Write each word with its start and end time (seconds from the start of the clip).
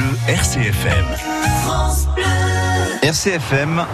Bleu 0.00 0.16
RCFM. 0.28 1.04
France 1.62 2.06
Bleu. 2.14 2.24
RCFM, 3.02 3.84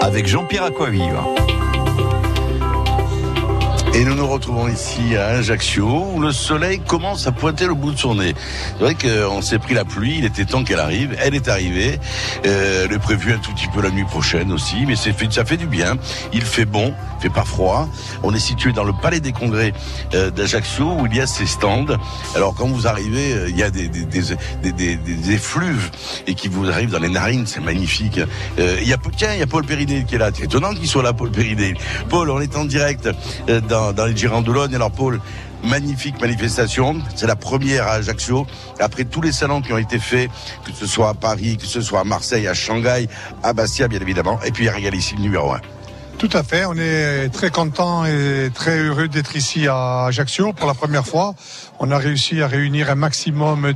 avec 0.00 0.26
Jean-Pierre 0.26 0.64
Aquaviva. 0.64 1.24
Et 3.94 4.04
nous 4.06 4.14
nous 4.14 4.26
retrouvons 4.26 4.68
ici 4.68 5.16
à 5.16 5.26
Ajaccio 5.26 6.06
où 6.14 6.20
le 6.20 6.32
soleil 6.32 6.80
commence 6.80 7.26
à 7.26 7.32
pointer 7.32 7.66
le 7.66 7.74
bout 7.74 7.92
de 7.92 7.98
son 7.98 8.14
nez. 8.14 8.34
C'est 8.78 8.84
vrai 8.84 8.94
qu'on 8.94 9.42
s'est 9.42 9.58
pris 9.58 9.74
la 9.74 9.84
pluie, 9.84 10.16
il 10.16 10.24
était 10.24 10.46
temps 10.46 10.64
qu'elle 10.64 10.80
arrive. 10.80 11.14
Elle 11.20 11.34
est 11.34 11.46
arrivée. 11.46 12.00
Euh, 12.46 12.86
elle 12.86 12.92
est 12.96 12.98
prévue 12.98 13.34
un 13.34 13.38
tout 13.38 13.52
petit 13.52 13.68
peu 13.68 13.82
la 13.82 13.90
nuit 13.90 14.04
prochaine 14.04 14.50
aussi, 14.50 14.86
mais 14.86 14.96
fait, 14.96 15.30
ça 15.30 15.44
fait 15.44 15.58
du 15.58 15.66
bien. 15.66 15.96
Il 16.32 16.40
fait 16.40 16.64
bon, 16.64 16.94
il 17.18 17.22
fait 17.24 17.34
pas 17.34 17.44
froid. 17.44 17.86
On 18.22 18.34
est 18.34 18.38
situé 18.38 18.72
dans 18.72 18.84
le 18.84 18.94
palais 18.94 19.20
des 19.20 19.32
congrès 19.32 19.74
euh, 20.14 20.30
d'Ajaccio 20.30 20.90
où 20.98 21.06
il 21.06 21.14
y 21.14 21.20
a 21.20 21.26
ces 21.26 21.46
stands. 21.46 21.84
Alors 22.34 22.54
quand 22.54 22.68
vous 22.68 22.86
arrivez, 22.86 23.34
euh, 23.34 23.50
il 23.50 23.58
y 23.58 23.62
a 23.62 23.70
des, 23.70 23.88
des, 23.88 24.06
des, 24.06 24.72
des, 24.72 24.96
des 24.96 25.30
effluves 25.32 25.90
et 26.26 26.34
qui 26.34 26.48
vous 26.48 26.66
arrivent 26.70 26.92
dans 26.92 26.98
les 26.98 27.10
narines, 27.10 27.46
c'est 27.46 27.60
magnifique. 27.60 28.18
Euh, 28.58 28.78
il 28.80 28.88
y 28.88 28.94
a, 28.94 28.96
tiens, 29.14 29.34
il 29.34 29.40
y 29.40 29.42
a 29.42 29.46
Paul 29.46 29.66
Périnet 29.66 30.04
qui 30.04 30.14
est 30.14 30.18
là. 30.18 30.30
C'est 30.34 30.44
étonnant 30.44 30.72
qu'il 30.72 30.88
soit 30.88 31.02
là, 31.02 31.12
Paul 31.12 31.30
Périnet. 31.30 31.74
Paul, 32.08 32.30
on 32.30 32.40
est 32.40 32.56
en 32.56 32.64
direct 32.64 33.10
euh, 33.50 33.60
dans 33.82 33.92
dans, 33.92 34.06
les 34.06 34.16
Girandoulogne. 34.16 34.74
Alors 34.74 34.92
Paul, 34.92 35.20
magnifique 35.64 36.20
manifestation. 36.20 37.00
C'est 37.16 37.26
la 37.26 37.36
première 37.36 37.86
à 37.88 37.94
Ajaccio. 37.94 38.46
Après 38.78 39.04
tous 39.04 39.20
les 39.20 39.32
salons 39.32 39.60
qui 39.60 39.72
ont 39.72 39.78
été 39.78 39.98
faits, 39.98 40.30
que 40.64 40.72
ce 40.72 40.86
soit 40.86 41.08
à 41.08 41.14
Paris, 41.14 41.56
que 41.56 41.66
ce 41.66 41.80
soit 41.80 42.00
à 42.00 42.04
Marseille, 42.04 42.46
à 42.46 42.54
Shanghai, 42.54 43.08
à 43.42 43.52
Bastia, 43.52 43.88
bien 43.88 44.00
évidemment. 44.00 44.38
Et 44.44 44.52
puis 44.52 44.68
Regal 44.68 44.94
ici, 44.94 45.14
le 45.16 45.22
numéro 45.22 45.52
1. 45.52 45.60
Tout 46.18 46.30
à 46.34 46.44
fait. 46.44 46.64
On 46.66 46.74
est 46.74 47.30
très 47.30 47.50
content 47.50 48.04
et 48.04 48.50
très 48.54 48.78
heureux 48.78 49.08
d'être 49.08 49.34
ici 49.34 49.66
à 49.66 50.04
Ajaccio 50.04 50.52
pour 50.52 50.68
la 50.68 50.74
première 50.74 51.04
fois. 51.04 51.34
On 51.80 51.90
a 51.90 51.98
réussi 51.98 52.40
à 52.42 52.46
réunir 52.46 52.90
un 52.90 52.94
maximum 52.94 53.72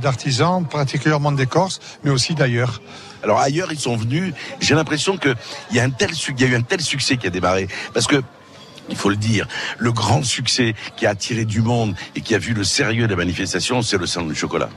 d'artisans, 0.00 0.64
particulièrement 0.64 1.32
des 1.32 1.46
Corses, 1.46 1.80
mais 2.04 2.10
aussi 2.10 2.36
d'ailleurs. 2.36 2.80
Alors 3.24 3.40
ailleurs, 3.40 3.72
ils 3.72 3.80
sont 3.80 3.96
venus. 3.96 4.32
J'ai 4.60 4.76
l'impression 4.76 5.16
qu'il 5.16 5.34
y 5.72 5.80
a 5.80 5.82
un 5.82 5.90
tel, 5.90 6.10
il 6.12 6.40
y 6.40 6.44
a 6.44 6.46
eu 6.46 6.54
un 6.54 6.62
tel 6.62 6.80
succès 6.80 7.16
qui 7.16 7.26
a 7.26 7.30
démarré 7.30 7.66
parce 7.92 8.06
que 8.06 8.22
il 8.88 8.96
faut 8.96 9.10
le 9.10 9.16
dire, 9.16 9.46
le 9.78 9.92
grand 9.92 10.22
succès 10.22 10.74
qui 10.96 11.06
a 11.06 11.10
attiré 11.10 11.44
du 11.44 11.60
monde 11.60 11.94
et 12.16 12.20
qui 12.20 12.34
a 12.34 12.38
vu 12.38 12.54
le 12.54 12.64
sérieux 12.64 13.06
de 13.06 13.10
la 13.10 13.16
manifestation, 13.16 13.82
c'est 13.82 13.98
le 13.98 14.06
salon 14.06 14.26
du 14.26 14.34
chocolat. 14.34 14.70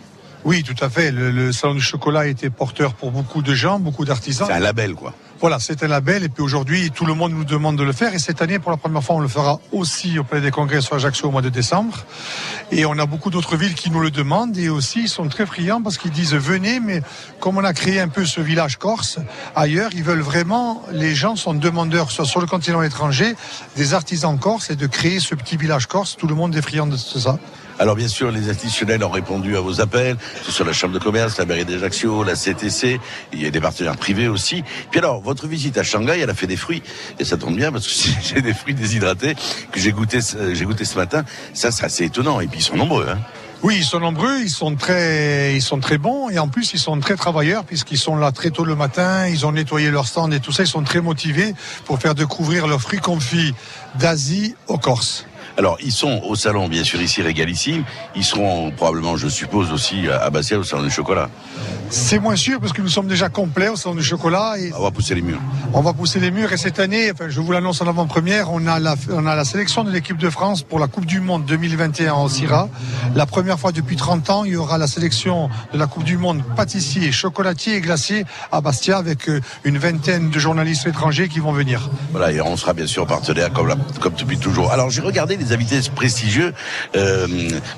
Oui, 0.44 0.64
tout 0.64 0.84
à 0.84 0.90
fait. 0.90 1.12
Le, 1.12 1.52
salon 1.52 1.76
du 1.76 1.82
chocolat 1.82 2.22
a 2.22 2.26
été 2.26 2.50
porteur 2.50 2.94
pour 2.94 3.12
beaucoup 3.12 3.42
de 3.42 3.54
gens, 3.54 3.80
beaucoup 3.80 4.06
d'artisans. 4.06 4.48
C'est 4.48 4.56
un 4.56 4.60
label, 4.60 4.96
quoi. 4.96 5.14
Voilà, 5.40 5.60
c'est 5.60 5.84
un 5.84 5.88
label. 5.88 6.24
Et 6.24 6.30
puis 6.30 6.44
aujourd'hui, 6.44 6.92
tout 6.92 7.06
le 7.06 7.14
monde 7.14 7.32
nous 7.32 7.46
demande 7.46 7.76
de 7.76 7.84
le 7.84 7.94
faire. 7.94 8.14
Et 8.14 8.20
cette 8.20 8.42
année, 8.42 8.60
pour 8.60 8.70
la 8.70 8.78
première 8.78 9.04
fois, 9.04 9.16
on 9.16 9.20
le 9.20 9.28
fera 9.28 9.60
aussi 9.72 10.20
au 10.20 10.24
Palais 10.24 10.42
des 10.42 10.52
Congrès 10.52 10.82
sur 10.82 10.96
Ajaccio 10.96 11.28
au 11.28 11.32
mois 11.32 11.42
de 11.42 11.50
décembre. 11.50 12.06
Et 12.72 12.86
on 12.86 12.98
a 13.00 13.06
beaucoup 13.08 13.32
d'autres 13.32 13.56
villes 13.56 13.74
qui 13.74 13.90
nous 13.90 14.00
le 14.00 14.12
demandent. 14.12 14.58
Et 14.58 14.70
aussi, 14.70 15.02
ils 15.02 15.10
sont 15.10 15.28
très 15.28 15.46
friands 15.46 15.82
parce 15.82 15.98
qu'ils 15.98 16.12
disent 16.12 16.34
venez. 16.34 16.80
Mais 16.80 17.02
comme 17.40 17.58
on 17.58 17.64
a 17.64 17.74
créé 17.74 18.00
un 18.00 18.08
peu 18.08 18.26
ce 18.26 18.40
village 18.40 18.78
corse, 18.78 19.20
ailleurs, 19.56 19.92
ils 19.94 20.04
veulent 20.04 20.22
vraiment, 20.22 20.84
les 20.92 21.16
gens 21.16 21.36
sont 21.36 21.54
demandeurs, 21.54 22.12
soit 22.12 22.26
sur 22.26 22.40
le 22.40 22.48
continent 22.48 22.84
étranger, 22.84 23.36
des 23.76 23.94
artisans 23.96 24.38
corses 24.38 24.70
et 24.70 24.76
de 24.76 24.88
créer 24.88 25.20
ce 25.20 25.34
petit 25.34 25.58
village 25.58 25.88
corse. 25.88 26.18
Tout 26.18 26.28
le 26.28 26.36
monde 26.36 26.56
est 26.56 26.62
friand 26.62 26.88
de 26.88 26.98
ça. 26.98 27.40
Alors 27.82 27.96
bien 27.96 28.08
sûr, 28.08 28.30
les 28.30 28.48
institutionnels 28.48 29.04
ont 29.04 29.10
répondu 29.10 29.58
à 29.58 29.60
vos 29.60 29.82
appels, 29.82 30.16
que 30.46 30.52
ce 30.52 30.62
la 30.62 30.72
Chambre 30.72 30.94
de 30.94 31.00
commerce, 31.00 31.40
la 31.40 31.46
mairie 31.46 31.66
d'Ajaccio, 31.66 32.24
la 32.24 32.36
CTC, 32.36 33.00
il 33.34 33.42
y 33.42 33.48
a 33.48 33.50
des 33.50 33.60
partenaires 33.60 33.98
privés 33.98 34.28
aussi. 34.28 34.64
Puis 34.92 35.00
alors, 35.00 35.20
votre 35.20 35.48
visite 35.48 35.80
à 35.80 35.84
Shanghai, 35.84 36.20
elle 36.20 36.30
a 36.30 36.36
fait 36.36 36.46
des 36.46 36.58
fruits, 36.58 36.84
et 37.18 37.26
ça 37.26 37.38
tombe 37.38 37.56
bien 37.56 37.72
parce 37.72 37.88
que 37.88 38.10
j'ai 38.24 38.44
des 38.44 38.54
fruits 38.54 38.76
déshydratés 38.76 39.34
que 39.72 39.80
j'ai 39.80 39.92
goûté, 39.94 40.20
goûté 40.64 40.86
ce 40.86 40.96
matin. 40.96 41.24
Ça, 41.56 41.72
c'est 41.72 41.84
assez 41.84 42.06
étonnant, 42.06 42.40
et 42.40 42.46
puis 42.46 42.60
ils 42.60 42.64
sont 42.64 42.76
nombreux. 42.76 43.08
Hein. 43.10 43.18
Oui, 43.64 43.78
ils 43.80 43.84
sont 43.84 44.00
nombreux, 44.00 44.42
ils 44.42 44.50
sont 44.52 44.76
très, 44.76 45.56
ils 45.56 45.62
sont 45.64 45.80
très 45.80 45.98
bons 45.98 46.30
et 46.30 46.38
en 46.38 46.50
plus 46.50 46.74
ils 46.74 46.80
sont 46.80 47.00
très 47.00 47.16
travailleurs 47.16 47.64
puisqu'ils 47.64 48.00
sont 48.00 48.16
là 48.16 48.32
très 48.32 48.50
tôt 48.50 48.66
le 48.66 48.76
matin, 48.76 49.28
ils 49.28 49.46
ont 49.46 49.52
nettoyé 49.52 49.92
leur 49.92 50.08
stand 50.08 50.34
et 50.34 50.40
tout 50.40 50.52
ça, 50.52 50.64
ils 50.64 50.68
sont 50.68 50.82
très 50.82 51.00
motivés 51.00 51.54
pour 51.86 52.00
faire 52.00 52.16
découvrir 52.16 52.66
leurs 52.66 52.82
fruits 52.82 53.00
confits 53.00 53.54
d'Asie 54.00 54.56
aux 54.68 54.80
Corses. 54.80 55.28
Alors, 55.58 55.78
ils 55.84 55.92
sont 55.92 56.22
au 56.28 56.36
salon, 56.36 56.68
bien 56.68 56.84
sûr, 56.84 57.02
ici, 57.02 57.22
régalissime. 57.22 57.84
Ils 58.16 58.24
seront 58.24 58.72
probablement, 58.72 59.18
je 59.18 59.28
suppose, 59.28 59.72
aussi 59.72 60.08
à 60.08 60.30
Bastia 60.30 60.58
au 60.60 60.64
salon 60.64 60.84
du 60.84 60.92
chocolat. 60.92 61.30
C'est 61.90 62.20
moins 62.20 62.38
sûr 62.38 62.62
parce 62.62 62.72
que 62.72 62.82
nous 62.82 62.88
sommes 62.88 63.08
déjà 63.08 63.28
complets 63.28 63.68
au 63.68 63.76
salon 63.76 63.96
du 63.96 64.04
chocolat. 64.04 64.56
Et 64.58 64.72
on 64.74 64.82
va 64.82 64.92
pousser 64.92 65.14
les 65.14 65.22
murs. 65.22 65.42
On 65.74 65.82
va 65.82 65.92
pousser 65.92 66.22
les 66.22 66.32
murs 66.32 66.54
et 66.54 66.58
cette 66.58 66.80
année, 66.80 67.12
enfin, 67.12 67.26
je 67.28 67.42
vous 67.42 67.52
l'annonce 67.52 67.82
en 67.82 67.88
avant-première, 67.88 68.52
on 68.52 68.66
a 68.66 68.80
la, 68.80 68.96
on 69.12 69.26
a 69.26 69.36
la 69.36 69.44
sélection 69.44 69.84
de 69.84 69.92
l'équipe 69.92 70.18
de 70.18 70.30
France 70.30 70.64
pour 70.64 70.80
la 70.80 70.88
Coupe 70.88 71.06
du 71.06 71.20
Monde 71.20 71.46
2021 71.46 72.14
en 72.14 72.30
Syrah. 72.30 72.70
La 73.14 73.26
première 73.26 73.60
fois 73.60 73.74
depuis 73.74 73.98
30 73.98 74.30
ans, 74.30 74.44
il 74.46 74.54
y 74.54 74.56
aura 74.56 74.78
la 74.78 74.88
sélection 74.88 75.50
de 75.74 75.78
la 75.78 75.88
Coupe 75.88 76.06
du 76.06 76.18
Monde 76.18 76.42
pâtissier, 76.56 77.12
chocolatier 77.12 77.76
et 77.76 77.82
glacier 77.82 78.26
à 78.54 78.62
Bastia 78.62 78.98
avec 78.98 79.28
euh, 79.28 79.42
une 79.66 79.78
vingtaine 79.78 80.30
de 80.30 80.40
journalistes 80.40 80.88
étrangers 80.88 81.28
qui 81.28 81.40
vont 81.40 81.52
venir. 81.52 81.90
Voilà, 82.12 82.32
et 82.32 82.40
on 82.40 82.56
sera 82.56 82.74
bien 82.74 82.88
sûr 82.88 83.06
partenaire 83.06 83.52
comme, 83.52 83.76
comme 84.00 84.14
depuis 84.14 84.38
toujours. 84.38 84.72
Alors 84.72 84.90
j'ai 84.90 85.02
regardé 85.02 85.36
les 85.42 85.54
invités 85.54 85.80
prestigieux, 85.96 86.54
euh, 86.96 87.28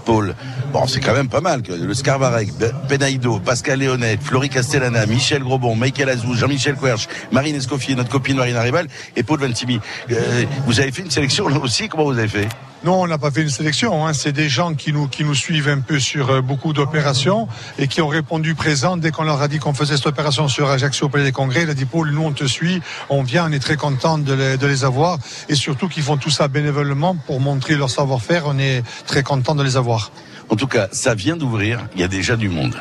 Paul. 0.05 0.35
Bon, 0.71 0.87
c'est 0.87 0.99
quand 0.99 1.13
même 1.13 1.29
pas 1.29 1.41
mal. 1.41 1.61
Le 1.67 1.93
Scarvarek, 1.93 2.49
Penaïdo, 2.89 3.39
Pascal 3.39 3.79
Léonet, 3.79 4.17
Florie 4.21 4.49
Castellana, 4.49 5.05
Michel 5.05 5.43
Grobon, 5.43 5.75
Michael 5.75 6.09
Azou, 6.09 6.33
Jean-Michel 6.35 6.75
Querch, 6.75 7.07
Marine 7.31 7.55
Escoffier, 7.55 7.95
notre 7.95 8.09
copine 8.09 8.37
Marina 8.37 8.61
Rival 8.61 8.87
et 9.15 9.23
Paul 9.23 9.39
Ventimi. 9.39 9.79
Euh, 10.11 10.43
vous 10.65 10.79
avez 10.79 10.91
fait 10.91 11.01
une 11.01 11.11
sélection 11.11 11.47
là 11.47 11.57
aussi 11.59 11.89
Comment 11.89 12.05
vous 12.05 12.17
avez 12.17 12.27
fait? 12.27 12.47
Non, 12.83 13.01
on 13.01 13.07
n'a 13.07 13.17
pas 13.17 13.31
fait 13.31 13.41
une 13.41 13.49
sélection. 13.49 14.05
Hein. 14.05 14.13
C'est 14.13 14.33
des 14.33 14.49
gens 14.49 14.73
qui 14.73 14.91
nous 14.91 15.07
qui 15.07 15.23
nous 15.23 15.35
suivent 15.35 15.69
un 15.69 15.79
peu 15.79 15.99
sur 15.99 16.29
euh, 16.29 16.41
beaucoup 16.41 16.73
d'opérations 16.73 17.47
et 17.79 17.87
qui 17.87 18.01
ont 18.01 18.09
répondu 18.09 18.55
présent 18.55 18.97
dès 18.97 19.11
qu'on 19.11 19.23
leur 19.23 19.41
a 19.41 19.47
dit 19.47 19.59
qu'on 19.59 19.73
faisait 19.73 19.95
cette 19.95 20.07
opération 20.07 20.49
sur 20.49 20.69
Ajaccio 20.69 21.05
au 21.05 21.09
Palais 21.09 21.23
des 21.23 21.31
Congrès. 21.31 21.63
Il 21.63 21.69
a 21.69 21.73
dit 21.73 21.85
Paul, 21.85 22.11
nous 22.11 22.23
on 22.23 22.33
te 22.33 22.43
suit, 22.43 22.81
on 23.09 23.23
vient, 23.23 23.47
on 23.49 23.53
est 23.53 23.59
très 23.59 23.77
content 23.77 24.17
de 24.17 24.33
les, 24.33 24.57
de 24.57 24.67
les 24.67 24.83
avoir 24.83 25.17
et 25.47 25.55
surtout 25.55 25.87
qu'ils 25.87 26.03
font 26.03 26.17
tout 26.17 26.29
ça 26.29 26.49
bénévolement 26.49 27.15
pour 27.15 27.39
montrer 27.39 27.75
leur 27.75 27.89
savoir-faire. 27.89 28.43
On 28.47 28.59
est 28.59 28.83
très 29.07 29.23
content 29.23 29.55
de 29.55 29.63
les 29.63 29.77
avoir. 29.77 30.11
En 30.49 30.57
tout 30.57 30.67
cas, 30.67 30.89
ça 30.91 31.15
vient 31.15 31.37
d'ouvrir. 31.37 31.79
Il 31.95 32.01
y 32.01 32.03
a 32.03 32.09
déjà 32.09 32.35
du 32.35 32.49
monde. 32.49 32.75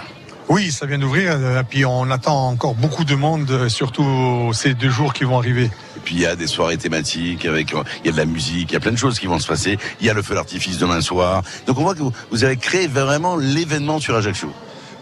Oui, 0.53 0.71
ça 0.71 0.85
vient 0.85 0.99
d'ouvrir. 0.99 1.33
Et 1.33 1.45
euh, 1.45 1.63
puis 1.67 1.87
on 1.87 2.11
attend 2.11 2.49
encore 2.49 2.75
beaucoup 2.75 3.05
de 3.05 3.15
monde, 3.15 3.51
euh, 3.51 3.71
surtout 3.71 4.51
ces 4.53 4.75
deux 4.75 4.91
jours 4.91 5.15
qui 5.15 5.25
vont 5.25 5.39
arriver. 5.39 5.71
Et 5.97 6.01
puis 6.05 6.17
il 6.17 6.21
y 6.21 6.27
a 6.27 6.37
des 6.37 6.47
soirées 6.47 6.77
thématiques 6.77 7.47
avec, 7.47 7.73
euh, 7.73 7.83
il 8.05 8.09
y 8.09 8.11
a 8.11 8.13
de 8.13 8.19
la 8.19 8.27
musique, 8.27 8.71
il 8.71 8.75
y 8.75 8.77
a 8.77 8.81
plein 8.81 8.93
de 8.93 8.99
choses 8.99 9.19
qui 9.19 9.25
vont 9.25 9.39
se 9.39 9.49
passer. 9.49 9.79
Il 10.01 10.07
y 10.07 10.11
a 10.11 10.13
le 10.13 10.21
feu 10.21 10.35
d'artifice 10.35 10.77
demain 10.77 11.01
soir. 11.01 11.43
Donc 11.67 11.79
on 11.79 11.85
voit 11.85 11.95
que 11.95 12.03
vous 12.31 12.45
avez 12.45 12.59
créé 12.59 12.87
vraiment 12.87 13.37
l'événement 13.37 13.99
sur 13.99 14.15
Ajaccio. 14.15 14.53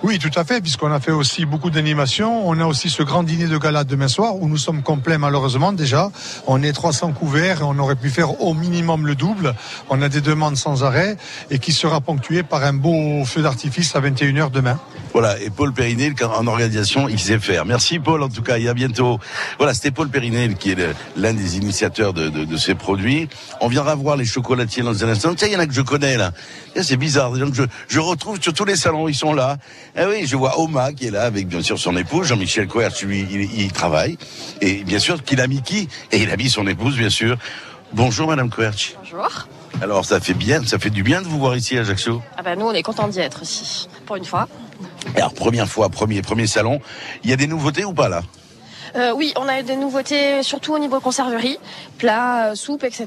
Oui, 0.03 0.19
tout 0.19 0.31
à 0.34 0.44
fait, 0.44 0.62
puisqu'on 0.62 0.91
a 0.91 0.99
fait 0.99 1.12
aussi 1.12 1.44
beaucoup 1.44 1.69
d'animations. 1.69 2.49
On 2.49 2.59
a 2.59 2.65
aussi 2.65 2.88
ce 2.88 3.03
grand 3.03 3.22
dîner 3.22 3.49
de 3.49 3.59
gala 3.59 3.84
demain 3.84 4.09
soir 4.09 4.34
où 4.37 4.49
nous 4.49 4.56
sommes 4.56 4.83
complets 4.83 5.19
malheureusement 5.19 5.75
déjà. 5.75 6.11
On 6.47 6.62
est 6.62 6.72
300 6.72 7.12
couverts 7.12 7.61
et 7.61 7.65
on 7.65 7.78
aurait 7.78 7.97
pu 7.97 8.09
faire 8.09 8.41
au 8.41 8.55
minimum 8.55 9.06
le 9.06 9.15
double. 9.15 9.55
On 9.91 10.00
a 10.00 10.09
des 10.09 10.22
demandes 10.22 10.56
sans 10.56 10.84
arrêt 10.84 11.19
et 11.50 11.59
qui 11.59 11.72
sera 11.72 12.00
ponctué 12.00 12.43
par 12.43 12.65
un 12.65 12.72
beau 12.72 13.22
feu 13.27 13.43
d'artifice 13.43 13.94
à 13.94 14.00
21h 14.00 14.50
demain. 14.50 14.81
Voilà, 15.12 15.38
et 15.38 15.50
Paul 15.50 15.72
Périnet, 15.75 16.15
en 16.22 16.47
organisation, 16.47 17.06
il 17.09 17.19
sait 17.19 17.38
faire. 17.38 17.67
Merci 17.67 17.99
Paul, 17.99 18.22
en 18.22 18.28
tout 18.31 18.43
cas, 18.43 18.59
et 18.59 18.69
à 18.69 18.75
bientôt. 18.75 19.19
Voilà, 19.59 19.75
c'était 19.75 19.91
Paul 19.91 20.09
Périnet 20.09 20.55
qui 20.55 20.71
est 20.71 20.78
l'un 21.17 21.34
des 21.34 21.59
initiateurs 21.59 22.15
de, 22.15 22.31
de, 22.31 22.44
de, 22.44 22.56
ces 22.56 22.75
produits. 22.75 23.28
On 23.61 23.69
viendra 23.69 23.97
voir 23.97 24.17
les 24.17 24.25
chocolatiers 24.25 24.82
dans 24.82 25.05
un 25.05 25.09
instant. 25.09 25.34
Tiens, 25.34 25.49
il 25.49 25.53
y 25.53 25.56
en 25.56 25.61
a 25.61 25.67
que 25.67 25.75
je 25.75 25.82
connais 25.82 26.17
là. 26.17 26.32
C'est 26.81 26.97
bizarre, 26.97 27.34
je, 27.34 27.65
je 27.88 28.00
retrouve 28.00 28.41
sur 28.41 28.55
tous 28.55 28.65
les 28.65 28.77
salons, 28.77 29.09
ils 29.09 29.15
sont 29.15 29.34
là. 29.34 29.59
Ah 29.97 30.05
oui, 30.09 30.25
je 30.25 30.37
vois 30.37 30.61
Oma 30.61 30.93
qui 30.93 31.06
est 31.06 31.11
là 31.11 31.23
avec 31.25 31.49
bien 31.49 31.62
sûr 31.62 31.78
son 31.78 31.97
épouse, 31.97 32.28
Jean-Michel 32.28 32.69
Coerce, 32.69 33.03
lui, 33.03 33.27
il, 33.56 33.73
travaille. 33.73 34.17
Et 34.61 34.84
bien 34.84 35.01
sûr 35.01 35.23
qu'il 35.25 35.41
a 35.41 35.49
mis 35.49 35.62
qui 35.62 35.89
Et 36.12 36.19
il 36.19 36.31
a 36.31 36.37
mis 36.37 36.49
son 36.49 36.67
épouse, 36.69 36.97
bien 36.97 37.11
sûr. 37.11 37.37
Bonjour 37.93 38.29
Madame 38.29 38.50
Coerch. 38.50 38.95
Bonjour. 39.00 39.49
Alors 39.83 40.05
ça 40.05 40.21
fait 40.21 40.34
bien, 40.34 40.65
ça 40.65 40.79
fait 40.79 40.91
du 40.91 41.03
bien 41.03 41.23
de 41.23 41.27
vous 41.27 41.41
voir 41.41 41.56
ici 41.56 41.77
à 41.77 41.81
Ajaccio. 41.81 42.23
Ah 42.37 42.43
ben 42.43 42.56
nous 42.56 42.67
on 42.67 42.73
est 42.73 42.83
content 42.83 43.09
d'y 43.09 43.19
être 43.19 43.43
ici, 43.43 43.88
pour 44.06 44.14
une 44.14 44.25
fois. 44.25 44.47
Alors 45.17 45.35
première 45.35 45.67
fois, 45.67 45.88
premier, 45.88 46.23
premier 46.23 46.47
salon, 46.47 46.81
il 47.25 47.31
y 47.31 47.32
a 47.32 47.37
des 47.37 47.49
nouveautés 47.49 47.85
ou 47.85 47.93
pas 47.93 48.09
là? 48.09 48.23
Euh, 48.94 49.12
oui, 49.14 49.32
on 49.37 49.49
a 49.49 49.62
des 49.62 49.76
nouveautés 49.76 50.43
surtout 50.44 50.73
au 50.75 50.79
niveau 50.79 51.00
conserverie, 51.00 51.59
plats, 51.99 52.50
euh, 52.50 52.55
soupes, 52.55 52.85
etc. 52.85 53.06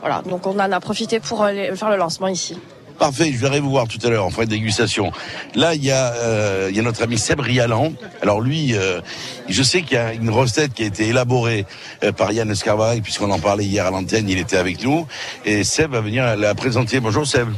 Voilà, 0.00 0.22
donc 0.22 0.46
on 0.46 0.58
en 0.58 0.72
a 0.72 0.80
profité 0.80 1.20
pour 1.20 1.46
faire 1.46 1.90
le 1.90 1.96
lancement 1.96 2.28
ici. 2.28 2.58
Parfait, 3.02 3.32
je 3.32 3.38
verrai 3.38 3.58
vous 3.58 3.70
voir 3.70 3.88
tout 3.88 3.98
à 4.04 4.10
l'heure 4.10 4.24
en 4.24 4.30
fin 4.30 4.44
de 4.44 4.50
dégustation. 4.50 5.10
Là, 5.56 5.74
il 5.74 5.84
y 5.84 5.90
a, 5.90 6.12
euh, 6.14 6.68
il 6.70 6.76
y 6.76 6.78
a 6.78 6.84
notre 6.84 7.02
ami 7.02 7.18
Seb 7.18 7.40
Rialan. 7.40 7.94
Alors 8.20 8.40
lui, 8.40 8.76
euh, 8.76 9.00
je 9.48 9.60
sais 9.64 9.82
qu'il 9.82 9.94
y 9.94 9.96
a 9.96 10.12
une 10.12 10.30
recette 10.30 10.72
qui 10.72 10.84
a 10.84 10.86
été 10.86 11.08
élaborée 11.08 11.66
euh, 12.04 12.12
par 12.12 12.30
Yann 12.30 12.48
Escarvaille, 12.48 13.00
puisqu'on 13.00 13.32
en 13.32 13.40
parlait 13.40 13.64
hier 13.64 13.84
à 13.84 13.90
l'antenne, 13.90 14.28
il 14.28 14.38
était 14.38 14.56
avec 14.56 14.84
nous. 14.84 15.04
Et 15.44 15.64
Seb 15.64 15.90
va 15.90 16.00
venir 16.00 16.36
la 16.36 16.54
présenter. 16.54 17.00
Bonjour 17.00 17.26
Seb. 17.26 17.48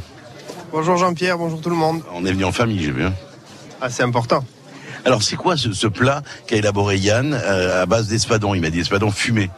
Bonjour 0.71 0.97
Jean-Pierre, 0.97 1.37
bonjour 1.37 1.61
tout 1.61 1.69
le 1.69 1.75
monde. 1.75 2.01
On 2.15 2.25
est 2.25 2.31
venu 2.31 2.45
en 2.45 2.51
famille, 2.51 2.83
j'ai 2.83 2.89
vu. 2.89 3.03
Hein. 3.03 3.13
Ah, 3.81 3.91
c'est 3.91 4.01
important. 4.01 4.43
Alors 5.05 5.21
c'est 5.21 5.35
quoi 5.35 5.57
ce, 5.57 5.73
ce 5.73 5.85
plat 5.85 6.23
qu'a 6.47 6.55
élaboré 6.55 6.97
Yann 6.97 7.35
à 7.35 7.85
base 7.85 8.07
d'espadon 8.07 8.55
Il 8.55 8.61
m'a 8.61 8.71
dit 8.71 8.79
espadon 8.79 9.11
fumé. 9.11 9.51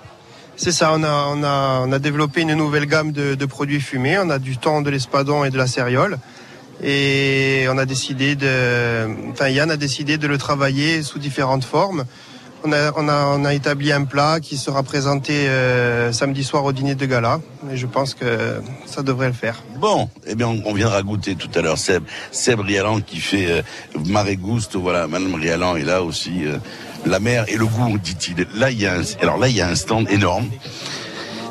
C'est 0.60 0.72
ça, 0.72 0.92
on 0.96 1.04
a, 1.04 1.28
on, 1.28 1.44
a, 1.44 1.84
on 1.86 1.92
a 1.92 2.00
développé 2.00 2.42
une 2.42 2.56
nouvelle 2.56 2.88
gamme 2.88 3.12
de, 3.12 3.36
de, 3.36 3.46
produits 3.46 3.80
fumés. 3.80 4.18
On 4.18 4.32
a 4.32 4.40
du 4.40 4.58
thon, 4.58 4.82
de 4.82 4.90
l'espadon 4.90 5.44
et 5.44 5.52
de 5.52 5.58
la 5.58 5.68
céréole. 5.68 6.18
Et 6.84 7.68
on 7.70 7.78
a 7.78 7.86
décidé 7.86 8.36
de, 8.36 9.08
enfin 9.32 9.50
Yann 9.50 9.70
a 9.70 9.78
décidé 9.78 10.18
de 10.18 10.28
le 10.28 10.40
travailler 10.40 11.04
sous 11.04 11.20
différentes 11.20 11.64
formes. 11.64 12.06
On 12.64 12.72
a, 12.72 12.92
on 12.96 13.08
a, 13.08 13.28
on 13.38 13.46
a 13.46 13.54
établi 13.54 13.92
un 13.92 14.04
plat 14.04 14.40
qui 14.40 14.58
sera 14.58 14.82
présenté 14.82 15.48
euh, 15.48 16.12
samedi 16.12 16.44
soir 16.44 16.66
au 16.66 16.72
dîner 16.72 16.96
de 16.96 17.06
gala. 17.06 17.40
Et 17.72 17.78
je 17.78 17.86
pense 17.86 18.16
que 18.16 18.60
ça 18.88 19.04
devrait 19.04 19.28
le 19.28 19.34
faire. 19.34 19.64
Bon, 19.80 20.10
eh 20.26 20.34
bien, 20.34 20.48
on, 20.48 20.74
viendra 20.74 21.04
goûter 21.04 21.36
tout 21.36 21.52
à 21.54 21.62
l'heure 21.62 21.78
Seb, 21.78 22.04
Seb 22.32 22.62
Rialan 22.62 23.02
qui 23.02 23.18
fait 23.18 23.52
euh, 23.52 23.62
Maré 24.08 24.38
Gusto. 24.38 24.82
Voilà, 24.82 25.08
Madame 25.08 25.36
Rialan 25.36 25.76
est 25.76 25.84
là 25.84 26.02
aussi. 26.02 26.46
Euh, 26.46 26.58
la 27.08 27.20
mer 27.20 27.46
et 27.48 27.58
le 27.58 27.66
goût, 27.66 27.98
dit-il. 27.98 28.48
Là, 28.56 28.72
il 28.72 28.82
y 28.82 28.86
a 28.86 28.94
un, 28.94 29.02
alors 29.22 29.38
là, 29.38 29.48
il 29.48 29.56
y 29.56 29.62
a 29.62 29.68
un 29.68 29.76
stand 29.76 30.10
énorme 30.10 30.50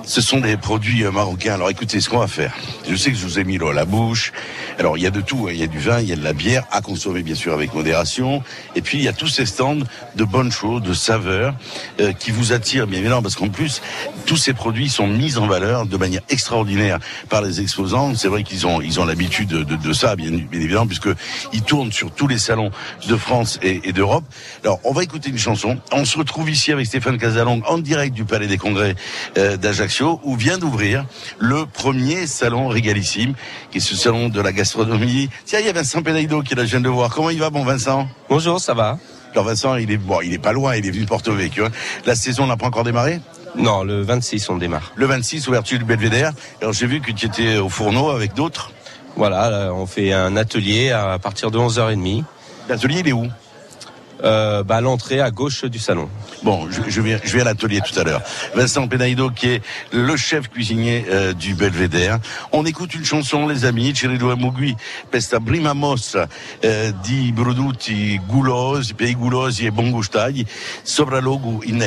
ce 0.07 0.21
sont 0.21 0.39
des 0.39 0.57
produits 0.57 1.05
euh, 1.05 1.11
marocains. 1.11 1.55
Alors 1.55 1.69
écoutez, 1.69 2.01
ce 2.01 2.09
qu'on 2.09 2.21
va 2.21 2.29
faire, 2.29 2.55
je 2.89 2.95
sais 2.95 3.11
que 3.11 3.17
je 3.17 3.25
vous 3.25 3.39
ai 3.39 3.45
mis 3.45 3.59
l'eau 3.59 3.69
à 3.69 3.75
la 3.75 3.85
bouche. 3.85 4.33
Alors 4.79 4.97
il 4.97 5.03
y 5.03 5.07
a 5.07 5.11
de 5.11 5.21
tout, 5.21 5.47
hein. 5.49 5.53
il 5.53 5.59
y 5.59 5.65
a 5.65 5.67
du 5.67 5.81
vin, 5.81 6.01
il 6.01 6.09
y 6.09 6.13
a 6.13 6.17
de 6.17 6.23
la 6.23 6.33
bière, 6.33 6.65
à 6.71 6.81
consommer 6.81 7.23
bien 7.23 7.35
sûr 7.35 7.53
avec 7.53 7.75
modération. 7.75 8.43
Et 8.77 8.83
puis 8.83 8.99
il 8.99 9.05
y 9.05 9.09
a 9.09 9.13
tous 9.13 9.27
ces 9.27 9.47
stands 9.47 9.79
de 10.15 10.25
bonnes 10.25 10.53
choses, 10.53 10.83
de 10.83 10.95
saveurs, 10.95 11.55
euh, 12.01 12.13
qui 12.13 12.31
vous 12.31 12.53
attirent 12.53 12.87
bien 12.87 13.01
évidemment, 13.01 13.23
parce 13.23 13.35
qu'en 13.35 13.49
plus, 13.49 13.83
tous 14.27 14.37
ces 14.37 14.55
produits 14.55 14.89
sont 14.89 15.09
mis 15.09 15.39
en 15.39 15.47
valeur 15.47 15.87
de 15.87 15.97
manière 15.97 16.23
extraordinaire 16.29 16.99
par 17.29 17.43
les 17.43 17.61
exposants. 17.61 18.15
C'est 18.15 18.29
vrai 18.29 18.45
qu'ils 18.45 18.67
ont 18.67 18.81
ils 18.81 19.01
ont 19.01 19.05
l'habitude 19.05 19.49
de, 19.49 19.65
de, 19.65 19.93
ça, 19.93 20.15
bien, 20.15 20.31
bien 20.31 20.61
évidemment, 20.61 20.87
puisque 20.87 21.09
ils 21.53 21.63
tournent 21.63 21.93
sur 21.93 22.13
tous 22.13 22.29
les 22.29 22.39
salons 22.39 22.71
de 23.09 23.17
France 23.17 23.59
et, 23.63 23.81
et 23.89 23.93
d'Europe. 23.93 24.25
Alors 24.63 24.79
on 24.85 24.93
va 24.93 25.03
écouter 25.03 25.31
une 25.31 25.39
chanson. 25.39 25.79
On 25.91 26.05
se 26.05 26.17
retrouve 26.17 26.49
ici 26.49 26.71
avec 26.71 26.87
Stéphane 26.87 27.19
Casalong 27.19 27.63
en 27.67 27.79
direct 27.79 28.15
du 28.15 28.25
Palais 28.25 28.47
des 28.47 28.59
Congrès 28.59 28.95
euh, 29.37 29.57
d'Ajaccio 29.57 29.96
où 30.03 30.37
vient 30.37 30.59
d'ouvrir 30.59 31.05
le 31.39 31.67
premier 31.67 32.27
salon 32.27 32.69
Régalissime, 32.69 33.35
qui 33.71 33.79
est 33.79 33.81
ce 33.81 33.97
salon 33.97 34.29
de 34.29 34.41
la 34.41 34.53
gastronomie. 34.53 35.29
Tiens, 35.45 35.61
il 35.61 35.67
y 35.67 35.69
a 35.69 35.73
Vincent 35.73 36.03
Pénaido 36.03 36.43
qui 36.43 36.53
est 36.53 36.57
là, 36.57 36.65
je 36.65 36.71
viens 36.71 36.81
de 36.81 36.89
voir. 36.89 37.15
Comment 37.15 37.31
il 37.31 37.39
va, 37.39 37.51
bon 37.51 37.65
Vincent? 37.65 38.09
Bonjour, 38.29 38.61
ça 38.61 38.75
va? 38.75 38.99
Alors 39.33 39.45
Vincent, 39.45 39.77
il 39.77 39.91
est 39.91 39.97
bon, 39.97 40.21
il 40.23 40.33
est 40.33 40.39
pas 40.39 40.53
loin, 40.53 40.77
il 40.77 40.87
est 40.87 40.91
venu 40.91 41.05
de 41.05 41.09
Porto 41.09 41.33
Vecchio. 41.33 41.67
Hein. 41.67 41.71
La 42.07 42.15
saison 42.15 42.47
n'a 42.47 42.57
pas 42.57 42.67
encore 42.67 42.85
démarré 42.85 43.21
Non, 43.57 43.85
le 43.85 44.03
26 44.03 44.49
on 44.51 44.57
démarre. 44.57 44.93
Le 44.97 45.07
26, 45.07 45.49
ouverture 45.49 45.79
du 45.79 45.85
Belvédère. 45.85 46.33
Alors 46.61 46.73
j'ai 46.73 46.87
vu 46.87 47.01
que 47.01 47.13
tu 47.13 47.27
étais 47.27 47.57
au 47.57 47.69
fourneau 47.69 48.11
avec 48.11 48.35
d'autres. 48.35 48.73
Voilà, 49.17 49.73
on 49.73 49.87
fait 49.87 50.13
un 50.13 50.37
atelier 50.37 50.91
à 50.91 51.19
partir 51.19 51.51
de 51.51 51.59
11h30. 51.59 52.25
L'atelier, 52.69 53.01
il 53.01 53.09
est 53.09 53.13
où? 53.13 53.29
Euh, 54.25 54.63
bah, 54.63 54.81
l'entrée 54.81 55.21
à 55.21 55.31
gauche 55.31 55.65
du 55.65 55.79
salon. 55.79 56.09
Bon, 56.43 56.69
je, 56.71 56.83
je 56.89 57.01
vais, 57.01 57.21
je 57.25 57.33
vais 57.33 57.41
à 57.41 57.45
l'atelier 57.45 57.81
tout 57.81 57.99
à 57.99 58.05
l'heure. 58.05 58.23
Vincent 58.55 58.87
Penaido, 58.89 59.31
qui 59.31 59.49
est 59.49 59.63
le 59.93 60.17
chef 60.17 60.49
cuisinier 60.49 61.05
euh, 61.11 61.33
du 61.33 61.55
Belvédère. 61.55 62.19
On 62.53 62.65
écoute 62.65 62.95
une 62.95 63.05
chanson, 63.05 63.47
les 63.49 63.65
amis. 63.65 63.95
Cirido 63.95 64.35
Mugui, 64.37 64.77
pesta 65.11 65.39
euh, 66.65 66.93
di 67.03 67.33
produtti 67.33 68.21
gulosi, 68.29 68.95
pays 68.95 69.15
gulosi 69.15 69.67
e 69.67 69.71
bon 69.71 69.91
gustagli, 69.91 70.45
sopra 70.85 71.21
logo 71.21 71.63
in 71.67 71.81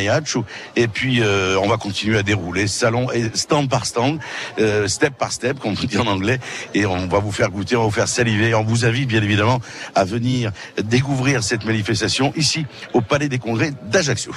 Et 0.76 0.88
puis, 0.88 1.22
euh, 1.22 1.58
on 1.62 1.68
va 1.68 1.78
continuer 1.78 2.18
à 2.18 2.24
dérouler 2.24 2.68
salon 2.68 3.12
et 3.12 3.30
stand 3.34 3.70
par 3.70 3.86
stand, 3.86 4.20
euh, 4.60 4.88
step 4.88 5.14
par 5.18 5.32
step, 5.32 5.60
comme 5.60 5.72
on 5.72 5.86
dit 5.86 5.98
en 5.98 6.08
anglais. 6.08 6.40
Et 6.74 6.86
on 6.86 7.08
va 7.08 7.20
vous 7.20 7.32
faire 7.32 7.50
goûter, 7.50 7.76
on 7.76 7.82
va 7.82 7.86
vous 7.86 7.92
faire 7.92 8.08
saliver. 8.08 8.54
On 8.54 8.64
vous 8.64 8.86
invite, 8.86 9.08
bien 9.08 9.22
évidemment, 9.22 9.60
à 9.96 10.04
venir 10.04 10.52
découvrir 10.84 11.44
cette 11.44 11.66
manifestation 11.66 12.19
ici 12.36 12.66
au 12.94 13.02
Palais 13.02 13.30
des 13.30 13.40
Congrès 13.40 13.72
d'Ajaccio. 13.84 14.34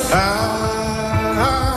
chez 0.00 1.75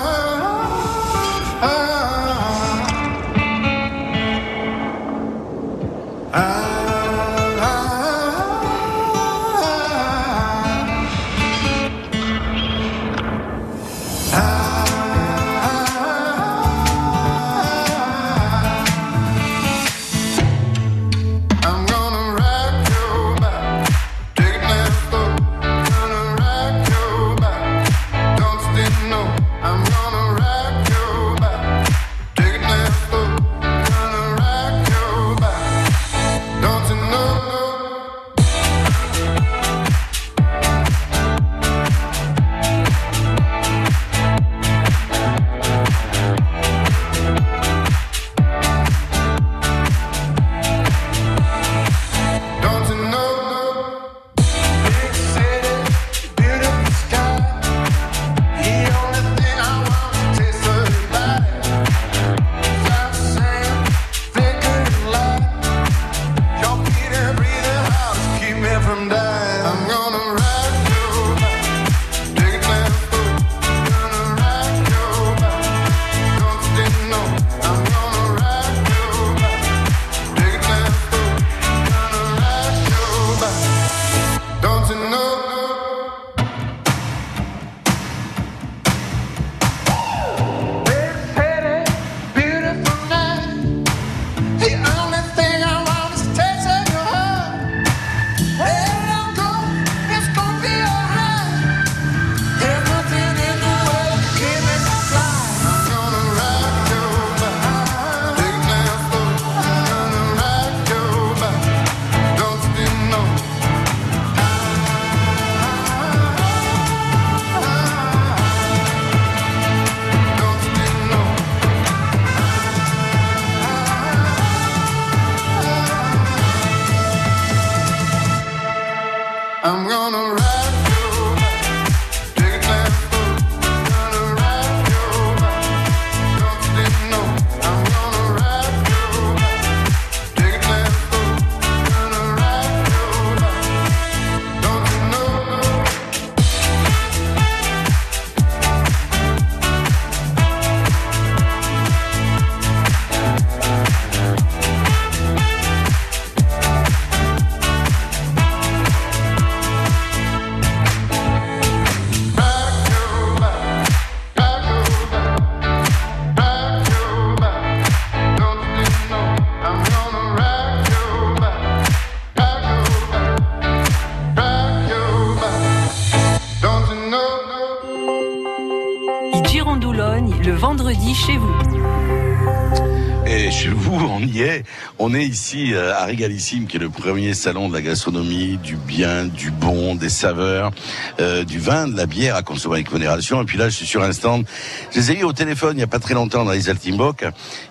ici 185.29 185.74
euh, 185.74 185.95
à 185.95 186.05
Régalissime, 186.05 186.65
qui 186.65 186.77
est 186.77 186.79
le 186.79 186.89
premier 186.89 187.33
salon 187.33 187.69
de 187.69 187.74
la 187.74 187.81
gastronomie, 187.81 188.57
du 188.57 188.75
bien, 188.75 189.25
du 189.25 189.51
bon, 189.51 189.95
des 189.95 190.09
saveurs, 190.09 190.71
euh, 191.19 191.43
du 191.43 191.59
vin, 191.59 191.88
de 191.88 191.95
la 191.95 192.07
bière 192.07 192.36
à 192.36 192.41
consommer 192.41 192.75
avec 192.75 192.91
modération. 192.91 193.41
Et 193.41 193.45
puis 193.45 193.57
là, 193.57 193.69
je 193.69 193.75
suis 193.75 193.86
sur 193.86 194.03
un 194.03 194.12
stand. 194.12 194.45
Je 194.91 195.00
les 195.00 195.12
ai 195.12 195.19
eu 195.19 195.24
au 195.24 195.33
téléphone 195.33 195.74
il 195.74 195.77
n'y 195.77 195.83
a 195.83 195.88
pas 195.88 196.00
très 196.00 196.15
longtemps 196.15 196.43
dans 196.45 196.51
les 196.51 196.69
Altimboc. 196.69 197.25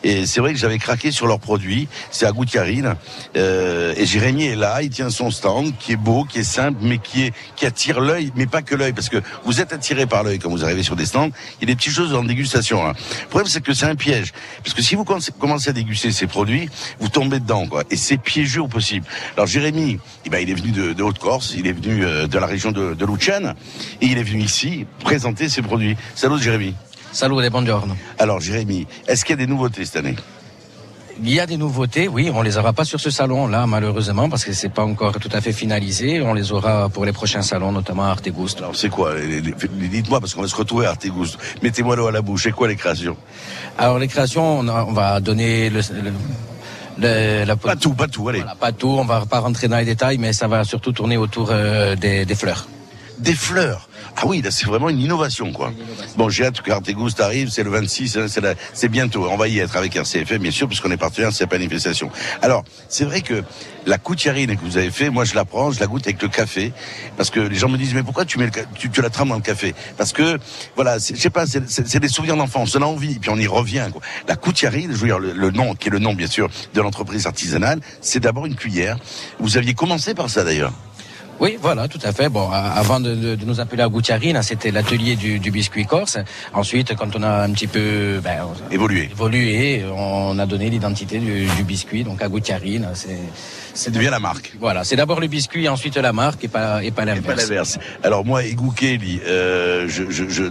Et 0.05 0.27
c'est 0.27 0.41
vrai 0.41 0.53
que 0.53 0.59
j'avais 0.59 0.79
craqué 0.79 1.11
sur 1.11 1.27
leurs 1.27 1.41
produits. 1.41 1.89
C'est 2.11 2.27
à 2.27 2.33
Goutiarine. 2.33 2.95
Euh, 3.37 3.95
et 3.97 4.07
Jérémy 4.07 4.47
est 4.47 4.57
là, 4.57 4.83
il 4.83 4.91
tient 4.91 5.11
son 5.11 5.31
stand, 5.31 5.73
qui 5.79 5.93
est 5.93 5.97
beau, 5.97 6.25
qui 6.25 6.41
est 6.41 6.45
simple, 6.45 6.79
mais 6.83 6.99
qui 6.99 7.25
est 7.25 7.33
qui 7.57 7.67
attire 7.67 8.01
l'œil, 8.01 8.33
mais 8.37 8.47
pas 8.47 8.63
que 8.63 8.75
l'œil, 8.75 8.93
parce 8.93 9.09
que 9.09 9.19
vous 9.45 9.61
êtes 9.61 9.73
attiré 9.73 10.07
par 10.07 10.23
l'œil 10.23 10.39
quand 10.39 10.51
vous 10.51 10.65
arrivez 10.65 10.83
sur 10.83 10.97
des 10.97 11.07
stands. 11.07 11.31
Il 11.61 11.63
y 11.63 11.65
a 11.65 11.75
des 11.75 11.77
petites 11.77 11.93
choses 11.93 12.15
en 12.15 12.25
dégustation. 12.25 12.87
Hein. 12.87 12.93
Le 13.23 13.29
problème, 13.29 13.49
c'est 13.49 13.63
que 13.63 13.73
c'est 13.73 13.87
un 13.87 13.97
piège. 13.97 14.33
Parce 14.63 14.75
que 14.75 14.83
si 14.83 14.95
vous 14.95 15.05
commencez 15.05 15.71
à 15.71 15.73
déguster 15.73 16.13
ces 16.13 16.27
produits, 16.27 16.69
vous 17.01 17.09
tombez 17.09 17.41
dedans, 17.41 17.67
quoi. 17.67 17.85
Et 17.91 17.97
c'est 17.97 18.19
piégeux 18.19 18.63
au 18.63 18.69
possible. 18.69 19.07
Alors 19.37 19.47
Jérémy, 19.47 19.99
eh 20.25 20.31
ben, 20.31 20.39
il 20.39 20.51
est 20.51 20.55
venu 20.55 20.71
de, 20.71 21.03
Haute-Corse, 21.03 21.55
il 21.57 21.67
est 21.67 21.73
venu 21.73 22.05
euh, 22.05 22.27
de 22.27 22.39
la 22.39 22.47
région 22.47 22.73
de, 22.73 22.95
de 22.95 23.07
et 24.01 24.07
il 24.07 24.19
est 24.19 24.23
venu 24.23 24.43
ici 24.43 24.87
présenter 25.03 25.49
ses 25.49 25.63
produits. 25.63 25.97
Salut 26.15 26.41
Jérémy. 26.41 26.75
Salut, 27.13 27.49
buongiorno. 27.51 27.95
Alors 28.19 28.41
Jérémy, 28.41 28.87
est-ce 29.07 29.25
qu'il 29.25 29.39
y 29.39 29.43
a 29.43 29.45
des 29.45 29.51
nouveautés 29.51 29.85
cette 29.85 29.97
année? 29.97 30.17
Il 31.21 31.31
y 31.31 31.41
a 31.41 31.47
des 31.47 31.57
nouveautés, 31.57 32.07
oui, 32.07 32.31
on 32.33 32.43
les 32.43 32.59
aura 32.59 32.73
pas 32.73 32.85
sur 32.85 33.01
ce 33.01 33.11
salon-là, 33.11 33.67
malheureusement, 33.67 34.29
parce 34.29 34.45
que 34.45 34.53
c'est 34.53 34.69
pas 34.69 34.85
encore 34.85 35.19
tout 35.19 35.31
à 35.33 35.41
fait 35.41 35.53
finalisé. 35.53 36.23
On 36.23 36.33
les 36.33 36.53
aura 36.53 36.89
pour 36.89 37.05
les 37.05 37.13
prochains 37.13 37.43
salons, 37.43 37.73
notamment 37.73 38.05
à 38.05 38.11
Artegoust. 38.11 38.59
Alors 38.59 38.77
c'est 38.77 38.89
quoi? 38.89 39.15
Dites-moi, 39.19 40.21
parce 40.21 40.35
qu'on 40.35 40.43
va 40.43 40.49
se 40.49 40.55
retrouver 40.55 40.87
à 40.87 40.91
Artegoust. 40.91 41.37
Mettez-moi 41.61 41.97
l'eau 41.97 42.07
à 42.07 42.13
la 42.13 42.23
bouche. 42.23 42.45
C'est 42.45 42.53
quoi 42.53 42.69
les 42.69 42.77
créations? 42.77 43.17
Alors 43.79 43.99
les 43.99 44.07
créations, 44.07 44.61
on, 44.61 44.93
va 44.93 45.19
donner 45.19 45.71
le, 45.71 45.81
la, 47.45 47.57
pas 47.57 47.75
tout, 47.75 47.95
pas 47.95 48.07
tout, 48.07 48.29
allez. 48.29 48.45
pas 48.61 48.71
tout, 48.71 48.89
on 48.89 49.05
va 49.05 49.27
pas 49.27 49.41
rentrer 49.41 49.67
dans 49.67 49.79
les 49.79 49.85
détails, 49.85 50.19
mais 50.19 50.33
ça 50.33 50.47
va 50.47 50.63
surtout 50.63 50.93
tourner 50.93 51.17
autour 51.17 51.49
euh, 51.51 51.97
des, 51.97 52.27
des 52.27 52.35
fleurs. 52.37 52.69
Des 53.19 53.35
fleurs 53.35 53.89
ah 54.21 54.27
oui, 54.27 54.43
là 54.43 54.51
c'est 54.51 54.67
vraiment 54.67 54.89
une 54.89 54.99
innovation 54.99 55.53
quoi. 55.53 55.73
Bon, 56.17 56.29
j'ai 56.29 56.45
hâte 56.45 56.61
que 56.61 56.73
Artegoust 56.73 57.21
arrive, 57.21 57.51
c'est 57.51 57.63
le 57.63 57.71
26, 57.71 58.17
hein, 58.17 58.27
c'est 58.73 58.89
bientôt. 58.89 59.29
On 59.31 59.37
va 59.37 59.47
y 59.47 59.61
être 59.61 59.77
avec 59.77 59.95
RCFM 59.95 60.43
bien 60.43 60.51
sûr, 60.51 60.67
puisqu'on 60.67 60.91
est 60.91 60.97
partenaire 60.97 61.31
de 61.31 61.35
cette 61.35 61.53
manifestation. 61.53 62.11
Alors, 62.43 62.65
c'est 62.89 63.05
vrai 63.05 63.21
que 63.21 63.45
la 63.87 63.97
coutiarine 63.97 64.57
que 64.57 64.65
vous 64.65 64.77
avez 64.77 64.91
fait, 64.91 65.11
moi 65.11 65.25
je 65.25 65.37
la 65.37 65.45
prends, 65.45 65.71
je 65.71 65.79
la 65.79 65.87
goûte 65.87 66.05
avec 66.05 66.21
le 66.21 66.27
café, 66.27 66.73
parce 67.17 67.31
que 67.31 67.39
les 67.39 67.55
gens 67.55 67.69
me 67.69 67.79
disent 67.79 67.95
mais 67.95 68.03
pourquoi 68.03 68.25
tu 68.25 68.41
mets 68.41 68.51
tu, 68.75 68.91
la 69.01 69.09
trames 69.09 69.29
dans 69.29 69.37
le 69.37 69.41
café? 69.41 69.73
Parce 69.97 70.13
que 70.13 70.39
voilà, 70.75 70.99
je 70.99 71.15
sais 71.15 71.31
pas, 71.31 71.47
c'est 71.47 72.01
des 72.01 72.09
souvenirs 72.09 72.37
d'enfance, 72.37 72.75
on 72.75 72.83
a 72.83 72.87
envie, 72.87 73.21
puis 73.21 73.31
on 73.31 73.37
y 73.37 73.47
revient. 73.47 73.87
Quoi. 73.93 74.03
La 74.27 74.35
coutiarine, 74.35 74.91
je 74.91 74.97
veux 74.97 75.07
dire 75.07 75.21
le, 75.21 75.51
nom, 75.53 75.77
qui 75.77 75.87
est 75.87 75.93
le 75.93 76.01
nom 76.01 76.15
bien 76.15 76.27
sûr 76.27 76.49
de 76.75 76.81
l'entreprise 76.81 77.27
artisanale, 77.29 77.79
c'est 78.01 78.19
d'abord 78.19 78.47
une 78.47 78.57
cuillère. 78.57 78.99
Vous 79.39 79.57
aviez 79.57 79.75
commencé 79.75 80.15
par 80.15 80.29
ça 80.29 80.43
d'ailleurs. 80.43 80.73
Oui, 81.41 81.57
voilà, 81.61 81.87
tout 81.87 82.01
à 82.03 82.13
fait. 82.13 82.29
Bon, 82.29 82.51
avant 82.51 82.99
de, 82.99 83.15
de, 83.15 83.45
nous 83.45 83.61
appeler 83.61 83.83
à 83.83 83.89
Goutiarine, 83.89 84.43
c'était 84.43 84.73
l'atelier 84.73 85.15
du, 85.15 85.39
du, 85.39 85.51
biscuit 85.53 85.87
corse. 85.87 86.19
Ensuite, 86.53 86.97
quand 86.97 87.15
on 87.15 87.23
a 87.23 87.45
un 87.45 87.51
petit 87.53 87.69
peu 87.69 88.21
ben, 88.23 88.49
évolué, 88.73 89.09
évolué, 89.13 89.85
on 89.95 90.37
a 90.39 90.47
donné 90.47 90.69
l'identité 90.69 91.19
du, 91.19 91.47
du, 91.47 91.63
biscuit, 91.63 92.03
donc 92.03 92.23
à 92.23 92.29
Goutiarine. 92.29 92.89
C'est 92.95 93.21
c'est 93.75 93.93
devient 93.93 94.09
la 94.11 94.19
marque. 94.19 94.55
Voilà, 94.59 94.83
c'est 94.83 94.97
d'abord 94.97 95.21
le 95.21 95.29
biscuit, 95.29 95.69
ensuite 95.69 95.97
la 95.97 96.13
marque, 96.13 96.43
et 96.43 96.49
pas 96.49 96.83
et 96.83 96.91
pas 96.91 97.05
l'inverse. 97.05 97.79
Alors 98.03 98.25
moi, 98.25 98.43
et 98.43 98.57
Kelly, 98.77 99.21
euh, 99.25 99.87
je, 99.89 100.11
je, 100.11 100.29
je, 100.29 100.45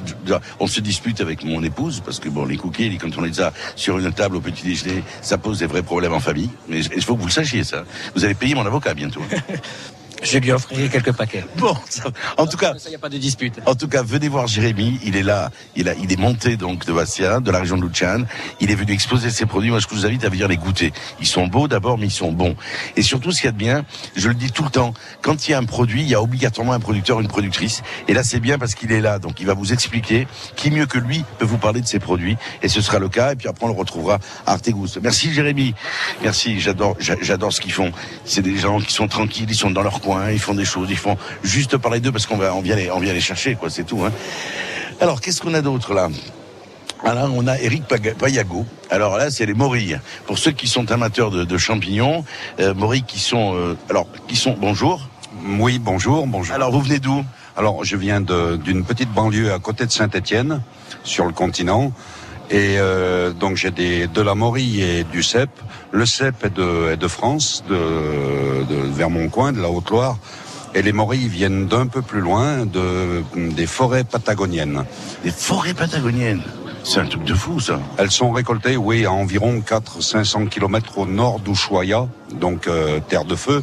on 0.62 0.67
se 0.67 0.79
dispute 0.79 1.20
avec 1.20 1.44
mon 1.44 1.62
épouse 1.63 2.01
parce 2.06 2.20
que 2.20 2.29
bon, 2.29 2.46
les 2.46 2.56
cookies, 2.56 2.98
quand 2.98 3.17
on 3.17 3.25
est 3.25 3.34
ça 3.34 3.51
sur 3.75 4.00
une 4.00 4.13
table 4.13 4.38
au 4.38 4.41
petit 4.41 4.63
déjeuner, 4.63 5.03
ça 5.22 5.38
pose 5.38 5.60
des 5.60 5.65
vrais 5.65 5.84
problèmes 5.84 6.13
en 6.13 6.22
famille. 6.22 6.50
Mais 6.70 6.79
il 6.79 7.03
faut 7.03 7.15
que 7.15 7.22
vous 7.22 7.27
le 7.27 7.34
sachiez 7.34 7.65
ça. 7.65 7.84
Vous 8.15 8.24
allez 8.24 8.34
payer 8.34 8.56
mon 8.56 8.65
avocat 8.65 8.94
bientôt. 8.94 9.22
Je 10.24 10.39
lui 10.39 10.51
offrirai 10.51 10.89
quelques 10.89 11.13
paquets. 11.13 11.43
Bon, 11.57 11.75
en 12.38 12.45
tout 12.45 12.57
cas, 12.57 12.74
il 12.86 12.89
n'y 12.89 12.95
a 12.95 13.00
pas 13.00 13.09
de 13.09 13.17
dispute. 13.17 13.59
En 13.65 13.75
tout 13.75 13.88
cas, 13.88 14.03
venez 14.03 14.27
voir 14.27 14.47
Jérémy. 14.47 15.00
Il 15.03 15.15
est 15.15 15.24
là. 15.24 15.51
Il, 15.75 15.89
a, 15.89 15.95
il 15.95 16.12
est 16.12 16.19
monté 16.19 16.55
donc 16.55 16.86
de 16.86 16.93
Bastia, 16.93 17.39
de 17.39 17.51
la 17.51 17.59
région 17.59 17.77
de 17.77 17.81
Luchan. 17.83 18.24
Il 18.59 18.69
est 18.71 18.75
venu 18.75 18.93
exposer 18.93 19.29
ses 19.31 19.45
produits. 19.45 19.71
Moi, 19.71 19.79
je 19.79 19.88
vous 19.89 20.05
invite 20.05 20.24
à 20.24 20.29
venir 20.29 20.47
les 20.47 20.57
goûter. 20.57 20.93
Ils 21.19 21.25
sont 21.27 21.47
beaux 21.47 21.67
d'abord, 21.67 21.97
mais 21.97 22.07
ils 22.07 22.12
sont 22.12 22.31
bons. 22.31 22.55
Et 22.95 23.01
surtout, 23.01 23.31
ce 23.31 23.41
qu'il 23.41 23.45
y 23.45 23.50
a 23.50 23.51
de 23.53 23.57
bien, 23.57 23.86
je 24.15 24.27
le 24.27 24.36
dis 24.36 24.51
tout 24.51 24.63
le 24.63 24.69
temps, 24.69 24.93
quand 25.21 25.47
il 25.47 25.51
y 25.51 25.53
a 25.53 25.57
un 25.57 25.65
produit, 25.65 26.01
il 26.01 26.09
y 26.09 26.15
a 26.15 26.21
obligatoirement 26.21 26.74
un 26.74 26.79
producteur, 26.79 27.19
une 27.19 27.27
productrice. 27.27 27.81
Et 28.07 28.13
là, 28.13 28.24
c'est 28.24 28.39
bien 28.39 28.57
parce 28.59 28.75
qu'il 28.75 28.91
est 28.91 29.01
là. 29.01 29.19
Donc, 29.19 29.39
il 29.39 29.47
va 29.47 29.53
vous 29.53 29.74
expliquer 29.74 30.27
qui 30.55 30.71
mieux 30.71 30.86
que 30.86 31.00
lui 31.00 31.24
peut 31.39 31.45
vous 31.45 31.57
parler 31.57 31.81
de 31.81 31.88
ses 31.88 32.00
produits. 32.00 32.38
Et 32.62 32.69
ce 32.69 32.81
sera 32.81 33.00
le 33.00 33.09
cas. 33.09 33.33
Et 33.33 33.36
puis 33.36 33.47
après, 33.47 33.65
on 33.65 33.69
le 33.69 33.75
retrouvera 33.75 34.19
à 34.45 34.53
Artegous. 34.53 35.00
Merci 35.01 35.33
Jérémy. 35.33 35.74
Merci. 36.21 36.59
J'adore, 36.59 36.95
j'adore 37.00 37.53
ce 37.53 37.62
qu'ils 37.62 37.74
font. 37.74 37.91
C'est 38.25 38.41
des 38.41 38.57
gens 38.57 38.79
qui 38.79 38.93
sont 38.93 39.07
tranquilles. 39.07 39.47
Ils 39.50 39.55
sont 39.55 39.71
dans 39.71 39.83
leur 39.83 40.00
ils 40.31 40.39
font 40.39 40.53
des 40.53 40.65
choses, 40.65 40.87
ils 40.89 40.97
font 40.97 41.17
juste 41.43 41.77
parler 41.77 41.99
d'eux 41.99 42.11
parce 42.11 42.25
qu'on 42.25 42.39
on 42.39 42.61
vient 42.61 42.75
les, 42.75 42.91
on 42.91 42.99
vient 42.99 43.13
les 43.13 43.21
chercher, 43.21 43.55
quoi, 43.55 43.69
c'est 43.69 43.83
tout. 43.83 44.03
Hein. 44.03 44.11
Alors, 44.99 45.21
qu'est-ce 45.21 45.41
qu'on 45.41 45.53
a 45.53 45.61
d'autre 45.61 45.93
là? 45.93 46.09
Alors, 47.03 47.29
on 47.35 47.45
a 47.47 47.59
Eric 47.59 47.83
Payago. 48.17 48.65
Alors 48.89 49.17
là, 49.17 49.29
c'est 49.29 49.45
les 49.45 49.53
morilles. 49.53 49.99
Pour 50.25 50.39
ceux 50.39 50.51
qui 50.51 50.67
sont 50.67 50.91
amateurs 50.91 51.29
de, 51.29 51.57
champignons, 51.57 52.25
euh, 52.59 52.73
morilles 52.73 53.03
qui 53.03 53.19
sont, 53.19 53.55
euh, 53.55 53.77
alors, 53.89 54.07
qui 54.27 54.35
sont, 54.35 54.55
bonjour. 54.59 55.07
Oui, 55.59 55.77
bonjour, 55.77 56.25
bonjour. 56.25 56.55
Alors, 56.55 56.71
vous 56.71 56.81
venez 56.81 56.99
d'où? 56.99 57.23
Alors, 57.55 57.83
je 57.83 57.95
viens 57.95 58.21
d'une 58.21 58.83
petite 58.83 59.11
banlieue 59.11 59.53
à 59.53 59.59
côté 59.59 59.85
de 59.85 59.91
Saint-Étienne, 59.91 60.61
sur 61.03 61.25
le 61.25 61.33
continent. 61.33 61.91
Et 62.49 62.77
euh, 62.77 63.33
donc 63.33 63.57
j'ai 63.57 63.71
de 63.71 64.21
la 64.21 64.35
morille 64.35 64.81
et 64.81 65.03
du 65.03 65.21
cep. 65.21 65.49
Le 65.91 66.06
cep 66.06 66.44
est 66.44 66.53
de, 66.53 66.91
est 66.91 66.98
de 66.98 67.08
France, 67.08 67.63
de, 67.70 68.65
de, 68.65 68.75
vers 68.75 69.10
mon 69.10 69.29
coin, 69.29 69.51
de 69.51 69.62
la 69.62 69.70
Haute-Loire. 69.70 70.17
Et 70.75 70.82
les 70.82 70.91
morilles 70.91 71.29
viennent 71.29 71.67
d'un 71.67 71.88
peu 71.88 72.01
plus 72.01 72.20
loin, 72.20 72.65
de, 72.65 73.24
des 73.36 73.67
forêts 73.67 74.03
patagoniennes. 74.03 74.84
Des 75.24 75.32
forêts 75.32 75.74
patagoniennes 75.74 76.44
c'est 76.88 77.01
un 77.01 77.06
truc 77.06 77.25
de 77.25 77.34
fou, 77.34 77.60
ça. 77.60 77.82
Elles 77.98 78.12
sont 78.12 78.32
récoltées, 78.32 78.77
oui, 78.77 79.06
à 79.06 79.12
environ 79.12 79.60
400-500 79.60 80.48
km 80.48 81.00
au 81.00 81.06
nord 81.06 81.41
d'Ushuaia, 81.41 82.08
donc 82.32 82.67
euh, 82.67 83.01
terre 83.01 83.25
de 83.25 83.36
feu. 83.36 83.62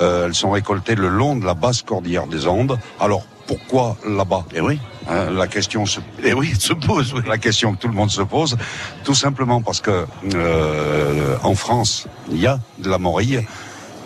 Euh, 0.00 0.26
elles 0.26 0.34
sont 0.34 0.50
récoltées 0.50 0.94
le 0.94 1.08
long 1.08 1.36
de 1.36 1.44
la 1.44 1.52
basse 1.52 1.82
cordillère 1.82 2.26
des 2.26 2.46
Andes. 2.46 2.78
Alors, 3.00 3.24
pourquoi 3.46 3.98
là-bas? 4.06 4.46
Eh 4.54 4.62
oui. 4.62 4.80
Hein, 5.08 5.30
la 5.32 5.46
question 5.46 5.84
se, 5.86 6.00
eh 6.22 6.32
oui, 6.32 6.54
se 6.58 6.72
pose. 6.72 7.12
Oui. 7.14 7.22
La 7.26 7.38
question 7.38 7.74
que 7.74 7.78
tout 7.78 7.88
le 7.88 7.94
monde 7.94 8.10
se 8.10 8.22
pose, 8.22 8.56
tout 9.04 9.14
simplement 9.14 9.60
parce 9.60 9.80
que 9.80 10.06
euh, 10.34 11.36
en 11.42 11.54
France, 11.54 12.06
il 12.30 12.40
y 12.40 12.46
a 12.46 12.58
de 12.78 12.88
la 12.88 12.98
morille, 12.98 13.46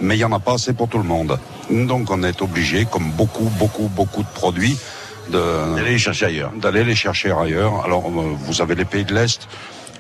mais 0.01 0.17
il 0.17 0.21
y 0.21 0.25
en 0.25 0.33
a 0.33 0.41
pas 0.41 0.55
assez 0.55 0.73
pour 0.73 0.89
tout 0.89 0.99
le 0.99 1.05
monde. 1.05 1.39
Donc 1.71 2.11
on 2.11 2.23
est 2.23 2.43
obligé, 2.43 2.85
comme 2.85 3.11
beaucoup, 3.13 3.51
beaucoup, 3.59 3.89
beaucoup 3.89 4.23
de 4.23 4.29
produits, 4.29 4.77
d'aller 5.31 5.91
les 5.91 5.99
chercher 5.99 6.27
ailleurs. 6.27 6.53
D'aller 6.57 6.85
les 6.85 6.95
chercher 6.95 7.33
ailleurs. 7.33 7.85
Alors 7.85 8.07
euh, 8.07 8.35
vous 8.37 8.61
avez 8.61 8.75
les 8.75 8.85
pays 8.85 9.05
de 9.05 9.15
l'Est. 9.15 9.49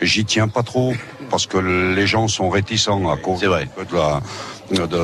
J'y 0.00 0.24
tiens 0.24 0.48
pas 0.48 0.62
trop 0.62 0.94
parce 1.30 1.46
que 1.46 1.58
les 1.58 2.06
gens 2.06 2.28
sont 2.28 2.48
réticents 2.48 3.10
à 3.10 3.16
cause 3.16 3.40
de 3.40 3.48
la, 3.48 4.20
de, 4.86 4.98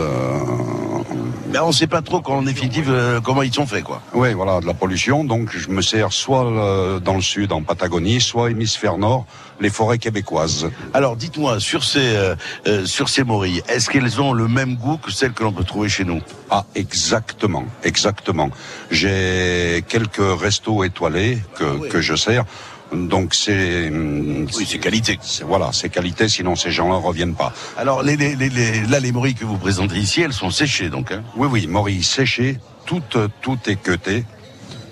mais 1.55 1.61
on 1.61 1.69
ne 1.69 1.73
sait 1.73 1.87
pas 1.87 2.03
trop 2.03 2.21
en 2.27 2.43
définitive 2.43 2.91
euh, 2.91 3.21
comment 3.21 3.43
ils 3.43 3.55
sont 3.55 3.67
faits 3.67 3.85
quoi. 3.85 4.03
Oui, 4.13 4.33
voilà, 4.33 4.61
de 4.61 4.67
la 4.67 4.75
pollution. 4.75 5.23
Donc 5.25 5.57
je 5.57 5.69
me 5.69 5.83
sers 5.83 6.13
soit 6.13 6.47
euh, 6.47 6.99
dans 6.99 7.15
le 7.15 7.23
sud, 7.23 7.53
en 7.53 7.63
Patagonie, 7.63 8.21
soit 8.21 8.51
hémisphère 8.51 8.99
nord, 8.99 9.25
les 9.61 9.71
forêts 9.71 9.99
québécoises. 9.99 10.69
Alors 10.93 11.15
dites-moi 11.17 11.61
sur 11.61 11.85
ces 11.85 12.17
euh, 12.67 12.87
sur 12.87 13.09
ces 13.09 13.23
morilles, 13.23 13.63
est-ce 13.69 13.89
qu'elles 13.89 14.21
ont 14.21 14.33
le 14.33 14.49
même 14.49 14.75
goût 14.75 14.97
que 14.97 15.13
celles 15.13 15.33
que 15.33 15.45
l'on 15.45 15.53
peut 15.53 15.63
trouver 15.63 15.89
chez 15.89 16.05
nous? 16.05 16.21
Ah, 16.51 16.65
exactement, 16.75 17.65
exactement. 17.85 18.51
J'ai 18.91 19.85
quelques 19.89 20.41
restos 20.41 20.83
étoilés 20.83 21.39
que 21.57 21.65
ah 21.65 21.89
que 21.89 22.01
je 22.01 22.17
sers. 22.17 22.45
Donc 22.93 23.35
c'est 23.35 23.91
oui, 23.91 24.67
c'est 24.69 24.79
qualité. 24.79 25.19
Voilà, 25.47 25.71
c'est 25.73 25.89
qualité. 25.89 26.29
Sinon, 26.29 26.55
ces 26.57 26.71
gens-là 26.71 26.97
reviennent 26.97 27.35
pas. 27.35 27.53
Alors 27.77 28.03
les, 28.03 28.17
les, 28.17 28.37
les, 28.37 28.87
là, 28.87 29.01
les 29.01 29.13
morilles 29.13 29.35
que 29.35 29.45
vous 29.45 29.59
présentez 29.59 29.97
ici, 29.97 30.21
elles 30.23 30.33
sont 30.33 30.51
séchées, 30.51 30.91
donc. 30.91 31.11
Hein 31.13 31.23
oui, 31.37 31.49
oui, 31.51 31.67
morilles 31.67 32.05
séchées. 32.05 32.59
Tout, 32.87 33.03
tout 33.41 33.59
est 33.67 33.77
queuté. 33.77 34.25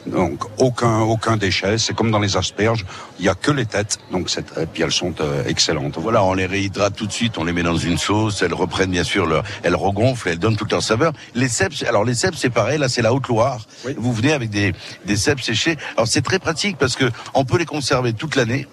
Donc 0.07 0.45
aucun 0.59 1.01
aucun 1.01 1.37
déchet, 1.37 1.79
c'est 1.79 1.95
comme 1.95 2.11
dans 2.11 2.19
les 2.19 2.37
asperges, 2.37 2.85
il 3.21 3.25
y 3.25 3.29
a 3.29 3.35
que 3.35 3.53
les 3.53 3.67
têtes, 3.67 3.99
donc 4.11 4.29
et 4.37 4.67
puis 4.67 4.83
elles 4.83 4.91
sont 4.91 5.15
euh, 5.21 5.45
excellentes. 5.47 5.97
Voilà, 5.99 6.25
on 6.25 6.35
les 6.35 6.47
réhydrate 6.47 6.97
tout 6.97 7.07
de 7.07 7.13
suite, 7.13 7.39
on 7.39 7.45
les 7.45 7.53
met 7.53 7.63
dans 7.63 7.77
une 7.77 7.99
sauce, 7.99 8.43
elles 8.43 8.55
reprennent 8.55 8.91
bien 8.91 9.05
sûr 9.05 9.27
leur, 9.27 9.45
elles 9.63 9.77
regonflent, 9.77 10.29
elles 10.29 10.41
donnent 10.41 10.57
toute 10.57 10.73
leur 10.73 10.83
saveur. 10.83 11.13
Les 11.37 11.49
cèpes, 11.49 11.73
alors 11.87 12.05
les 12.05 12.15
cèpes 12.15 12.35
c'est 12.37 12.51
pareil, 12.51 12.79
là 12.79 12.89
c'est 12.89 13.03
la 13.03 13.15
Haute-Loire. 13.15 13.61
Vous 13.97 14.13
venez 14.13 14.33
avec 14.33 14.51
des 14.51 14.73
des 15.05 15.17
cèpes 15.17 15.41
séchés. 15.41 15.77
Alors 15.97 16.09
c'est 16.09 16.23
très 16.23 16.41
pratique 16.41 16.79
parce 16.79 16.97
que 16.97 17.09
on 17.35 17.45
peut 17.45 17.59
les 17.59 17.67
conserver 17.67 18.13
toute 18.13 18.35
l'année. 18.35 18.67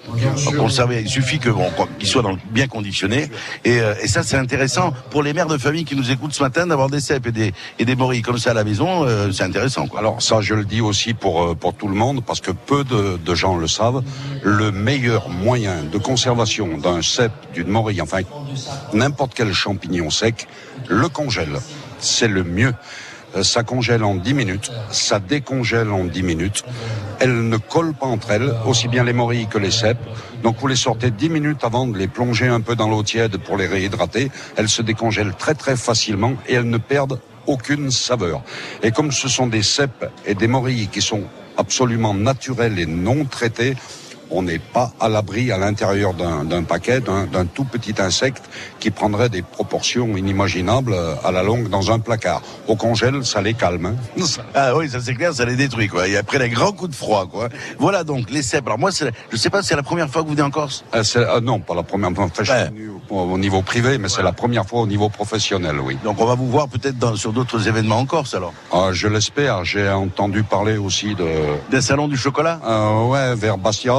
Conserver, 0.57 1.01
il 1.01 1.09
suffit 1.09 1.38
que 1.38 1.50
bon 1.50 1.69
qu'ils 2.00 2.07
soient 2.07 2.24
dans, 2.24 2.38
bien 2.51 2.67
conditionnés 2.67 3.29
et, 3.65 3.79
euh, 3.81 3.93
et 4.01 4.07
ça 4.07 4.24
c'est 4.24 4.38
intéressant 4.38 4.93
pour 5.12 5.21
les 5.21 5.33
mères 5.33 5.48
de 5.48 5.57
famille 5.57 5.86
qui 5.86 5.95
nous 5.95 6.09
écoutent 6.09 6.33
ce 6.33 6.41
matin 6.41 6.65
d'avoir 6.65 6.89
des 6.89 7.00
cèpes 7.00 7.27
et 7.27 7.31
des 7.31 7.53
et 7.77 7.86
des 7.86 7.95
morilles 7.95 8.24
comme 8.24 8.39
ça 8.39 8.51
à 8.51 8.53
la 8.55 8.63
maison, 8.63 9.05
euh, 9.05 9.31
c'est 9.31 9.43
intéressant. 9.43 9.88
Quoi. 9.88 10.00
Alors 10.00 10.21
ça 10.21 10.41
je 10.41 10.55
le 10.55 10.65
dis 10.65 10.81
aussi 10.81 11.13
pour, 11.19 11.43
euh, 11.43 11.55
pour 11.55 11.73
tout 11.73 11.88
le 11.88 11.95
monde, 11.95 12.23
parce 12.25 12.41
que 12.41 12.51
peu 12.51 12.83
de, 12.83 13.35
gens 13.35 13.57
le 13.57 13.67
savent, 13.67 14.03
le 14.43 14.71
meilleur 14.71 15.29
moyen 15.29 15.83
de 15.83 15.97
conservation 15.97 16.77
d'un 16.77 17.01
cep, 17.01 17.31
d'une 17.53 17.67
morille, 17.67 18.01
enfin 18.01 18.21
n'importe 18.93 19.33
quel 19.35 19.53
champignon 19.53 20.09
sec, 20.09 20.47
le 20.88 21.07
congèle. 21.09 21.59
C'est 21.99 22.27
le 22.27 22.43
mieux. 22.43 22.73
Euh, 23.35 23.43
ça 23.43 23.63
congèle 23.63 24.03
en 24.03 24.15
10 24.15 24.33
minutes, 24.33 24.71
ça 24.89 25.19
décongèle 25.19 25.91
en 25.91 26.05
10 26.05 26.23
minutes. 26.23 26.63
Elles 27.19 27.47
ne 27.47 27.57
collent 27.57 27.93
pas 27.93 28.07
entre 28.07 28.31
elles, 28.31 28.51
aussi 28.65 28.88
bien 28.88 29.03
les 29.03 29.13
morilles 29.13 29.47
que 29.47 29.59
les 29.59 29.71
cèpes. 29.71 30.03
Donc 30.41 30.57
vous 30.59 30.67
les 30.67 30.75
sortez 30.75 31.11
10 31.11 31.29
minutes 31.29 31.63
avant 31.63 31.85
de 31.85 31.97
les 31.97 32.07
plonger 32.07 32.47
un 32.47 32.61
peu 32.61 32.75
dans 32.75 32.89
l'eau 32.89 33.03
tiède 33.03 33.38
pour 33.38 33.57
les 33.57 33.67
réhydrater. 33.67 34.31
Elles 34.55 34.69
se 34.69 34.81
décongèlent 34.81 35.35
très 35.38 35.53
très 35.53 35.75
facilement 35.75 36.33
et 36.47 36.55
elles 36.55 36.69
ne 36.69 36.77
perdent 36.77 37.19
aucune 37.49 37.91
saveur. 37.91 38.41
Et 38.83 38.91
comme 38.91 39.11
ce 39.11 39.27
sont 39.27 39.47
des 39.47 39.63
cèpes 39.63 40.05
et 40.25 40.35
des 40.35 40.47
morilles 40.47 40.87
qui 40.87 41.01
sont 41.01 41.23
absolument 41.57 42.13
naturelles 42.13 42.79
et 42.79 42.85
non 42.85 43.25
traitées, 43.25 43.75
on 44.31 44.43
n'est 44.43 44.59
pas 44.59 44.91
à 44.99 45.09
l'abri 45.09 45.51
à 45.51 45.57
l'intérieur 45.57 46.13
d'un 46.13 46.63
paquet, 46.63 46.99
d'un 47.01 47.45
tout 47.45 47.63
petit 47.63 47.95
insecte 47.99 48.43
qui 48.79 48.91
prendrait 48.91 49.29
des 49.29 49.41
proportions 49.41 50.15
inimaginables 50.15 50.93
euh, 50.93 51.15
à 51.23 51.31
la 51.31 51.41
longue 51.41 51.69
dans 51.69 51.91
un 51.91 51.99
placard. 51.99 52.43
Au 52.67 52.75
congèle, 52.75 53.25
ça 53.25 53.41
les 53.41 53.55
calme. 53.55 53.87
Hein. 53.87 53.95
Ah 54.53 54.75
oui, 54.75 54.89
ça 54.89 54.99
c'est 55.01 55.15
clair, 55.15 55.33
ça 55.33 55.45
les 55.45 55.55
détruit 55.55 55.87
quoi. 55.87 56.07
Et 56.07 56.17
après 56.17 56.37
les 56.37 56.49
grands 56.49 56.71
coups 56.71 56.91
de 56.91 56.95
froid 56.95 57.27
quoi. 57.27 57.49
Voilà 57.77 58.03
donc 58.03 58.29
les 58.29 58.41
cèpes. 58.43 58.67
Alors 58.67 58.79
moi, 58.79 58.91
je 58.91 59.37
sais 59.37 59.49
pas, 59.49 59.63
c'est 59.63 59.75
la 59.75 59.83
première 59.83 60.09
fois 60.09 60.21
que 60.21 60.27
vous 60.27 60.33
venez 60.33 60.43
en 60.43 60.51
Corse 60.51 60.83
euh, 60.93 61.03
euh, 61.15 61.41
Non, 61.41 61.59
pas 61.59 61.75
la 61.75 61.83
première 61.83 62.11
fois. 62.13 62.27
Au, 63.09 63.37
niveau 63.37 63.61
privé, 63.61 63.97
mais 63.97 64.09
c'est 64.09 64.23
la 64.23 64.31
première 64.31 64.65
fois 64.65 64.81
au 64.81 64.87
niveau 64.87 65.09
professionnel, 65.09 65.79
oui. 65.79 65.97
Donc 66.03 66.19
on 66.19 66.25
va 66.25 66.35
vous 66.35 66.49
voir 66.49 66.67
peut-être 66.67 67.15
sur 67.15 67.33
d'autres 67.33 67.67
événements 67.67 67.99
en 67.99 68.05
Corse 68.05 68.33
alors? 68.33 68.53
Ah, 68.71 68.89
je 68.91 69.07
l'espère. 69.07 69.65
J'ai 69.65 69.89
entendu 69.89 70.43
parler 70.43 70.77
aussi 70.77 71.15
de 71.15 71.27
des 71.69 71.81
salons 71.81 72.07
du 72.07 72.17
chocolat? 72.17 72.59
Euh, 72.65 73.05
ouais, 73.05 73.35
vers 73.35 73.57
Bastia 73.57 73.93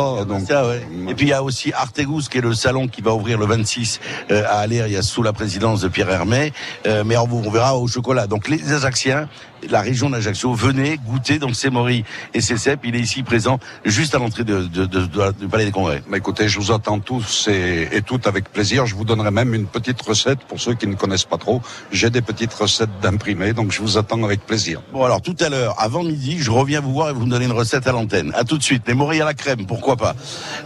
et 1.08 1.14
puis 1.14 1.26
il 1.26 1.30
y 1.30 1.32
a 1.32 1.42
aussi 1.42 1.72
Artegus 1.72 2.28
qui 2.28 2.38
est 2.38 2.42
le 2.42 2.54
salon 2.54 2.88
qui 2.88 3.02
va 3.02 3.14
ouvrir 3.14 3.38
le 3.38 3.46
26 3.46 4.00
euh, 4.30 4.44
à 4.48 4.58
Aller, 4.60 4.82
il 4.86 4.92
y 4.92 4.96
a 4.96 5.02
sous 5.02 5.22
la 5.22 5.32
présidence 5.32 5.80
de 5.80 5.88
Pierre 5.88 6.10
Hermé, 6.10 6.52
euh, 6.86 7.04
mais 7.04 7.16
on, 7.16 7.28
on, 7.32 7.50
verra 7.50 7.76
au 7.76 7.86
chocolat. 7.86 8.26
Donc 8.26 8.48
les 8.48 8.72
Ajacciens, 8.72 9.28
la 9.68 9.80
région 9.80 10.10
d'Ajaccio, 10.10 10.54
venez 10.54 10.98
goûter 11.04 11.38
donc 11.38 11.54
c'est 11.54 11.70
Maury 11.70 12.04
et 12.34 12.40
c'est 12.40 12.56
cèpes. 12.56 12.80
Il 12.84 12.96
est 12.96 13.00
ici 13.00 13.22
présent 13.22 13.58
juste 13.84 14.14
à 14.14 14.18
l'entrée 14.18 14.44
de, 14.44 14.62
de, 14.62 14.86
de, 14.86 15.32
du 15.32 15.48
Palais 15.48 15.64
des 15.64 15.70
Congrès. 15.70 16.02
Bah 16.10 16.16
écoutez, 16.16 16.48
je 16.48 16.58
vous 16.58 16.72
attends 16.72 16.98
tous 17.00 17.48
et, 17.48 17.88
et 17.92 18.02
toutes 18.02 18.26
avec 18.26 18.50
plaisir. 18.50 18.86
Je 18.86 18.94
vous 18.94 19.04
donnerai 19.04 19.30
même 19.30 19.54
une 19.54 19.66
petite 19.66 20.00
recette 20.02 20.40
pour 20.40 20.60
ceux 20.60 20.74
qui 20.74 20.86
ne 20.86 20.94
connaissent 20.94 21.24
pas 21.24 21.38
trop. 21.38 21.60
J'ai 21.92 22.10
des 22.10 22.22
petites 22.22 22.54
recettes 22.54 22.90
d'imprimés, 23.02 23.52
donc 23.52 23.72
je 23.72 23.80
vous 23.80 23.98
attends 23.98 24.22
avec 24.24 24.46
plaisir. 24.46 24.82
Bon 24.92 25.04
alors 25.04 25.20
tout 25.20 25.36
à 25.40 25.48
l'heure, 25.48 25.74
avant 25.78 26.02
midi, 26.02 26.38
je 26.38 26.50
reviens 26.50 26.80
vous 26.80 26.92
voir 26.92 27.10
et 27.10 27.12
vous 27.12 27.26
me 27.26 27.30
donner 27.30 27.44
une 27.44 27.52
recette 27.52 27.86
à 27.86 27.92
l'antenne. 27.92 28.32
À 28.34 28.44
tout 28.44 28.58
de 28.58 28.62
suite. 28.62 28.82
Les 28.86 28.94
Maury 28.94 29.20
à 29.20 29.24
la 29.24 29.34
crème, 29.34 29.66
pourquoi 29.66 29.96
pas? 29.96 30.14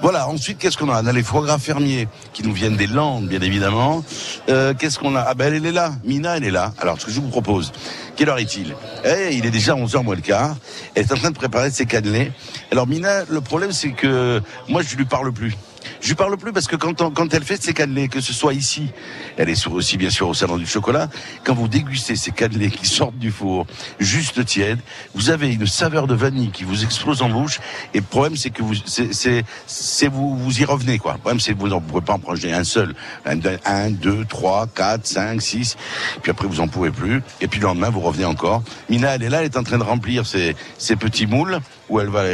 Voilà. 0.03 0.29
Ensuite, 0.29 0.59
qu'est-ce 0.59 0.79
qu'on 0.79 0.91
a? 0.91 1.03
On 1.03 1.07
a 1.07 1.13
les 1.13 1.23
foie 1.23 1.43
gras 1.43 1.59
fermiers 1.59 2.09
qui 2.33 2.43
nous 2.43 2.53
viennent 2.53 2.77
des 2.77 2.87
Landes, 2.87 3.27
bien 3.27 3.41
évidemment. 3.41 4.05
Euh, 4.49 4.73
qu'est-ce 4.73 4.99
qu'on 4.99 5.15
a? 5.17 5.21
Ah 5.21 5.35
ben 5.35 5.53
elle 5.53 5.67
est 5.67 5.73
là. 5.73 5.93
Mina, 6.05 6.37
elle 6.37 6.45
est 6.45 6.51
là. 6.51 6.73
Alors 6.81 7.01
ce 7.01 7.07
que 7.07 7.13
je 7.13 7.21
vous 7.21 7.29
propose, 7.29 7.73
quelle 8.17 8.29
heure 8.29 8.39
est-il? 8.39 8.75
Eh, 9.05 9.35
il 9.35 9.47
est 9.47 9.51
déjà 9.51 9.75
11h 9.75 10.03
moins 10.03 10.15
le 10.15 10.21
quart. 10.21 10.57
Elle 10.95 11.05
est 11.05 11.13
en 11.13 11.17
train 11.17 11.31
de 11.31 11.37
préparer 11.37 11.71
ses 11.71 11.87
cannelés. 11.87 12.33
Alors 12.71 12.87
Mina, 12.87 13.25
le 13.29 13.41
problème 13.41 13.73
c'est 13.73 13.93
que 13.93 14.41
moi 14.69 14.83
je 14.83 14.97
lui 14.97 15.05
parle 15.05 15.33
plus. 15.33 15.55
Je 16.01 16.09
lui 16.09 16.15
parle 16.15 16.37
plus 16.37 16.53
parce 16.53 16.67
que 16.67 16.77
quand, 16.77 17.13
quand 17.13 17.35
elle 17.35 17.45
fait 17.45 17.63
ses 17.63 17.75
cannelés, 17.75 18.09
que 18.09 18.21
ce 18.21 18.33
soit 18.33 18.55
ici, 18.55 18.91
elle 19.37 19.49
est 19.49 19.67
aussi 19.67 19.97
bien 19.97 20.11
sûr 20.11 20.29
au 20.29 20.35
salon 20.35 20.57
du 20.57 20.67
chocolat, 20.67 21.09
quand 21.45 21.55
vous 21.55 21.69
dégustez 21.69 22.17
ces 22.17 22.31
cannelés 22.31 22.71
qui 22.71 22.87
sortent 22.87 23.19
du 23.19 23.31
four, 23.31 23.67
juste 23.99 24.45
tièdes, 24.45 24.81
vous 25.15 25.31
avez 25.31 25.53
une 25.53 25.67
saveur 25.67 26.07
de 26.07 26.15
vanille 26.15 26.51
qui 26.51 26.65
vous 26.65 26.85
explose 26.85 27.23
en 27.23 27.29
bouche. 27.29 27.61
Et 27.93 27.99
le 27.99 28.05
problème, 28.05 28.37
c'est 28.37 28.51
que 28.51 28.63
vous, 28.63 28.75
c'est, 28.87 30.09
vous, 30.09 30.37
vous 30.37 30.61
y 30.61 30.65
revenez, 30.65 30.99
quoi. 30.99 31.15
Le 31.15 31.19
problème, 31.19 31.41
c'est 31.41 31.55
que 31.55 31.59
vous 31.59 31.69
ne 31.69 31.79
pouvez 31.79 32.01
pas 32.01 32.15
en 32.15 32.19
prendre 32.19 32.39
un 32.45 32.65
seul. 32.65 32.95
Un, 33.25 33.91
deux, 33.91 34.25
trois, 34.25 34.67
quatre, 34.67 35.07
cinq, 35.07 35.41
six. 35.41 35.77
Puis 36.23 36.31
après, 36.31 36.47
vous 36.47 36.61
en 36.61 36.69
pouvez 36.69 36.91
plus. 36.91 37.23
Et 37.41 37.49
puis 37.49 37.61
le 37.61 37.67
lendemain, 37.67 37.91
vous 37.91 38.01
revenez 38.01 38.25
encore. 38.25 38.63
Mina, 38.89 39.15
elle 39.15 39.23
est 39.23 39.29
là, 39.29 39.41
elle 39.41 39.47
est 39.47 39.57
en 39.57 39.63
train 39.63 39.79
de 39.79 39.85
remplir 39.85 40.27
ses, 40.27 40.57
ses 40.79 40.97
petits 40.97 41.27
moules 41.27 41.61
où 41.89 42.01
elle 42.01 42.09
va. 42.09 42.25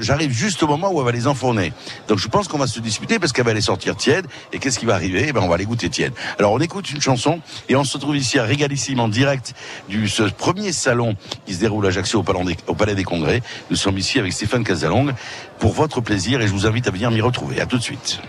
J'arrive 0.00 0.32
juste 0.32 0.62
au 0.62 0.66
moment 0.66 0.92
où 0.92 0.98
elle 0.98 1.04
va 1.04 1.12
les 1.12 1.26
enfourner. 1.26 1.72
Donc, 2.08 2.18
je 2.18 2.28
pense 2.28 2.48
qu'on 2.48 2.58
va 2.58 2.66
se 2.66 2.80
disputer 2.80 3.18
parce 3.18 3.32
qu'elle 3.32 3.44
va 3.44 3.54
les 3.54 3.60
sortir 3.60 3.96
tièdes. 3.96 4.26
Et 4.52 4.58
qu'est-ce 4.58 4.78
qui 4.78 4.86
va 4.86 4.94
arriver? 4.94 5.26
Eh 5.28 5.32
ben, 5.32 5.40
on 5.42 5.48
va 5.48 5.56
les 5.56 5.66
goûter 5.66 5.88
tièdes. 5.90 6.12
Alors, 6.38 6.52
on 6.52 6.60
écoute 6.60 6.90
une 6.90 7.00
chanson 7.00 7.40
et 7.68 7.76
on 7.76 7.84
se 7.84 7.94
retrouve 7.94 8.16
ici 8.16 8.38
à 8.38 8.44
Régalissime 8.44 9.00
en 9.00 9.08
direct 9.08 9.54
du 9.88 10.08
ce 10.08 10.22
premier 10.24 10.72
salon 10.72 11.16
qui 11.46 11.54
se 11.54 11.60
déroule 11.60 11.86
à 11.86 11.88
Ajaccio 11.88 12.20
au 12.20 12.22
Palais, 12.22 12.44
des, 12.44 12.56
au 12.66 12.74
Palais 12.74 12.94
des 12.94 13.04
Congrès. 13.04 13.42
Nous 13.70 13.76
sommes 13.76 13.98
ici 13.98 14.18
avec 14.18 14.32
Stéphane 14.32 14.64
Casalong 14.64 15.12
pour 15.58 15.72
votre 15.72 16.00
plaisir 16.00 16.40
et 16.40 16.46
je 16.46 16.52
vous 16.52 16.66
invite 16.66 16.88
à 16.88 16.90
venir 16.90 17.10
m'y 17.10 17.20
retrouver. 17.20 17.60
À 17.60 17.66
tout 17.66 17.78
de 17.78 17.82
suite. 17.82 18.20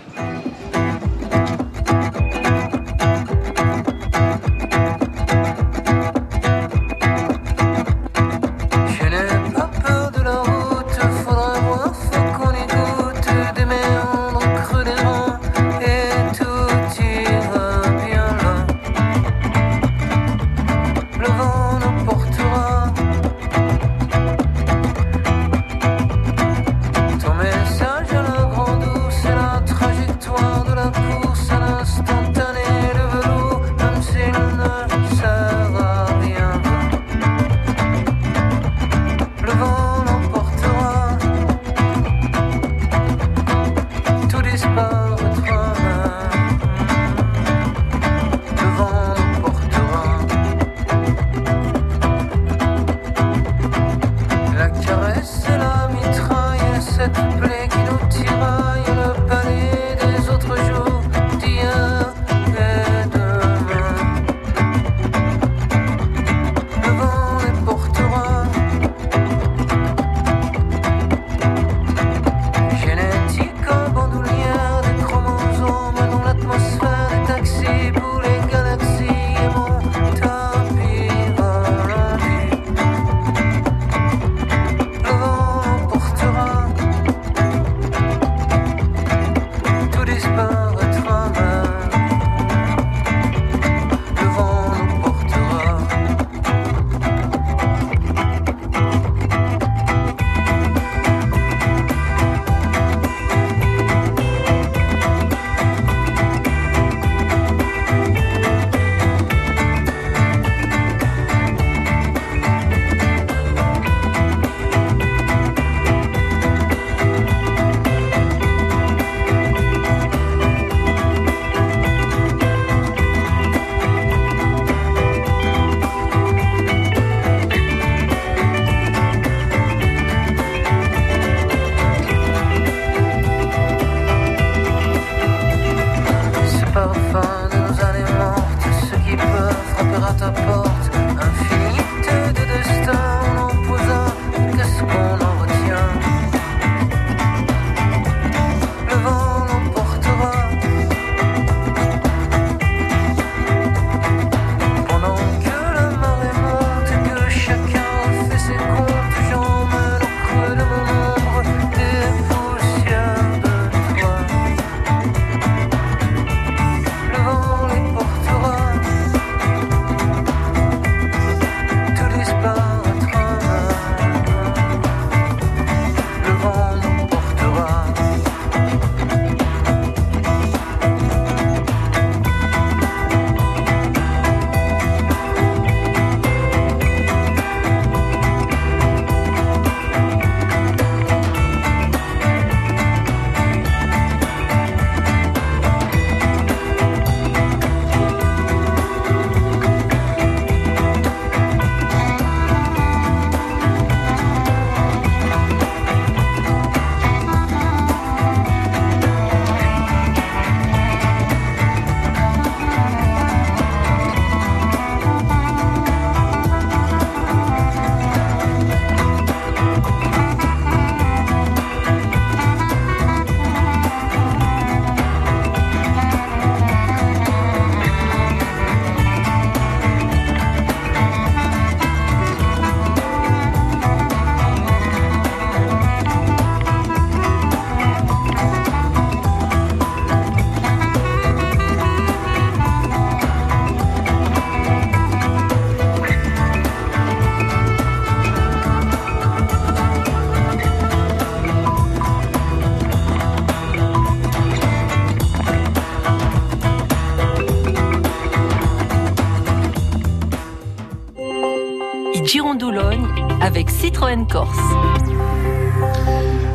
Citroën 263.87 264.27
Corse. 264.27 264.86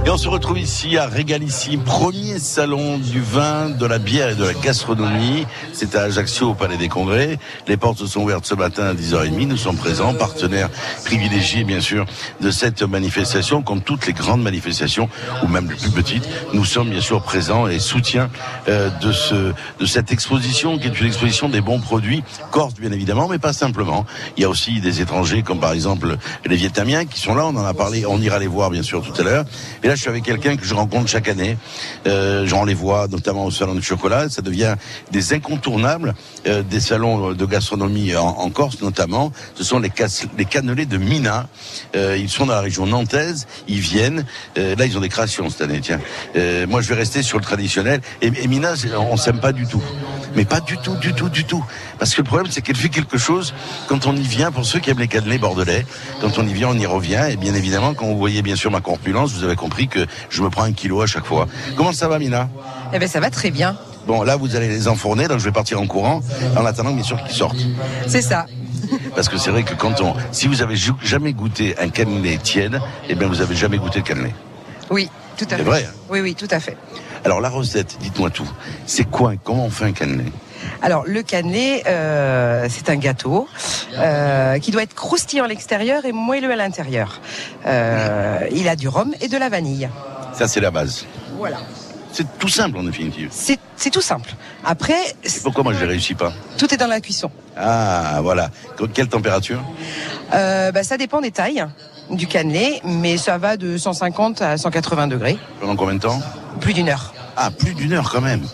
Et 0.04 0.10
on 0.10 0.16
se 0.16 0.28
retrouve 0.28 0.58
ici 0.58 0.98
à 0.98 1.06
Régalissime, 1.06 1.80
premier 1.84 2.40
salon 2.40 2.98
du 2.98 3.20
vin, 3.20 3.70
de 3.70 3.86
la 3.86 4.00
bière 4.00 4.30
et 4.30 4.34
de 4.34 4.44
la 4.44 4.52
gastronomie. 4.52 5.46
C'est 5.72 5.94
à 5.94 6.02
Ajaccio 6.02 6.50
au 6.50 6.54
Palais 6.54 6.76
des 6.76 6.88
Congrès. 6.88 7.38
Les 7.68 7.76
portes 7.76 7.98
se 7.98 8.08
sont 8.08 8.22
ouvertes 8.22 8.44
ce 8.44 8.56
matin 8.56 8.82
à 8.82 8.94
10h30. 8.94 9.46
Nous 9.46 9.56
sommes 9.56 9.76
présents, 9.76 10.12
partenaires 10.12 10.70
privilégiés 11.04 11.62
bien 11.62 11.80
sûr 11.80 12.04
de 12.40 12.50
cette 12.50 12.82
manifestation, 12.82 13.62
comme 13.62 13.80
toutes 13.80 14.08
les 14.08 14.12
grandes 14.12 14.42
manifestations 14.42 15.08
ou 15.44 15.46
même 15.46 15.70
les 15.70 15.76
plus 15.76 15.90
petites. 15.90 16.28
Nous 16.52 16.64
sommes 16.64 16.90
bien 16.90 17.00
sûr 17.00 17.22
présents 17.22 17.68
et 17.68 17.78
soutiens 17.78 18.28
euh, 18.68 18.90
de 19.00 19.12
ce 19.12 19.52
de 19.78 19.86
cette 19.86 20.10
exposition 20.10 20.78
qui 20.78 20.88
est 20.88 21.00
une 21.00 21.06
exposition 21.06 21.48
des 21.48 21.60
bons 21.60 21.80
produits 21.80 22.24
corse 22.50 22.74
bien 22.74 22.90
évidemment, 22.90 23.28
mais 23.28 23.38
pas 23.38 23.52
simplement. 23.52 24.04
Il 24.36 24.42
y 24.42 24.44
a 24.44 24.48
aussi 24.48 24.80
des 24.80 25.00
étrangers 25.00 25.42
comme 25.42 25.60
par 25.60 25.72
exemple 25.72 26.16
les 26.44 26.56
Vietnamiens 26.56 27.04
qui 27.04 27.20
sont 27.20 27.36
là. 27.36 27.46
On 27.46 27.54
en 27.56 27.64
a 27.64 27.74
parlé. 27.74 28.04
On 28.04 28.20
ira 28.20 28.40
les 28.40 28.48
voir 28.48 28.68
bien 28.70 28.82
sûr 28.82 29.00
tout 29.00 29.20
à 29.20 29.24
l'heure 29.24 29.44
je 29.94 30.00
suis 30.00 30.10
avec 30.10 30.24
quelqu'un 30.24 30.56
que 30.56 30.64
je 30.64 30.74
rencontre 30.74 31.08
chaque 31.08 31.28
année. 31.28 31.56
Euh, 32.06 32.46
J'en 32.46 32.64
les 32.64 32.74
vois 32.74 33.08
notamment 33.08 33.44
au 33.46 33.50
salon 33.50 33.74
du 33.74 33.82
chocolat. 33.82 34.28
Ça 34.28 34.42
devient 34.42 34.76
des 35.10 35.32
incontournables 35.32 36.14
euh, 36.46 36.62
des 36.62 36.80
salons 36.80 37.32
de 37.32 37.46
gastronomie 37.46 38.14
en, 38.16 38.50
Corse 38.50 38.80
notamment. 38.80 39.32
Ce 39.54 39.64
sont 39.64 39.78
les, 39.78 39.90
les 40.36 40.44
cannelés 40.44 40.86
de 40.86 40.96
Mina. 40.98 41.48
Euh, 41.96 42.16
ils 42.18 42.28
sont 42.28 42.46
dans 42.46 42.54
la 42.54 42.60
région 42.60 42.86
nantaise. 42.86 43.46
Ils 43.68 43.80
viennent. 43.80 44.24
Euh, 44.58 44.74
là, 44.76 44.86
ils 44.86 44.96
ont 44.96 45.00
des 45.00 45.08
créations 45.08 45.48
cette 45.50 45.62
année. 45.62 45.80
Tiens, 45.80 46.00
euh, 46.36 46.66
moi, 46.66 46.82
je 46.82 46.88
vais 46.88 46.94
rester 46.94 47.22
sur 47.22 47.38
le 47.38 47.44
traditionnel. 47.44 48.00
Et, 48.20 48.26
et 48.26 48.48
Mina, 48.48 48.74
on 48.98 49.16
s'aime 49.16 49.40
pas 49.40 49.52
du 49.52 49.66
tout. 49.66 49.82
Mais 50.34 50.44
pas 50.44 50.60
du 50.60 50.78
tout, 50.78 50.96
du 50.96 51.12
tout, 51.12 51.28
du 51.28 51.44
tout. 51.44 51.64
Parce 51.98 52.14
que 52.14 52.22
le 52.22 52.26
problème, 52.26 52.50
c'est 52.50 52.62
qu'elle 52.62 52.76
fait 52.76 52.88
quelque 52.88 53.18
chose 53.18 53.54
quand 53.88 54.06
on 54.06 54.16
y 54.16 54.22
vient. 54.22 54.50
Pour 54.50 54.64
ceux 54.64 54.80
qui 54.80 54.90
aiment 54.90 54.98
les 54.98 55.08
cannelés 55.08 55.38
bordelais, 55.38 55.86
quand 56.20 56.38
on 56.38 56.46
y 56.46 56.52
vient, 56.52 56.68
on 56.68 56.78
y 56.78 56.86
revient. 56.86 57.26
Et 57.30 57.36
bien 57.36 57.54
évidemment, 57.54 57.94
quand 57.94 58.06
vous 58.06 58.18
voyez 58.18 58.42
bien 58.42 58.56
sûr 58.56 58.70
ma 58.70 58.80
corpulence, 58.80 59.32
vous 59.32 59.44
avez 59.44 59.56
compris 59.56 59.88
que 59.88 60.06
je 60.30 60.42
me 60.42 60.50
prends 60.50 60.64
un 60.64 60.72
kilo 60.72 61.02
à 61.02 61.06
chaque 61.06 61.26
fois. 61.26 61.46
Comment 61.76 61.92
ça 61.92 62.08
va, 62.08 62.18
Mina? 62.18 62.48
Eh 62.92 62.98
ben, 62.98 63.08
ça 63.08 63.20
va 63.20 63.30
très 63.30 63.50
bien. 63.50 63.76
Bon, 64.06 64.22
là, 64.22 64.36
vous 64.36 64.56
allez 64.56 64.68
les 64.68 64.88
enfourner, 64.88 65.28
donc 65.28 65.38
je 65.38 65.44
vais 65.44 65.52
partir 65.52 65.80
en 65.80 65.86
courant, 65.86 66.22
en 66.56 66.66
attendant, 66.66 66.92
bien 66.92 67.04
sûr, 67.04 67.22
qu'ils 67.22 67.36
sortent. 67.36 67.64
C'est 68.08 68.22
ça. 68.22 68.46
Parce 69.14 69.28
que 69.28 69.38
c'est 69.38 69.50
vrai 69.50 69.62
que 69.62 69.74
quand 69.74 70.00
on, 70.00 70.14
si 70.32 70.48
vous 70.48 70.60
avez 70.60 70.74
jamais 71.02 71.32
goûté 71.32 71.76
un 71.78 71.88
cannelé 71.88 72.38
tiède, 72.38 72.80
eh 73.08 73.14
bien, 73.14 73.28
vous 73.28 73.40
avez 73.40 73.54
jamais 73.54 73.78
goûté 73.78 74.00
le 74.00 74.04
cannelé. 74.04 74.34
Oui, 74.90 75.08
tout 75.36 75.44
à 75.44 75.48
fait. 75.50 75.56
C'est 75.58 75.62
vrai. 75.62 75.86
Hein? 75.88 75.94
Oui, 76.10 76.20
oui, 76.20 76.34
tout 76.34 76.48
à 76.50 76.58
fait. 76.58 76.76
Alors, 77.24 77.40
la 77.40 77.48
recette, 77.48 77.96
dites-moi 78.00 78.30
tout. 78.30 78.50
C'est 78.86 79.04
quoi, 79.04 79.34
comment 79.42 79.66
on 79.66 79.70
fait 79.70 79.84
un 79.84 79.92
cannelé? 79.92 80.24
Alors 80.80 81.04
le 81.06 81.22
cannelé, 81.22 81.82
euh, 81.86 82.66
c'est 82.68 82.88
un 82.88 82.96
gâteau 82.96 83.48
euh, 83.94 84.58
qui 84.58 84.70
doit 84.70 84.82
être 84.82 84.94
croustillant 84.94 85.44
à 85.44 85.48
l'extérieur 85.48 86.04
et 86.04 86.12
moelleux 86.12 86.50
à 86.52 86.56
l'intérieur. 86.56 87.20
Euh, 87.66 88.40
il 88.52 88.68
a 88.68 88.76
du 88.76 88.88
rhum 88.88 89.12
et 89.20 89.28
de 89.28 89.36
la 89.36 89.48
vanille. 89.48 89.88
Ça 90.32 90.48
c'est 90.48 90.60
la 90.60 90.70
base. 90.70 91.04
Voilà. 91.36 91.58
C'est 92.12 92.38
tout 92.38 92.48
simple 92.48 92.78
en 92.78 92.82
définitive. 92.82 93.30
C'est 93.30 93.90
tout 93.90 94.00
simple. 94.00 94.34
Après. 94.64 95.00
pourquoi 95.42 95.64
moi 95.64 95.72
je 95.72 95.82
ne 95.82 95.88
réussis 95.88 96.14
pas? 96.14 96.32
Tout 96.58 96.72
est 96.72 96.76
dans 96.76 96.86
la 96.86 97.00
cuisson. 97.00 97.30
Ah 97.56 98.20
voilà. 98.22 98.50
Quelle 98.92 99.08
température? 99.08 99.62
Bah, 100.30 100.82
Ça 100.82 100.96
dépend 100.96 101.20
des 101.20 101.30
tailles 101.30 101.64
du 102.10 102.26
cannelé, 102.26 102.80
mais 102.84 103.16
ça 103.16 103.38
va 103.38 103.56
de 103.56 103.76
150 103.76 104.42
à 104.42 104.56
180 104.56 105.06
degrés. 105.06 105.38
Pendant 105.60 105.76
combien 105.76 105.94
de 105.94 106.00
temps 106.00 106.20
Plus 106.60 106.74
d'une 106.74 106.88
heure. 106.88 107.14
Ah, 107.36 107.50
plus 107.50 107.74
d'une 107.74 107.92
heure 107.92 108.10
quand 108.10 108.20
même. 108.20 108.46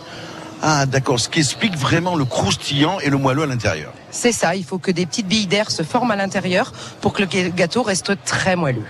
Ah, 0.62 0.86
d'accord. 0.86 1.20
Ce 1.20 1.28
qui 1.28 1.40
explique 1.40 1.76
vraiment 1.76 2.16
le 2.16 2.24
croustillant 2.24 2.98
et 3.00 3.10
le 3.10 3.16
moelleux 3.16 3.42
à 3.42 3.46
l'intérieur. 3.46 3.92
C'est 4.10 4.32
ça. 4.32 4.56
Il 4.56 4.64
faut 4.64 4.78
que 4.78 4.90
des 4.90 5.06
petites 5.06 5.28
billes 5.28 5.46
d'air 5.46 5.70
se 5.70 5.82
forment 5.82 6.10
à 6.10 6.16
l'intérieur 6.16 6.72
pour 7.00 7.12
que 7.12 7.22
le 7.22 7.48
gâteau 7.50 7.82
reste 7.82 8.12
très 8.24 8.56
moelleux. 8.56 8.86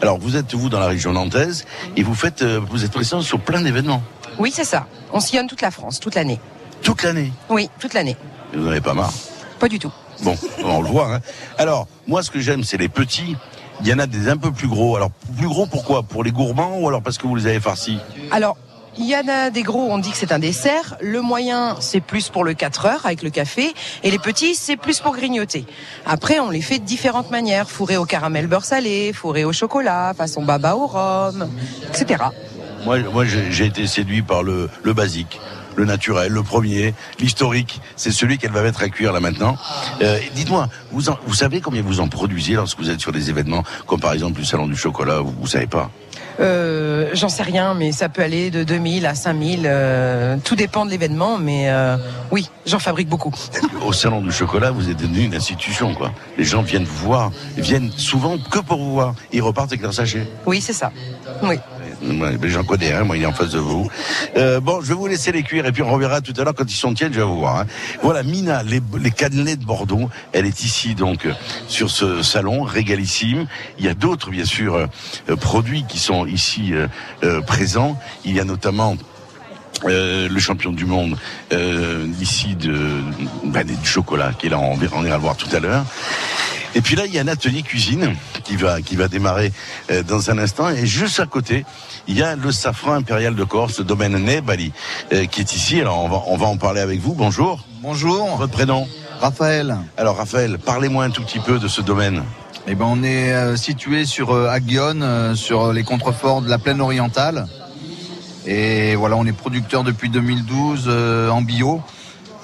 Alors, 0.00 0.18
vous 0.18 0.36
êtes, 0.36 0.54
vous, 0.54 0.68
dans 0.68 0.78
la 0.78 0.86
région 0.86 1.12
nantaise 1.12 1.64
et 1.96 2.04
vous 2.04 2.14
faites, 2.14 2.42
euh, 2.42 2.60
vous 2.70 2.84
êtes 2.84 2.92
présent 2.92 3.20
sur 3.20 3.40
plein 3.40 3.62
d'événements. 3.62 4.02
Oui, 4.38 4.52
c'est 4.54 4.64
ça. 4.64 4.86
On 5.12 5.18
sillonne 5.18 5.48
toute 5.48 5.62
la 5.62 5.72
France, 5.72 5.98
toute 5.98 6.14
l'année. 6.14 6.38
Toute 6.82 7.02
l'année 7.02 7.32
Oui, 7.48 7.68
toute 7.80 7.94
l'année. 7.94 8.16
Vous 8.54 8.60
n'en 8.60 8.70
avez 8.70 8.80
pas 8.80 8.94
marre 8.94 9.12
Pas 9.58 9.68
du 9.68 9.80
tout. 9.80 9.92
Bon, 10.22 10.36
on 10.64 10.82
le 10.82 10.88
voit. 10.88 11.16
Hein. 11.16 11.20
Alors, 11.58 11.88
moi, 12.06 12.22
ce 12.22 12.30
que 12.30 12.38
j'aime, 12.38 12.62
c'est 12.62 12.76
les 12.76 12.88
petits. 12.88 13.36
Il 13.80 13.86
y 13.86 13.94
en 13.94 13.98
a 13.98 14.06
des 14.06 14.28
un 14.28 14.36
peu 14.36 14.50
plus 14.50 14.68
gros. 14.68 14.96
Alors, 14.96 15.10
plus 15.36 15.46
gros, 15.48 15.66
pourquoi? 15.66 16.02
Pour 16.02 16.24
les 16.24 16.32
gourmands 16.32 16.78
ou 16.78 16.88
alors 16.88 17.02
parce 17.02 17.18
que 17.18 17.26
vous 17.26 17.36
les 17.36 17.46
avez 17.46 17.60
farcis? 17.60 17.98
Alors, 18.30 18.56
il 18.96 19.06
y 19.06 19.14
en 19.14 19.28
a 19.28 19.50
des 19.50 19.62
gros, 19.62 19.86
on 19.88 19.98
dit 19.98 20.10
que 20.10 20.16
c'est 20.16 20.32
un 20.32 20.40
dessert. 20.40 20.96
Le 21.00 21.20
moyen, 21.20 21.76
c'est 21.78 22.00
plus 22.00 22.30
pour 22.30 22.42
le 22.42 22.54
4 22.54 22.86
heures 22.86 23.06
avec 23.06 23.22
le 23.22 23.30
café. 23.30 23.72
Et 24.02 24.10
les 24.10 24.18
petits, 24.18 24.56
c'est 24.56 24.76
plus 24.76 24.98
pour 24.98 25.14
grignoter. 25.14 25.64
Après, 26.04 26.40
on 26.40 26.50
les 26.50 26.60
fait 26.60 26.80
de 26.80 26.84
différentes 26.84 27.30
manières. 27.30 27.70
Fourré 27.70 27.96
au 27.96 28.04
caramel 28.04 28.48
beurre 28.48 28.64
salé, 28.64 29.12
fourré 29.12 29.44
au 29.44 29.52
chocolat, 29.52 30.14
façon 30.16 30.42
baba 30.42 30.74
au 30.74 30.86
rhum, 30.86 31.48
etc. 31.88 32.24
Moi, 32.84 32.98
moi 33.12 33.24
j'ai 33.24 33.66
été 33.66 33.86
séduit 33.86 34.22
par 34.22 34.42
le, 34.42 34.68
le 34.82 34.92
basique 34.92 35.40
le 35.78 35.84
naturel, 35.84 36.32
le 36.32 36.42
premier, 36.42 36.92
l'historique. 37.20 37.80
C'est 37.96 38.10
celui 38.10 38.36
qu'elle 38.36 38.50
va 38.50 38.62
mettre 38.62 38.82
à 38.82 38.88
cuire 38.88 39.12
là 39.12 39.20
maintenant. 39.20 39.56
Euh, 40.02 40.18
Dites-moi, 40.34 40.68
vous, 40.92 41.02
vous 41.26 41.34
savez 41.34 41.60
combien 41.60 41.82
vous 41.82 42.00
en 42.00 42.08
produisez 42.08 42.54
lorsque 42.54 42.78
vous 42.78 42.90
êtes 42.90 43.00
sur 43.00 43.12
des 43.12 43.30
événements 43.30 43.62
comme 43.86 44.00
par 44.00 44.12
exemple 44.12 44.40
le 44.40 44.44
salon 44.44 44.66
du 44.66 44.76
chocolat 44.76 45.20
Vous, 45.20 45.34
vous 45.38 45.46
savez 45.46 45.66
pas? 45.68 45.90
Euh, 46.40 47.10
J'en 47.14 47.28
sais 47.28 47.42
rien, 47.42 47.74
mais 47.74 47.92
ça 47.92 48.08
peut 48.08 48.22
aller 48.22 48.50
de 48.50 48.64
2000 48.64 49.06
à 49.06 49.14
5000. 49.14 49.62
Euh, 49.64 50.36
tout 50.44 50.56
dépend 50.56 50.84
de 50.84 50.90
l'événement, 50.90 51.38
mais 51.38 51.70
euh, 51.70 51.96
oui, 52.30 52.48
j'en 52.66 52.78
fabrique 52.78 53.08
beaucoup. 53.08 53.34
Au 53.86 53.92
salon 53.92 54.20
du 54.20 54.32
chocolat, 54.32 54.70
vous 54.70 54.88
êtes 54.90 54.96
devenu 54.98 55.22
une 55.22 55.34
institution, 55.34 55.94
quoi. 55.94 56.12
Les 56.36 56.44
gens 56.44 56.62
viennent 56.62 56.84
vous 56.84 57.06
voir, 57.06 57.30
viennent 57.56 57.90
souvent 57.96 58.36
que 58.38 58.58
pour 58.58 58.78
vous 58.78 58.92
voir. 58.92 59.14
Ils 59.32 59.42
repartent 59.42 59.70
avec 59.70 59.82
leur 59.82 59.94
sachet. 59.94 60.26
Oui, 60.46 60.60
c'est 60.60 60.72
ça. 60.72 60.92
Oui. 61.42 61.56
J'en 62.42 62.64
connais 62.64 62.92
un, 62.92 63.04
moi 63.04 63.16
il 63.16 63.22
est 63.22 63.26
en 63.26 63.32
face 63.32 63.50
de 63.50 63.58
vous. 63.58 63.88
Euh, 64.36 64.60
bon, 64.60 64.80
je 64.80 64.88
vais 64.88 64.94
vous 64.94 65.06
laisser 65.06 65.32
les 65.32 65.42
cuire 65.42 65.66
et 65.66 65.72
puis 65.72 65.82
on 65.82 65.90
reverra 65.90 66.20
tout 66.20 66.32
à 66.38 66.44
l'heure 66.44 66.54
quand 66.54 66.70
ils 66.70 66.76
sont 66.76 66.94
tiennent, 66.94 67.12
je 67.12 67.20
vais 67.20 67.26
vous 67.26 67.38
voir. 67.38 67.60
Hein. 67.60 67.66
Voilà, 68.02 68.22
Mina, 68.22 68.62
les, 68.62 68.80
les 69.00 69.10
de 69.56 69.64
Bordeaux, 69.64 70.08
elle 70.32 70.46
est 70.46 70.64
ici 70.64 70.94
donc 70.94 71.26
sur 71.66 71.90
ce 71.90 72.22
salon 72.22 72.62
régalissime. 72.62 73.46
Il 73.78 73.84
y 73.84 73.88
a 73.88 73.94
d'autres 73.94 74.30
bien 74.30 74.44
sûr 74.44 74.74
euh, 74.74 75.36
produits 75.36 75.84
qui 75.88 75.98
sont 75.98 76.26
ici 76.26 76.72
euh, 76.72 77.40
présents. 77.42 77.98
Il 78.24 78.34
y 78.34 78.40
a 78.40 78.44
notamment 78.44 78.96
le 79.84 80.38
champion 80.38 80.72
du 80.72 80.84
monde 80.84 81.16
euh, 81.52 82.06
ici 82.20 82.54
de 82.56 83.02
bah, 83.44 83.64
du 83.64 83.74
chocolat 83.84 84.32
qui 84.38 84.46
est 84.46 84.50
là, 84.50 84.58
on, 84.58 84.78
on 84.94 85.04
ira 85.04 85.16
le 85.16 85.22
voir 85.22 85.36
tout 85.36 85.54
à 85.54 85.60
l'heure. 85.60 85.84
Et 86.74 86.80
puis 86.80 86.96
là, 86.96 87.06
il 87.06 87.14
y 87.14 87.18
a 87.18 87.22
un 87.22 87.28
atelier 87.28 87.62
cuisine 87.62 88.14
qui 88.44 88.56
va 88.56 88.82
qui 88.82 88.96
va 88.96 89.08
démarrer 89.08 89.52
euh, 89.90 90.02
dans 90.02 90.30
un 90.30 90.38
instant. 90.38 90.68
Et 90.68 90.86
juste 90.86 91.18
à 91.18 91.26
côté, 91.26 91.64
il 92.06 92.16
y 92.16 92.22
a 92.22 92.36
le 92.36 92.52
safran 92.52 92.92
impérial 92.92 93.34
de 93.34 93.44
Corse, 93.44 93.78
le 93.78 93.84
domaine 93.84 94.16
Nebali, 94.18 94.72
euh, 95.12 95.24
qui 95.26 95.40
est 95.40 95.54
ici. 95.54 95.80
Alors 95.80 96.04
on 96.04 96.08
va 96.08 96.22
on 96.26 96.36
va 96.36 96.46
en 96.46 96.56
parler 96.56 96.80
avec 96.80 97.00
vous. 97.00 97.14
Bonjour. 97.14 97.64
Bonjour. 97.80 98.36
Votre 98.36 98.52
prénom 98.52 98.86
Raphaël. 99.20 99.76
Alors 99.96 100.16
Raphaël, 100.16 100.58
parlez-moi 100.58 101.04
un 101.04 101.10
tout 101.10 101.22
petit 101.22 101.40
peu 101.40 101.58
de 101.58 101.68
ce 101.68 101.80
domaine. 101.80 102.22
Eh 102.66 102.74
ben, 102.74 102.84
on 102.86 103.02
est 103.02 103.32
euh, 103.32 103.56
situé 103.56 104.04
sur 104.04 104.34
Aguillon, 104.34 105.34
sur 105.34 105.72
les 105.72 105.84
contreforts 105.84 106.42
de 106.42 106.50
la 106.50 106.58
plaine 106.58 106.82
orientale. 106.82 107.46
Et 108.50 108.96
voilà, 108.96 109.16
on 109.16 109.26
est 109.26 109.32
producteur 109.32 109.84
depuis 109.84 110.08
2012 110.08 110.88
en 111.30 111.42
bio. 111.42 111.82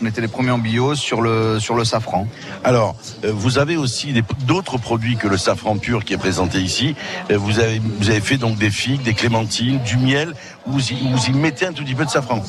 On 0.03 0.07
était 0.07 0.21
les 0.21 0.29
premiers 0.29 0.51
en 0.51 0.59
bio 0.59 0.95
sur 0.95 1.23
le, 1.23 1.61
sur 1.61 1.77
le 1.77 1.85
safran. 1.85 2.27
Alors, 2.65 2.97
euh, 3.25 3.33
vous 3.33 3.59
avez 3.59 3.77
aussi 3.77 4.13
d'autres 4.47 4.77
produits 4.77 5.17
que 5.17 5.29
le 5.29 5.37
safran 5.37 5.77
pur 5.79 6.05
qui 6.05 6.15
est 6.15 6.19
présenté 6.19 6.59
ici. 6.59 6.97
Euh, 7.31 7.39
vous 7.39 7.61
avez, 7.61 7.81
vous 8.01 8.11
avez 8.11 8.21
fait 8.21 8.37
donc 8.37 8.59
des 8.59 8.71
figues, 8.71 9.03
des 9.03 9.15
clémentines, 9.15 9.79
du 9.85 9.97
miel. 9.97 10.35
Vous 10.67 10.81
y, 10.93 10.97
vous 11.13 11.27
y 11.27 11.33
mettez 11.33 11.67
un 11.67 11.73
tout 11.73 11.85
petit 11.85 11.95
peu 11.95 12.05
de 12.05 12.11
safran. 12.11 12.43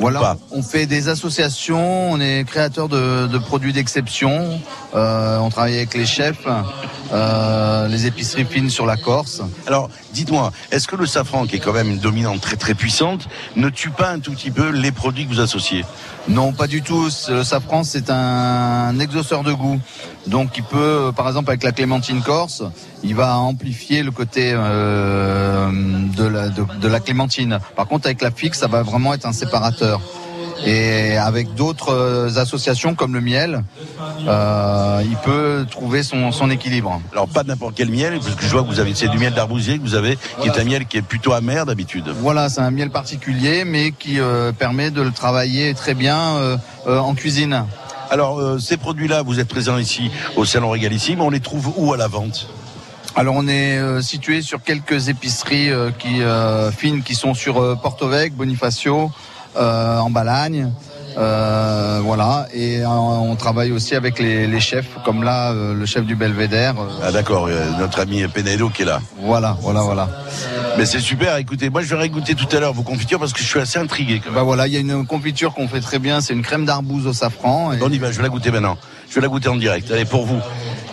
Voilà. 0.00 0.36
On 0.50 0.62
fait 0.62 0.86
des 0.86 1.08
associations. 1.08 2.12
On 2.12 2.20
est 2.20 2.44
créateur 2.44 2.88
de, 2.88 3.26
de 3.26 3.38
produits 3.38 3.72
d'exception. 3.72 4.58
Euh, 4.94 5.38
on 5.38 5.50
travaille 5.50 5.76
avec 5.76 5.94
les 5.94 6.06
chefs, 6.06 6.46
euh, 7.12 7.88
les 7.88 8.06
épiceries 8.06 8.46
fines 8.46 8.70
sur 8.70 8.86
la 8.86 8.96
Corse. 8.96 9.42
Alors, 9.66 9.90
dites-moi, 10.12 10.52
est-ce 10.70 10.88
que 10.88 10.96
le 10.96 11.06
safran, 11.06 11.46
qui 11.46 11.56
est 11.56 11.60
quand 11.60 11.72
même 11.72 11.90
une 11.90 11.98
dominante 11.98 12.40
très 12.40 12.56
très 12.56 12.74
puissante, 12.74 13.28
ne 13.56 13.68
tue 13.68 13.90
pas 13.90 14.10
un 14.10 14.20
tout 14.20 14.32
petit 14.32 14.50
peu 14.50 14.70
les 14.70 14.92
produits 14.92 15.26
que 15.26 15.34
vous 15.34 15.40
associez? 15.40 15.84
Non, 16.28 16.52
pas 16.52 16.61
du 16.66 16.82
tout. 16.82 17.08
Le 17.28 17.44
safran, 17.44 17.84
c'est 17.84 18.10
un 18.10 18.98
exauceur 18.98 19.42
de 19.42 19.52
goût. 19.52 19.80
Donc, 20.26 20.56
il 20.56 20.62
peut, 20.62 21.12
par 21.14 21.28
exemple, 21.28 21.50
avec 21.50 21.62
la 21.62 21.72
clémentine 21.72 22.22
corse, 22.22 22.62
il 23.02 23.14
va 23.14 23.36
amplifier 23.38 24.02
le 24.02 24.10
côté 24.10 24.52
euh, 24.54 25.70
de, 26.16 26.24
la, 26.24 26.48
de 26.48 26.88
la 26.88 27.00
clémentine. 27.00 27.58
Par 27.76 27.86
contre, 27.86 28.06
avec 28.06 28.22
la 28.22 28.30
fixe, 28.30 28.60
ça 28.60 28.68
va 28.68 28.82
vraiment 28.82 29.14
être 29.14 29.26
un 29.26 29.32
séparateur 29.32 30.00
et 30.64 31.16
avec 31.16 31.54
d'autres 31.54 31.92
euh, 31.92 32.36
associations 32.36 32.94
comme 32.94 33.14
le 33.14 33.20
miel, 33.20 33.64
euh, 34.26 35.02
il 35.04 35.16
peut 35.16 35.66
trouver 35.70 36.02
son, 36.02 36.32
son, 36.32 36.50
équilibre. 36.50 37.00
Alors 37.12 37.28
pas 37.28 37.42
n'importe 37.42 37.74
quel 37.76 37.88
miel, 37.88 38.18
parce 38.20 38.34
que 38.34 38.44
je 38.44 38.50
vois 38.50 38.62
que 38.62 38.68
vous 38.68 38.80
avez 38.80 38.94
c'est 38.94 39.08
du 39.08 39.18
miel 39.18 39.34
d'arbousier 39.34 39.78
que 39.78 39.82
vous 39.82 39.94
avez, 39.94 40.18
qui 40.40 40.48
est 40.48 40.58
un 40.58 40.64
miel 40.64 40.86
qui 40.86 40.98
est 40.98 41.02
plutôt 41.02 41.32
amer 41.32 41.66
d'habitude. 41.66 42.04
Voilà, 42.20 42.48
c'est 42.48 42.60
un 42.60 42.70
miel 42.70 42.90
particulier, 42.90 43.64
mais 43.64 43.92
qui 43.92 44.20
euh, 44.20 44.52
permet 44.52 44.90
de 44.90 45.02
le 45.02 45.10
travailler 45.10 45.74
très 45.74 45.94
bien 45.94 46.36
euh, 46.36 46.56
en 46.86 47.14
cuisine. 47.14 47.64
Alors, 48.10 48.60
ces 48.60 48.76
produits-là, 48.76 49.22
vous 49.22 49.40
êtes 49.40 49.48
présents 49.48 49.78
ici 49.78 50.10
au 50.36 50.44
Salon 50.44 50.70
Régalissime. 50.70 51.22
On 51.22 51.30
les 51.30 51.40
trouve 51.40 51.72
où 51.76 51.94
à 51.94 51.96
la 51.96 52.08
vente? 52.08 52.48
Alors 53.14 53.34
on 53.36 53.46
est 53.46 53.76
euh, 53.76 54.00
situé 54.00 54.40
sur 54.40 54.62
quelques 54.62 55.08
épiceries 55.08 55.70
euh, 55.70 55.90
qui 55.90 56.22
fines 56.76 57.02
qui 57.02 57.14
sont 57.14 57.34
sur 57.34 57.78
Porto 57.80 58.08
Vec, 58.08 58.34
Bonifacio, 58.34 59.10
en 59.56 60.10
Balagne. 60.10 60.70
Euh, 61.16 62.00
voilà, 62.02 62.46
et 62.54 62.80
euh, 62.80 62.86
on 62.88 63.36
travaille 63.36 63.70
aussi 63.72 63.94
avec 63.94 64.18
les, 64.18 64.60
chefs, 64.60 64.88
comme 65.04 65.22
là, 65.22 65.52
euh, 65.52 65.74
le 65.74 65.84
chef 65.84 66.04
du 66.04 66.16
Belvédère. 66.16 66.74
Ah 67.02 67.12
d'accord, 67.12 67.48
notre 67.78 68.00
ami 68.00 68.26
Penedo 68.28 68.70
qui 68.70 68.82
est 68.82 68.86
là. 68.86 69.00
Voilà, 69.18 69.56
voilà, 69.60 69.82
voilà. 69.82 70.08
Mais 70.78 70.86
c'est 70.86 71.00
super, 71.00 71.36
écoutez, 71.36 71.68
moi 71.68 71.82
je 71.82 71.88
vais 71.88 72.00
régoûter 72.00 72.34
tout 72.34 72.48
à 72.56 72.60
l'heure 72.60 72.72
vos 72.72 72.82
confitures 72.82 73.18
parce 73.18 73.32
que 73.32 73.40
je 73.40 73.46
suis 73.46 73.60
assez 73.60 73.78
intrigué. 73.78 74.22
Bah 74.34 74.42
voilà, 74.42 74.66
il 74.66 74.72
y 74.72 74.76
a 74.76 74.80
une 74.80 75.06
confiture 75.06 75.52
qu'on 75.52 75.68
fait 75.68 75.80
très 75.80 75.98
bien, 75.98 76.20
c'est 76.20 76.32
une 76.32 76.42
crème 76.42 76.64
d'arbouze 76.64 77.06
au 77.06 77.12
safran. 77.12 77.72
On 77.80 77.90
y 77.90 77.98
va, 77.98 78.10
je 78.10 78.16
vais 78.16 78.22
la 78.22 78.28
goûter 78.30 78.50
maintenant. 78.50 78.78
Je 79.08 79.16
vais 79.16 79.20
la 79.20 79.28
goûter 79.28 79.48
en 79.48 79.56
direct. 79.56 79.90
Allez, 79.90 80.06
pour 80.06 80.24
vous. 80.24 80.40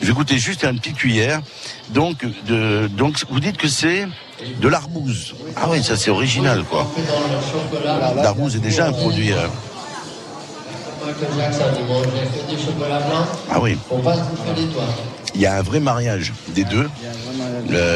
Je 0.02 0.08
vais 0.08 0.14
goûter 0.14 0.38
juste 0.38 0.66
une 0.66 0.80
petite 0.80 0.98
cuillère. 0.98 1.42
Donc, 1.94 2.26
de, 2.46 2.88
donc 2.88 3.24
vous 3.30 3.40
dites 3.40 3.58
que 3.58 3.70
c'est 3.70 4.06
de 4.60 4.68
l'arbouze. 4.68 5.36
Ah 5.56 5.68
oui, 5.70 5.84
ça 5.84 5.96
c'est 5.98 6.12
original 6.12 6.64
quoi. 6.64 6.88
L'arbouze 8.16 8.56
est 8.56 8.60
déjà 8.60 8.88
un 8.88 8.92
produit. 8.92 9.32
Ah 13.50 13.60
oui. 13.62 13.78
Il 15.36 15.42
y 15.42 15.46
a 15.46 15.56
un 15.56 15.62
vrai 15.62 15.80
mariage 15.80 16.34
des 16.50 16.64
deux. 16.64 16.90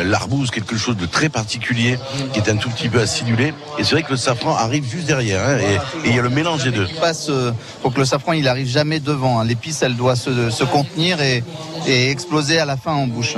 L'arbouze, 0.05 0.51
quelque 0.51 0.77
chose 0.77 0.97
de 0.97 1.05
très 1.05 1.29
particulier, 1.29 1.97
qui 2.31 2.39
est 2.39 2.49
un 2.49 2.57
tout 2.57 2.69
petit 2.69 2.89
peu 2.89 2.99
acidulé. 2.99 3.53
Et 3.77 3.83
c'est 3.83 3.91
vrai 3.91 4.03
que 4.03 4.11
le 4.11 4.17
safran 4.17 4.55
arrive 4.55 4.85
juste 4.89 5.07
derrière. 5.07 5.41
Hein, 5.43 5.57
et, 5.57 6.07
il 6.07 6.15
y 6.15 6.19
a 6.19 6.21
le 6.21 6.29
mélange 6.29 6.63
des 6.63 6.71
deux. 6.71 6.87
Il 6.89 6.99
passe, 6.99 7.27
euh, 7.29 7.51
pour 7.81 7.93
que 7.93 7.99
le 7.99 8.05
safran, 8.05 8.33
il 8.33 8.47
arrive 8.47 8.67
jamais 8.67 8.99
devant. 8.99 9.39
Hein. 9.39 9.45
L'épice, 9.45 9.81
elle 9.81 9.95
doit 9.95 10.15
se, 10.15 10.63
contenir 10.63 11.21
et, 11.21 11.43
et 11.87 12.11
exploser 12.11 12.59
à 12.59 12.65
la 12.65 12.77
fin 12.77 12.93
en 12.93 13.07
bouche. 13.07 13.35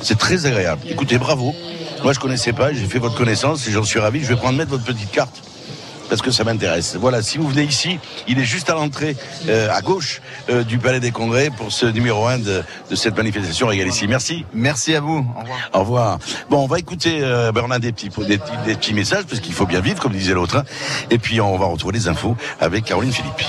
C'est 0.00 0.18
très 0.18 0.46
agréable. 0.46 0.82
Écoutez, 0.88 1.18
bravo. 1.18 1.54
Moi, 2.02 2.12
je 2.12 2.20
connaissais 2.20 2.52
pas, 2.52 2.72
j'ai 2.72 2.86
fait 2.86 2.98
votre 2.98 3.16
connaissance 3.16 3.66
et 3.66 3.72
j'en 3.72 3.84
suis 3.84 3.98
ravi. 3.98 4.22
Je 4.22 4.28
vais 4.28 4.36
prendre 4.36 4.56
mettre 4.56 4.70
votre 4.70 4.84
petite 4.84 5.10
carte 5.10 5.42
parce 6.08 6.22
que 6.22 6.30
ça 6.30 6.44
m'intéresse. 6.44 6.96
Voilà, 6.98 7.22
si 7.22 7.38
vous 7.38 7.48
venez 7.48 7.64
ici, 7.64 7.98
il 8.26 8.38
est 8.38 8.44
juste 8.44 8.70
à 8.70 8.74
l'entrée, 8.74 9.16
euh, 9.48 9.68
à 9.70 9.82
gauche 9.82 10.22
euh, 10.48 10.64
du 10.64 10.78
Palais 10.78 11.00
des 11.00 11.10
Congrès 11.10 11.50
pour 11.50 11.72
ce 11.72 11.86
numéro 11.86 12.26
1 12.26 12.38
de, 12.38 12.62
cette 12.94 13.16
manifestation 13.16 13.66
régale 13.66 13.88
ici. 13.88 14.06
Merci. 14.08 14.44
Merci 14.52 14.94
à 14.94 15.00
vous. 15.00 15.26
Au 15.36 15.40
revoir. 15.40 15.70
Au 15.72 15.80
revoir. 15.80 16.18
Bon, 16.50 16.64
on 16.64 16.66
va 16.66 16.78
écouter 16.78 17.18
euh, 17.20 17.52
Bernard 17.52 17.80
des 17.80 17.92
petits, 17.92 18.08
des, 18.08 18.38
des, 18.64 18.74
petits 18.74 18.94
messages 18.94 19.24
parce 19.24 19.40
qu'il 19.40 19.52
faut 19.52 19.66
bien 19.66 19.80
vivre, 19.80 20.00
comme 20.00 20.12
disait 20.12 20.34
l'autre. 20.34 20.56
Hein. 20.56 20.64
Et 21.10 21.18
puis 21.18 21.40
on 21.40 21.56
va 21.58 21.66
retrouver 21.66 21.94
les 21.94 22.08
infos 22.08 22.36
avec 22.60 22.84
Caroline 22.84 23.12
Philippe. 23.12 23.42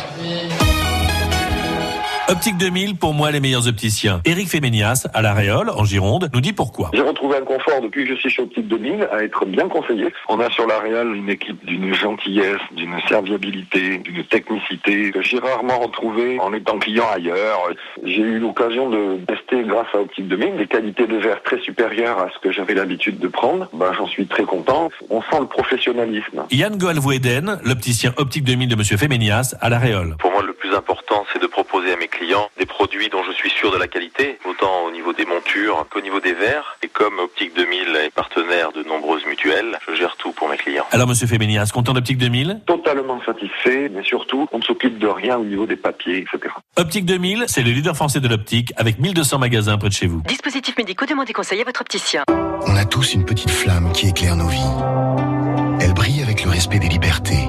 Optique 2.30 2.58
2000, 2.58 2.96
pour 2.96 3.15
moi, 3.15 3.32
les 3.32 3.39
meilleurs 3.39 3.68
opticiens. 3.68 4.22
Eric 4.24 4.50
Féménias, 4.50 5.08
à 5.15 5.24
La 5.24 5.34
Réole, 5.34 5.72
en 5.72 5.84
Gironde, 5.84 6.30
nous 6.32 6.42
dit 6.42 6.54
pourquoi. 6.54 6.92
J'ai 6.94 7.02
retrouvé 7.02 7.38
un 7.38 7.42
confort 7.42 7.82
depuis 7.82 8.04
que 8.04 8.13
je 8.13 8.20
suis 8.20 8.30
chez 8.30 8.44
Optique 8.44 8.68
2000 8.68 9.10
à 9.12 9.24
être 9.24 9.48
bien 9.48 9.68
conseillé. 9.68 10.13
On 10.28 10.39
a 10.39 10.48
sur 10.52 10.68
La 10.68 10.78
Réole 10.78 11.15
une 11.15 11.28
équipe 11.28 11.65
d'une 11.65 11.92
gentillesse, 11.92 12.62
d'une 12.72 12.96
serviabilité, 13.08 13.98
d'une 13.98 14.24
technicité 14.26 15.10
que 15.10 15.24
j'ai 15.24 15.39
rarement 15.39 15.80
retrouvée 15.80 16.39
en 16.39 16.54
étant 16.54 16.78
client 16.78 17.08
ailleurs. 17.12 17.62
J'ai 18.04 18.22
eu 18.22 18.38
l'occasion 18.38 18.92
de 18.92 19.18
tester, 19.26 19.63
grâce 19.63 19.88
à 19.96 19.98
Optique 19.98 20.28
2000, 20.28 20.58
des 20.58 20.68
qualités 20.68 21.08
de 21.08 21.18
verre 21.18 21.42
très 21.42 21.60
supérieures 21.62 22.20
à 22.20 22.30
ce 22.32 22.38
que 22.38 22.52
j'avais 22.52 22.76
l'habitude 22.76 23.18
de 23.18 23.28
prendre. 23.28 23.68
Ben, 23.74 23.92
j'en 23.98 24.06
suis 24.06 24.28
très 24.28 24.44
content. 24.44 24.92
On 25.10 25.24
sent 25.24 25.39
le 25.39 25.48
professionnalisme. 25.48 26.44
Yann 26.52 26.78
Goalvoueden, 26.78 27.60
l'opticien 27.63 28.13
Optique 28.18 28.44
2000 28.44 28.70
de 28.70 28.76
Monsieur 28.76 28.98
Féménias, 28.98 29.56
à 29.62 29.70
La 29.70 29.80
Réole. 29.80 30.15
Pour 30.20 30.32
moi, 30.32 30.44
le 30.44 30.54
plus 30.54 30.76
important, 30.76 31.26
c'est 31.34 31.38
de 31.38 31.38
proposer 31.80 31.94
à 31.94 31.98
mes 31.98 32.08
clients 32.08 32.50
des 32.58 32.65
produits 32.65 33.10
dont 33.10 33.24
je 33.24 33.32
suis 33.32 33.50
sûr 33.50 33.72
de 33.72 33.78
la 33.78 33.88
qualité, 33.88 34.38
autant 34.46 34.86
au 34.86 34.92
niveau 34.92 35.13
des 35.13 35.26
montures 35.26 35.86
qu'au 35.89 36.02
niveau 36.02 36.20
des 36.20 36.34
verres. 36.34 36.78
Et 36.84 36.88
comme 36.88 37.20
Optique 37.20 37.56
2000 37.56 37.96
est 37.96 38.13
partenaire 38.13 38.72
de 38.74 38.84
nombreuses 38.84 39.26
mutuelles, 39.26 39.78
je 39.88 39.96
gère 39.96 40.15
tout 40.18 40.32
pour 40.34 40.50
mes 40.50 40.58
clients. 40.58 40.86
Alors, 40.92 41.08
monsieur 41.08 41.28
Féménias, 41.28 41.70
content 41.74 41.94
d'Optique 41.94 42.18
2000 42.18 42.62
Totalement 42.65 43.22
satisfait, 43.24 43.89
mais 43.94 44.04
surtout, 44.04 44.48
on 44.52 44.58
ne 44.58 44.63
s'occupe 44.63 44.98
de 45.00 45.08
rien 45.08 45.38
au 45.38 45.46
niveau 45.46 45.65
des 45.65 45.78
papiers, 45.78 46.18
etc. 46.18 46.54
Optique 46.76 47.06
2000, 47.06 47.46
c'est 47.48 47.62
le 47.62 47.72
leader 47.72 47.96
français 47.96 48.20
de 48.20 48.28
l'optique 48.28 48.74
avec 48.76 49.00
1200 49.00 49.39
magasins 49.39 49.78
près 49.78 49.89
de 49.89 49.94
chez 49.94 50.08
vous. 50.08 50.22
Dispositifs 50.28 50.78
médicaux, 50.78 51.06
demandez 51.06 51.34
conseil 51.34 51.62
à 51.62 51.63
votre 51.63 51.82
opticien. 51.82 52.24
On 52.28 52.76
a 52.76 52.86
tous 52.86 53.13
une 53.13 53.24
petite 53.26 53.52
flamme 53.52 53.92
qui 53.94 54.10
éclaire 54.10 54.36
nos 54.36 54.48
vies. 54.48 55.80
Elle 55.80 55.94
brille 55.94 56.22
avec 56.22 56.44
le 56.44 56.50
respect 56.50 56.80
des 56.80 56.89
libertés. 56.89 57.48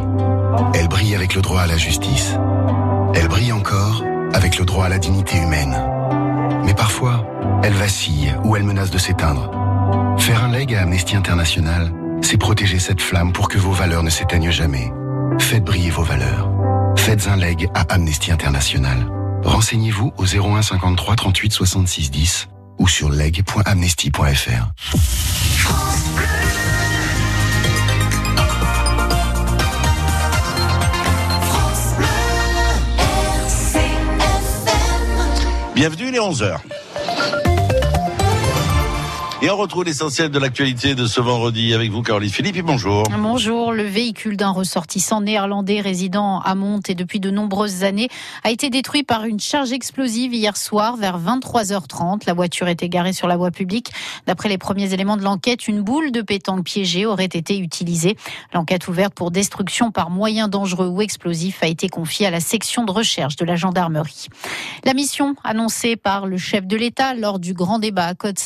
Elle 0.75 0.89
brille 0.89 1.17
avec 1.17 1.35
le 1.35 1.43
droit 1.43 1.63
à 1.63 1.67
la 1.67 1.77
justice. 1.77 2.37
Elle 3.15 3.29
brille 3.29 3.53
encore 3.53 4.05
avec 4.33 4.59
le 4.59 4.65
droit 4.65 4.87
à 4.87 4.89
la 4.89 4.99
dignité 4.99 5.39
humaine. 5.39 5.77
Mais 6.65 6.75
parfois, 6.75 7.27
elle 7.63 7.73
vacille 7.73 8.35
ou 8.45 8.57
elle 8.57 8.65
menace 8.65 8.91
de 8.91 8.99
s'éteindre. 8.99 9.51
Faire 10.19 10.45
un 10.45 10.53
leg 10.53 10.75
à 10.75 10.83
Amnesty 10.83 11.17
International, 11.17 11.93
c'est 12.23 12.37
protéger 12.37 12.79
cette 12.79 13.01
flamme 13.01 13.33
pour 13.33 13.49
que 13.49 13.59
vos 13.59 13.73
valeurs 13.73 14.03
ne 14.03 14.11
s'éteignent 14.11 14.51
jamais. 14.51 14.93
Faites 15.39 15.65
briller 15.65 15.91
vos 15.91 16.03
valeurs. 16.03 16.51
Faites 16.97 17.29
un 17.29 17.37
leg 17.37 17.69
à 17.75 17.83
Amnesty 17.93 18.31
International. 18.31 19.07
Renseignez-vous 19.45 20.13
au 20.19 20.25
01 20.25 20.63
53 20.63 21.17
38 21.17 21.53
66 21.53 22.11
10 22.11 22.49
ou 22.79 22.89
sur 22.89 23.11
leg.amnesty.fr. 23.11 24.73
Bienvenue, 35.81 36.09
il 36.09 36.15
est 36.15 36.19
11h. 36.19 36.59
Et 39.43 39.49
on 39.49 39.57
retrouve 39.57 39.85
l'essentiel 39.85 40.31
de 40.31 40.39
l'actualité 40.39 40.95
de 40.95 41.07
ce 41.07 41.19
vendredi 41.19 41.73
avec 41.73 41.91
vous, 41.91 42.03
Caroline 42.03 42.29
Philippe. 42.29 42.57
Et 42.57 42.63
bonjour. 42.63 43.05
Bonjour. 43.05 43.73
Le 43.73 43.85
véhicule 43.85 44.37
d'un 44.37 44.51
ressortissant 44.51 45.23
néerlandais 45.23 45.81
résidant 45.81 46.41
à 46.41 46.55
Monte 46.55 46.91
et 46.91 46.95
depuis 46.95 47.21
de 47.21 47.31
nombreuses 47.31 47.83
années 47.83 48.11
a 48.45 48.51
été 48.51 48.69
détruit 48.69 49.03
par 49.03 49.25
une 49.25 49.41
charge 49.41 49.73
explosive 49.73 50.35
hier 50.35 50.59
soir 50.59 50.99
vers 50.99 51.19
23h30. 51.19 52.27
La 52.27 52.35
voiture 52.35 52.69
était 52.69 52.91
garée 52.91 53.15
sur 53.15 53.29
la 53.29 53.39
voie 53.39 53.51
publique. 53.51 53.91
D'après 54.27 54.51
les 54.51 54.59
premiers 54.59 54.93
éléments 54.93 55.17
de 55.17 55.23
l'enquête, 55.23 55.69
une 55.69 55.81
boule 55.81 56.13
de 56.13 56.21
pétanque 56.21 56.65
piégée 56.65 57.07
aurait 57.07 57.25
été 57.25 57.59
utilisée. 57.59 58.19
L'enquête 58.53 58.89
ouverte 58.89 59.15
pour 59.15 59.31
destruction 59.31 59.91
par 59.91 60.11
moyens 60.11 60.51
dangereux 60.51 60.89
ou 60.89 61.01
explosifs 61.01 61.63
a 61.63 61.67
été 61.67 61.89
confiée 61.89 62.27
à 62.27 62.31
la 62.31 62.41
section 62.41 62.85
de 62.85 62.93
recherche 62.93 63.37
de 63.37 63.47
la 63.47 63.57
gendarmerie. 63.57 64.27
La 64.85 64.93
mission 64.93 65.35
annoncée 65.45 65.97
par 65.97 66.27
le 66.27 66.37
chef 66.37 66.67
de 66.67 66.77
l'État 66.77 67.15
lors 67.15 67.39
du 67.39 67.55
grand 67.55 67.79
débat 67.79 68.05
à 68.05 68.15
côte 68.15 68.37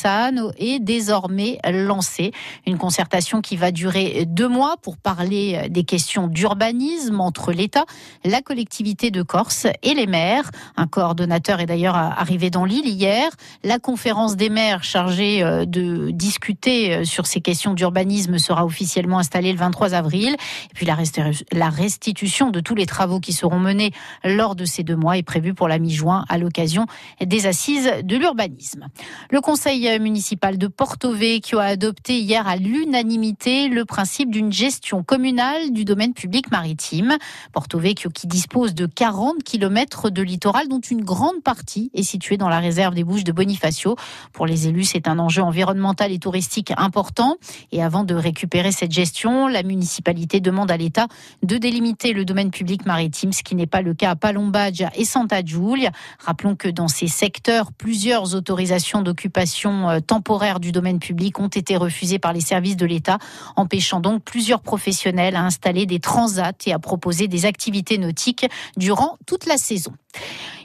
est 0.57 0.84
désormais 0.85 1.59
lancée. 1.69 2.31
Une 2.65 2.77
concertation 2.77 3.41
qui 3.41 3.57
va 3.57 3.71
durer 3.71 4.25
deux 4.25 4.47
mois 4.47 4.75
pour 4.81 4.97
parler 4.97 5.67
des 5.69 5.83
questions 5.83 6.27
d'urbanisme 6.27 7.19
entre 7.19 7.51
l'État, 7.51 7.85
la 8.23 8.41
collectivité 8.41 9.11
de 9.11 9.21
Corse 9.21 9.67
et 9.83 9.93
les 9.93 10.07
maires. 10.07 10.49
Un 10.77 10.87
coordonnateur 10.87 11.59
est 11.59 11.65
d'ailleurs 11.65 11.95
arrivé 11.95 12.49
dans 12.49 12.65
l'île 12.65 12.87
hier. 12.87 13.29
La 13.63 13.79
conférence 13.79 14.35
des 14.35 14.49
maires 14.49 14.83
chargée 14.83 15.43
euh, 15.43 15.65
de 15.65 16.11
discuter 16.11 16.93
euh, 16.93 17.03
sur 17.03 17.25
ces 17.25 17.41
questions 17.41 17.73
d'urbanisme 17.73 18.37
sera 18.37 18.65
officiellement 18.65 19.19
installée 19.19 19.51
le 19.51 19.57
23 19.57 19.93
avril. 19.93 20.33
Et 20.33 20.73
puis 20.73 20.85
la 20.85 21.69
restitution 21.69 22.51
de 22.51 22.59
tous 22.59 22.75
les 22.75 22.85
travaux 22.85 23.19
qui 23.19 23.33
seront 23.33 23.59
menés 23.59 23.91
lors 24.23 24.55
de 24.55 24.65
ces 24.65 24.83
deux 24.83 24.95
mois 24.95 25.17
est 25.17 25.23
prévue 25.23 25.53
pour 25.53 25.67
la 25.67 25.79
mi-juin 25.79 26.25
à 26.29 26.37
l'occasion 26.37 26.85
des 27.21 27.47
assises 27.47 27.91
de 28.03 28.17
l'urbanisme. 28.17 28.87
Le 29.31 29.41
conseil 29.41 29.99
municipal 29.99 30.57
de 30.57 30.67
Porto 30.77 31.13
Vecchio 31.13 31.59
a 31.59 31.65
adopté 31.65 32.19
hier 32.19 32.45
à 32.49 32.57
l'unanimité 32.57 33.69
le 33.69 33.85
principe 33.85 34.29
d'une 34.29 34.51
gestion 34.51 35.03
communale 35.03 35.71
du 35.71 35.85
domaine 35.85 36.13
public 36.13 36.51
maritime. 36.51 37.15
Porto 37.53 37.79
Vecchio 37.79 38.09
qui 38.09 38.27
dispose 38.27 38.73
de 38.73 38.85
40 38.85 39.41
km 39.41 40.09
de 40.09 40.21
littoral 40.21 40.67
dont 40.67 40.81
une 40.81 41.01
grande 41.01 41.41
partie 41.41 41.91
est 41.93 42.03
située 42.03 42.35
dans 42.35 42.49
la 42.49 42.59
réserve 42.59 42.93
des 42.93 43.05
Bouches 43.05 43.23
de 43.23 43.31
Bonifacio. 43.31 43.95
Pour 44.33 44.45
les 44.45 44.67
élus, 44.67 44.83
c'est 44.83 45.07
un 45.07 45.17
enjeu 45.17 45.41
environnemental 45.41 46.11
et 46.11 46.19
touristique 46.19 46.73
important. 46.75 47.37
Et 47.71 47.81
avant 47.81 48.03
de 48.03 48.13
récupérer 48.13 48.73
cette 48.73 48.91
gestion, 48.91 49.47
la 49.47 49.63
municipalité 49.63 50.41
demande 50.41 50.71
à 50.71 50.77
l'État 50.77 51.07
de 51.41 51.57
délimiter 51.57 52.11
le 52.11 52.25
domaine 52.25 52.51
public 52.51 52.85
maritime, 52.85 53.31
ce 53.31 53.43
qui 53.43 53.55
n'est 53.55 53.65
pas 53.65 53.81
le 53.81 53.93
cas 53.93 54.09
à 54.09 54.15
Palombaggia 54.17 54.91
et 54.95 55.05
Santa 55.05 55.41
Giulia. 55.41 55.91
Rappelons 56.19 56.57
que 56.57 56.67
dans 56.67 56.89
ces 56.89 57.07
secteurs, 57.07 57.71
plusieurs 57.71 58.35
autorisations 58.35 59.01
d'occupation 59.01 59.89
euh, 59.89 59.99
temporaire 60.01 60.59
du 60.59 60.64
domaine 60.71 60.99
public 60.99 61.39
ont 61.39 61.47
été 61.47 61.77
refusées 61.77 62.19
par 62.19 62.33
les 62.33 62.41
services 62.41 62.77
de 62.77 62.85
l'État, 62.85 63.17
empêchant 63.55 63.99
donc 63.99 64.23
plusieurs 64.23 64.61
professionnels 64.61 65.35
à 65.35 65.43
installer 65.43 65.85
des 65.85 65.99
transats 65.99 66.53
et 66.65 66.73
à 66.73 66.79
proposer 66.79 67.27
des 67.27 67.45
activités 67.45 67.97
nautiques 67.97 68.45
durant 68.77 69.17
toute 69.25 69.45
la 69.45 69.57
saison. 69.57 69.93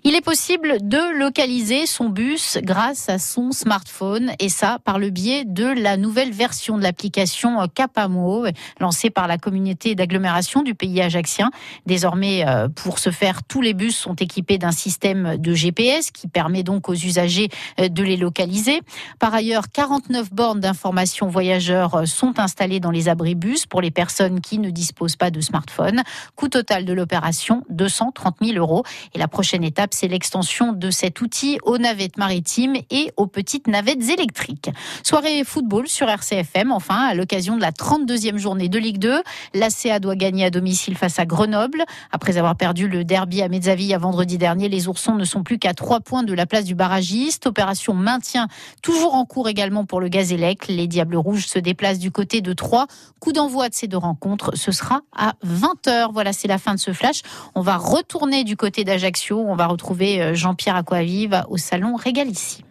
Il 0.02 0.14
est 0.14 0.22
possible 0.22 0.78
de 0.80 1.18
localiser 1.18 1.84
son 1.84 2.08
bus 2.08 2.56
grâce 2.62 3.10
à 3.10 3.18
son 3.18 3.52
smartphone 3.52 4.32
et 4.38 4.48
ça 4.48 4.78
par 4.82 4.98
le 4.98 5.10
biais 5.10 5.44
de 5.44 5.66
la 5.66 5.98
nouvelle 5.98 6.32
version 6.32 6.78
de 6.78 6.82
l'application 6.82 7.58
Capamo 7.74 8.46
lancée 8.80 9.10
par 9.10 9.28
la 9.28 9.36
communauté 9.36 9.94
d'agglomération 9.94 10.62
du 10.62 10.74
pays 10.74 11.02
ajaxien. 11.02 11.50
Désormais, 11.84 12.48
euh, 12.48 12.68
pour 12.68 12.98
ce 12.98 13.10
faire, 13.10 13.42
tous 13.42 13.60
les 13.60 13.74
bus 13.74 13.94
sont 13.94 14.14
équipés 14.14 14.56
d'un 14.56 14.72
système 14.72 15.36
de 15.36 15.52
GPS 15.52 16.10
qui 16.10 16.28
permet 16.28 16.62
donc 16.62 16.88
aux 16.88 16.94
usagers 16.94 17.50
euh, 17.78 17.88
de 17.88 18.02
les 18.02 18.16
localiser. 18.16 18.80
Par 19.18 19.34
ailleurs, 19.34 19.68
49 19.70 20.32
bornes 20.32 20.60
d'information 20.60 21.28
voyageurs 21.28 21.94
euh, 21.94 22.04
sont 22.06 22.38
installées 22.38 22.80
dans 22.80 22.90
les 22.90 23.10
abribus 23.10 23.66
pour 23.66 23.82
les 23.82 23.90
personnes 23.90 24.40
qui 24.40 24.58
ne 24.60 24.70
disposent 24.70 25.16
pas 25.16 25.30
de 25.30 25.42
smartphone. 25.42 26.00
Coût 26.36 26.48
total 26.48 26.86
de 26.86 26.94
l'opération 26.94 27.64
230 27.68 28.36
000 28.42 28.56
euros. 28.56 28.82
Et 29.14 29.18
la 29.18 29.28
prochaine 29.40 29.64
étape, 29.64 29.94
c'est 29.94 30.06
l'extension 30.06 30.74
de 30.74 30.90
cet 30.90 31.22
outil 31.22 31.58
aux 31.62 31.78
navettes 31.78 32.18
maritimes 32.18 32.74
et 32.90 33.10
aux 33.16 33.26
petites 33.26 33.68
navettes 33.68 34.10
électriques. 34.10 34.68
Soirée 35.02 35.44
football 35.44 35.88
sur 35.88 36.10
RCFM, 36.10 36.70
enfin, 36.70 37.06
à 37.06 37.14
l'occasion 37.14 37.56
de 37.56 37.62
la 37.62 37.70
32e 37.70 38.36
journée 38.36 38.68
de 38.68 38.78
Ligue 38.78 38.98
2. 38.98 39.22
L'ACA 39.54 39.98
doit 39.98 40.14
gagner 40.14 40.44
à 40.44 40.50
domicile 40.50 40.94
face 40.94 41.18
à 41.18 41.24
Grenoble. 41.24 41.86
Après 42.12 42.36
avoir 42.36 42.54
perdu 42.54 42.86
le 42.86 43.02
derby 43.02 43.40
à 43.40 43.48
Mezzaville 43.48 43.94
à 43.94 43.98
vendredi 43.98 44.36
dernier, 44.36 44.68
les 44.68 44.88
Oursons 44.88 45.14
ne 45.14 45.24
sont 45.24 45.42
plus 45.42 45.58
qu'à 45.58 45.72
3 45.72 46.00
points 46.00 46.22
de 46.22 46.34
la 46.34 46.44
place 46.44 46.66
du 46.66 46.74
barragiste. 46.74 47.46
Opération 47.46 47.94
maintien 47.94 48.46
toujours 48.82 49.14
en 49.14 49.24
cours 49.24 49.48
également 49.48 49.86
pour 49.86 50.02
le 50.02 50.08
Gazélec. 50.08 50.68
Les 50.68 50.86
Diables 50.86 51.16
Rouges 51.16 51.46
se 51.46 51.58
déplacent 51.58 51.98
du 51.98 52.10
côté 52.10 52.42
de 52.42 52.52
Troyes. 52.52 52.88
Coup 53.20 53.32
d'envoi 53.32 53.70
de 53.70 53.74
ces 53.74 53.88
deux 53.88 53.96
rencontres, 53.96 54.50
ce 54.54 54.70
sera 54.70 55.00
à 55.16 55.32
20h. 55.46 56.12
Voilà, 56.12 56.34
c'est 56.34 56.48
la 56.48 56.58
fin 56.58 56.74
de 56.74 56.78
ce 56.78 56.92
flash. 56.92 57.22
On 57.54 57.62
va 57.62 57.78
retourner 57.78 58.44
du 58.44 58.58
côté 58.58 58.84
d'Ajaccio. 58.84 59.29
On 59.38 59.54
va 59.54 59.66
retrouver 59.66 60.22
euh, 60.22 60.34
Jean-Pierre 60.34 60.76
Aquavive 60.76 61.44
au 61.48 61.56
salon 61.56 61.96
Régalissime. 61.96 62.64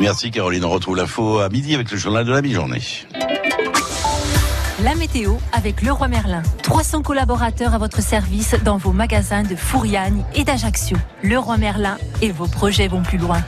Merci 0.00 0.30
Caroline. 0.30 0.64
On 0.64 0.70
retrouve 0.70 0.96
l'info 0.96 1.38
à 1.38 1.48
midi 1.48 1.74
avec 1.74 1.90
le 1.90 1.96
journal 1.96 2.24
de 2.24 2.32
la 2.32 2.42
mi-journée. 2.42 2.82
La 4.82 4.94
météo 4.96 5.34
avec 5.52 5.82
Leroy 5.82 6.08
Merlin. 6.08 6.42
300 6.62 7.02
collaborateurs 7.02 7.74
à 7.74 7.78
votre 7.78 8.02
service 8.02 8.56
dans 8.64 8.76
vos 8.76 8.92
magasins 8.92 9.42
de 9.42 9.54
Fouriagne 9.54 10.24
et 10.34 10.44
d'Ajaccio. 10.44 10.96
Leroy 11.22 11.56
Merlin 11.58 11.96
et 12.20 12.32
vos 12.32 12.46
projets 12.46 12.88
vont 12.88 13.02
plus 13.02 13.18
loin. 13.18 13.40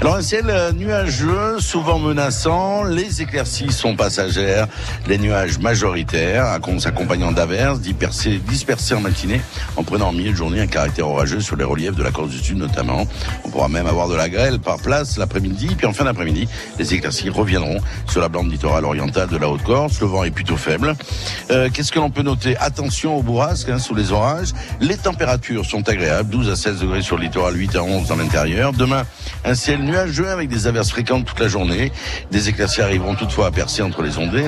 Alors 0.00 0.14
un 0.14 0.22
ciel 0.22 0.44
euh, 0.48 0.70
nuageux, 0.70 1.58
souvent 1.58 1.98
menaçant, 1.98 2.84
les 2.84 3.20
éclaircies 3.20 3.72
sont 3.72 3.96
passagères, 3.96 4.68
les 5.08 5.18
nuages 5.18 5.58
majoritaires, 5.58 6.56
s'accompagnant 6.78 7.32
d'averses 7.32 7.80
dispersées, 7.80 8.94
en 8.94 9.00
matinée, 9.00 9.40
en 9.76 9.82
prenant 9.82 10.10
en 10.10 10.12
milieu 10.12 10.30
de 10.30 10.36
journée 10.36 10.60
un 10.60 10.68
caractère 10.68 11.08
orageux 11.08 11.40
sur 11.40 11.56
les 11.56 11.64
reliefs 11.64 11.96
de 11.96 12.04
la 12.04 12.12
Corse 12.12 12.30
du 12.30 12.38
Sud 12.38 12.58
notamment. 12.58 13.08
On 13.44 13.48
pourra 13.48 13.68
même 13.68 13.88
avoir 13.88 14.06
de 14.06 14.14
la 14.14 14.28
grêle 14.28 14.60
par 14.60 14.76
place 14.76 15.18
l'après-midi, 15.18 15.74
puis 15.76 15.88
en 15.88 15.92
fin 15.92 16.04
d'après-midi, 16.04 16.48
les 16.78 16.94
éclaircies 16.94 17.28
reviendront 17.28 17.78
sur 18.08 18.20
la 18.20 18.28
bande 18.28 18.52
littorale 18.52 18.84
orientale 18.84 19.28
de 19.28 19.36
la 19.36 19.48
Haute-Corse. 19.48 20.00
Le 20.00 20.06
vent 20.06 20.22
est 20.22 20.30
plutôt 20.30 20.56
faible. 20.56 20.94
Euh, 21.50 21.70
Qu'est-ce 21.74 21.90
que 21.90 21.98
l'on 21.98 22.10
peut 22.10 22.22
noter? 22.22 22.56
Attention 22.58 23.16
aux 23.16 23.22
bourrasques 23.22 23.68
hein, 23.68 23.80
sous 23.80 23.96
les 23.96 24.12
orages. 24.12 24.52
Les 24.80 24.96
températures 24.96 25.66
sont 25.66 25.88
agréables, 25.88 26.30
12 26.30 26.50
à 26.50 26.56
16 26.56 26.78
degrés 26.82 27.02
sur 27.02 27.16
le 27.16 27.24
littoral, 27.24 27.56
8 27.56 27.74
à 27.74 27.82
11 27.82 28.06
dans 28.06 28.16
l'intérieur. 28.16 28.72
Demain, 28.72 29.04
un 29.44 29.54
ciel 29.54 29.87
nuageux 29.88 30.28
avec 30.28 30.48
des 30.48 30.66
averses 30.66 30.90
fréquentes 30.90 31.24
toute 31.24 31.40
la 31.40 31.48
journée. 31.48 31.90
Des 32.30 32.48
éclaircies 32.48 32.82
arriveront 32.82 33.14
toutefois 33.14 33.46
à 33.46 33.82
entre 33.82 34.02
les 34.02 34.18
ondées. 34.18 34.46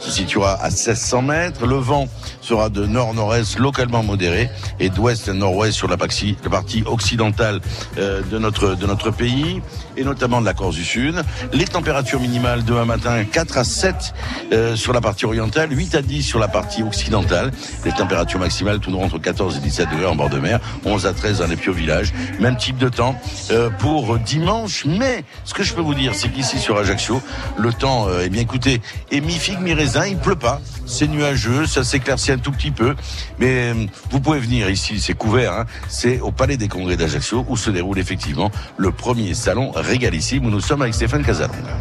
Se 0.00 0.10
situera 0.10 0.52
à 0.54 0.70
1600 0.70 1.22
mètres. 1.22 1.66
Le 1.66 1.76
vent 1.76 2.08
sera 2.40 2.68
de 2.68 2.86
nord-nord-est 2.86 3.58
localement 3.58 4.02
modéré 4.02 4.50
et 4.80 4.88
d'ouest-nord-ouest 4.88 5.76
sur 5.76 5.88
la 5.88 5.96
partie, 5.96 6.36
la 6.42 6.50
partie 6.50 6.82
occidentale 6.86 7.60
euh, 7.98 8.22
de 8.22 8.38
notre 8.38 8.74
de 8.74 8.86
notre 8.86 9.10
pays 9.10 9.60
et 9.96 10.04
notamment 10.04 10.40
de 10.40 10.46
la 10.46 10.54
Corse 10.54 10.76
du 10.76 10.84
Sud. 10.84 11.22
Les 11.52 11.64
températures 11.64 12.20
minimales 12.20 12.64
demain 12.64 12.84
matin 12.84 13.24
4 13.24 13.58
à 13.58 13.64
7 13.64 14.14
euh, 14.52 14.76
sur 14.76 14.92
la 14.92 15.00
partie 15.00 15.26
orientale, 15.26 15.76
8 15.76 15.94
à 15.96 16.02
10 16.02 16.22
sur 16.22 16.38
la 16.38 16.48
partie 16.48 16.82
occidentale. 16.82 17.50
Les 17.84 17.92
températures 17.92 18.38
maximales 18.38 18.78
tourneront 18.78 19.04
entre 19.04 19.18
14 19.18 19.56
et 19.56 19.60
17 19.60 19.90
degrés 19.90 20.06
en 20.06 20.16
bord 20.16 20.30
de 20.30 20.38
mer, 20.38 20.60
11 20.84 21.06
à 21.06 21.12
13 21.12 21.38
dans 21.38 21.46
les 21.46 21.56
hauts 21.68 21.72
villages. 21.72 22.12
Même 22.40 22.56
type 22.56 22.78
de 22.78 22.88
temps 22.88 23.20
euh, 23.50 23.70
pour 23.70 24.18
dimanche. 24.28 24.84
Mais 24.84 25.24
ce 25.44 25.54
que 25.54 25.62
je 25.62 25.74
peux 25.74 25.80
vous 25.80 25.94
dire, 25.94 26.14
c'est 26.14 26.28
qu'ici 26.28 26.58
sur 26.58 26.76
Ajaccio, 26.76 27.20
le 27.56 27.72
temps, 27.72 28.08
euh, 28.08 28.22
eh 28.24 28.28
bien 28.28 28.42
écoutez, 28.42 28.80
est 29.10 29.20
mi-figue, 29.20 29.60
mi-raisin. 29.60 30.06
Il 30.06 30.18
pleut 30.18 30.36
pas, 30.36 30.60
c'est 30.86 31.08
nuageux, 31.08 31.66
ça 31.66 31.82
s'éclaircit 31.82 32.32
un 32.32 32.38
tout 32.38 32.52
petit 32.52 32.70
peu. 32.70 32.94
Mais 33.38 33.72
euh, 33.72 33.86
vous 34.10 34.20
pouvez 34.20 34.38
venir 34.38 34.68
ici, 34.70 35.00
c'est 35.00 35.14
couvert. 35.14 35.52
Hein. 35.52 35.64
c'est 35.88 36.20
au 36.20 36.30
Palais 36.30 36.56
des 36.56 36.68
Congrès 36.68 36.96
d'Ajaccio 36.96 37.44
où 37.48 37.56
se 37.56 37.70
déroule 37.70 37.98
effectivement 37.98 38.50
le 38.76 38.92
premier 38.92 39.34
salon 39.34 39.72
régalissime 39.74 40.44
où 40.44 40.50
nous 40.50 40.60
sommes 40.60 40.82
avec 40.82 40.94
Stéphane 40.94 41.24
Casalonga. 41.24 41.78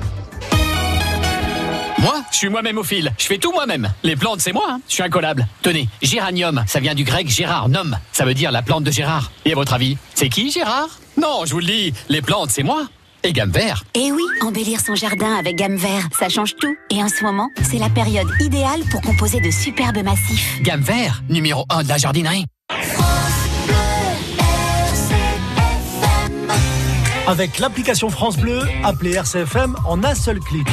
Moi, 2.07 2.23
je 2.31 2.37
suis 2.37 2.47
moi-même 2.47 2.77
au 2.77 2.83
fil. 2.83 3.11
Je 3.17 3.25
fais 3.25 3.37
tout 3.37 3.51
moi-même. 3.51 3.91
Les 4.03 4.15
plantes, 4.15 4.39
c'est 4.39 4.53
moi. 4.53 4.63
hein. 4.69 4.79
Je 4.87 4.93
suis 4.93 5.03
incollable. 5.03 5.45
Tenez, 5.61 5.89
géranium, 6.01 6.63
ça 6.65 6.79
vient 6.79 6.95
du 6.95 7.03
grec 7.03 7.27
Gérard, 7.27 7.67
nom. 7.67 7.91
Ça 8.13 8.23
veut 8.23 8.33
dire 8.33 8.49
la 8.53 8.61
plante 8.61 8.85
de 8.85 8.91
Gérard. 8.91 9.29
Et 9.43 9.51
à 9.51 9.55
votre 9.55 9.73
avis, 9.73 9.97
c'est 10.15 10.29
qui 10.29 10.49
Gérard? 10.49 10.87
Non, 11.17 11.41
je 11.45 11.51
vous 11.51 11.59
le 11.59 11.65
dis, 11.65 11.93
les 12.07 12.21
plantes, 12.21 12.49
c'est 12.49 12.63
moi. 12.63 12.83
Et 13.23 13.33
gamme 13.33 13.51
vert. 13.51 13.83
Et 13.93 14.09
oui, 14.13 14.23
embellir 14.41 14.79
son 14.79 14.95
jardin 14.95 15.35
avec 15.35 15.57
gamme 15.57 15.75
vert, 15.75 16.07
ça 16.17 16.29
change 16.29 16.55
tout. 16.55 16.73
Et 16.91 17.03
en 17.03 17.09
ce 17.09 17.25
moment, 17.25 17.49
c'est 17.61 17.77
la 17.77 17.89
période 17.89 18.29
idéale 18.39 18.83
pour 18.89 19.01
composer 19.01 19.41
de 19.41 19.51
superbes 19.51 20.01
massifs. 20.01 20.61
Gamme 20.61 20.79
vert, 20.79 21.23
numéro 21.27 21.65
1 21.69 21.83
de 21.83 21.89
la 21.89 21.97
jardinerie. 21.97 22.45
Avec 27.27 27.59
l'application 27.59 28.09
France 28.09 28.37
Bleu, 28.37 28.61
appelez 28.85 29.15
RCFM 29.15 29.75
en 29.85 30.01
un 30.05 30.15
seul 30.15 30.39
clic. 30.39 30.65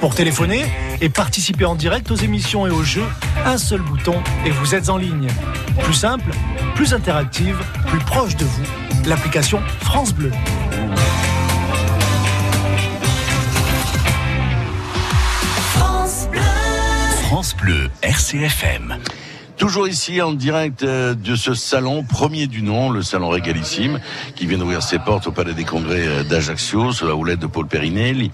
Pour 0.00 0.14
téléphoner 0.14 0.64
et 1.00 1.08
participer 1.08 1.64
en 1.64 1.74
direct 1.74 2.10
aux 2.10 2.16
émissions 2.16 2.66
et 2.66 2.70
aux 2.70 2.82
jeux, 2.82 3.06
un 3.44 3.58
seul 3.58 3.80
bouton 3.80 4.22
et 4.44 4.50
vous 4.50 4.74
êtes 4.74 4.88
en 4.88 4.98
ligne. 4.98 5.28
Plus 5.82 5.94
simple, 5.94 6.30
plus 6.74 6.92
interactive, 6.92 7.58
plus 7.86 7.98
proche 8.00 8.36
de 8.36 8.44
vous. 8.44 8.62
L'application 9.06 9.60
France 9.80 10.12
Bleu. 10.12 10.30
France 15.70 16.28
Bleu. 16.30 16.40
France 17.22 17.56
Bleu, 17.56 17.90
RCFM. 18.02 18.98
Toujours 19.56 19.88
ici 19.88 20.20
en 20.20 20.34
direct 20.34 20.82
euh, 20.82 21.14
de 21.14 21.34
ce 21.34 21.54
salon 21.54 22.04
premier 22.04 22.46
du 22.46 22.60
nom, 22.60 22.90
le 22.90 23.00
salon 23.00 23.30
Régalissime, 23.30 24.00
qui 24.34 24.44
vient 24.44 24.58
d'ouvrir 24.58 24.82
ses 24.82 24.98
portes 24.98 25.26
au 25.28 25.32
Palais 25.32 25.54
des 25.54 25.64
Congrès 25.64 26.06
euh, 26.06 26.24
d'Ajaccio, 26.24 26.92
sous 26.92 27.06
la 27.06 27.14
houlette 27.14 27.38
de 27.38 27.46
Paul 27.46 27.66
Périnelli, 27.66 28.30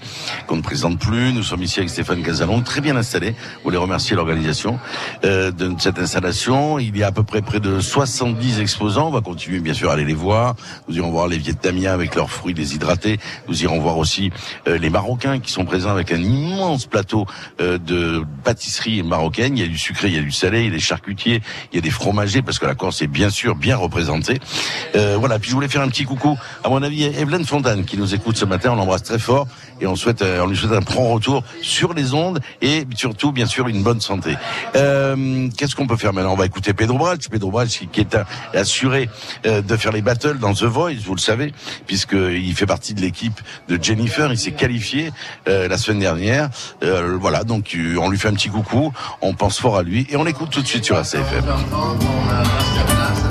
qu'on 0.49 0.57
ne 0.57 0.63
présente 0.63 0.99
plus. 0.99 1.33
Nous 1.33 1.45
sommes 1.45 1.63
ici 1.63 1.79
avec 1.79 1.91
Stéphane 1.91 2.25
Casalon, 2.25 2.63
très 2.63 2.81
bien 2.81 2.97
installé. 2.97 3.31
Vous 3.31 3.65
voulez 3.65 3.77
remercier 3.77 4.17
l'organisation 4.17 4.81
euh, 5.25 5.53
de 5.53 5.73
cette 5.79 6.01
installation. 6.01 6.81
Il 6.81 6.97
y 6.97 7.05
a 7.05 7.07
à 7.07 7.13
peu 7.13 7.23
près 7.23 7.41
près 7.41 7.61
de 7.61 7.79
70 7.79 8.59
exposants. 8.59 9.07
On 9.07 9.13
va 9.13 9.21
continuer 9.21 9.61
bien 9.61 9.75
sûr 9.75 9.91
à 9.91 9.93
aller 9.93 10.05
les 10.05 10.15
voir. 10.15 10.57
Nous 10.89 10.97
irons 10.97 11.13
voir 11.13 11.29
les 11.29 11.39
Vietnamiens 11.39 11.93
avec 11.93 12.17
leurs 12.17 12.31
fruits 12.31 12.55
déshydratés. 12.55 13.21
Nous 13.47 13.63
irons 13.63 13.79
voir 13.79 13.97
aussi 13.97 14.33
les 14.67 14.91
Marocains 14.91 15.39
qui 15.39 15.53
sont 15.53 15.65
présents 15.65 15.91
avec 15.91 16.11
un 16.11 16.21
immense 16.21 16.87
plateau 16.87 17.27
de 17.61 18.25
pâtisserie 18.43 19.03
marocaine. 19.03 19.57
Il 19.57 19.63
y 19.63 19.65
a 19.65 19.69
du 19.69 19.79
sucré, 19.79 20.09
il 20.09 20.15
y 20.15 20.19
a 20.19 20.23
du 20.23 20.33
salé, 20.33 20.61
il 20.61 20.65
y 20.67 20.69
a 20.69 20.73
des 20.73 20.81
charcutiers, 21.13 21.43
il 21.73 21.77
y 21.77 21.79
a 21.79 21.83
des 21.83 21.91
fromagers 21.91 22.43
parce 22.43 22.59
que 22.59 22.67
la 22.67 22.75
Corse 22.75 23.03
est 23.03 23.07
bien 23.07 23.31
sûr 23.31 23.55
bien 23.55 23.77
représentée. 23.77 24.41
Euh, 24.95 25.17
voilà. 25.19 25.39
Puis 25.39 25.51
je 25.51 25.55
voulais 25.55 25.69
faire 25.69 25.83
un 25.83 25.89
petit 25.89 26.05
coucou 26.05 26.39
à 26.65 26.69
mon 26.69 26.83
avis 26.83 27.05
Evelyne 27.05 27.45
Fontane 27.45 27.85
qui 27.85 27.97
nous 27.97 28.15
écoute 28.15 28.37
ce 28.37 28.45
matin. 28.45 28.71
On 28.73 28.77
l'embrasse 28.77 29.03
très 29.03 29.19
fort 29.19 29.47
et 29.81 29.87
on 29.87 29.97
souhaite, 29.97 30.23
euh, 30.23 30.43
on 30.43 30.47
lui 30.47 30.57
souhaite 30.57 30.73
un 30.73 30.83
prompt 30.83 31.13
retour 31.13 31.43
sur 31.61 31.93
les 31.93 32.15
ondes 32.15 32.41
et 32.61 32.87
surtout 32.97 33.33
bien 33.33 33.47
sûr 33.47 33.69
une 33.69 33.83
bonne 33.83 34.01
santé. 34.01 34.37
Euh, 34.77 35.49
Qu'est-ce 35.57 35.77
qu'on 35.77 35.87
peut 35.87 35.97
faire 35.97 36.13
maintenant? 36.13 36.33
On 36.33 36.37
va 36.37 36.47
écouter 36.47 36.73
Pedro 36.73 36.99
Brach. 36.99 37.29
Pedro 37.31 37.51
Brach 37.51 37.81
qui, 37.91 38.01
est 38.01 38.17
assuré 38.55 39.09
euh, 39.47 39.63
de 39.63 39.77
faire 39.77 39.93
les 39.93 40.03
battles 40.03 40.39
dans 40.39 40.55
The 40.55 40.65
Voice, 40.65 41.03
vous 41.05 41.15
le 41.15 41.21
savez, 41.21 41.53
puisqu'il 41.87 42.55
fait 42.55 42.67
partie 42.67 42.95
de 42.95 43.01
l'équipe 43.01 43.41
de 43.69 43.83
Jennifer. 43.83 44.31
Il 44.31 44.39
s'est 44.39 44.53
qualifié 44.53 45.13
euh, 45.49 45.69
la 45.69 45.79
semaine 45.79 46.01
dernière. 46.01 46.51
Euh, 46.83 47.17
voilà, 47.21 47.45
donc 47.45 47.75
euh, 47.75 47.97
on 48.01 48.11
lui 48.11 48.19
fait 48.19 48.29
un 48.29 48.35
petit 48.35 48.49
coucou. 48.49 48.93
On 49.21 49.35
pense 49.35 49.59
fort 49.59 49.77
à 49.77 49.83
lui 49.83 50.07
et 50.11 50.17
on 50.17 50.25
l'écoute 50.25 50.51
tout 50.51 50.63
de 50.63 50.67
suite 50.67 50.85
sur 50.85 50.97
ACFM. 51.03 51.47
La 51.47 53.22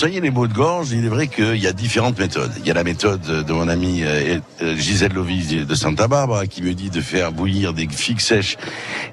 soigner 0.00 0.22
les 0.22 0.30
maux 0.30 0.46
de 0.46 0.54
gorge, 0.54 0.92
il 0.92 1.04
est 1.04 1.08
vrai 1.08 1.26
qu'il 1.26 1.56
y 1.56 1.66
a 1.66 1.74
différentes 1.74 2.18
méthodes. 2.18 2.52
Il 2.60 2.66
y 2.66 2.70
a 2.70 2.74
la 2.74 2.84
méthode 2.84 3.20
de 3.20 3.52
mon 3.52 3.68
ami 3.68 4.02
euh, 4.02 4.38
euh, 4.62 4.74
Gisèle 4.74 5.12
Lovis 5.12 5.50
de 5.50 5.74
Santa 5.74 6.08
Barbara 6.08 6.46
qui 6.46 6.62
me 6.62 6.72
dit 6.72 6.88
de 6.88 7.02
faire 7.02 7.32
bouillir 7.32 7.74
des 7.74 7.86
figues 7.86 8.20
sèches 8.20 8.56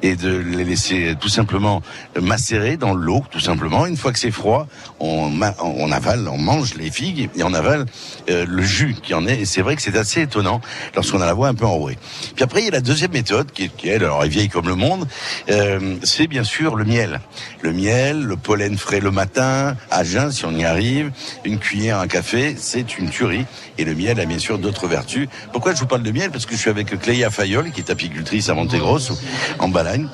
et 0.01 0.15
de 0.15 0.35
les 0.35 0.63
laisser 0.63 1.15
tout 1.19 1.29
simplement 1.29 1.81
macérer 2.19 2.77
dans 2.77 2.93
l'eau, 2.93 3.23
tout 3.31 3.39
simplement. 3.39 3.85
Une 3.85 3.97
fois 3.97 4.11
que 4.11 4.19
c'est 4.19 4.31
froid, 4.31 4.67
on, 4.99 5.31
on 5.59 5.91
avale, 5.91 6.27
on 6.27 6.37
mange 6.37 6.75
les 6.75 6.89
figues 6.89 7.29
et 7.35 7.43
on 7.43 7.53
avale 7.53 7.85
euh, 8.29 8.45
le 8.47 8.63
jus 8.63 8.95
qui 9.01 9.13
en 9.13 9.27
est. 9.27 9.41
Et 9.41 9.45
c'est 9.45 9.61
vrai 9.61 9.75
que 9.75 9.81
c'est 9.81 9.97
assez 9.97 10.21
étonnant 10.21 10.61
lorsqu'on 10.95 11.21
a 11.21 11.25
la 11.25 11.33
voix 11.33 11.47
un 11.47 11.55
peu 11.55 11.65
enrouée. 11.65 11.97
Puis 12.35 12.43
après, 12.43 12.61
il 12.61 12.65
y 12.65 12.69
a 12.69 12.71
la 12.71 12.81
deuxième 12.81 13.11
méthode 13.11 13.51
qui 13.51 13.69
qui 13.69 13.89
elle, 13.89 14.03
alors 14.03 14.23
est 14.23 14.29
vieille 14.29 14.49
comme 14.49 14.67
le 14.67 14.75
monde. 14.75 15.07
Euh, 15.49 15.95
c'est 16.03 16.27
bien 16.27 16.43
sûr 16.43 16.75
le 16.75 16.85
miel. 16.85 17.21
Le 17.61 17.73
miel, 17.73 18.23
le 18.23 18.37
pollen 18.37 18.77
frais 18.77 18.99
le 18.99 19.11
matin, 19.11 19.75
à 19.91 20.03
jeun 20.03 20.31
si 20.31 20.45
on 20.45 20.51
y 20.51 20.65
arrive, 20.65 21.11
une 21.43 21.59
cuillère 21.59 21.99
à 21.99 22.07
café, 22.07 22.55
c'est 22.57 22.97
une 22.97 23.09
tuerie. 23.09 23.45
Et 23.77 23.83
le 23.83 23.93
miel 23.93 24.19
a 24.19 24.25
bien 24.25 24.39
sûr 24.39 24.57
d'autres 24.57 24.87
vertus. 24.87 25.27
Pourquoi 25.51 25.73
je 25.73 25.79
vous 25.79 25.85
parle 25.85 26.03
de 26.03 26.11
miel? 26.11 26.31
Parce 26.31 26.45
que 26.45 26.55
je 26.55 26.59
suis 26.59 26.69
avec 26.69 26.99
Cléa 26.99 27.29
Fayol, 27.29 27.71
qui 27.71 27.81
est 27.81 27.91
apicultrice 27.91 28.49
à 28.49 28.53
Montegrosse, 28.53 29.11
en 29.59 29.69
Balagne. 29.97 30.09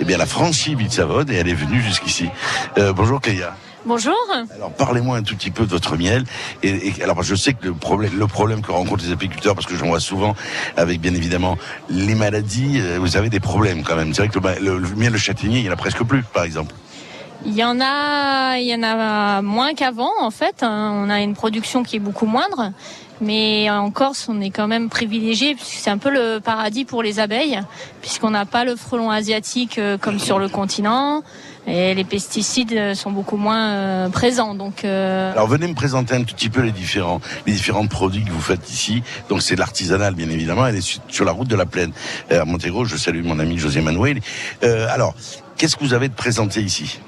Eh 0.00 0.04
bien, 0.04 0.16
la 0.18 0.26
franchie 0.26 0.76
Savode 0.90 1.30
et 1.30 1.34
elle 1.36 1.48
est 1.48 1.54
venue 1.54 1.80
jusqu'ici. 1.82 2.28
Euh, 2.78 2.92
bonjour 2.92 3.20
Cléa. 3.20 3.54
Bonjour. 3.84 4.14
Alors 4.54 4.72
parlez-moi 4.72 5.16
un 5.16 5.22
tout 5.22 5.34
petit 5.34 5.50
peu 5.50 5.64
de 5.64 5.70
votre 5.70 5.96
miel. 5.96 6.24
Et, 6.62 6.88
et- 6.88 7.02
alors 7.02 7.22
je 7.22 7.34
sais 7.34 7.54
que 7.54 7.66
le 7.68 7.74
problème, 7.74 8.12
le 8.18 8.26
problème 8.26 8.60
que 8.60 8.70
rencontrent 8.70 9.04
les 9.04 9.12
apiculteurs, 9.12 9.54
parce 9.54 9.66
que 9.66 9.76
j'en 9.76 9.86
vois 9.86 10.00
souvent 10.00 10.34
avec 10.76 11.00
bien 11.00 11.14
évidemment 11.14 11.56
les 11.88 12.14
maladies, 12.14 12.80
euh, 12.80 12.98
vous 13.00 13.16
avez 13.16 13.30
des 13.30 13.40
problèmes 13.40 13.82
quand 13.84 13.96
même. 13.96 14.12
C'est 14.14 14.22
vrai 14.26 14.28
que 14.28 14.38
le, 14.60 14.72
le- 14.72 14.78
le 14.78 14.88
miel 14.96 15.12
de 15.12 15.18
châtaignier, 15.18 15.60
il 15.60 15.64
y 15.64 15.68
en 15.68 15.72
a 15.72 15.76
presque 15.76 16.02
plus, 16.04 16.22
par 16.22 16.44
exemple. 16.44 16.74
Il 17.46 17.54
y 17.54 17.62
en 17.64 17.80
a, 17.80 18.58
il 18.58 18.66
y 18.66 18.74
en 18.74 18.82
a 18.82 19.42
moins 19.42 19.72
qu'avant 19.74 20.10
en 20.20 20.30
fait. 20.32 20.62
hein. 20.64 20.92
On 20.96 21.08
a 21.08 21.20
une 21.20 21.34
production 21.34 21.84
qui 21.84 21.96
est 21.96 22.00
beaucoup 22.00 22.26
moindre, 22.26 22.72
mais 23.20 23.68
en 23.70 23.90
Corse, 23.90 24.26
on 24.28 24.40
est 24.40 24.50
quand 24.50 24.68
même 24.68 24.88
privilégié 24.88 25.54
puisque 25.54 25.74
c'est 25.74 25.90
un 25.90 25.98
peu 25.98 26.10
le 26.10 26.38
paradis 26.40 26.84
pour 26.84 27.02
les 27.02 27.18
abeilles, 27.20 27.60
puisqu'on 28.00 28.30
n'a 28.30 28.46
pas 28.46 28.64
le 28.64 28.76
frelon 28.76 29.10
asiatique 29.10 29.78
euh, 29.78 29.98
comme 29.98 30.18
sur 30.18 30.38
le 30.38 30.48
continent. 30.48 31.22
Et 31.66 31.94
les 31.94 32.04
pesticides 32.04 32.72
euh, 32.72 32.94
sont 32.94 33.10
beaucoup 33.10 33.36
moins 33.36 33.68
euh, 33.72 34.08
présents. 34.08 34.54
Donc, 34.54 34.84
euh, 34.84 35.32
Alors 35.32 35.48
venez 35.48 35.66
me 35.66 35.74
présenter 35.74 36.14
un 36.14 36.22
tout 36.24 36.34
petit 36.34 36.48
peu 36.48 36.62
les 36.62 36.70
différents, 36.72 37.20
les 37.46 37.52
différents 37.52 37.86
produits 37.86 38.24
que 38.24 38.30
vous 38.30 38.40
faites 38.40 38.70
ici. 38.70 39.02
Donc 39.28 39.42
c'est 39.42 39.54
l'artisanal 39.56 40.14
bien 40.14 40.30
évidemment. 40.30 40.66
Elle 40.66 40.76
est 40.76 40.80
su- 40.80 40.98
sur 41.08 41.26
la 41.26 41.32
route 41.32 41.48
de 41.48 41.56
la 41.56 41.66
Plaine 41.66 41.92
à 42.30 42.44
Montégro. 42.46 42.86
Je 42.86 42.96
salue 42.96 43.22
mon 43.22 43.38
ami 43.38 43.58
José 43.58 43.82
Manuel. 43.82 44.20
Euh, 44.62 44.86
alors 44.90 45.14
qu'est-ce 45.58 45.76
que 45.76 45.84
vous 45.84 45.92
avez 45.92 46.08
de 46.08 46.14
présenté 46.14 46.62
ici? 46.62 47.00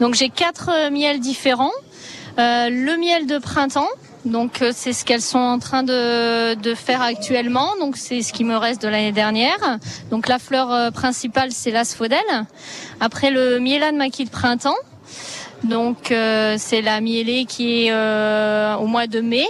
Donc 0.00 0.14
j'ai 0.14 0.28
quatre 0.30 0.90
miels 0.90 1.20
différents. 1.20 1.70
Euh, 2.38 2.68
le 2.68 2.96
miel 2.98 3.26
de 3.28 3.38
printemps, 3.38 3.88
donc 4.24 4.62
euh, 4.62 4.72
c'est 4.74 4.92
ce 4.92 5.04
qu'elles 5.04 5.22
sont 5.22 5.38
en 5.38 5.58
train 5.58 5.82
de, 5.82 6.54
de 6.54 6.74
faire 6.74 7.02
actuellement. 7.02 7.70
Donc 7.80 7.96
c'est 7.96 8.22
ce 8.22 8.32
qui 8.32 8.44
me 8.44 8.56
reste 8.56 8.82
de 8.82 8.88
l'année 8.88 9.12
dernière. 9.12 9.78
Donc 10.10 10.28
la 10.28 10.38
fleur 10.38 10.72
euh, 10.72 10.90
principale 10.90 11.50
c'est 11.52 11.70
l'asphodèle. 11.70 12.18
Après 13.00 13.30
le 13.30 13.58
miela 13.60 13.92
de 13.92 13.96
maquis 13.96 14.24
de 14.24 14.30
printemps. 14.30 14.76
Donc 15.64 16.10
euh, 16.10 16.56
c'est 16.58 16.82
la 16.82 17.00
mielée 17.00 17.44
qui 17.46 17.86
est 17.86 17.92
euh, 17.92 18.74
au 18.76 18.86
mois 18.86 19.06
de 19.06 19.20
mai. 19.20 19.46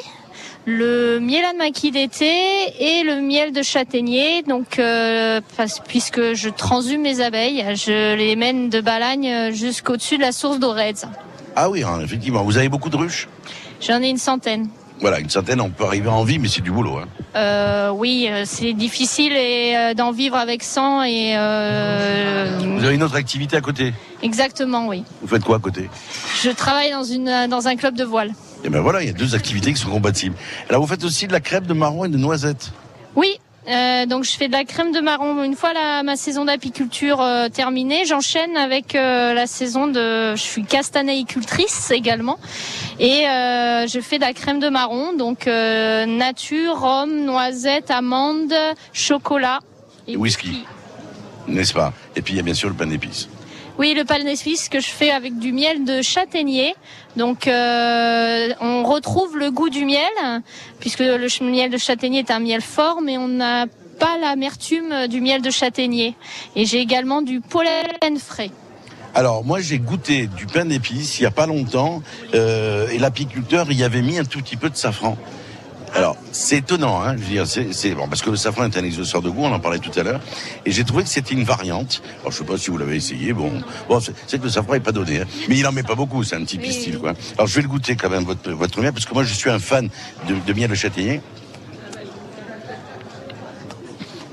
Le 0.67 1.19
miel 1.21 1.43
de 1.53 1.59
maquis 1.59 1.91
d'été 1.91 2.31
et 2.79 3.03
le 3.03 3.23
miel 3.23 3.51
de 3.51 3.63
châtaignier. 3.63 4.43
Donc, 4.43 4.79
euh, 4.79 5.41
parce- 5.57 5.81
puisque 5.89 6.35
je 6.35 6.51
transhume 6.51 7.01
mes 7.01 7.23
abeilles, 7.23 7.65
je 7.75 8.15
les 8.15 8.37
mène 8.37 8.69
de 8.69 8.81
Balagne 8.83 9.53
jusqu'au-dessus 9.53 10.19
de 10.19 10.23
la 10.23 10.33
source 10.33 10.59
d'Orez. 10.59 10.95
Ah 11.57 11.71
oui, 11.71 11.83
hein, 11.83 12.01
effectivement. 12.05 12.45
Vous 12.45 12.59
avez 12.59 12.69
beaucoup 12.69 12.91
de 12.91 12.97
ruches? 12.97 13.27
J'en 13.81 14.03
ai 14.03 14.09
une 14.09 14.19
centaine. 14.19 14.69
Voilà, 15.01 15.19
une 15.19 15.31
certaine, 15.31 15.61
on 15.63 15.71
peut 15.71 15.85
arriver 15.85 16.09
à 16.09 16.13
en 16.13 16.25
vivre, 16.25 16.43
mais 16.43 16.49
c'est 16.49 16.61
du 16.61 16.71
boulot. 16.71 16.99
Hein. 16.99 17.09
Euh, 17.35 17.91
oui, 17.91 18.29
euh, 18.31 18.43
c'est 18.45 18.75
difficile 18.75 19.33
et, 19.33 19.75
euh, 19.75 19.95
d'en 19.95 20.13
vivre 20.13 20.37
avec 20.37 20.63
100 20.63 21.05
et 21.05 21.35
euh, 21.39 22.59
Vous 22.77 22.85
avez 22.85 22.95
une 22.97 23.03
autre 23.03 23.15
activité 23.17 23.57
à 23.57 23.63
côté? 23.63 23.95
Exactement 24.23 24.89
oui. 24.89 25.05
Vous 25.23 25.29
faites 25.29 25.43
quoi 25.45 25.57
à 25.57 25.59
côté? 25.59 25.89
Je 26.43 26.51
travaille 26.51 26.91
dans 26.91 27.05
une 27.05 27.47
dans 27.49 27.67
un 27.69 27.77
club 27.77 27.95
de 27.95 28.05
voile. 28.05 28.33
Et 28.63 28.69
ben 28.69 28.81
voilà, 28.81 29.03
il 29.03 29.07
y 29.07 29.11
a 29.11 29.15
deux 29.15 29.35
activités 29.35 29.73
qui 29.73 29.81
sont 29.81 29.89
compatibles. 29.91 30.37
Alors 30.69 30.83
vous 30.83 30.89
faites 30.89 31.05
aussi 31.05 31.27
de 31.27 31.33
la 31.33 31.41
crêpe 31.41 31.67
de 31.67 31.73
marron 31.73 32.05
et 32.05 32.09
de 32.09 32.19
noisettes? 32.19 32.73
Oui. 33.17 33.39
Euh, 33.69 34.07
donc 34.07 34.25
je 34.25 34.33
fais 34.33 34.49
de 34.49 34.53
la 34.53 34.65
crème 34.65 34.93
de 34.93 35.01
marron. 35.01 35.43
Une 35.43 35.55
fois 35.55 35.73
la, 35.73 36.03
ma 36.03 36.17
saison 36.17 36.45
d'apiculture 36.45 37.21
euh, 37.21 37.49
terminée, 37.49 38.05
j'enchaîne 38.07 38.57
avec 38.57 38.95
euh, 38.95 39.35
la 39.35 39.47
saison 39.47 39.87
de 39.87 40.35
je 40.35 40.43
suis 40.43 40.65
castanéicultrice 40.65 41.91
également. 41.91 42.39
Et 42.99 43.25
je 43.25 44.01
fais 44.01 44.17
de 44.17 44.25
la 44.25 44.33
crème 44.33 44.61
de 44.61 44.69
marron. 44.69 45.13
Donc 45.15 45.47
nature, 45.47 46.81
rhum, 46.81 47.25
noisette, 47.25 47.91
amande, 47.91 48.53
chocolat 48.93 49.61
Et 50.07 50.17
whisky. 50.17 50.65
N'est-ce 51.49 51.73
pas? 51.73 51.93
Et 52.15 52.23
puis 52.23 52.35
il 52.35 52.37
y 52.37 52.41
a 52.41 52.43
bien 52.43 52.55
sûr 52.55 52.69
le 52.69 52.75
pain 52.75 52.87
d'épices. 52.87 53.29
Oui, 53.81 53.95
le 53.95 54.05
palnésuisse 54.05 54.69
que 54.69 54.79
je 54.79 54.91
fais 54.91 55.11
avec 55.11 55.39
du 55.39 55.55
miel 55.55 55.87
de 55.87 56.03
châtaignier. 56.03 56.75
Donc, 57.17 57.49
euh, 57.49 58.51
on 58.61 58.85
retrouve 58.85 59.39
le 59.39 59.51
goût 59.51 59.71
du 59.71 59.87
miel, 59.87 60.43
puisque 60.81 60.99
le 60.99 61.51
miel 61.51 61.71
de 61.71 61.79
châtaignier 61.79 62.19
est 62.19 62.31
un 62.31 62.41
miel 62.41 62.61
fort, 62.61 63.01
mais 63.01 63.17
on 63.17 63.27
n'a 63.27 63.65
pas 63.99 64.19
l'amertume 64.21 65.07
du 65.09 65.23
miel 65.23 65.41
de 65.41 65.49
châtaignier. 65.49 66.15
Et 66.57 66.67
j'ai 66.67 66.81
également 66.81 67.23
du 67.23 67.41
pollen 67.41 68.19
frais. 68.19 68.51
Alors 69.15 69.45
moi 69.47 69.61
j'ai 69.61 69.79
goûté 69.79 70.27
du 70.27 70.45
pain 70.45 70.67
d'épices 70.67 71.19
il 71.19 71.23
y 71.23 71.27
a 71.27 71.33
pas 71.33 71.47
longtemps 71.47 72.01
euh, 72.35 72.87
et 72.91 72.99
l'apiculteur 72.99 73.73
y 73.73 73.83
avait 73.83 74.03
mis 74.03 74.19
un 74.19 74.25
tout 74.25 74.41
petit 74.41 74.57
peu 74.57 74.69
de 74.69 74.77
safran. 74.77 75.17
Alors 75.95 76.17
c'est 76.31 76.59
étonnant, 76.59 77.03
hein, 77.03 77.17
je 77.17 77.23
veux 77.23 77.29
dire, 77.29 77.47
c'est 77.47 77.95
bon 77.95 78.07
parce 78.09 78.23
que 78.23 78.31
le 78.31 78.37
safran 78.37 78.65
est 78.65 78.77
un 78.77 78.85
exhausteur 78.85 79.23
de 79.23 79.29
goût, 79.29 79.45
on 79.45 79.53
en 79.53 79.59
parlait 79.59 79.81
tout 79.81 79.91
à 79.99 80.03
l'heure, 80.03 80.21
et 80.65 80.71
j'ai 80.71 80.85
trouvé 80.85 81.03
que 81.03 81.09
c'était 81.09 81.35
une 81.35 81.43
variante. 81.43 82.01
Alors 82.21 82.31
je 82.31 82.39
sais 82.39 82.45
pas 82.45 82.57
si 82.57 82.71
vous 82.71 82.79
l'avez 82.79 82.97
essayé, 82.97 83.33
bon, 83.33 83.53
bon 83.89 84.01
c'est 84.01 84.39
que 84.39 84.45
le 84.45 84.51
safran 84.51 84.75
est 84.75 84.81
pas 84.81 84.93
donné, 84.93 85.21
hein, 85.21 85.27
mais 85.49 85.59
il 85.59 85.67
en 85.67 85.73
met 85.73 85.83
pas 85.83 85.97
beaucoup, 85.97 86.23
c'est 86.23 86.37
un 86.37 86.45
petit 86.45 86.59
pistil 86.59 86.99
quoi. 86.99 87.15
Alors 87.37 87.49
je 87.49 87.57
vais 87.57 87.63
le 87.63 87.69
goûter 87.69 87.97
quand 87.97 88.09
même 88.09 88.25
votre 88.25 88.51
votre 88.53 88.81
miel 88.81 88.93
parce 88.93 89.05
que 89.05 89.15
moi 89.15 89.25
je 89.25 89.35
suis 89.35 89.51
un 89.51 89.59
fan 89.59 89.89
de, 90.29 90.37
de 90.47 90.53
miel 90.53 90.71
de 90.71 90.75
châtaignier. 90.77 91.21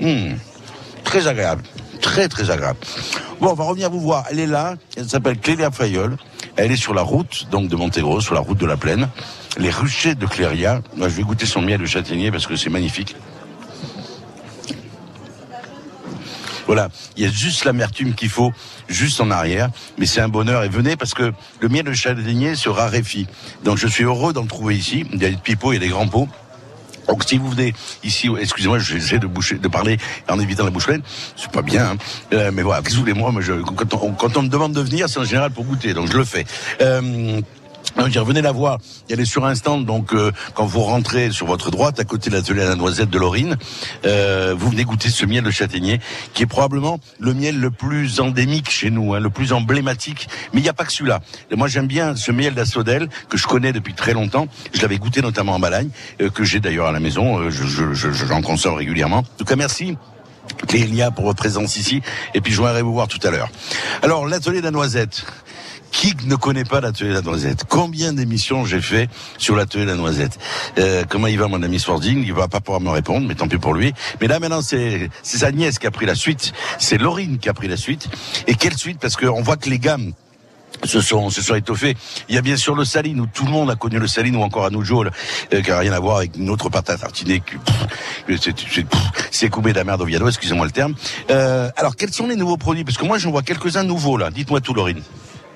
Hum, 0.00 0.38
très 1.02 1.26
agréable, 1.26 1.64
très 2.00 2.28
très 2.28 2.50
agréable. 2.50 2.78
Bon, 3.40 3.50
on 3.50 3.54
va 3.54 3.64
revenir 3.64 3.90
vous 3.90 4.00
voir. 4.00 4.24
Elle 4.30 4.40
est 4.40 4.46
là. 4.46 4.74
Elle 4.96 5.08
s'appelle 5.08 5.38
Clélia 5.38 5.70
Fayol. 5.70 6.16
Elle 6.56 6.72
est 6.72 6.76
sur 6.76 6.92
la 6.92 7.02
route, 7.02 7.46
donc 7.50 7.68
de 7.68 7.76
Montegros, 7.76 8.20
sur 8.20 8.34
la 8.34 8.40
route 8.40 8.58
de 8.58 8.66
la 8.66 8.76
Plaine. 8.76 9.08
Les 9.58 9.70
ruchers 9.70 10.14
de 10.14 10.24
Cléria. 10.24 10.80
Moi, 10.96 11.08
je 11.08 11.14
vais 11.14 11.22
goûter 11.22 11.44
son 11.44 11.60
miel 11.60 11.80
de 11.80 11.86
châtaignier 11.86 12.30
parce 12.30 12.46
que 12.46 12.56
c'est 12.56 12.70
magnifique. 12.70 13.16
Voilà, 16.66 16.90
il 17.16 17.24
y 17.24 17.26
a 17.26 17.30
juste 17.30 17.64
l'amertume 17.64 18.14
qu'il 18.14 18.28
faut, 18.28 18.52
juste 18.88 19.22
en 19.22 19.30
arrière, 19.30 19.70
mais 19.96 20.04
c'est 20.04 20.20
un 20.20 20.28
bonheur. 20.28 20.64
Et 20.64 20.68
venez 20.68 20.96
parce 20.96 21.14
que 21.14 21.32
le 21.60 21.68
miel 21.68 21.84
de 21.84 21.94
châtaignier 21.94 22.56
se 22.56 22.68
raréfie. 22.68 23.26
Donc 23.64 23.78
je 23.78 23.88
suis 23.88 24.04
heureux 24.04 24.34
d'en 24.34 24.44
trouver 24.46 24.76
ici. 24.76 25.06
Il 25.12 25.22
y 25.22 25.24
a 25.24 25.30
des 25.30 25.36
pipeaux, 25.36 25.72
il 25.72 25.76
y 25.76 25.78
a 25.78 25.80
des 25.80 25.88
grands 25.88 26.08
pots. 26.08 26.28
Donc 27.08 27.24
si 27.26 27.38
vous 27.38 27.48
venez 27.48 27.72
ici, 28.04 28.28
excusez-moi, 28.38 28.78
j'essaie 28.78 29.18
de 29.18 29.68
parler 29.68 29.96
en 30.28 30.38
évitant 30.38 30.64
la 30.64 30.70
bouche 30.70 30.84
pleine, 30.84 31.00
c'est 31.36 31.50
pas 31.50 31.62
bien, 31.62 31.92
hein. 31.92 31.96
Euh, 32.34 32.50
mais 32.52 32.60
voilà, 32.60 32.82
qu'est-ce 32.82 32.96
que 32.96 32.96
vous 32.96 33.06
voulez, 33.06 33.14
moi, 33.14 33.32
quand, 33.64 33.94
on, 33.94 34.12
quand 34.12 34.36
on 34.36 34.42
me 34.42 34.48
demande 34.48 34.74
de 34.74 34.82
venir, 34.82 35.08
c'est 35.08 35.18
en 35.18 35.24
général 35.24 35.50
pour 35.50 35.64
goûter, 35.64 35.94
donc 35.94 36.12
je 36.12 36.18
le 36.18 36.24
fais. 36.24 36.44
Euh, 36.82 37.40
J'y 38.08 38.18
revenez 38.18 38.42
la 38.42 38.52
voir. 38.52 38.78
Elle 39.10 39.20
est 39.20 39.24
sur 39.24 39.44
un 39.44 39.54
stand, 39.54 39.84
donc 39.84 40.12
euh, 40.14 40.30
quand 40.54 40.66
vous 40.66 40.80
rentrez 40.82 41.30
sur 41.30 41.46
votre 41.46 41.70
droite, 41.70 41.98
à 41.98 42.04
côté 42.04 42.30
de 42.30 42.36
l'atelier 42.36 42.62
à 42.62 42.68
la 42.68 42.76
noisette 42.76 43.10
de 43.10 43.18
Lorine, 43.18 43.56
euh, 44.06 44.54
vous 44.56 44.70
venez 44.70 44.84
goûter 44.84 45.08
ce 45.10 45.26
miel 45.26 45.42
de 45.42 45.50
châtaignier, 45.50 46.00
qui 46.32 46.42
est 46.44 46.46
probablement 46.46 47.00
le 47.18 47.34
miel 47.34 47.58
le 47.58 47.70
plus 47.70 48.20
endémique 48.20 48.70
chez 48.70 48.90
nous, 48.90 49.14
hein, 49.14 49.20
le 49.20 49.30
plus 49.30 49.52
emblématique. 49.52 50.28
Mais 50.52 50.60
il 50.60 50.62
n'y 50.62 50.68
a 50.68 50.74
pas 50.74 50.84
que 50.84 50.92
celui-là. 50.92 51.20
Moi, 51.56 51.66
j'aime 51.68 51.86
bien 51.86 52.14
ce 52.14 52.30
miel 52.30 52.54
d'Assodel 52.54 53.08
que 53.28 53.36
je 53.36 53.46
connais 53.46 53.72
depuis 53.72 53.94
très 53.94 54.12
longtemps. 54.12 54.46
Je 54.72 54.80
l'avais 54.82 54.98
goûté 54.98 55.20
notamment 55.20 55.54
en 55.54 55.58
Balagne, 55.60 55.90
euh, 56.20 56.30
que 56.30 56.44
j'ai 56.44 56.60
d'ailleurs 56.60 56.86
à 56.86 56.92
la 56.92 57.00
maison. 57.00 57.38
Euh, 57.40 57.50
je, 57.50 57.64
je, 57.64 57.94
je- 57.94 58.12
j'en 58.12 58.42
consomme 58.42 58.74
régulièrement. 58.74 59.18
En 59.18 59.24
tout 59.38 59.44
cas, 59.44 59.56
merci. 59.56 59.96
Clélia 60.66 61.10
pour 61.10 61.24
votre 61.24 61.38
présence 61.38 61.76
ici. 61.76 62.00
Et 62.34 62.40
puis 62.40 62.52
je 62.52 62.58
voudrais 62.58 62.82
vous 62.82 62.92
voir 62.92 63.08
tout 63.08 63.20
à 63.26 63.30
l'heure. 63.30 63.48
Alors, 64.02 64.26
l'atelier 64.26 64.60
de 64.60 64.64
la 64.64 64.70
noisette. 64.70 65.24
Qui 65.90 66.14
ne 66.26 66.36
connaît 66.36 66.64
pas 66.64 66.80
l'atelier 66.80 67.10
de 67.10 67.14
la 67.14 67.22
noisette? 67.22 67.64
Combien 67.68 68.12
d'émissions 68.12 68.64
j'ai 68.64 68.80
fait 68.80 69.08
sur 69.38 69.56
l'atelier 69.56 69.84
de 69.84 69.90
la 69.90 69.96
noisette? 69.96 70.38
Euh, 70.78 71.04
Comment 71.08 71.26
il 71.26 71.38
va 71.38 71.48
mon 71.48 71.62
ami 71.62 71.80
Swording 71.80 72.22
Il 72.24 72.32
va 72.34 72.46
pas 72.46 72.60
pouvoir 72.60 72.80
me 72.80 72.90
répondre, 72.90 73.26
mais 73.26 73.34
tant 73.34 73.48
pis 73.48 73.58
pour 73.58 73.74
lui. 73.74 73.92
Mais 74.20 74.26
là 74.28 74.38
maintenant 74.38 74.62
c'est 74.62 75.10
sa 75.22 75.50
nièce 75.50 75.78
qui 75.78 75.86
a 75.86 75.90
pris 75.90 76.06
la 76.06 76.14
suite, 76.14 76.52
c'est 76.78 76.98
Laurine 76.98 77.38
qui 77.38 77.48
a 77.48 77.54
pris 77.54 77.68
la 77.68 77.76
suite. 77.76 78.08
Et 78.46 78.54
quelle 78.54 78.76
suite? 78.76 78.98
Parce 79.00 79.16
qu'on 79.16 79.42
voit 79.42 79.56
que 79.56 79.68
les 79.70 79.78
gammes 79.78 80.12
se 80.84 81.00
sont, 81.00 81.30
se 81.30 81.42
sont 81.42 81.54
étoffés. 81.56 81.96
Il 82.28 82.34
y 82.34 82.38
a 82.38 82.42
bien 82.42 82.56
sûr 82.56 82.74
le 82.76 82.84
saline, 82.84 83.20
où 83.20 83.26
tout 83.26 83.44
le 83.44 83.50
monde 83.50 83.70
a 83.70 83.74
connu 83.74 83.98
le 83.98 84.06
saline, 84.06 84.36
ou 84.36 84.42
encore 84.42 84.66
à 84.66 84.70
nous 84.70 84.84
euh, 84.92 85.10
qui 85.62 85.70
n'a 85.70 85.78
rien 85.78 85.92
à 85.92 85.98
voir 85.98 86.18
avec 86.18 86.36
une 86.36 86.50
autre 86.50 86.68
pâte 86.68 86.90
à 86.90 86.96
tartiner, 86.98 87.40
pff, 87.40 88.38
c'est- 89.32 89.48
coupé 89.48 89.72
de 89.72 89.78
la 89.78 89.84
merde 89.84 90.02
au 90.02 90.04
Viano, 90.04 90.28
excusez-moi 90.28 90.66
le 90.66 90.70
terme. 90.72 90.94
Euh, 91.30 91.70
alors, 91.76 91.96
quels 91.96 92.12
sont 92.12 92.28
les 92.28 92.36
nouveaux 92.36 92.58
produits? 92.58 92.84
Parce 92.84 92.96
que 92.98 93.04
moi, 93.04 93.18
j'en 93.18 93.30
vois 93.30 93.42
quelques-uns 93.42 93.82
nouveaux, 93.82 94.16
là. 94.18 94.30
Dites-moi 94.30 94.60
tout, 94.60 94.74
Laurine. 94.74 95.02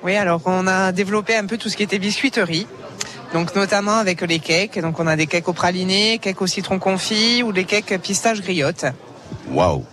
Oui, 0.05 0.17
alors 0.17 0.41
on 0.47 0.67
a 0.67 0.93
développé 0.93 1.37
un 1.37 1.47
peu 1.47 1.59
tout 1.59 1.69
ce 1.69 1.77
qui 1.77 1.83
était 1.83 1.99
biscuiterie. 1.99 2.67
Donc 3.33 3.55
notamment 3.55 3.97
avec 3.97 4.21
les 4.23 4.39
cakes. 4.39 4.79
Donc 4.81 4.99
on 5.01 5.07
a 5.07 5.17
des 5.17 5.27
cakes 5.27 5.49
au 5.49 5.53
praliné, 5.53 6.19
cakes 6.19 6.43
au 6.43 6.47
citron 6.47 6.79
confit 6.79 7.43
ou 7.43 7.53
des 7.53 7.65
cakes 7.65 7.99
pistache 8.01 8.41
griotte. 8.41 8.85
Waouh 9.49 9.85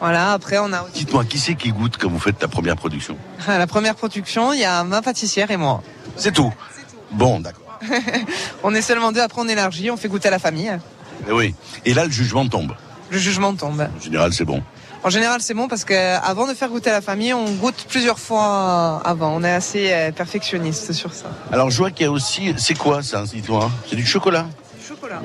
Voilà, 0.00 0.32
après 0.32 0.58
on 0.58 0.72
a 0.72 0.86
Dites-moi, 0.94 1.24
qui 1.24 1.38
c'est 1.38 1.54
qui 1.54 1.70
goûte 1.72 1.96
quand 1.98 2.08
vous 2.08 2.18
faites 2.18 2.40
la 2.40 2.48
première 2.48 2.76
production 2.76 3.16
la 3.46 3.66
première 3.66 3.94
production, 3.94 4.52
il 4.52 4.60
y 4.60 4.64
a 4.64 4.82
ma 4.84 5.02
pâtissière 5.02 5.50
et 5.50 5.56
moi. 5.56 5.82
C'est 6.16 6.32
tout 6.32 6.52
Bon, 7.12 7.40
d'accord. 7.40 7.78
on 8.62 8.74
est 8.74 8.82
seulement 8.82 9.10
deux, 9.12 9.20
après 9.20 9.40
on 9.40 9.48
élargit, 9.48 9.90
on 9.90 9.96
fait 9.96 10.08
goûter 10.08 10.28
à 10.28 10.30
la 10.30 10.38
famille. 10.38 10.70
Eh 11.28 11.32
oui. 11.32 11.54
Et 11.84 11.94
là, 11.94 12.04
le 12.04 12.10
jugement 12.10 12.46
tombe. 12.46 12.74
Le 13.10 13.18
jugement 13.18 13.54
tombe. 13.54 13.88
En 13.96 14.00
général, 14.00 14.32
c'est 14.32 14.44
bon. 14.44 14.62
En 15.02 15.08
général, 15.08 15.40
c'est 15.40 15.54
bon 15.54 15.66
parce 15.66 15.84
que 15.84 15.94
avant 16.22 16.46
de 16.46 16.52
faire 16.52 16.68
goûter 16.68 16.90
à 16.90 16.92
la 16.92 17.00
famille, 17.00 17.32
on 17.32 17.50
goûte 17.52 17.86
plusieurs 17.88 18.18
fois 18.18 19.00
avant. 19.04 19.34
On 19.34 19.42
est 19.42 19.50
assez 19.50 19.90
euh, 19.92 20.12
perfectionniste 20.12 20.92
sur 20.92 21.14
ça. 21.14 21.26
Alors, 21.52 21.70
je 21.70 21.78
vois 21.78 21.90
qu'il 21.90 22.04
y 22.04 22.08
a 22.08 22.12
aussi... 22.12 22.54
C'est 22.58 22.76
quoi, 22.76 23.02
ça, 23.02 23.22
dites-moi 23.22 23.70
C'est 23.88 23.96
du 23.96 24.04
chocolat 24.04 24.46
Chocolat. 24.86 25.22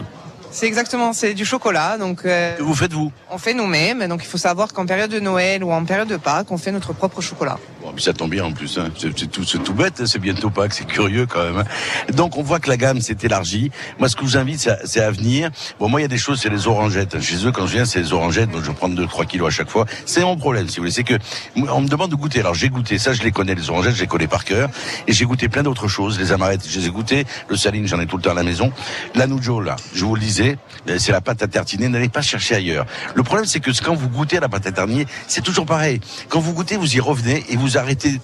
C'est 0.50 0.68
exactement, 0.68 1.12
c'est 1.12 1.34
du 1.34 1.44
chocolat. 1.44 1.98
Donc 1.98 2.22
euh, 2.24 2.56
Que 2.56 2.64
vous 2.64 2.74
faites, 2.74 2.94
vous? 2.94 3.12
on 3.30 3.38
fait 3.38 3.54
nous-mêmes. 3.54 4.08
Donc 4.08 4.22
il 4.24 4.28
faut 4.28 4.38
savoir 4.38 4.72
qu'en 4.72 4.86
période 4.86 5.12
de 5.12 5.20
Noël 5.20 5.62
ou 5.66 5.74
en 5.74 5.84
période 5.84 6.08
de 6.08 6.16
Pâques, 6.16 6.48
on 6.52 6.58
fait 6.58 6.72
notre 6.72 6.94
propre 6.94 7.20
chocolat. 7.20 7.58
Puis 7.96 8.04
ça 8.04 8.14
tombe 8.14 8.32
bien 8.32 8.46
en 8.46 8.52
plus. 8.52 8.78
Hein. 8.78 8.90
C'est 8.98 9.14
tout, 9.32 9.44
tout 9.46 9.74
bête, 9.74 10.02
hein. 10.02 10.06
c'est 10.06 10.20
bientôt 10.20 10.50
Pâques, 10.50 10.74
c'est 10.74 10.86
curieux 10.88 11.26
quand 11.26 11.44
même. 11.44 11.58
hein. 11.60 12.12
Donc 12.14 12.38
on 12.38 12.44
voit 12.44 12.60
que 12.60 12.70
la 12.70 12.78
gamme 12.78 13.02
s'est 13.02 13.18
élargie. 13.24 13.72
Moi, 14.00 14.10
ce 14.10 14.16
que 14.16 14.22
je 14.26 14.32
vous 14.32 14.38
invite, 14.38 14.70
c'est 14.86 15.02
à- 15.02 15.12
venir. 15.12 15.50
Bon, 15.80 15.88
moi, 15.88 16.02
il 16.02 16.04
y 16.04 16.06
a 16.06 16.10
des 16.10 16.18
choses, 16.18 16.42
c'est 16.42 16.50
les 16.50 16.68
orangettes. 16.68 17.22
Chez 17.22 17.46
eux, 17.46 17.52
quand 17.52 17.68
je 17.68 17.74
viens, 17.74 17.86
c'est 17.86 18.00
les 18.02 18.12
orangettes. 18.12 18.52
Donc 18.52 18.64
je 18.64 18.72
prends 18.72 18.90
2-3 18.90 19.26
kilos 19.26 19.48
à 19.48 19.52
chaque 19.52 19.70
fois. 19.70 19.86
C'est 20.06 20.22
mon 20.22 20.36
problème, 20.36 20.68
si 20.68 20.78
vous 20.78 20.82
voulez. 20.82 20.92
C'est 20.92 21.04
que 21.04 21.14
on 21.56 21.82
me 21.82 21.88
demande 21.88 22.12
de 22.12 22.16
goûter. 22.16 22.40
Alors 22.42 22.54
j'ai 22.54 22.70
goûté, 22.70 22.98
ça, 22.98 23.14
je 23.14 23.24
les 23.24 23.32
connais, 23.32 23.56
les 23.56 23.70
orangettes, 23.70 23.96
je 23.96 24.02
les 24.02 24.08
connais 24.08 24.28
par 24.28 24.44
cœur. 24.44 24.70
Et 25.08 25.14
j'ai 25.14 25.26
goûté 25.26 25.48
plein 25.48 25.64
d'autres 25.64 25.88
choses. 25.88 26.20
Les 26.20 26.32
amarettes, 26.34 26.68
je 26.68 26.80
les 26.80 26.88
ai 26.88 26.90
goûtées. 26.90 27.26
Le 27.48 27.56
saline, 27.56 27.88
j'en 27.88 28.00
ai 28.02 28.06
tout 28.08 28.18
le 28.18 28.24
temps 28.24 28.32
à 28.32 28.36
la 28.36 28.44
maison. 28.44 28.72
La 29.14 29.28
noujo, 29.28 29.62
là, 29.62 29.76
je 29.94 30.04
vous 30.04 30.16
le 30.16 30.22
disais, 30.22 30.58
euh, 30.90 30.98
c'est 31.00 31.12
la 31.14 31.22
pâte 31.22 31.42
à 31.44 31.48
tartiner. 31.48 31.88
N'allez 31.88 32.10
pas 32.10 32.22
chercher 32.22 32.56
ailleurs. 32.56 32.86
Le 33.14 33.24
problème, 33.24 33.46
c'est 33.46 33.60
que 33.62 33.72
quand 33.84 33.96
vous 33.96 34.10
goûtez 34.10 34.40
la 34.40 34.50
pâte 34.50 34.68
à 34.68 34.72
tartiner, 34.72 35.06
c'est 35.28 35.44
toujours 35.44 35.66
pareil. 35.66 36.02
Quand 36.30 36.40
vous 36.40 36.54
goûtez, 36.54 36.76
vous 36.78 36.96
y 36.96 37.00
revenez 37.00 37.44
et 37.50 37.56
vous 37.56 37.78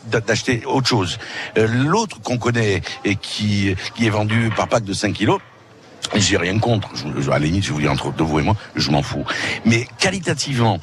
d'a- 0.06 0.20
d'acheter 0.22 0.64
autre 0.66 0.88
chose. 0.88 1.20
Euh, 1.58 1.68
L'autre 1.68 2.20
qu'on 2.22 2.38
connaît 2.38 2.82
et 3.06 3.16
qui, 3.16 3.76
qui 3.96 4.06
est 4.08 4.10
vendu 4.10 4.50
par 4.56 4.68
pack 4.68 4.84
de 4.84 4.94
5 4.94 5.14
kilos, 5.14 5.40
j'ai 6.16 6.38
rien 6.38 6.58
contre. 6.60 6.90
Je, 6.96 7.30
à 7.30 7.40
la 7.40 7.46
je 7.62 7.72
vous 7.72 7.80
dis 7.82 7.88
entre 7.88 8.12
vous 8.18 8.40
et 8.40 8.44
moi, 8.44 8.56
je 8.76 8.90
m'en 8.92 9.04
fous. 9.04 9.24
Mais 9.66 9.88
qualitativement, 10.00 10.80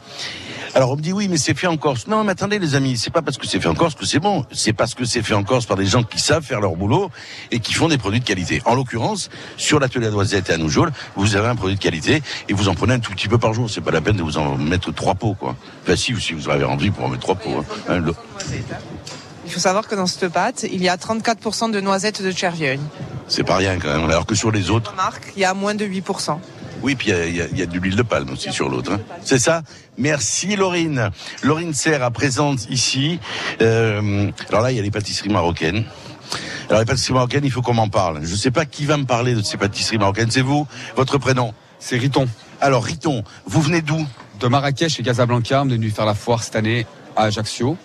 alors 0.74 0.90
on 0.92 0.96
me 0.96 1.00
dit 1.02 1.12
oui, 1.12 1.28
mais 1.28 1.36
c'est 1.38 1.54
fait 1.56 1.66
en 1.66 1.76
Corse. 1.76 2.06
Non, 2.06 2.24
mais 2.24 2.32
attendez 2.32 2.58
les 2.58 2.74
amis, 2.74 2.96
c'est 2.96 3.10
pas 3.12 3.22
parce 3.22 3.36
que 3.38 3.46
c'est 3.46 3.60
fait 3.60 3.68
en 3.68 3.74
Corse 3.74 3.94
que 3.94 4.04
c'est 4.06 4.18
bon. 4.20 4.44
C'est 4.52 4.72
parce 4.72 4.94
que 4.94 5.04
c'est 5.04 5.22
fait 5.22 5.34
en 5.34 5.42
Corse 5.44 5.66
par 5.66 5.76
des 5.76 5.86
gens 5.86 6.02
qui 6.02 6.18
savent 6.20 6.42
faire 6.44 6.60
leur 6.60 6.76
boulot 6.76 7.10
et 7.50 7.60
qui 7.60 7.72
font 7.74 7.88
des 7.88 7.98
produits 7.98 8.20
de 8.20 8.24
qualité. 8.24 8.62
En 8.64 8.74
l'occurrence, 8.74 9.30
sur 9.56 9.80
l'atelier 9.80 10.06
à 10.08 10.10
Noisette 10.10 10.50
et 10.50 10.52
à 10.52 10.56
Noujoul, 10.58 10.90
vous 11.16 11.36
avez 11.36 11.48
un 11.48 11.56
produit 11.56 11.76
de 11.76 11.80
qualité 11.80 12.22
et 12.48 12.52
vous 12.52 12.68
en 12.68 12.74
prenez 12.74 12.94
un 12.94 13.00
tout 13.00 13.12
petit 13.12 13.28
peu 13.28 13.38
par 13.38 13.54
jour. 13.54 13.70
C'est 13.70 13.80
pas 13.80 13.90
la 13.90 14.00
peine 14.00 14.16
de 14.16 14.22
vous 14.22 14.38
en 14.38 14.56
mettre 14.56 14.92
trois 14.92 15.14
pots, 15.14 15.34
quoi. 15.34 15.56
Enfin, 15.84 15.96
si, 15.96 16.14
si 16.20 16.32
vous 16.34 16.48
avez 16.48 16.64
envie 16.64 16.90
pour 16.90 17.04
en 17.04 17.08
mettre 17.08 17.22
trois 17.22 17.34
pots. 17.36 17.58
hein. 17.58 17.64
Hein, 17.88 18.02
Il 19.46 19.52
faut 19.52 19.60
savoir 19.60 19.86
que 19.88 19.94
dans 19.94 20.06
cette 20.06 20.28
pâte, 20.28 20.66
il 20.70 20.82
y 20.82 20.88
a 20.88 20.96
34% 20.96 21.70
de 21.70 21.80
noisettes 21.80 22.22
de 22.22 22.30
Chervieille. 22.30 22.80
C'est 23.28 23.44
pas 23.44 23.56
rien 23.56 23.78
quand 23.78 23.88
même. 23.88 24.08
Alors 24.08 24.26
que 24.26 24.34
sur 24.34 24.50
les 24.50 24.70
autres, 24.70 24.94
Marque, 24.96 25.32
il 25.36 25.40
y 25.40 25.44
a 25.44 25.54
moins 25.54 25.74
de 25.74 25.84
8%. 25.86 26.38
Oui, 26.82 26.94
puis 26.94 27.10
il 27.10 27.36
y 27.36 27.40
a- 27.42 27.46
y, 27.46 27.60
y 27.62 27.66
de 27.66 27.78
l'huile 27.78 27.96
de 27.96 28.02
palme 28.02 28.30
aussi 28.30 28.52
sur 28.52 28.68
l'autre. 28.68 28.92
hein. 28.92 29.00
C'est 29.24 29.38
ça 29.38 29.62
Merci 29.96 30.54
Laurine. 30.56 31.10
Laurine 31.42 31.74
Serre 31.74 32.02
à 32.04 32.10
présente 32.10 32.70
ici. 32.70 33.18
Euh, 33.60 34.30
alors 34.48 34.62
là, 34.62 34.70
il 34.70 34.76
y 34.76 34.80
a 34.80 34.82
les 34.82 34.90
pâtisseries 34.90 35.28
marocaines. 35.30 35.84
Alors 36.68 36.80
les 36.80 36.86
pâtisseries 36.86 37.14
marocaines, 37.14 37.44
il 37.44 37.50
faut 37.50 37.62
qu'on 37.62 37.74
m'en 37.74 37.88
parle. 37.88 38.20
Je 38.24 38.30
ne 38.32 38.36
sais 38.36 38.50
pas 38.50 38.64
qui 38.64 38.84
va 38.84 38.96
me 38.96 39.04
parler 39.06 39.34
de 39.34 39.42
ces 39.42 39.56
pâtisseries 39.56 39.98
marocaines. 39.98 40.30
C'est 40.30 40.42
vous 40.42 40.66
Votre 40.96 41.18
prénom? 41.18 41.52
C'est 41.80 41.96
Riton. 41.96 42.26
Alors 42.60 42.84
Riton, 42.84 43.24
vous 43.46 43.60
venez 43.60 43.82
d'où? 43.82 44.06
De 44.40 44.46
Marrakech 44.46 45.00
et 45.00 45.02
Casablanca, 45.02 45.62
on 45.62 45.68
est 45.68 45.72
venu 45.72 45.90
faire 45.90 46.06
la 46.06 46.14
foire 46.14 46.42
cette 46.44 46.54
année 46.54 46.86
à 47.16 47.24
Ajaccio. 47.24 47.76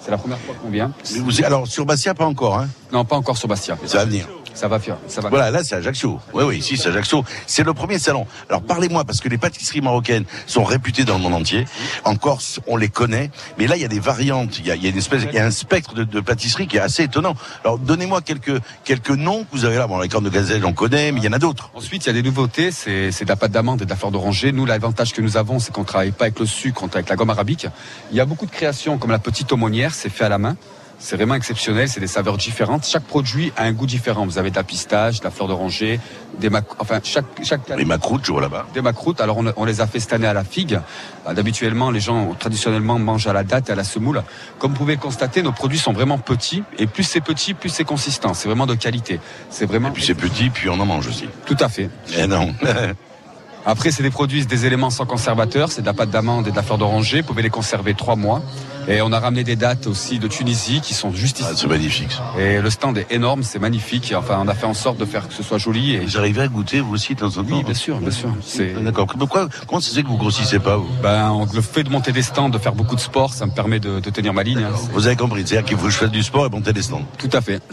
C'est 0.00 0.10
la 0.10 0.16
première 0.16 0.38
fois 0.38 0.54
qu'on 0.62 0.70
vient. 0.70 0.92
Mais 1.12 1.18
vous- 1.18 1.44
Alors 1.44 1.66
sur 1.66 1.84
Bastia, 1.84 2.14
pas 2.14 2.24
encore. 2.24 2.56
Hein? 2.58 2.68
Non, 2.92 3.04
pas 3.04 3.16
encore 3.16 3.36
sur 3.36 3.48
Bastia. 3.48 3.76
Ça 3.84 3.98
va 3.98 4.04
venir. 4.06 4.26
Ça 4.58 4.66
va 4.66 4.80
faire. 4.80 4.96
Ça 5.06 5.20
va. 5.20 5.28
Voilà, 5.28 5.52
là 5.52 5.62
c'est 5.62 5.76
Ajaccio. 5.76 6.18
Oui, 6.34 6.42
oui, 6.42 6.58
ici 6.58 6.76
c'est 6.76 6.88
Ajaccio. 6.88 7.24
C'est 7.46 7.62
le 7.62 7.74
premier 7.74 8.00
salon. 8.00 8.26
Alors 8.48 8.60
parlez-moi, 8.60 9.04
parce 9.04 9.20
que 9.20 9.28
les 9.28 9.38
pâtisseries 9.38 9.82
marocaines 9.82 10.24
sont 10.46 10.64
réputées 10.64 11.04
dans 11.04 11.16
le 11.16 11.22
monde 11.22 11.34
entier. 11.34 11.64
En 12.04 12.16
Corse, 12.16 12.58
on 12.66 12.76
les 12.76 12.88
connaît. 12.88 13.30
Mais 13.56 13.68
là, 13.68 13.76
il 13.76 13.82
y 13.82 13.84
a 13.84 13.88
des 13.88 14.00
variantes. 14.00 14.58
Il 14.58 14.66
y 14.66 14.72
a, 14.72 14.74
il 14.74 14.82
y 14.82 14.86
a 14.86 14.90
une 14.90 14.98
espèce, 14.98 15.22
il 15.30 15.32
y 15.32 15.38
a 15.38 15.46
un 15.46 15.52
spectre 15.52 15.94
de, 15.94 16.02
de 16.02 16.20
pâtisseries 16.20 16.66
qui 16.66 16.76
est 16.76 16.80
assez 16.80 17.04
étonnant. 17.04 17.36
Alors 17.62 17.78
donnez-moi 17.78 18.20
quelques, 18.20 18.60
quelques 18.82 19.10
noms 19.10 19.44
que 19.44 19.50
vous 19.52 19.64
avez 19.64 19.76
là. 19.76 19.86
Bon, 19.86 19.98
la 19.98 20.08
corne 20.08 20.24
de 20.24 20.30
gazelle, 20.30 20.64
on 20.64 20.72
connaît, 20.72 21.12
mais 21.12 21.20
il 21.20 21.24
y 21.24 21.28
en 21.28 21.32
a 21.34 21.38
d'autres. 21.38 21.70
Ensuite, 21.74 22.06
il 22.06 22.08
y 22.08 22.10
a 22.10 22.14
des 22.14 22.22
nouveautés. 22.22 22.72
C'est 22.72 23.12
c'est 23.12 23.24
de 23.24 23.30
la 23.30 23.36
pâte 23.36 23.52
d'amande 23.52 23.82
et 23.82 23.84
de 23.84 23.90
la 23.90 23.96
fleur 23.96 24.10
d'oranger. 24.10 24.50
Nous, 24.50 24.66
l'avantage 24.66 25.12
que 25.12 25.22
nous 25.22 25.36
avons, 25.36 25.60
c'est 25.60 25.72
qu'on 25.72 25.84
travaille 25.84 26.10
pas 26.10 26.24
avec 26.24 26.40
le 26.40 26.46
sucre, 26.46 26.82
on 26.82 26.88
travaille 26.88 27.02
avec 27.02 27.10
la 27.10 27.16
gomme 27.16 27.30
arabique. 27.30 27.68
Il 28.10 28.16
y 28.16 28.20
a 28.20 28.24
beaucoup 28.24 28.46
de 28.46 28.50
créations, 28.50 28.98
comme 28.98 29.12
la 29.12 29.20
petite 29.20 29.52
aumônière, 29.52 29.94
c'est 29.94 30.08
fait 30.08 30.24
à 30.24 30.28
la 30.28 30.38
main. 30.38 30.56
C'est 31.00 31.14
vraiment 31.16 31.36
exceptionnel, 31.36 31.88
c'est 31.88 32.00
des 32.00 32.08
saveurs 32.08 32.36
différentes. 32.36 32.84
Chaque 32.84 33.04
produit 33.04 33.52
a 33.56 33.62
un 33.64 33.72
goût 33.72 33.86
différent. 33.86 34.26
Vous 34.26 34.36
avez 34.38 34.50
de 34.50 34.56
la 34.56 34.64
pistache, 34.64 35.20
de 35.20 35.24
la 35.24 35.30
fleur 35.30 35.46
d'oranger, 35.46 36.00
des 36.40 36.50
mac... 36.50 36.64
enfin 36.80 36.98
chaque 37.04 37.24
chaque 37.44 37.68
Les 37.76 37.84
macroutes, 37.84 38.24
je 38.24 38.32
vois 38.32 38.40
là-bas. 38.40 38.66
des 38.74 38.80
macroutes. 38.82 39.20
Alors 39.20 39.38
on, 39.38 39.44
on 39.56 39.64
les 39.64 39.80
a 39.80 39.86
fait 39.86 40.00
cette 40.00 40.12
année 40.12 40.26
à 40.26 40.32
la 40.32 40.42
figue. 40.42 40.80
Euh, 41.28 41.34
D'habituellement, 41.34 41.92
les 41.92 42.00
gens 42.00 42.34
traditionnellement 42.34 42.98
mangent 42.98 43.28
à 43.28 43.32
la 43.32 43.44
date 43.44 43.68
et 43.68 43.72
à 43.72 43.76
la 43.76 43.84
semoule. 43.84 44.22
Comme 44.58 44.72
vous 44.72 44.78
pouvez 44.78 44.94
le 44.96 45.00
constater, 45.00 45.42
nos 45.42 45.52
produits 45.52 45.78
sont 45.78 45.92
vraiment 45.92 46.18
petits 46.18 46.64
et 46.78 46.88
plus 46.88 47.04
c'est 47.04 47.20
petit, 47.20 47.54
plus 47.54 47.68
c'est 47.68 47.84
consistant. 47.84 48.34
C'est 48.34 48.48
vraiment 48.48 48.66
de 48.66 48.74
qualité. 48.74 49.20
C'est 49.50 49.66
vraiment. 49.66 49.92
Puis 49.92 50.02
c'est 50.04 50.14
petit, 50.14 50.50
puis 50.50 50.68
on 50.68 50.80
en 50.80 50.86
mange 50.86 51.06
aussi. 51.06 51.28
Tout 51.46 51.56
à 51.60 51.68
fait. 51.68 51.90
Eh 52.16 52.26
non. 52.26 52.52
Après, 53.66 53.90
c'est 53.90 54.02
des 54.02 54.10
produits, 54.10 54.46
des 54.46 54.66
éléments 54.66 54.90
sans 54.90 55.04
conservateur. 55.06 55.70
C'est 55.70 55.82
de 55.82 55.86
la 55.86 55.92
pâte 55.92 56.10
d'amande 56.10 56.48
et 56.48 56.50
de 56.50 56.56
la 56.56 56.62
fleur 56.62 56.78
d'oranger. 56.78 57.20
Vous 57.20 57.26
pouvez 57.28 57.42
les 57.42 57.50
conserver 57.50 57.94
trois 57.94 58.16
mois. 58.16 58.42
Et 58.88 59.02
on 59.02 59.12
a 59.12 59.20
ramené 59.20 59.44
des 59.44 59.54
dates 59.56 59.86
aussi 59.86 60.18
de 60.18 60.26
Tunisie 60.28 60.80
qui 60.80 60.94
sont 60.94 61.12
juste 61.12 61.40
ici. 61.40 61.48
c'est 61.56 61.66
magnifique. 61.66 62.16
Et 62.38 62.60
le 62.60 62.70
stand 62.70 62.96
est 62.98 63.06
énorme, 63.10 63.42
c'est 63.42 63.58
magnifique. 63.58 64.14
Enfin, 64.16 64.38
on 64.42 64.48
a 64.48 64.54
fait 64.54 64.66
en 64.66 64.74
sorte 64.74 64.96
de 64.98 65.04
faire 65.04 65.28
que 65.28 65.34
ce 65.34 65.42
soit 65.42 65.58
joli. 65.58 65.94
Et... 65.94 65.98
Vous 66.00 66.16
arrivez 66.16 66.40
à 66.42 66.48
goûter 66.48 66.80
vous 66.80 66.94
aussi 66.94 67.12
en 67.12 67.30
temps 67.30 67.42
Oui, 67.48 67.62
bien 67.64 67.74
sûr, 67.74 67.98
bien 67.98 68.10
sûr. 68.10 68.30
C'est 68.44 68.72
D'accord. 68.82 69.06
Pourquoi 69.06 69.48
Comment 69.66 69.80
fait 69.80 70.02
que 70.02 70.08
vous 70.08 70.16
grossissez 70.16 70.58
pas 70.58 70.76
vous? 70.78 70.88
Ben, 71.02 71.30
on- 71.30 71.46
le 71.52 71.60
fait 71.60 71.82
de 71.82 71.90
monter 71.90 72.12
des 72.12 72.22
stands, 72.22 72.48
de 72.48 72.58
faire 72.58 72.74
beaucoup 72.74 72.94
de 72.96 73.00
sport, 73.00 73.32
ça 73.34 73.44
me 73.46 73.50
permet 73.52 73.78
de, 73.80 74.00
de 74.00 74.10
tenir 74.10 74.32
ma 74.32 74.42
ligne. 74.42 74.62
hein. 74.64 74.72
Vous 74.92 75.06
avez 75.06 75.16
compris, 75.16 75.42
c'est-à-dire 75.46 75.64
qu'il 75.68 75.76
faut 75.76 75.84
que 75.86 75.90
je 75.92 75.98
fasse 75.98 76.10
du 76.10 76.22
sport 76.22 76.46
et 76.46 76.48
monter 76.50 76.72
des 76.72 76.82
stands. 76.82 77.02
Tout 77.18 77.30
à 77.32 77.40
fait. 77.40 77.60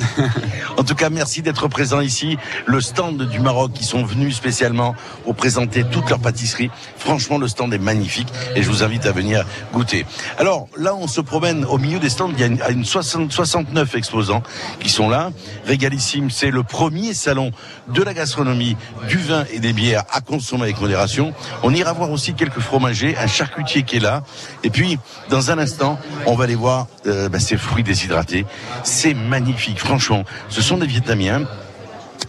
En 0.78 0.84
tout 0.84 0.96
cas, 0.96 1.10
merci 1.10 1.42
d'être 1.42 1.68
présent 1.70 2.02
ici. 2.02 2.38
Le 2.66 2.82
stand 2.82 3.30
du 3.30 3.40
Maroc 3.40 3.72
qui 3.74 3.86
sont 3.86 4.04
venus 4.04 4.36
spécialement 4.36 4.94
pour 5.24 5.34
présenter 5.36 5.86
toutes 5.90 6.10
leurs 6.10 6.20
pâtisseries. 6.20 6.70
Franchement, 6.98 7.38
le 7.38 7.48
stand 7.48 7.74
est 7.74 7.78
magnifique 7.80 8.28
et 8.56 8.62
je 8.62 8.70
vous 8.70 8.84
invite 8.84 9.06
à 9.06 9.14
venir 9.14 9.46
goûter. 9.74 10.06
Alors 10.38 10.68
là, 10.78 10.94
on 10.94 11.05
on 11.06 11.08
se 11.08 11.22
promène 11.22 11.66
au 11.66 11.78
milieu 11.78 12.00
des 12.00 12.10
stands. 12.10 12.32
Il 12.34 12.40
y 12.40 12.44
a 12.44 12.48
une, 12.48 12.60
une 12.72 12.84
60 12.84 13.32
69 13.32 13.94
exposants 13.94 14.42
qui 14.80 14.90
sont 14.90 15.08
là. 15.08 15.30
Régalissime, 15.68 16.32
c'est 16.32 16.50
le 16.50 16.64
premier 16.64 17.14
salon 17.14 17.52
de 17.94 18.02
la 18.02 18.16
gastronomie, 18.16 18.76
du 19.08 19.18
vin 19.18 19.46
et 19.54 19.60
des 19.60 19.72
bières 19.72 20.04
à 20.12 20.22
consommer 20.22 20.64
avec 20.64 20.82
modération. 20.82 21.32
On 21.62 21.76
ira 21.76 21.94
voir 21.94 22.10
aussi 22.10 22.34
quelques 22.34 22.60
fromagers, 22.60 23.16
un 23.18 23.28
charcutier 23.28 23.84
qui 23.84 23.98
est 23.98 24.00
là. 24.00 24.24
Et 24.64 24.72
puis, 24.72 24.98
dans 25.30 25.52
un 25.52 25.60
instant, 25.60 26.00
on 26.26 26.34
va 26.34 26.46
aller 26.46 26.56
voir 26.56 26.88
euh, 27.06 27.30
bah, 27.30 27.40
ces 27.40 27.58
fruits 27.58 27.84
déshydratés. 27.84 28.48
C'est 28.84 29.14
magnifique, 29.14 29.78
franchement. 29.78 30.24
Ce 30.50 30.64
sont 30.64 30.78
des 30.78 30.88
Vietnamiens. 30.88 31.46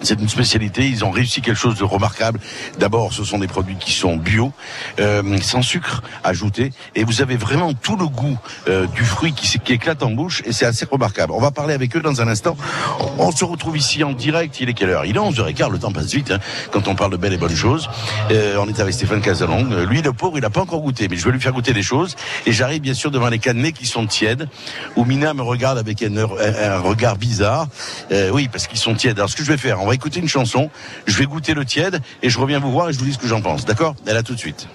C'est 0.02 0.20
une 0.20 0.28
spécialité. 0.28 0.86
Ils 0.86 1.04
ont 1.04 1.10
réussi 1.10 1.40
quelque 1.40 1.56
chose 1.56 1.76
de 1.76 1.84
remarquable. 1.84 2.38
D'abord, 2.78 3.12
ce 3.12 3.24
sont 3.24 3.38
des 3.38 3.46
produits 3.48 3.76
qui 3.76 3.92
sont 3.92 4.16
bio, 4.16 4.52
euh, 5.00 5.38
sans 5.40 5.62
sucre 5.62 6.02
ajouté, 6.22 6.72
et 6.94 7.02
vous 7.04 7.22
avez 7.22 7.36
vraiment 7.36 7.72
tout 7.72 7.96
le 7.96 8.06
goût 8.06 8.38
euh, 8.68 8.86
du 8.88 9.04
fruit 9.04 9.32
qui, 9.32 9.46
éclate 9.72 10.02
en 10.02 10.10
bouche, 10.10 10.42
et 10.44 10.52
c'est 10.52 10.66
assez 10.66 10.84
remarquable. 10.84 11.32
On 11.32 11.40
va 11.40 11.50
parler 11.50 11.74
avec 11.74 11.96
eux 11.96 12.00
dans 12.00 12.20
un 12.20 12.28
instant. 12.28 12.56
On 13.18 13.32
se 13.32 13.44
retrouve 13.44 13.76
ici 13.76 14.04
en 14.04 14.12
direct. 14.12 14.60
Il 14.60 14.68
est 14.68 14.74
quelle 14.74 14.90
heure? 14.90 15.04
Il 15.06 15.16
est 15.16 15.18
11h15. 15.18 15.70
Le 15.72 15.78
temps 15.78 15.90
passe 15.92 16.12
vite 16.12 16.30
hein, 16.30 16.38
quand 16.70 16.88
on 16.88 16.94
parle 16.94 17.12
de 17.12 17.16
belles 17.16 17.32
et 17.32 17.38
bonnes 17.38 17.56
choses. 17.56 17.88
Euh, 18.30 18.56
on 18.60 18.68
est 18.68 18.78
avec 18.80 18.94
Stéphane 18.94 19.20
Casalong. 19.22 19.86
Lui, 19.88 20.02
le 20.02 20.12
pauvre, 20.12 20.38
il 20.38 20.42
n'a 20.42 20.50
pas 20.50 20.60
encore 20.60 20.80
goûté, 20.80 21.08
mais 21.08 21.16
je 21.16 21.24
vais 21.24 21.32
lui 21.32 21.40
faire 21.40 21.52
goûter 21.52 21.72
des 21.72 21.82
choses. 21.82 22.16
Et 22.44 22.52
j'arrive 22.52 22.82
bien 22.82 22.94
sûr 22.94 23.10
devant 23.10 23.28
les 23.28 23.38
cannelés 23.38 23.72
qui 23.72 23.86
sont 23.86 24.06
tièdes, 24.06 24.48
où 24.94 25.04
Mina 25.04 25.32
me 25.34 25.42
regarde 25.42 25.78
avec 25.78 26.02
un, 26.02 26.16
un- 26.16 26.78
regard 26.78 27.16
bizarre. 27.16 27.66
Oui, 28.32 28.48
parce 28.48 28.66
qu'ils 28.66 28.78
sont 28.78 28.94
tièdes. 28.94 29.18
Alors, 29.18 29.30
ce 29.30 29.36
que 29.36 29.42
je 29.42 29.50
vais 29.50 29.56
faire, 29.58 29.75
on 29.80 29.86
va 29.86 29.94
écouter 29.94 30.20
une 30.20 30.28
chanson. 30.28 30.70
Je 31.06 31.16
vais 31.18 31.26
goûter 31.26 31.54
le 31.54 31.64
tiède 31.64 32.00
et 32.22 32.30
je 32.30 32.38
reviens 32.38 32.58
vous 32.58 32.70
voir 32.70 32.88
et 32.88 32.92
je 32.92 32.98
vous 32.98 33.04
dis 33.04 33.12
ce 33.12 33.18
que 33.18 33.26
j'en 33.28 33.40
pense. 33.40 33.64
D'accord? 33.64 33.94
Elle 34.06 34.16
a 34.16 34.22
tout 34.22 34.34
de 34.34 34.38
suite. 34.38 34.68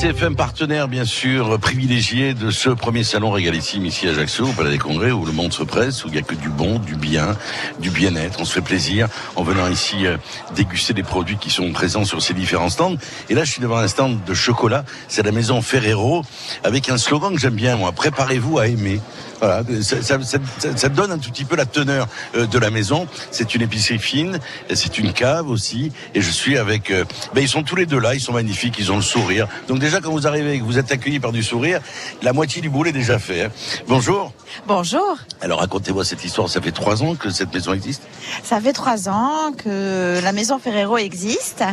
RCFM 0.00 0.34
partenaire 0.34 0.88
bien 0.88 1.04
sûr 1.04 1.58
privilégié 1.58 2.32
de 2.32 2.50
ce 2.50 2.70
premier 2.70 3.04
salon 3.04 3.32
régalissime 3.32 3.84
ici 3.84 4.08
à 4.08 4.12
Ajaccio 4.12 4.46
au 4.46 4.52
Palais 4.52 4.70
des 4.70 4.78
Congrès 4.78 5.10
où 5.10 5.26
le 5.26 5.32
monde 5.32 5.52
se 5.52 5.62
presse, 5.62 6.06
où 6.06 6.08
il 6.08 6.12
n'y 6.12 6.18
a 6.18 6.22
que 6.22 6.34
du 6.34 6.48
bon, 6.48 6.78
du 6.78 6.94
bien, 6.94 7.36
du 7.80 7.90
bien-être. 7.90 8.40
On 8.40 8.46
se 8.46 8.54
fait 8.54 8.62
plaisir 8.62 9.08
en 9.36 9.42
venant 9.42 9.68
ici 9.68 10.06
euh, 10.06 10.16
déguster 10.54 10.94
des 10.94 11.02
produits 11.02 11.36
qui 11.36 11.50
sont 11.50 11.70
présents 11.72 12.06
sur 12.06 12.22
ces 12.22 12.32
différents 12.32 12.70
stands. 12.70 12.96
Et 13.28 13.34
là 13.34 13.44
je 13.44 13.52
suis 13.52 13.60
devant 13.60 13.76
un 13.76 13.88
stand 13.88 14.24
de 14.24 14.32
chocolat, 14.32 14.86
c'est 15.06 15.22
la 15.22 15.32
maison 15.32 15.60
Ferrero 15.60 16.24
avec 16.64 16.88
un 16.88 16.96
slogan 16.96 17.34
que 17.34 17.40
j'aime 17.40 17.52
bien 17.52 17.76
moi, 17.76 17.92
préparez-vous 17.92 18.58
à 18.58 18.68
aimer. 18.68 19.02
Voilà, 19.40 19.62
ça, 19.82 20.02
ça, 20.02 20.18
ça- 20.22 20.76
ça- 20.76 20.88
donne 20.90 21.12
un 21.12 21.18
tout 21.18 21.30
petit 21.30 21.44
peu 21.44 21.56
la 21.56 21.66
teneur 21.66 22.08
euh, 22.36 22.46
de 22.46 22.58
la 22.58 22.70
maison. 22.70 23.06
C'est 23.30 23.54
une 23.54 23.62
épicerie 23.62 23.98
fine, 23.98 24.38
c'est 24.74 24.98
une 24.98 25.12
cave 25.12 25.48
aussi, 25.48 25.92
et 26.14 26.20
je 26.20 26.30
suis 26.30 26.58
avec. 26.58 26.90
euh, 26.90 27.04
ben 27.34 27.40
ils 27.40 27.48
sont 27.48 27.62
tous 27.62 27.76
les 27.76 27.86
deux 27.86 27.98
là, 27.98 28.14
ils 28.14 28.20
sont 28.20 28.32
magnifiques, 28.32 28.76
ils 28.78 28.92
ont 28.92 28.96
le 28.96 29.02
sourire. 29.02 29.48
Donc 29.68 29.78
déjà 29.78 30.00
quand 30.00 30.10
vous 30.10 30.26
arrivez, 30.26 30.54
et 30.54 30.58
que 30.58 30.64
vous 30.64 30.78
êtes 30.78 30.92
accueillis 30.92 31.20
par 31.20 31.32
du 31.32 31.42
sourire, 31.42 31.80
la 32.22 32.32
moitié 32.32 32.60
du 32.60 32.68
boulot 32.70 32.90
est 32.90 32.92
déjà 32.92 33.18
fait. 33.18 33.44
hein. 33.44 33.50
Bonjour. 33.88 34.32
Bonjour. 34.66 35.16
Alors 35.40 35.60
racontez-moi 35.60 36.04
cette 36.04 36.24
histoire. 36.24 36.48
Ça 36.48 36.60
fait 36.60 36.72
trois 36.72 37.02
ans 37.02 37.14
que 37.14 37.30
cette 37.30 37.52
maison 37.52 37.72
existe? 37.72 38.02
Ça 38.42 38.60
fait 38.60 38.72
trois 38.72 39.08
ans 39.08 39.52
que 39.56 40.20
la 40.22 40.32
maison 40.32 40.58
Ferrero 40.58 40.98
existe 40.98 41.64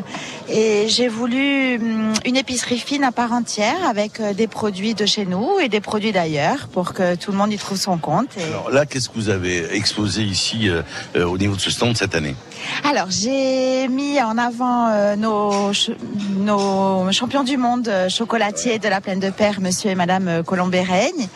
et 0.49 0.85
j'ai 0.87 1.07
voulu 1.07 1.75
hum, 1.77 2.13
une 2.25 2.37
épicerie 2.37 2.79
fine 2.79 3.03
à 3.03 3.11
part 3.11 3.33
entière 3.33 3.75
avec 3.87 4.19
euh, 4.19 4.33
des 4.33 4.47
produits 4.47 4.93
de 4.93 5.05
chez 5.05 5.25
nous 5.25 5.59
et 5.61 5.69
des 5.69 5.81
produits 5.81 6.11
d'ailleurs 6.11 6.67
pour 6.71 6.93
que 6.93 7.15
tout 7.15 7.31
le 7.31 7.37
monde 7.37 7.51
y 7.51 7.57
trouve 7.57 7.77
son 7.77 7.97
compte. 7.97 8.29
Et- 8.37 8.43
Alors 8.43 8.69
là, 8.71 8.85
qu'est-ce 8.85 9.09
que 9.09 9.15
vous 9.15 9.29
avez 9.29 9.75
exposé 9.75 10.23
ici 10.23 10.69
euh, 10.69 10.81
euh, 11.15 11.25
au 11.25 11.37
niveau 11.37 11.55
de 11.55 11.61
ce 11.61 11.71
stand 11.71 11.97
cette 11.97 12.15
année? 12.15 12.35
Alors 12.83 13.07
j'ai 13.09 13.87
mis 13.87 14.21
en 14.21 14.37
avant 14.37 14.87
euh, 14.89 15.15
nos, 15.15 15.73
ch- 15.73 15.95
nos 16.37 17.11
champions 17.11 17.43
du 17.43 17.57
monde 17.57 17.89
chocolatiers 18.09 18.79
de 18.79 18.87
la 18.87 19.01
Plaine 19.01 19.19
de 19.19 19.29
Père, 19.29 19.59
Monsieur 19.61 19.91
et 19.91 19.95
Madame 19.95 20.43
Colombet-Règne. 20.45 21.27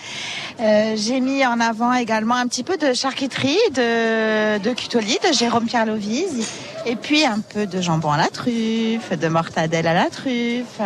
Euh, 0.60 0.95
j'ai 0.95 1.20
mis 1.20 1.45
en 1.45 1.60
avant 1.60 1.93
également 1.93 2.36
un 2.36 2.47
petit 2.47 2.64
peu 2.64 2.78
de 2.78 2.93
charcuterie, 2.93 3.58
de, 3.74 4.58
de 4.60 4.74
cutoli, 4.74 5.18
de 5.28 5.34
Jérôme 5.34 5.66
Pierre 5.66 5.86
Lovise, 5.86 6.47
et 6.86 6.95
puis 6.95 7.26
un 7.26 7.39
peu 7.39 7.66
de 7.66 7.82
jambon 7.82 8.12
à 8.12 8.18
la 8.18 8.28
truffe, 8.28 9.12
de 9.18 9.28
mortadelle 9.28 9.88
à 9.88 9.93
la 9.93 10.10
truffe. 10.10 10.82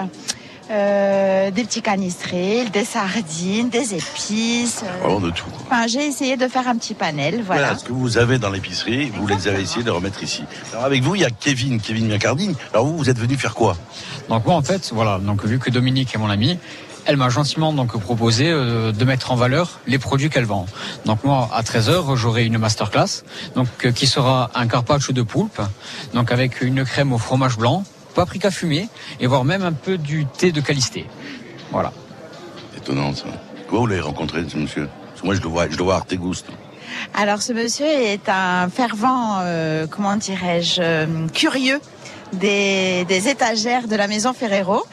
euh, 0.72 1.52
des 1.52 1.64
petits 1.64 1.82
canistrés, 1.84 2.66
des 2.74 2.86
sardines, 2.86 3.70
des 3.70 3.94
épices. 3.94 4.82
euh, 4.84 4.98
Vraiment 5.04 5.20
de 5.20 5.30
tout. 5.30 5.46
Enfin, 5.70 5.86
j'ai 5.88 6.06
essayé 6.08 6.38
de 6.38 6.48
faire 6.48 6.68
un 6.68 6.76
petit 6.78 6.96
panel, 6.96 7.44
Voilà. 7.46 7.62
voilà. 7.66 7.78
ce 7.78 7.84
que 7.86 7.94
vous 7.94 8.18
avez 8.18 8.40
dans 8.40 8.50
l'épicerie, 8.50 9.12
vous 9.16 9.28
les 9.28 9.48
avez 9.48 9.62
essayé 9.62 9.84
de 9.84 9.92
remettre 9.92 10.24
ici. 10.24 10.44
Alors 10.74 10.86
avec 10.86 11.04
vous, 11.04 11.14
il 11.16 11.22
y 11.22 11.26
a 11.26 11.30
Kevin, 11.30 11.80
Kevin 11.80 12.08
Miacardine. 12.08 12.56
Alors 12.74 12.88
vous, 12.88 12.98
vous 12.98 13.10
êtes 13.12 13.20
venu 13.20 13.36
faire 13.36 13.54
quoi? 13.54 13.78
Donc 14.30 14.44
moi 14.46 14.56
en 14.56 14.64
fait, 14.64 14.90
voilà, 14.92 15.20
donc 15.20 15.46
vu 15.46 15.60
que 15.60 15.70
Dominique 15.70 16.16
est 16.16 16.18
mon 16.18 16.32
ami, 16.32 16.58
elle 17.06 17.18
m'a 17.18 17.30
gentiment 17.30 17.74
donc 17.74 17.98
proposé 18.00 18.50
euh, 18.50 18.92
de 18.92 19.06
mettre 19.06 19.32
en 19.32 19.36
valeur 19.36 19.80
les 19.88 20.00
produits 20.00 20.30
qu'elle 20.30 20.46
vend. 20.46 20.66
Donc 21.06 21.24
moi 21.24 21.50
à 21.54 21.62
13h, 21.62 22.16
j'aurai 22.16 22.46
une 22.46 22.58
masterclass 22.58 23.24
donc 23.56 23.68
euh, 23.86 23.92
qui 23.92 24.08
sera 24.08 24.52
un 24.56 24.68
carpaccio 24.68 25.14
de 25.14 25.22
poulpe 25.22 25.62
donc 26.14 26.32
avec 26.32 26.62
une 26.62 26.84
crème 26.86 27.14
au 27.14 27.18
fromage 27.18 27.58
blanc, 27.58 27.84
paprika 28.16 28.52
fumé 28.52 28.90
et 29.20 29.28
voire 29.28 29.44
même 29.44 29.64
un 29.64 29.74
peu 29.74 29.98
du 29.98 30.26
thé 30.26 30.52
de 30.52 30.62
qualité. 30.62 31.06
Voilà. 31.72 31.92
Étonnant 32.78 33.14
ça. 33.14 33.26
Comment 33.68 33.82
vous 33.82 33.88
l'avez 33.88 34.02
rencontré, 34.02 34.44
ce 34.48 34.58
monsieur? 34.58 34.88
Parce 35.10 35.22
que 35.22 35.26
moi, 35.26 35.36
je 35.36 35.42
le 35.42 35.48
vois, 35.48 35.70
je 35.70 35.78
le 35.78 35.84
vois 35.84 35.96
à 35.96 35.98
Artegoust. 35.98 36.46
Alors, 37.14 37.42
ce 37.42 37.52
monsieur 37.54 37.88
est 37.88 38.30
un 38.30 38.70
fervent, 38.70 39.40
euh, 39.42 39.88
comment 39.88 40.16
dirais-je, 40.16 40.82
euh, 40.82 41.28
curieux 41.34 41.80
des, 42.34 43.06
des 43.06 43.28
étagères 43.28 43.88
de 43.88 43.96
la 43.96 44.08
maison 44.08 44.34
Ferrero. 44.34 44.84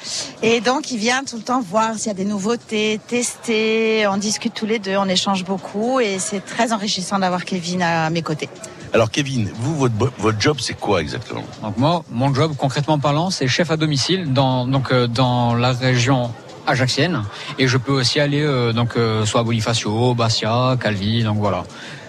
Et 0.42 0.60
donc, 0.60 0.90
il 0.90 0.98
vient 0.98 1.24
tout 1.24 1.36
le 1.36 1.42
temps 1.42 1.60
voir 1.60 1.96
s'il 1.96 2.08
y 2.08 2.10
a 2.10 2.14
des 2.14 2.24
nouveautés, 2.24 3.00
tester. 3.06 4.06
On 4.06 4.16
discute 4.16 4.54
tous 4.54 4.66
les 4.66 4.78
deux, 4.78 4.96
on 4.96 5.08
échange 5.08 5.44
beaucoup 5.44 6.00
et 6.00 6.18
c'est 6.18 6.44
très 6.44 6.72
enrichissant 6.72 7.18
d'avoir 7.18 7.44
Kevin 7.44 7.82
à 7.82 8.10
mes 8.10 8.22
côtés. 8.22 8.48
Alors 8.94 9.10
Kevin, 9.10 9.50
vous, 9.54 9.74
votre, 9.74 9.94
votre 10.18 10.38
job, 10.38 10.58
c'est 10.60 10.78
quoi 10.78 11.00
exactement? 11.00 11.44
Donc 11.62 11.78
moi, 11.78 12.04
mon 12.10 12.34
job 12.34 12.52
concrètement 12.58 12.98
parlant, 12.98 13.30
c'est 13.30 13.48
chef 13.48 13.70
à 13.70 13.78
domicile 13.78 14.34
dans 14.34 14.66
donc 14.66 14.92
euh, 14.92 15.06
dans 15.06 15.54
la 15.54 15.72
région 15.72 16.30
ajaxienne 16.66 17.22
et 17.58 17.66
je 17.68 17.78
peux 17.78 17.92
aussi 17.92 18.20
aller 18.20 18.42
euh, 18.42 18.74
donc 18.74 18.96
euh, 18.96 19.24
soit 19.24 19.40
à 19.40 19.44
Bonifacio, 19.44 20.14
Bastia, 20.14 20.76
Calvi, 20.78 21.24
donc 21.24 21.38
voilà. 21.38 21.64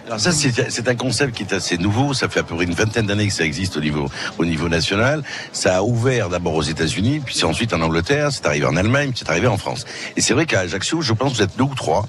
Alors 0.05 0.19
ça, 0.19 0.31
c'est 0.33 0.87
un 0.89 0.95
concept 0.95 1.35
qui 1.35 1.43
est 1.43 1.53
assez 1.53 1.77
nouveau. 1.77 2.13
Ça 2.13 2.27
fait 2.27 2.41
à 2.41 2.43
peu 2.43 2.55
près 2.55 2.65
une 2.65 2.73
vingtaine 2.73 3.05
d'années 3.05 3.27
que 3.27 3.33
ça 3.33 3.45
existe 3.45 3.77
au 3.77 3.79
niveau, 3.79 4.09
au 4.37 4.43
niveau 4.43 4.67
national. 4.67 5.23
Ça 5.53 5.77
a 5.77 5.81
ouvert 5.81 6.27
d'abord 6.27 6.55
aux 6.55 6.61
États-Unis, 6.61 7.21
puis 7.25 7.35
c'est 7.35 7.45
ensuite 7.45 7.73
en 7.73 7.81
Angleterre, 7.81 8.31
c'est 8.31 8.45
arrivé 8.45 8.65
en 8.65 8.75
Allemagne, 8.75 9.11
puis 9.11 9.19
c'est 9.23 9.29
arrivé 9.29 9.47
en 9.47 9.57
France. 9.57 9.85
Et 10.17 10.21
c'est 10.21 10.33
vrai 10.33 10.45
qu'à 10.45 10.59
Ajaccio, 10.59 11.01
je 11.01 11.13
pense 11.13 11.31
que 11.31 11.37
vous 11.37 11.43
êtes 11.43 11.57
deux 11.57 11.63
ou 11.63 11.75
trois 11.75 12.07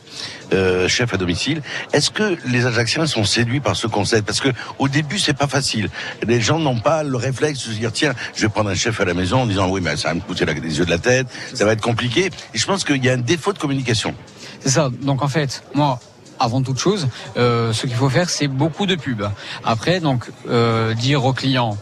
euh, 0.53 0.88
chefs 0.88 1.14
à 1.14 1.16
domicile. 1.16 1.62
Est-ce 1.92 2.11
que 2.11 2.36
les 2.47 2.66
Ajacciens 2.66 3.07
sont 3.07 3.24
séduits 3.24 3.61
par 3.61 3.76
ce 3.76 3.86
concept? 3.86 4.26
Parce 4.26 4.40
que 4.40 4.49
au 4.78 4.88
début, 4.88 5.20
c'est 5.20 5.34
pas 5.36 5.47
facile. 5.47 5.88
Les 6.26 6.40
gens 6.40 6.59
n'ont 6.59 6.80
pas 6.80 7.05
le 7.05 7.16
réflexe 7.16 7.61
de 7.68 7.72
se 7.72 7.78
dire 7.78 7.92
tiens, 7.92 8.14
je 8.34 8.42
vais 8.42 8.49
prendre 8.49 8.70
un 8.70 8.74
chef 8.74 9.01
à 9.01 9.05
la 9.05 9.14
maison 9.14 9.42
en 9.42 9.47
disant 9.47 9.70
oui, 9.70 9.80
mais 9.80 9.97
ça 9.97 10.09
va 10.09 10.14
me 10.14 10.20
coûter 10.20 10.45
les 10.47 10.78
yeux 10.78 10.84
de 10.84 10.90
la 10.90 10.99
tête, 10.99 11.28
ça 11.55 11.64
va 11.64 11.72
être 11.72 11.80
compliqué. 11.80 12.30
Et 12.55 12.59
je 12.59 12.66
pense 12.66 12.82
qu'il 12.82 13.05
y 13.05 13.09
a 13.09 13.12
un 13.12 13.18
défaut 13.18 13.53
de 13.53 13.59
communication. 13.59 14.14
C'est 14.61 14.70
ça. 14.70 14.90
Donc 15.03 15.22
en 15.22 15.28
fait, 15.28 15.62
moi, 15.74 16.01
avant 16.39 16.62
toute 16.62 16.78
chose, 16.78 17.09
euh, 17.37 17.72
ce 17.72 17.87
qu'il 17.87 17.97
faut 17.97 18.11
faire, 18.11 18.30
c'est 18.30 18.49
beaucoup 18.49 18.87
de 18.87 18.97
pub. 18.97 19.22
Après, 19.64 20.01
donc, 20.01 20.30
euh, 20.49 20.95
dire 20.95 21.24
aux 21.24 21.32
clients, 21.32 21.76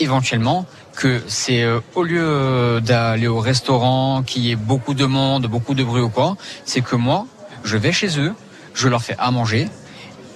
éventuellement, 0.00 0.66
que 0.96 1.22
c'est 1.28 1.62
euh, 1.62 1.80
au 1.94 2.02
lieu 2.02 2.22
euh, 2.22 2.80
d'aller 2.80 3.28
au 3.28 3.38
restaurant, 3.38 4.22
qu'il 4.24 4.44
y 4.44 4.50
ait 4.50 4.56
beaucoup 4.56 4.94
de 4.94 5.06
monde, 5.06 5.46
beaucoup 5.46 5.74
de 5.74 5.84
bruit 5.84 6.02
ou 6.02 6.08
quoi, 6.08 6.36
c'est 6.64 6.80
que 6.80 6.96
moi, 6.96 7.26
je 7.64 7.76
vais 7.76 7.92
chez 7.92 8.18
eux, 8.18 8.34
je 8.74 8.88
leur 8.88 9.02
fais 9.02 9.14
à 9.18 9.30
manger, 9.30 9.68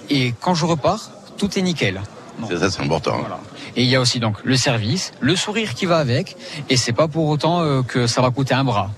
et 0.09 0.33
quand 0.39 0.55
je 0.55 0.65
repars, 0.65 1.11
tout 1.37 1.57
est 1.57 1.61
nickel. 1.61 2.01
C'est 2.47 2.57
ça, 2.57 2.69
c'est 2.69 2.81
important. 2.81 3.17
Et 3.75 3.83
il 3.83 3.89
y 3.89 3.95
a 3.95 4.01
aussi 4.01 4.19
donc 4.19 4.37
le 4.43 4.55
service, 4.55 5.11
le 5.19 5.35
sourire 5.35 5.73
qui 5.73 5.85
va 5.85 5.97
avec, 5.97 6.35
et 6.69 6.77
c'est 6.77 6.93
pas 6.93 7.07
pour 7.07 7.27
autant 7.27 7.61
euh, 7.61 7.81
que 7.81 8.07
ça 8.07 8.21
va 8.21 8.31
coûter 8.31 8.53
un 8.53 8.63
bras. 8.63 8.89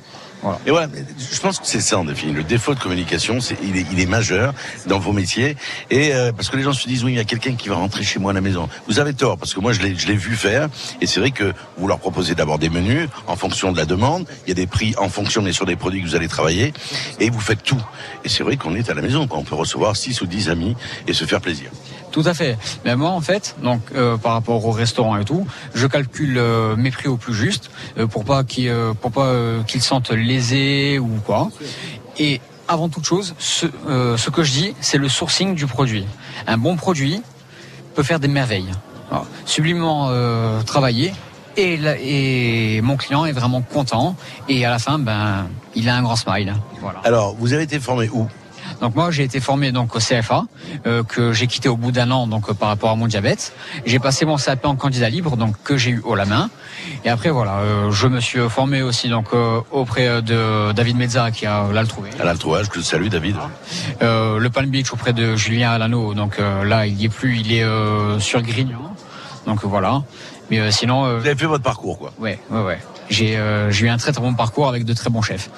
Et 0.65 0.71
voilà, 0.71 0.87
je 1.17 1.39
pense 1.39 1.59
que 1.59 1.67
c'est 1.67 1.81
ça 1.81 1.97
en 1.97 2.05
définitive. 2.05 2.37
Le 2.37 2.43
défaut 2.43 2.73
de 2.73 2.79
communication, 2.79 3.39
c'est 3.39 3.57
il 3.63 3.77
est, 3.77 3.85
il 3.91 3.99
est 3.99 4.05
majeur 4.05 4.53
dans 4.85 4.99
vos 4.99 5.11
métiers. 5.11 5.55
Et 5.89 6.13
euh, 6.13 6.31
parce 6.31 6.49
que 6.49 6.57
les 6.57 6.63
gens 6.63 6.73
se 6.73 6.87
disent 6.87 7.03
oui, 7.03 7.13
il 7.13 7.17
y 7.17 7.19
a 7.19 7.23
quelqu'un 7.23 7.55
qui 7.55 7.69
va 7.69 7.75
rentrer 7.75 8.03
chez 8.03 8.19
moi 8.19 8.31
à 8.31 8.33
la 8.33 8.41
maison. 8.41 8.69
Vous 8.87 8.99
avez 8.99 9.13
tort 9.13 9.37
parce 9.37 9.53
que 9.53 9.59
moi 9.59 9.73
je 9.73 9.81
l'ai 9.81 9.95
je 9.95 10.07
l'ai 10.07 10.15
vu 10.15 10.35
faire. 10.35 10.69
Et 11.01 11.07
c'est 11.07 11.19
vrai 11.19 11.31
que 11.31 11.53
vous 11.77 11.87
leur 11.87 11.99
proposez 11.99 12.35
d'abord 12.35 12.59
des 12.59 12.69
menus 12.69 13.09
en 13.27 13.35
fonction 13.35 13.71
de 13.71 13.77
la 13.77 13.85
demande. 13.85 14.27
Il 14.45 14.49
y 14.49 14.51
a 14.51 14.55
des 14.55 14.67
prix 14.67 14.93
en 14.97 15.09
fonction 15.09 15.41
bien 15.41 15.51
sûr 15.51 15.65
des 15.65 15.75
produits 15.75 16.01
que 16.01 16.07
vous 16.07 16.15
allez 16.15 16.27
travailler. 16.27 16.73
Et 17.19 17.29
vous 17.29 17.39
faites 17.39 17.63
tout. 17.63 17.83
Et 18.23 18.29
c'est 18.29 18.43
vrai 18.43 18.57
qu'on 18.57 18.75
est 18.75 18.89
à 18.89 18.93
la 18.93 19.01
maison. 19.01 19.27
Quoi. 19.27 19.39
On 19.39 19.43
peut 19.43 19.55
recevoir 19.55 19.95
6 19.95 20.21
ou 20.21 20.27
10 20.27 20.49
amis 20.49 20.75
et 21.07 21.13
se 21.13 21.25
faire 21.25 21.41
plaisir. 21.41 21.71
Tout 22.15 22.23
à 22.25 22.33
fait. 22.33 22.57
Mais 22.85 22.95
moi, 22.95 23.09
en 23.09 23.19
fait, 23.19 23.57
donc 23.61 23.81
euh, 23.93 24.15
par 24.15 24.31
rapport 24.31 24.65
au 24.65 24.71
restaurant 24.71 25.17
et 25.17 25.25
tout, 25.25 25.45
je 25.73 25.85
calcule 25.85 26.37
euh, 26.37 26.77
mes 26.77 26.89
prix 26.89 27.09
au 27.09 27.17
plus 27.17 27.33
juste 27.33 27.69
euh, 27.97 28.07
pour 28.07 28.23
pas 28.23 28.45
qu'ils 28.45 28.73
pour 29.01 29.11
pas 29.11 29.33
qu'ils 29.67 29.81
se 29.81 29.89
sentent 29.89 30.11
lésés 30.11 30.97
ou 30.97 31.09
quoi. 31.25 31.49
Et 32.17 32.39
avant 32.69 32.87
toute 32.87 33.03
chose, 33.03 33.35
ce, 33.37 33.65
que 34.29 34.43
je 34.43 34.51
dis, 34.53 34.75
c'est 34.79 34.97
le 34.97 35.09
sourcing 35.09 35.55
du 35.55 35.67
produit. 35.67 36.05
Un 36.47 36.57
bon 36.57 36.77
produit 36.77 37.21
peut 37.95 38.03
faire 38.03 38.21
des 38.21 38.29
merveilles. 38.29 38.71
Sublimement 39.45 40.09
travaillé. 40.65 41.13
Et, 41.57 41.75
la- 41.75 41.97
et 41.99 42.79
mon 42.81 42.95
client 42.95 43.25
est 43.25 43.33
vraiment 43.33 43.61
content. 43.61 44.15
Et 44.47 44.65
à 44.65 44.69
la 44.69 44.79
fin, 44.79 44.99
ben, 44.99 45.47
il 45.75 45.89
a 45.89 45.95
un 45.97 46.01
grand 46.01 46.15
smile. 46.15 46.53
Alors, 47.03 47.35
vous 47.37 47.51
avez 47.51 47.63
été 47.63 47.79
formé 47.79 48.09
où? 48.09 48.27
Donc 48.81 48.95
moi 48.95 49.11
j'ai 49.11 49.23
été 49.23 49.39
formé 49.39 49.71
donc 49.71 49.95
au 49.95 49.99
CFA 49.99 50.45
euh, 50.85 51.03
que 51.03 51.33
j'ai 51.33 51.47
quitté 51.47 51.69
au 51.69 51.77
bout 51.77 51.91
d'un 51.91 52.11
an 52.11 52.27
donc 52.27 52.49
euh, 52.49 52.53
par 52.53 52.69
rapport 52.69 52.91
à 52.91 52.95
mon 52.95 53.07
diabète. 53.07 53.53
J'ai 53.85 53.99
passé 53.99 54.25
mon 54.25 54.37
CAP 54.37 54.65
en 54.65 54.75
candidat 54.75 55.09
libre 55.09 55.37
donc 55.37 55.55
que 55.63 55.77
j'ai 55.77 55.91
eu 55.91 56.01
haut 56.03 56.15
la 56.15 56.25
main. 56.25 56.49
Et 57.03 57.09
après 57.09 57.29
voilà, 57.29 57.57
euh, 57.59 57.91
je 57.91 58.07
me 58.07 58.19
suis 58.19 58.39
formé 58.49 58.81
aussi 58.81 59.09
donc 59.09 59.27
auprès 59.71 60.21
de 60.21 60.71
David 60.73 60.97
Mezza 60.97 61.31
qui 61.31 61.45
a 61.45 61.71
là 61.71 61.81
le 61.81 61.87
trouvé. 61.87 62.09
À 62.19 62.25
l'altrouage, 62.25 62.69
que 62.69 62.81
salue 62.81 63.07
David. 63.07 63.35
Le 64.01 64.47
Palm 64.49 64.69
Beach 64.69 64.91
auprès 64.93 65.13
de 65.13 65.35
Julien 65.35 65.71
Alano 65.71 66.13
donc 66.13 66.37
là 66.37 66.85
il 66.85 66.99
y 67.01 67.05
est 67.05 67.09
plus, 67.09 67.39
il 67.39 67.53
est 67.53 67.65
sur 68.19 68.41
Grignan. 68.41 68.93
Donc 69.45 69.63
voilà. 69.63 70.01
Mais 70.49 70.59
euh, 70.59 70.71
sinon 70.71 71.03
Vous 71.17 71.25
avez 71.25 71.35
fait 71.35 71.45
votre 71.45 71.63
parcours 71.63 71.97
quoi. 71.97 72.13
Ouais, 72.19 72.39
ouais 72.51 72.61
ouais. 72.61 72.79
J'ai 73.09 73.37
euh, 73.37 73.71
j'ai 73.71 73.85
eu 73.85 73.89
un 73.89 73.97
très 73.97 74.11
très 74.11 74.21
bon 74.21 74.33
parcours 74.33 74.67
avec 74.67 74.85
de 74.85 74.93
très 74.93 75.09
bons 75.09 75.21
chefs. 75.21 75.49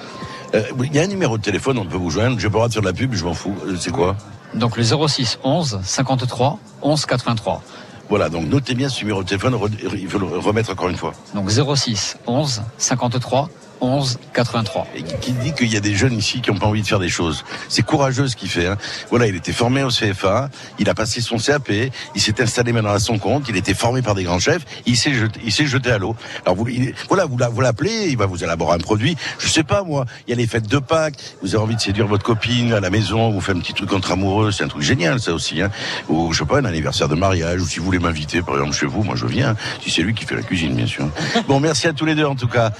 Euh, 0.54 0.62
Il 0.84 0.94
y 0.94 0.98
a 0.98 1.02
un 1.02 1.06
numéro 1.06 1.36
de 1.38 1.42
téléphone, 1.42 1.78
on 1.78 1.84
peut 1.86 1.96
vous 1.96 2.10
joindre. 2.10 2.38
Je 2.38 2.46
peux 2.48 2.52
pas 2.52 2.64
le 2.64 2.68
droit 2.68 2.68
de 2.68 2.72
faire 2.74 2.82
de 2.82 2.86
la 2.86 2.92
pub, 2.92 3.12
je 3.14 3.24
m'en 3.24 3.34
fous. 3.34 3.54
Euh, 3.66 3.76
C'est 3.78 3.90
quoi 3.92 4.16
Donc 4.54 4.76
le 4.76 4.82
06 4.82 5.38
11 5.44 5.80
53 5.82 6.58
11 6.82 7.06
83. 7.06 7.62
Voilà, 8.08 8.30
donc 8.30 8.46
notez 8.48 8.74
bien 8.74 8.88
ce 8.88 9.00
numéro 9.00 9.22
de 9.22 9.28
téléphone, 9.28 9.58
il 9.94 10.08
faut 10.08 10.18
le 10.18 10.26
remettre 10.38 10.72
encore 10.72 10.88
une 10.88 10.96
fois. 10.96 11.12
Donc 11.34 11.50
06 11.50 12.16
11 12.26 12.62
53 12.78 13.50
11 13.80 14.18
83. 14.34 14.86
Et 14.96 15.02
qui 15.02 15.32
dit 15.32 15.52
qu'il 15.54 15.72
y 15.72 15.76
a 15.76 15.80
des 15.80 15.94
jeunes 15.94 16.16
ici 16.16 16.40
qui 16.40 16.50
n'ont 16.50 16.58
pas 16.58 16.66
envie 16.66 16.82
de 16.82 16.86
faire 16.86 16.98
des 16.98 17.08
choses. 17.08 17.44
C'est 17.68 17.82
courageux 17.82 18.28
ce 18.28 18.36
qu'il 18.36 18.48
fait. 18.48 18.66
Hein. 18.66 18.76
Voilà, 19.10 19.26
il 19.26 19.36
était 19.36 19.52
formé 19.52 19.82
au 19.82 19.88
CFA, 19.88 20.50
il 20.78 20.88
a 20.88 20.94
passé 20.94 21.20
son 21.20 21.38
CAP, 21.38 21.70
il 22.14 22.20
s'est 22.20 22.40
installé 22.40 22.72
maintenant 22.72 22.92
à 22.92 22.98
son 22.98 23.18
compte, 23.18 23.46
il 23.48 23.56
était 23.56 23.74
formé 23.74 24.02
par 24.02 24.14
des 24.14 24.24
grands 24.24 24.38
chefs, 24.38 24.64
il 24.86 24.96
s'est 24.96 25.12
jeté, 25.14 25.40
il 25.44 25.52
s'est 25.52 25.66
jeté 25.66 25.90
à 25.90 25.98
l'eau. 25.98 26.16
Alors 26.44 26.56
vous, 26.56 26.68
il- 26.68 26.94
voilà, 27.08 27.26
vous, 27.26 27.38
la- 27.38 27.48
vous 27.48 27.60
l'appelez, 27.60 28.08
il 28.08 28.16
va 28.16 28.26
vous 28.26 28.42
élaborer 28.42 28.74
un 28.74 28.78
produit. 28.78 29.16
Je 29.38 29.48
sais 29.48 29.64
pas 29.64 29.82
moi, 29.82 30.04
il 30.26 30.30
y 30.30 30.32
a 30.34 30.36
les 30.36 30.46
fêtes 30.46 30.68
de 30.68 30.78
Pâques, 30.78 31.16
vous 31.42 31.54
avez 31.54 31.62
envie 31.64 31.76
de 31.76 31.80
séduire 31.80 32.06
votre 32.06 32.24
copine 32.24 32.72
à 32.72 32.80
la 32.80 32.90
maison, 32.90 33.30
vous 33.30 33.40
faites 33.40 33.56
un 33.56 33.60
petit 33.60 33.74
truc 33.74 33.92
entre 33.92 34.12
amoureux, 34.12 34.52
c'est 34.52 34.64
un 34.64 34.68
truc 34.68 34.82
génial 34.82 35.20
ça 35.20 35.32
aussi. 35.32 35.60
Hein. 35.62 35.70
Ou 36.08 36.32
je 36.32 36.38
sais 36.40 36.44
pas, 36.46 36.58
un 36.58 36.64
anniversaire 36.64 37.08
de 37.08 37.14
mariage, 37.14 37.60
ou 37.62 37.66
si 37.66 37.78
vous 37.78 37.84
voulez 37.84 37.98
m'inviter 37.98 38.42
par 38.42 38.54
exemple 38.56 38.74
chez 38.74 38.86
vous, 38.86 39.02
moi 39.02 39.14
je 39.16 39.26
viens. 39.26 39.56
Si 39.82 39.90
c'est 39.90 40.02
lui 40.02 40.14
qui 40.14 40.24
fait 40.24 40.34
la 40.36 40.42
cuisine 40.42 40.74
bien 40.74 40.86
sûr. 40.86 41.08
Bon, 41.48 41.60
merci 41.60 41.86
à 41.86 41.92
tous 41.92 42.04
les 42.04 42.14
deux 42.14 42.24
en 42.26 42.34
tout 42.36 42.48
cas. 42.48 42.72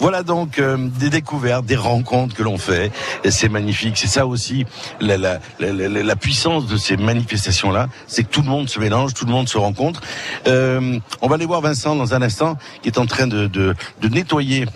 Voilà 0.00 0.22
donc 0.22 0.58
euh, 0.58 0.76
des 0.76 1.10
découvertes, 1.10 1.64
des 1.66 1.76
rencontres 1.76 2.34
que 2.34 2.42
l'on 2.42 2.58
fait. 2.58 2.92
Et 3.24 3.30
c'est 3.30 3.48
magnifique. 3.48 3.96
C'est 3.96 4.06
ça 4.06 4.26
aussi 4.26 4.64
la, 5.00 5.16
la, 5.16 5.38
la, 5.58 5.72
la- 5.72 6.16
puissance 6.16 6.66
de 6.66 6.76
ces 6.76 6.96
manifestations-là, 6.96 7.88
c'est 8.06 8.24
que 8.24 8.28
tout 8.30 8.42
le 8.42 8.48
monde 8.48 8.68
se 8.68 8.78
mélange, 8.80 9.14
tout 9.14 9.24
le 9.26 9.32
monde 9.32 9.48
se 9.48 9.58
rencontre. 9.58 10.00
Euh, 10.46 10.98
on 11.22 11.28
va 11.28 11.34
aller 11.36 11.46
voir 11.46 11.60
Vincent 11.60 11.94
dans 11.96 12.14
un 12.14 12.22
instant, 12.22 12.58
qui 12.82 12.88
est 12.88 12.98
en 12.98 13.06
train 13.06 13.26
de, 13.26 13.46
de, 13.46 13.74
de 14.00 14.08
nettoyer 14.08 14.66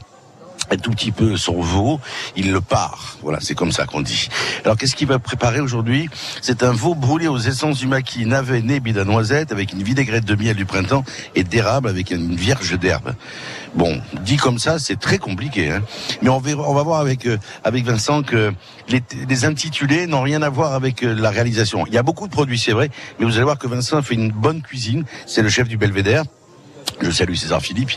un 0.70 0.76
tout 0.76 0.90
petit 0.90 1.12
peu 1.12 1.36
son 1.36 1.60
veau, 1.60 2.00
il 2.36 2.52
le 2.52 2.60
part. 2.60 3.16
Voilà, 3.22 3.38
c'est 3.40 3.54
comme 3.54 3.72
ça 3.72 3.86
qu'on 3.86 4.00
dit. 4.00 4.28
Alors, 4.64 4.76
qu'est-ce 4.76 4.96
qu'il 4.96 5.08
va 5.08 5.18
préparer 5.18 5.60
aujourd'hui? 5.60 6.08
C'est 6.40 6.62
un 6.62 6.72
veau 6.72 6.94
brûlé 6.94 7.28
aux 7.28 7.38
essences 7.38 7.78
du 7.78 7.86
maquis, 7.86 8.26
navet, 8.26 8.62
né, 8.62 8.80
bide 8.80 8.98
à 8.98 9.04
noisette, 9.04 9.52
avec 9.52 9.72
une 9.72 9.82
vinaigrette 9.82 10.24
de 10.24 10.34
miel 10.34 10.56
du 10.56 10.64
printemps 10.64 11.04
et 11.34 11.44
d'érable 11.44 11.88
avec 11.88 12.10
une 12.10 12.34
vierge 12.34 12.78
d'herbe. 12.78 13.14
Bon, 13.74 14.00
dit 14.22 14.36
comme 14.36 14.58
ça, 14.58 14.78
c'est 14.78 14.98
très 14.98 15.18
compliqué. 15.18 15.70
Hein 15.70 15.82
Mais 16.20 16.28
on, 16.28 16.38
verra, 16.38 16.68
on 16.68 16.74
va 16.74 16.82
voir 16.82 17.00
avec, 17.00 17.26
euh, 17.26 17.38
avec 17.64 17.84
Vincent 17.84 18.22
que 18.22 18.52
les, 18.88 19.02
les 19.28 19.44
intitulés 19.44 20.06
n'ont 20.06 20.22
rien 20.22 20.42
à 20.42 20.50
voir 20.50 20.74
avec 20.74 21.02
euh, 21.02 21.14
la 21.14 21.30
réalisation. 21.30 21.86
Il 21.86 21.94
y 21.94 21.98
a 21.98 22.02
beaucoup 22.02 22.26
de 22.26 22.32
produits, 22.32 22.58
c'est 22.58 22.72
vrai, 22.72 22.90
mais 23.18 23.24
vous 23.24 23.36
allez 23.36 23.44
voir 23.44 23.58
que 23.58 23.66
Vincent 23.66 24.02
fait 24.02 24.14
une 24.14 24.30
bonne 24.30 24.62
cuisine. 24.62 25.04
C'est 25.26 25.42
le 25.42 25.48
chef 25.48 25.68
du 25.68 25.76
Belvédère 25.76 26.24
je 27.04 27.10
salue 27.10 27.34
César 27.34 27.60
Philippe, 27.60 27.90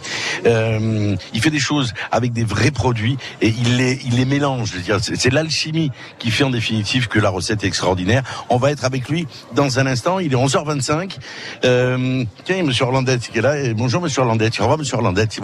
euh, 0.45 1.15
il 1.33 1.41
fait 1.41 1.49
des 1.49 1.59
choses 1.59 1.93
avec 2.11 2.33
des 2.33 2.43
vrais 2.43 2.71
produits 2.71 3.17
et 3.41 3.47
il 3.47 3.77
les, 3.77 3.99
il 4.05 4.15
les 4.15 4.25
mélange. 4.25 4.73
C'est 5.01 5.31
l'alchimie 5.31 5.91
qui 6.19 6.31
fait 6.31 6.43
en 6.43 6.49
définitive 6.49 7.07
que 7.07 7.19
la 7.19 7.29
recette 7.29 7.63
est 7.63 7.67
extraordinaire. 7.67 8.23
On 8.49 8.57
va 8.57 8.71
être 8.71 8.85
avec 8.85 9.09
lui 9.09 9.27
dans 9.53 9.79
un 9.79 9.87
instant. 9.87 10.19
Il 10.19 10.33
est 10.33 10.35
11h25. 10.35 11.17
Euh, 11.63 12.23
tiens, 12.43 12.63
Monsieur 12.63 12.85
Orlandette 12.85 13.29
qui 13.29 13.37
est 13.37 13.41
là. 13.41 13.59
Eh, 13.59 13.73
bonjour 13.73 14.01
Monsieur 14.01 14.21
Orlandette. 14.21 14.59
Au 14.59 14.63
revoir 14.63 14.77
Monsieur 14.79 14.95
Orlandette. 14.95 15.39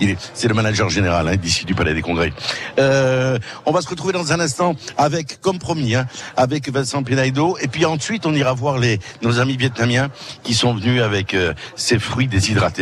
Il 0.00 0.10
est, 0.10 0.16
c'est 0.34 0.48
le 0.48 0.54
manager 0.54 0.88
général 0.88 1.28
hein, 1.28 1.36
d'ici 1.36 1.64
du 1.64 1.74
Palais 1.74 1.94
des 1.94 2.02
Congrès. 2.02 2.32
Euh, 2.78 3.38
on 3.66 3.72
va 3.72 3.80
se 3.80 3.88
retrouver 3.88 4.12
dans 4.12 4.32
un 4.32 4.40
instant 4.40 4.74
avec, 4.96 5.40
comme 5.40 5.58
promis, 5.58 5.94
hein, 5.94 6.06
avec 6.36 6.68
Vincent 6.68 7.02
Pinaido. 7.02 7.56
Et 7.60 7.68
puis 7.68 7.84
ensuite, 7.84 8.26
on 8.26 8.34
ira 8.34 8.52
voir 8.52 8.78
les, 8.78 8.98
nos 9.22 9.38
amis 9.40 9.56
vietnamiens 9.56 10.10
qui 10.42 10.54
sont 10.54 10.74
venus 10.74 11.02
avec 11.02 11.34
euh, 11.34 11.54
ces 11.76 11.98
fruits 11.98 12.26
déshydratés 12.26 12.81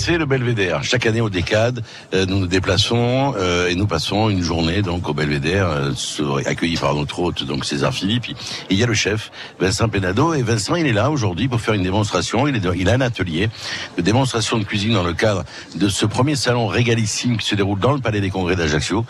connaissez 0.00 0.18
le 0.18 0.24
Belvédère. 0.24 0.82
Chaque 0.82 1.04
année 1.04 1.20
au 1.20 1.28
Décade, 1.28 1.82
euh, 2.14 2.24
nous 2.24 2.38
nous 2.38 2.46
déplaçons 2.46 3.34
euh, 3.36 3.68
et 3.68 3.74
nous 3.74 3.86
passons 3.86 4.30
une 4.30 4.42
journée 4.42 4.80
donc 4.80 5.06
au 5.06 5.12
Belvédère, 5.12 5.68
euh, 5.68 6.42
accueillis 6.46 6.78
par 6.78 6.94
notre 6.94 7.18
hôte 7.18 7.44
donc 7.44 7.66
César 7.66 7.92
Philippe. 7.92 8.24
Il 8.70 8.78
y 8.78 8.82
a 8.82 8.86
le 8.86 8.94
chef 8.94 9.30
Vincent 9.58 9.90
Penado 9.90 10.32
et 10.32 10.40
Vincent 10.40 10.76
il 10.76 10.86
est 10.86 10.94
là 10.94 11.10
aujourd'hui 11.10 11.48
pour 11.48 11.60
faire 11.60 11.74
une 11.74 11.82
démonstration. 11.82 12.48
Il, 12.48 12.62
il 12.76 12.88
a 12.88 12.94
un 12.94 13.00
atelier 13.02 13.50
de 13.98 14.02
démonstration 14.02 14.58
de 14.58 14.64
cuisine 14.64 14.94
dans 14.94 15.02
le 15.02 15.12
cadre 15.12 15.44
de 15.74 15.88
ce 15.88 16.06
premier 16.06 16.34
salon 16.34 16.66
régalissime 16.66 17.36
qui 17.36 17.46
se 17.46 17.54
déroule 17.54 17.78
dans 17.78 17.92
le 17.92 18.00
Palais 18.00 18.22
des 18.22 18.30
Congrès 18.30 18.56
d'Ajaccio. 18.56 19.04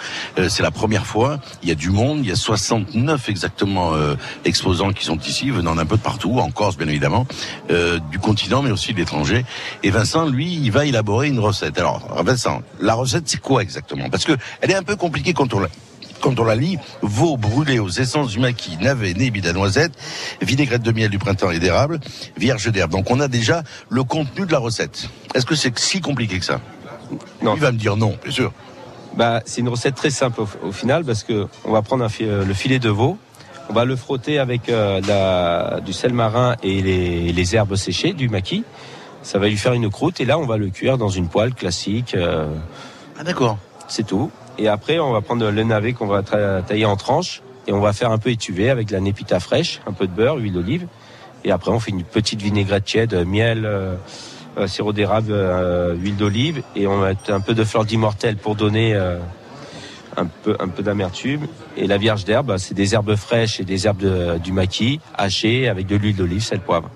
C'est 0.48 0.62
la 0.62 0.72
première 0.72 1.06
fois. 1.06 1.38
Il 1.62 1.68
y 1.68 1.72
a 1.72 1.76
du 1.76 1.90
monde. 1.90 2.20
Il 2.22 2.28
y 2.28 2.32
a 2.32 2.36
69 2.36 3.28
exactement 3.28 3.92
exposants 4.44 4.92
qui 4.92 5.04
sont 5.04 5.18
ici, 5.18 5.50
venant 5.50 5.76
d'un 5.76 5.86
peu 5.86 5.96
de 5.96 6.02
partout, 6.02 6.38
en 6.38 6.50
Corse 6.50 6.76
bien 6.76 6.88
évidemment, 6.88 7.26
du 8.10 8.18
continent 8.18 8.62
mais 8.62 8.70
aussi 8.70 8.92
de 8.92 8.98
l'étranger. 8.98 9.44
Et 9.82 9.90
Vincent, 9.90 10.26
lui, 10.26 10.54
il 10.54 10.72
va 10.72 10.79
élaborer 10.86 11.28
une 11.28 11.38
recette. 11.40 11.78
Alors, 11.78 12.00
Vincent, 12.24 12.62
la 12.80 12.94
recette, 12.94 13.24
c'est 13.26 13.40
quoi 13.40 13.62
exactement? 13.62 14.08
Parce 14.10 14.24
que 14.24 14.32
elle 14.60 14.70
est 14.70 14.74
un 14.76 14.82
peu 14.82 14.96
compliquée 14.96 15.32
quand 15.32 15.52
on 15.54 15.60
la 15.60 15.68
quand 16.20 16.38
on 16.38 16.44
la 16.44 16.54
lit, 16.54 16.76
veau 17.00 17.38
brûlé 17.38 17.78
aux 17.78 17.88
essences 17.88 18.28
du 18.32 18.40
maquis, 18.40 18.76
navet, 18.78 19.14
nébide 19.14 19.46
à 19.46 19.54
noisette, 19.54 19.92
vinaigrette 20.42 20.82
de 20.82 20.92
miel 20.92 21.08
du 21.08 21.18
printemps 21.18 21.50
et 21.50 21.58
d'érable, 21.58 21.98
vierge 22.36 22.70
d'herbe. 22.70 22.90
Donc 22.90 23.10
on 23.10 23.20
a 23.20 23.28
déjà 23.28 23.62
le 23.88 24.04
contenu 24.04 24.44
de 24.44 24.52
la 24.52 24.58
recette. 24.58 25.08
Est-ce 25.34 25.46
que 25.46 25.54
c'est 25.54 25.78
si 25.78 26.02
compliqué 26.02 26.38
que 26.38 26.44
ça? 26.44 26.60
Non. 27.42 27.54
Il 27.54 27.60
va 27.62 27.72
me 27.72 27.78
dire 27.78 27.96
non, 27.96 28.18
bien 28.22 28.32
sûr. 28.32 28.52
Bah, 29.16 29.40
c'est 29.46 29.62
une 29.62 29.70
recette 29.70 29.94
très 29.94 30.10
simple 30.10 30.42
au, 30.42 30.48
au 30.68 30.72
final 30.72 31.04
parce 31.04 31.24
que 31.24 31.48
on 31.64 31.72
va 31.72 31.80
prendre 31.80 32.04
un 32.04 32.08
euh, 32.20 32.44
le 32.44 32.52
filet 32.54 32.78
de 32.78 32.90
veau, 32.90 33.16
on 33.70 33.72
va 33.72 33.86
le 33.86 33.96
frotter 33.96 34.38
avec 34.38 34.68
euh, 34.68 35.00
la- 35.08 35.80
du 35.80 35.94
sel 35.94 36.12
marin 36.12 36.54
et 36.62 36.82
les, 36.82 37.32
les 37.32 37.56
herbes 37.56 37.76
séchées, 37.76 38.12
du 38.12 38.28
maquis. 38.28 38.62
Ça 39.22 39.38
va 39.38 39.48
lui 39.48 39.56
faire 39.56 39.72
une 39.74 39.90
croûte 39.90 40.20
et 40.20 40.24
là 40.24 40.38
on 40.38 40.46
va 40.46 40.56
le 40.56 40.68
cuire 40.70 40.98
dans 40.98 41.08
une 41.10 41.28
poêle 41.28 41.54
classique. 41.54 42.14
euh, 42.14 42.46
ah 43.18 43.24
d'accord. 43.24 43.58
C'est 43.88 44.06
tout. 44.06 44.30
Et 44.58 44.68
après 44.68 44.98
on 44.98 45.12
va 45.12 45.20
prendre 45.20 45.50
le 45.50 45.62
navet 45.64 45.92
qu'on 45.92 46.06
va 46.06 46.22
tailler 46.22 46.86
en 46.86 46.96
tranches 46.96 47.42
et 47.66 47.72
on 47.72 47.80
va 47.80 47.92
faire 47.92 48.10
un 48.10 48.18
peu 48.18 48.30
étuver 48.30 48.70
avec 48.70 48.88
de 48.88 48.92
la 48.94 49.00
népita 49.00 49.38
fraîche, 49.40 49.80
un 49.86 49.92
peu 49.92 50.06
de 50.06 50.12
beurre, 50.12 50.36
huile 50.38 50.52
d'olive. 50.54 50.86
Et 51.44 51.50
après 51.52 51.70
on 51.70 51.80
fait 51.80 51.90
une 51.90 52.04
petite 52.04 52.40
vinaigrette 52.42 52.84
tiède, 52.84 53.14
miel. 53.26 53.64
euh, 53.64 53.94
euh, 54.58 54.66
sirop 54.66 54.92
d'érable, 54.92 55.28
euh, 55.30 55.94
huile 55.94 56.16
d'olive 56.16 56.62
et 56.74 56.88
on 56.88 56.98
va 56.98 57.08
mettre 57.10 57.32
un 57.32 57.40
peu 57.40 57.54
de 57.54 57.62
fleur 57.62 57.84
d'immortelle 57.84 58.36
pour 58.36 58.56
donner 58.56 58.94
euh, 58.94 59.16
un 60.16 60.26
peu, 60.26 60.56
un 60.58 60.66
peu 60.66 60.82
d'amertume. 60.82 61.46
Et 61.76 61.86
la 61.86 61.98
vierge 61.98 62.24
d'herbe, 62.24 62.46
bah, 62.48 62.58
c'est 62.58 62.74
des 62.74 62.94
herbes 62.94 63.14
fraîches 63.14 63.60
et 63.60 63.64
des 63.64 63.86
herbes 63.86 64.00
de- 64.02 64.38
du 64.38 64.50
maquis 64.50 64.98
hachées 65.16 65.68
avec 65.68 65.86
de 65.86 65.94
l'huile 65.94 66.16
d'olive, 66.16 66.42
sel, 66.42 66.58
poivre. 66.58 66.90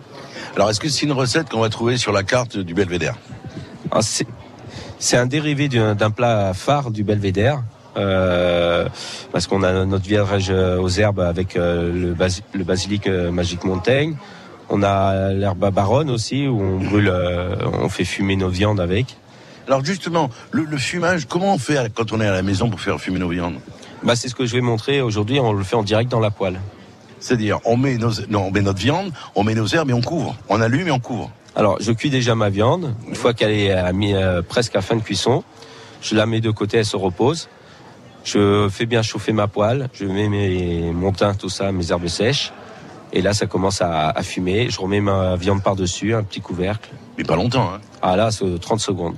Alors 0.57 0.71
est-ce 0.71 0.81
que 0.81 0.89
c'est 0.89 1.05
une 1.07 1.13
recette 1.13 1.49
qu'on 1.49 1.61
va 1.61 1.69
trouver 1.69 1.97
sur 1.97 2.13
la 2.13 2.23
carte 2.23 2.57
du 2.57 2.75
Belvédère 2.75 3.17
Ah, 3.91 4.01
c'est 4.99 5.17
un 5.17 5.27
dérivé 5.27 5.69
d'un 5.69 6.11
plat 6.11 6.53
phare 6.55 6.91
du 6.91 7.03
belvédère. 7.05 7.63
euh, 7.97 8.89
parce 9.33 9.47
qu'on 9.47 9.63
a 9.63 9.85
notre 9.85 10.05
vierge 10.05 10.51
aux 10.51 10.89
herbes 10.89 11.21
avec 11.21 11.57
euh, 11.57 11.93
le, 11.93 12.15
basi- 12.15 12.43
le 12.53 12.65
basilic 12.65 13.07
euh, 13.07 13.31
magique 13.31 13.65
Montaigne. 13.65 14.17
On 14.69 14.83
a 14.83 15.33
l'herbe 15.33 15.71
baronne 15.73 16.11
aussi 16.11 16.49
où 16.49 16.61
on 16.61 16.79
brûle, 16.79 17.09
euh, 17.09 17.55
on 17.73 17.89
fait 17.89 18.05
fumer 18.05 18.35
nos 18.37 18.49
viandes 18.49 18.81
avec. 18.81 19.17
Alors 19.69 19.85
justement, 19.85 20.29
le, 20.51 20.65
le 20.65 20.77
fumage, 20.79 21.27
comment 21.27 21.55
on 21.55 21.59
fait 21.59 21.93
quand 21.95 22.13
on 22.13 22.21
est 22.21 22.27
à 22.27 22.33
la 22.33 22.43
maison 22.43 22.69
pour 22.71 22.81
faire 22.81 22.99
fumer 23.01 23.19
nos 23.21 23.29
viandes? 23.29 23.57
Bah, 24.03 24.17
c'est 24.17 24.29
ce 24.29 24.35
que 24.35 24.45
je 24.47 24.55
vais 24.55 24.61
montrer 24.61 25.01
aujourd'hui. 25.01 25.39
On 25.39 25.53
le 25.53 25.63
fait 25.65 25.77
en 25.77 25.83
direct 25.85 26.11
dans 26.11 26.21
la 26.21 26.31
poêle. 26.31 26.61
C'est-à-dire, 27.25 27.59
on 27.65 27.79
met, 27.79 27.97
nos, 27.97 28.11
non, 28.29 28.49
on 28.49 28.51
met 28.51 28.61
notre 28.61 28.79
viande, 28.81 29.11
on 29.35 29.45
met 29.45 29.55
nos 29.55 29.67
herbes 29.67 29.89
et 29.89 29.95
on 29.95 30.03
couvre. 30.03 30.37
On 30.51 30.61
allume 30.61 30.89
et 30.89 30.91
on 30.91 30.99
couvre. 31.01 31.31
Alors, 31.57 31.79
je 31.81 31.91
cuis 31.93 32.11
déjà 32.11 32.35
ma 32.35 32.51
viande. 32.51 32.95
Une 33.09 33.15
fois 33.15 33.33
qu'elle 33.33 33.53
est 33.53 33.73
à 33.73 33.93
mi- 33.95 34.15
euh, 34.15 34.43
presque 34.43 34.77
à 34.77 34.83
fin 34.83 34.97
de 34.97 35.01
cuisson, 35.01 35.43
je 36.03 36.15
la 36.15 36.27
mets 36.27 36.43
de 36.43 36.51
côté, 36.51 36.77
elle 36.79 36.85
se 36.85 36.97
repose. 36.99 37.49
Je 38.25 38.69
fais 38.71 38.85
bien 38.85 39.01
chauffer 39.03 39.33
ma 39.33 39.47
poêle. 39.49 39.89
Je 39.95 40.05
mets 40.05 40.29
mes, 40.29 40.93
mon 40.93 41.13
thym, 41.13 41.35
tout 41.37 41.49
ça, 41.49 41.73
mes 41.73 41.91
herbes 41.91 42.09
sèches. 42.09 42.53
Et 43.15 43.23
là, 43.23 43.33
ça 43.33 43.47
commence 43.47 43.81
à, 43.81 44.11
à 44.11 44.23
fumer. 44.23 44.69
Je 44.69 44.79
remets 44.79 45.01
ma 45.01 45.37
viande 45.37 45.63
par-dessus, 45.63 46.15
un 46.15 46.25
petit 46.25 46.41
couvercle. 46.43 46.91
Mais 47.17 47.25
pas 47.25 47.37
longtemps, 47.37 47.71
hein 47.75 47.81
Ah 48.03 48.17
là, 48.17 48.33
c'est 48.33 48.61
30 48.61 48.81
secondes. 48.81 49.15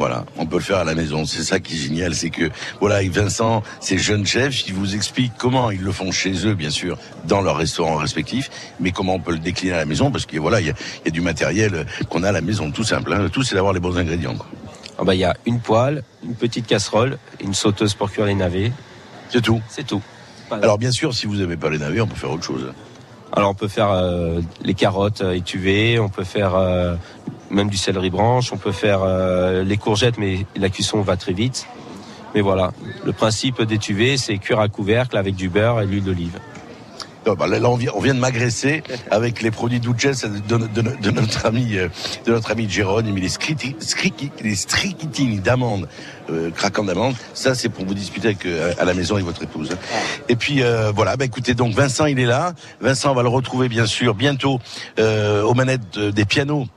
Voilà, 0.00 0.24
on 0.38 0.46
peut 0.46 0.56
le 0.56 0.62
faire 0.62 0.78
à 0.78 0.84
la 0.84 0.94
maison. 0.94 1.26
C'est 1.26 1.42
ça 1.42 1.60
qui 1.60 1.74
est 1.74 1.78
génial, 1.78 2.14
c'est 2.14 2.30
que 2.30 2.48
voilà, 2.80 2.96
avec 2.96 3.10
Vincent, 3.10 3.62
ces 3.80 3.98
jeunes 3.98 4.24
chefs, 4.24 4.66
ils 4.66 4.72
vous 4.72 4.94
expliquent 4.94 5.34
comment 5.36 5.70
ils 5.70 5.82
le 5.82 5.92
font 5.92 6.10
chez 6.10 6.46
eux, 6.46 6.54
bien 6.54 6.70
sûr, 6.70 6.96
dans 7.26 7.42
leurs 7.42 7.58
restaurants 7.58 7.96
respectifs, 7.96 8.50
mais 8.80 8.92
comment 8.92 9.16
on 9.16 9.20
peut 9.20 9.32
le 9.32 9.38
décliner 9.38 9.74
à 9.74 9.76
la 9.76 9.84
maison, 9.84 10.10
parce 10.10 10.24
que 10.24 10.38
voilà, 10.38 10.62
il 10.62 10.68
y 10.68 10.70
a, 10.70 10.74
il 11.02 11.04
y 11.04 11.08
a 11.08 11.10
du 11.10 11.20
matériel 11.20 11.74
euh, 11.74 11.84
qu'on 12.08 12.22
a 12.22 12.30
à 12.30 12.32
la 12.32 12.40
maison, 12.40 12.70
tout 12.70 12.82
simple. 12.82 13.12
Hein. 13.12 13.28
Tout, 13.30 13.42
c'est 13.42 13.54
d'avoir 13.54 13.74
les 13.74 13.80
bons 13.80 13.98
ingrédients. 13.98 14.36
quoi. 14.36 14.46
Ah 14.98 15.04
bah, 15.04 15.14
il 15.14 15.20
y 15.20 15.24
a 15.24 15.36
une 15.44 15.60
poêle, 15.60 16.02
une 16.24 16.34
petite 16.34 16.66
casserole, 16.66 17.18
une 17.38 17.52
sauteuse 17.52 17.92
pour 17.92 18.10
cuire 18.10 18.24
les 18.24 18.34
navets. 18.34 18.72
C'est 19.28 19.42
tout. 19.42 19.60
C'est 19.68 19.86
tout. 19.86 20.00
Alors 20.50 20.78
bien 20.78 20.92
sûr, 20.92 21.12
si 21.12 21.26
vous 21.26 21.36
n'aimez 21.36 21.58
pas 21.58 21.68
les 21.68 21.78
navets, 21.78 22.00
on 22.00 22.06
peut 22.06 22.16
faire 22.16 22.30
autre 22.30 22.44
chose. 22.44 22.72
Alors 23.32 23.50
on 23.50 23.54
peut 23.54 23.68
faire 23.68 23.90
euh, 23.90 24.40
les 24.62 24.72
carottes 24.72 25.20
euh, 25.20 25.32
étuvées, 25.32 25.98
on 25.98 26.08
peut 26.08 26.24
faire 26.24 26.54
euh, 26.54 26.96
même 27.50 27.68
du 27.68 27.76
céleri 27.76 28.10
branche, 28.10 28.52
on 28.52 28.56
peut 28.56 28.72
faire 28.72 29.00
euh, 29.02 29.64
les 29.64 29.76
courgettes, 29.76 30.18
mais 30.18 30.46
la 30.56 30.68
cuisson 30.68 31.00
va 31.02 31.16
très 31.16 31.32
vite. 31.32 31.66
Mais 32.34 32.40
voilà, 32.42 32.72
le 33.04 33.12
principe 33.12 33.60
d'étuver, 33.62 34.16
c'est 34.16 34.38
cuire 34.38 34.60
à 34.60 34.68
couvercle 34.68 35.16
avec 35.16 35.34
du 35.34 35.48
beurre 35.48 35.80
et 35.80 35.86
l'huile 35.86 36.04
d'olive. 36.04 36.38
Non, 37.26 37.34
bah, 37.34 37.46
là, 37.46 37.58
on 37.68 37.76
vient, 37.76 37.92
on 37.94 38.00
vient 38.00 38.14
de 38.14 38.18
m'agresser 38.18 38.82
avec 39.10 39.42
les 39.42 39.50
produits 39.50 39.78
Duchess 39.78 40.24
de, 40.24 41.10
notre 41.10 41.44
ami, 41.44 41.76
euh, 41.76 41.88
de 42.24 42.32
notre 42.32 42.50
ami 42.50 42.66
Jérôme. 42.70 43.04
Il 43.08 43.14
les, 43.20 43.28
scriti- 43.28 43.76
scriki- 43.78 44.30
les 44.42 44.54
striquitini 44.54 45.38
d'amandes, 45.38 45.86
euh, 46.30 46.50
craquant 46.50 46.84
d'amandes. 46.84 47.14
Ça, 47.34 47.54
c'est 47.54 47.68
pour 47.68 47.84
vous 47.84 47.92
disputer 47.92 48.28
avec, 48.28 48.46
euh, 48.46 48.72
à 48.78 48.86
la 48.86 48.94
maison 48.94 49.16
avec 49.16 49.26
votre 49.26 49.42
épouse. 49.42 49.76
Et 50.30 50.36
puis 50.36 50.62
euh, 50.62 50.92
voilà, 50.94 51.16
bah, 51.18 51.26
écoutez, 51.26 51.52
donc 51.52 51.74
Vincent, 51.74 52.06
il 52.06 52.18
est 52.20 52.26
là. 52.26 52.54
Vincent, 52.80 53.10
on 53.10 53.14
va 53.14 53.22
le 53.22 53.28
retrouver 53.28 53.68
bien 53.68 53.84
sûr 53.84 54.14
bientôt 54.14 54.58
euh, 54.98 55.42
aux 55.42 55.54
manettes 55.54 55.98
des 55.98 56.24
pianos 56.24 56.68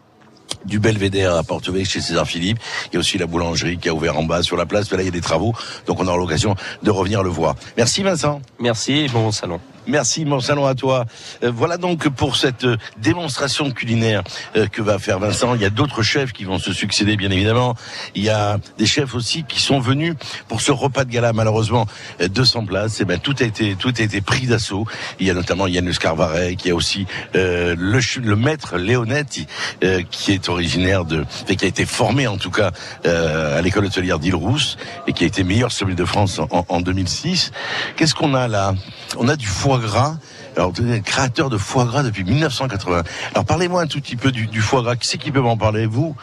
du 0.66 0.80
Belvédère 0.80 1.36
à 1.36 1.43
Portevec 1.43 1.86
chez 1.86 2.01
César 2.01 2.28
Philippe. 2.28 2.59
Il 2.91 2.95
y 2.95 2.97
a 2.97 2.99
aussi 2.99 3.18
la 3.18 3.26
boulangerie 3.26 3.78
qui 3.78 3.89
a 3.89 3.93
ouvert 3.93 4.18
en 4.18 4.24
bas 4.24 4.43
sur 4.43 4.57
la 4.57 4.66
place. 4.66 4.91
Là, 4.91 5.01
il 5.01 5.05
y 5.05 5.07
a 5.07 5.11
des 5.11 5.22
travaux, 5.22 5.53
donc 5.88 5.99
on 5.99 6.07
aura 6.07 6.18
l'occasion 6.18 6.55
de 6.82 6.91
revenir 6.91 7.24
le 7.24 7.30
voir. 7.30 7.55
Merci 7.78 8.03
Vincent. 8.03 8.41
Merci 8.59 8.93
et 8.93 9.07
bon 9.09 9.32
salon. 9.32 9.59
Merci, 9.88 10.23
mon 10.23 10.39
salon 10.39 10.65
à 10.65 10.75
toi. 10.75 11.05
Euh, 11.43 11.51
voilà 11.53 11.77
donc 11.77 12.07
pour 12.09 12.38
cette 12.38 12.63
euh, 12.63 12.77
démonstration 12.99 13.69
culinaire 13.71 14.23
euh, 14.55 14.67
que 14.67 14.81
va 14.81 14.97
faire 14.97 15.19
Vincent. 15.19 15.55
Il 15.55 15.61
y 15.61 15.65
a 15.65 15.69
d'autres 15.69 16.03
chefs 16.03 16.31
qui 16.31 16.45
vont 16.45 16.57
se 16.57 16.71
succéder, 16.71 17.17
bien 17.17 17.29
évidemment. 17.31 17.75
Il 18.15 18.23
y 18.23 18.29
a 18.29 18.59
des 18.77 18.86
chefs 18.86 19.13
aussi 19.13 19.43
qui 19.43 19.59
sont 19.59 19.79
venus 19.79 20.15
pour 20.47 20.61
ce 20.61 20.71
repas 20.71 21.03
de 21.03 21.09
gala. 21.11 21.34
Malheureusement, 21.34 21.86
euh, 22.21 22.29
200 22.29 22.65
places. 22.65 23.01
Et 23.01 23.05
ben 23.05 23.19
tout 23.19 23.36
a 23.39 23.43
été 23.43 23.75
tout 23.75 23.93
a 23.97 24.01
été 24.01 24.21
pris 24.21 24.47
d'assaut. 24.47 24.86
Il 25.19 25.27
y 25.27 25.29
a 25.29 25.34
notamment 25.34 25.67
Yann 25.67 25.91
Scarvarek, 25.91 26.63
il 26.63 26.67
y 26.69 26.71
a 26.71 26.75
aussi 26.75 27.05
euh, 27.36 27.75
le, 27.77 27.99
le 28.21 28.36
maître 28.38 28.77
Léonetti, 28.77 29.47
euh, 29.84 30.01
qui 30.09 30.31
est 30.31 30.47
originaire 30.47 31.03
de, 31.03 31.25
enfin, 31.43 31.55
qui 31.55 31.65
a 31.65 31.67
été 31.67 31.86
formé 31.86 32.25
en 32.27 32.38
tout 32.38 32.51
cas 32.51 32.71
euh, 33.05 33.59
à 33.59 33.61
l'école 33.61 33.86
hôtelière 33.86 34.19
d'Île-Rousse 34.19 34.77
et 35.07 35.13
qui 35.13 35.25
a 35.25 35.27
été 35.27 35.43
meilleur 35.43 35.71
sommelier 35.73 35.95
de 35.97 36.05
France 36.05 36.39
en- 36.39 36.65
en 36.69 36.79
2006. 36.79 37.51
Qu'est-ce 37.97 38.15
qu'on 38.15 38.34
a 38.34 38.47
là? 38.47 38.73
On 39.17 39.27
a 39.27 39.36
du 39.36 39.45
foie 39.45 39.72
gras. 39.80 40.17
Alors, 40.55 40.71
vous 40.71 40.91
êtes 40.91 41.03
créateur 41.03 41.49
de 41.49 41.57
foie 41.57 41.86
gras 41.86 42.03
depuis 42.03 42.24
1980. 42.24 43.03
Alors, 43.34 43.45
parlez-moi 43.45 43.82
un 43.82 43.88
tout 43.88 43.99
petit 43.99 44.15
peu 44.15 44.32
du, 44.32 44.61
foie 44.61 44.82
gras. 44.82 44.95
Qui 44.95 45.07
c'est 45.07 45.17
qui 45.17 45.32
peut 45.32 45.41
m'en 45.41 45.57
parler 45.57 45.86
Vous? 45.86 46.15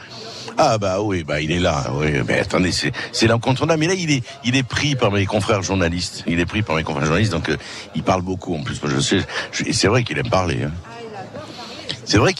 Ah 0.59 0.79
bah 0.79 1.01
oui, 1.01 1.23
bah 1.23 1.41
il 1.41 1.53
est 1.53 1.59
là. 1.59 1.91
Oui, 1.95 2.09
mais 2.27 2.41
attendez, 2.41 2.73
c'est 2.73 2.93
c'est 3.13 3.27
l'incontournable. 3.27 3.81
Mais 3.81 3.87
là, 3.87 3.95
il 3.95 4.11
est 4.11 4.23
il 4.45 4.57
est 4.57 4.63
pris 4.63 4.95
par 4.95 5.11
mes 5.11 5.25
confrères 5.25 5.63
journalistes. 5.63 6.25
Il 6.27 6.41
est 6.41 6.47
pris 6.47 6.63
par 6.63 6.77
mes 6.77 6.83
confrères 6.83 7.07
journalistes, 7.07 7.33
donc 7.33 7.49
euh, 7.49 7.57
il 7.95 8.03
parle 8.03 8.23
beaucoup. 8.23 8.55
En 8.55 8.63
plus, 8.63 8.83
moi 8.83 8.91
je 8.95 9.01
sais. 9.01 9.27
et 9.65 9.73
c'est 9.73 9.89
vrai 9.89 10.03
qu'il 10.03 10.19
aime 10.19 10.29
parler. 10.29 10.65
hein. 10.65 10.73
C'est 12.05 12.19
vrai 12.19 12.35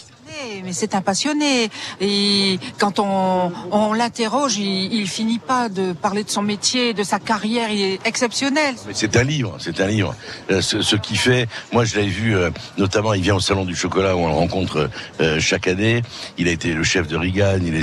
Mais 0.63 0.73
c'est 0.73 0.95
un 0.95 1.01
passionné. 1.01 1.69
Et 1.99 2.59
quand 2.79 2.99
on, 2.99 3.93
l'interroge, 3.93 4.57
il, 4.57 4.93
il 4.93 5.07
finit 5.07 5.39
pas 5.39 5.69
de 5.69 5.93
parler 5.93 6.23
de 6.23 6.29
son 6.29 6.41
métier, 6.41 6.93
de 6.93 7.03
sa 7.03 7.19
carrière. 7.19 7.69
Il 7.71 7.81
est 7.81 7.99
exceptionnel. 8.05 8.75
C'est 8.93 9.15
un 9.15 9.23
livre, 9.23 9.55
c'est 9.59 9.79
un 9.81 9.87
livre. 9.87 10.15
Euh, 10.49 10.61
ce, 10.61 10.81
ce 10.81 10.95
qui 10.95 11.15
fait, 11.15 11.47
moi 11.71 11.85
je 11.85 11.95
l'avais 11.95 12.07
vu, 12.07 12.35
euh, 12.35 12.49
notamment 12.77 13.13
il 13.13 13.21
vient 13.21 13.35
au 13.35 13.39
salon 13.39 13.65
du 13.65 13.75
chocolat 13.75 14.15
où 14.15 14.19
on 14.19 14.27
le 14.27 14.33
rencontre 14.33 14.89
euh, 15.19 15.39
chaque 15.39 15.67
année. 15.67 16.01
Il 16.37 16.47
a 16.47 16.51
été 16.51 16.73
le 16.73 16.83
chef 16.83 17.07
de 17.07 17.17
Reagan, 17.17 17.59
il 17.63 17.75
a 17.75 17.79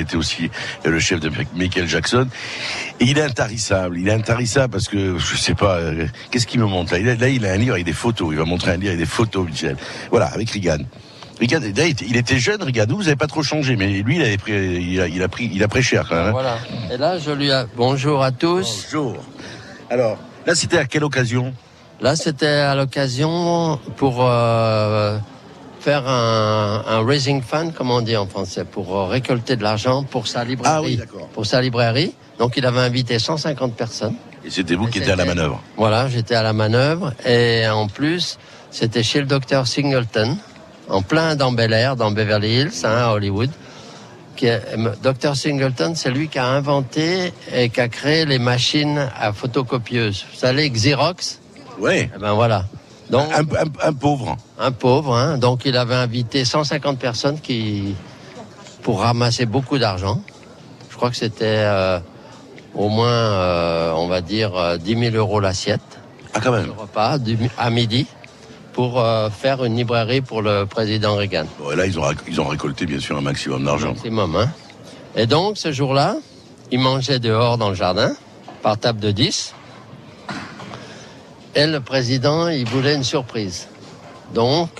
été, 0.00 0.16
aussi 0.16 0.50
le 0.84 0.98
chef 1.00 1.20
de 1.20 1.30
Michael 1.54 1.88
Jackson. 1.88 2.26
Il 3.00 3.18
est 3.18 3.22
intarissable, 3.22 3.98
il 3.98 4.08
est 4.08 4.12
intarissable 4.12 4.72
parce 4.72 4.88
que 4.88 5.18
je 5.18 5.36
sais 5.36 5.54
pas, 5.54 5.78
qu'est-ce 6.30 6.46
qu'il 6.46 6.60
me 6.60 6.66
montre 6.66 6.96
là? 6.96 7.14
Là 7.14 7.28
il 7.28 7.46
a 7.46 7.52
un 7.52 7.56
livre 7.56 7.74
avec 7.74 7.86
des 7.86 7.92
photos, 7.92 8.28
il 8.30 8.38
va 8.38 8.44
montrer 8.44 8.72
un 8.72 8.76
livre 8.76 8.88
avec 8.88 8.98
des 8.98 9.06
photos, 9.06 9.46
Michel. 9.46 9.76
Voilà, 10.10 10.26
avec 10.26 10.50
Reagan. 10.50 10.78
Il 11.42 12.16
était- 12.16 12.38
jeune, 12.38 12.62
Reagan. 12.62 12.84
Vous, 12.88 12.96
vous 12.96 13.06
avez 13.08 13.16
pas 13.16 13.26
trop 13.26 13.42
changé, 13.42 13.76
mais 13.76 13.88
lui, 13.88 14.16
il 14.16 14.22
avait 14.22 14.38
pris, 14.38 14.52
il 14.52 15.00
a, 15.00 15.08
il 15.08 15.22
a 15.22 15.28
pris, 15.28 15.50
il 15.52 15.62
a 15.62 15.68
pris 15.68 15.82
cher 15.82 16.06
quand 16.08 16.14
même. 16.16 16.26
hein. 16.28 16.30
Voilà. 16.32 16.56
Et 16.92 16.96
là, 16.96 17.18
je 17.18 17.30
lui 17.30 17.50
ai... 17.50 17.64
Bonjour 17.76 18.22
à 18.22 18.30
tous. 18.30 18.86
Bonjour. 18.92 19.16
Alors, 19.90 20.18
là, 20.46 20.54
c'était 20.54 20.78
à 20.78 20.84
quelle 20.84 21.04
occasion? 21.04 21.52
Là, 22.00 22.16
c'était 22.16 22.46
à 22.46 22.74
l'occasion 22.74 23.78
pour 23.96 24.18
euh, 24.20 25.18
faire 25.80 26.08
un, 26.08 26.84
un 26.88 27.04
raising 27.06 27.42
fund, 27.42 27.72
comment 27.76 27.96
on 27.96 28.00
dit 28.02 28.16
en 28.16 28.26
français, 28.26 28.64
pour 28.64 28.96
euh, 28.96 29.06
récolter 29.06 29.56
de 29.56 29.62
l'argent 29.62 30.02
pour 30.04 30.26
sa 30.26 30.44
librairie. 30.44 30.74
Ah 30.76 30.82
oui, 30.82 30.96
d'accord. 30.96 31.28
Pour 31.28 31.46
sa 31.46 31.60
librairie. 31.60 32.14
Donc 32.38 32.54
il 32.56 32.66
avait 32.66 32.80
invité 32.80 33.18
150 33.18 33.74
personnes. 33.74 34.14
Et 34.44 34.50
c'était 34.50 34.74
vous 34.74 34.86
qui 34.86 34.98
étiez 34.98 35.12
à 35.12 35.16
la 35.16 35.24
manœuvre. 35.24 35.62
Voilà, 35.76 36.08
j'étais 36.08 36.34
à 36.34 36.42
la 36.42 36.52
manœuvre 36.52 37.12
et 37.24 37.68
en 37.68 37.86
plus, 37.86 38.38
c'était 38.72 39.04
chez 39.04 39.20
le 39.20 39.26
docteur 39.26 39.68
Singleton, 39.68 40.36
en 40.88 41.02
plein 41.02 41.36
dans 41.36 41.52
Bel 41.52 41.72
Air, 41.72 41.96
dans 41.96 42.10
Beverly 42.10 42.60
Hills, 42.60 42.72
hein, 42.84 42.96
à 43.08 43.12
Hollywood. 43.12 43.50
Qui 44.36 44.46
est, 44.46 44.62
docteur 45.02 45.36
Singleton, 45.36 45.94
c'est 45.94 46.10
lui 46.10 46.28
qui 46.28 46.38
a 46.38 46.46
inventé 46.46 47.32
et 47.54 47.68
qui 47.68 47.80
a 47.80 47.88
créé 47.88 48.24
les 48.24 48.38
machines 48.38 49.08
à 49.20 49.32
photocopieuses. 49.32 50.24
Vous 50.32 50.38
savez, 50.38 50.68
Xerox 50.70 51.38
Oui. 51.78 52.08
Eh 52.14 52.18
ben 52.18 52.32
voilà. 52.32 52.64
Donc, 53.10 53.26
un, 53.32 53.40
un- 53.42 53.88
un 53.88 53.92
pauvre. 53.92 54.36
un 54.58 54.72
pauvre, 54.72 55.14
hein. 55.16 55.36
donc 55.36 55.66
il 55.66 55.76
avait 55.76 55.94
invité 55.94 56.46
150 56.46 56.98
personnes 56.98 57.38
qui 57.40 57.94
pour 58.82 59.00
ramasser 59.00 59.44
beaucoup 59.44 59.76
d'argent. 59.78 60.22
Je 60.90 60.96
crois 60.96 61.10
que 61.10 61.16
c'était 61.16 61.44
euh, 61.44 61.98
au 62.74 62.88
moins, 62.88 63.08
euh, 63.12 63.92
on 63.92 64.08
va 64.08 64.22
dire, 64.22 64.56
euh, 64.56 64.76
10 64.78 65.10
000 65.10 65.16
euros 65.16 65.40
l'assiette. 65.40 65.80
Ah, 66.32 66.40
quand 66.42 66.52
même. 66.52 66.66
Le 66.66 66.72
repas 66.72 67.18
à 67.58 67.70
midi 67.70 68.06
pour 68.72 69.00
euh, 69.00 69.28
faire 69.30 69.64
une 69.64 69.76
librairie 69.76 70.20
pour 70.20 70.42
le 70.42 70.64
président 70.64 71.16
Reagan. 71.16 71.44
Bon, 71.58 71.70
et 71.72 71.76
là, 71.76 71.86
ils 71.86 71.98
ont, 71.98 72.04
ils 72.26 72.40
ont 72.40 72.46
récolté, 72.46 72.86
bien 72.86 73.00
sûr, 73.00 73.16
un 73.16 73.20
maximum 73.20 73.64
d'argent. 73.64 73.92
Maximum, 73.92 74.36
hein. 74.36 74.50
Et 75.14 75.26
donc, 75.26 75.58
ce 75.58 75.72
jour-là, 75.72 76.16
il 76.70 76.80
mangeait 76.80 77.18
dehors 77.18 77.58
dans 77.58 77.68
le 77.68 77.74
jardin, 77.74 78.14
par 78.62 78.78
table 78.78 79.00
de 79.00 79.10
10. 79.10 79.54
Et 81.54 81.66
le 81.66 81.80
président, 81.80 82.48
il 82.48 82.66
voulait 82.66 82.94
une 82.94 83.04
surprise. 83.04 83.68
Donc, 84.32 84.70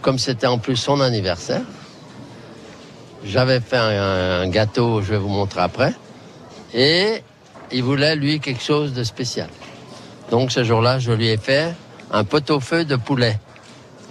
comme 0.00 0.18
c'était 0.18 0.46
en 0.46 0.58
plus 0.58 0.76
son 0.76 1.00
anniversaire, 1.00 1.62
j'avais 3.24 3.58
fait 3.58 3.76
un, 3.76 4.42
un 4.42 4.48
gâteau, 4.48 5.02
je 5.02 5.10
vais 5.10 5.18
vous 5.18 5.28
montrer 5.28 5.60
après. 5.60 5.92
Et 6.72 7.24
il 7.72 7.82
voulait, 7.82 8.14
lui, 8.14 8.38
quelque 8.38 8.62
chose 8.62 8.92
de 8.92 9.02
spécial. 9.02 9.48
Donc, 10.30 10.52
ce 10.52 10.62
jour-là, 10.62 11.00
je 11.00 11.10
lui 11.10 11.28
ai 11.28 11.36
fait 11.36 11.74
un 12.10 12.24
pot-au-feu 12.24 12.84
de 12.84 12.96
poulet. 12.96 13.38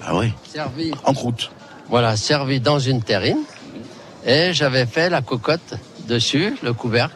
Ah 0.05 0.15
oui 0.15 0.33
Servi. 0.51 0.91
En 1.03 1.13
croûte. 1.13 1.51
Voilà, 1.89 2.15
servi 2.17 2.59
dans 2.59 2.79
une 2.79 3.01
terrine. 3.01 3.39
Et 4.25 4.53
j'avais 4.53 4.85
fait 4.85 5.09
la 5.09 5.21
cocotte 5.21 5.75
dessus, 6.07 6.55
le 6.63 6.73
couvercle, 6.73 7.15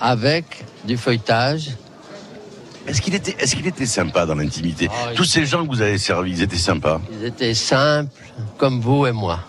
avec 0.00 0.64
du 0.84 0.96
feuilletage. 0.96 1.70
Est-ce 2.86 3.00
qu'il 3.02 3.14
était, 3.14 3.34
qu'il 3.34 3.66
était 3.66 3.86
sympa 3.86 4.26
dans 4.26 4.34
l'intimité 4.34 4.88
Ah, 4.90 5.10
Tous 5.14 5.24
ces 5.24 5.44
gens 5.46 5.64
que 5.64 5.68
vous 5.70 5.82
avez 5.82 5.98
servis, 5.98 6.32
ils 6.32 6.42
étaient 6.42 6.56
sympas. 6.56 7.00
Ils 7.12 7.26
étaient 7.26 7.54
simples, 7.54 8.10
comme 8.58 8.80
vous 8.80 9.06
et 9.06 9.12
moi. 9.12 9.40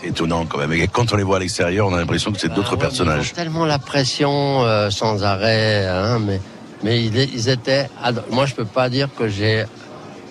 C'est 0.00 0.08
étonnant 0.08 0.46
quand 0.46 0.58
même. 0.58 0.72
Et 0.72 0.88
quand 0.88 1.12
on 1.12 1.16
les 1.16 1.22
voit 1.22 1.36
à 1.36 1.40
l'extérieur, 1.40 1.86
on 1.86 1.94
a 1.94 1.98
l'impression 1.98 2.32
que 2.32 2.40
c'est 2.40 2.48
d'autres 2.52 2.70
Ah 2.72 2.74
ouais, 2.74 2.80
personnages. 2.80 3.28
ils 3.28 3.32
ont 3.32 3.36
tellement 3.36 3.64
la 3.66 3.78
pression 3.78 4.64
euh, 4.64 4.90
sans 4.90 5.22
arrêt, 5.22 5.86
hein, 5.86 6.18
mais, 6.18 6.40
mais 6.82 7.04
ils, 7.04 7.16
ils 7.16 7.48
étaient. 7.48 7.88
Moi, 8.30 8.46
je 8.46 8.54
peux 8.54 8.64
pas 8.64 8.88
dire 8.88 9.08
que 9.16 9.28
j'ai 9.28 9.64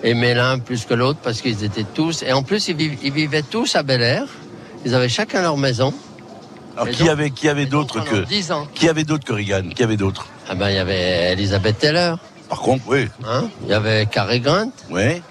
aimé 0.02 0.34
l'un 0.34 0.58
plus 0.58 0.84
que 0.84 0.94
l'autre 0.94 1.18
parce 1.22 1.40
qu'ils 1.40 1.64
étaient 1.64 1.84
tous. 1.94 2.22
Et 2.22 2.32
en 2.32 2.42
plus, 2.42 2.68
ils, 2.68 2.76
viv- 2.76 2.98
ils 3.02 3.12
vivaient 3.12 3.42
tous 3.42 3.76
à 3.76 3.82
Bel 3.82 4.02
Air. 4.02 4.24
Ils 4.84 4.94
avaient 4.94 5.08
chacun 5.08 5.42
leur 5.42 5.56
maison. 5.56 5.92
Alors 6.76 6.88
Et 6.88 6.92
qui 6.92 7.02
donc- 7.04 7.08
avait, 7.12 7.30
qui 7.30 7.48
avait 7.48 7.66
d'autres 7.66 8.00
que, 8.04 8.24
10 8.26 8.52
ans. 8.52 8.66
qui 8.74 8.88
avait 8.88 9.04
d'autres 9.04 9.24
que 9.24 9.32
Reagan? 9.32 9.70
Qui 9.74 9.82
avait 9.82 9.96
d'autres 9.96 10.26
Ah 10.48 10.54
ben, 10.54 10.68
il 10.70 10.76
y 10.76 10.78
avait 10.78 11.32
Elizabeth 11.32 11.78
Taylor. 11.78 12.18
Par 12.48 12.60
contre, 12.60 12.84
oui. 12.86 13.08
Hein, 13.26 13.44
il 13.62 13.68
y 13.68 13.72
avait 13.72 14.06
Cary 14.06 14.40
Grant. 14.40 14.70
Oui. 14.90 15.22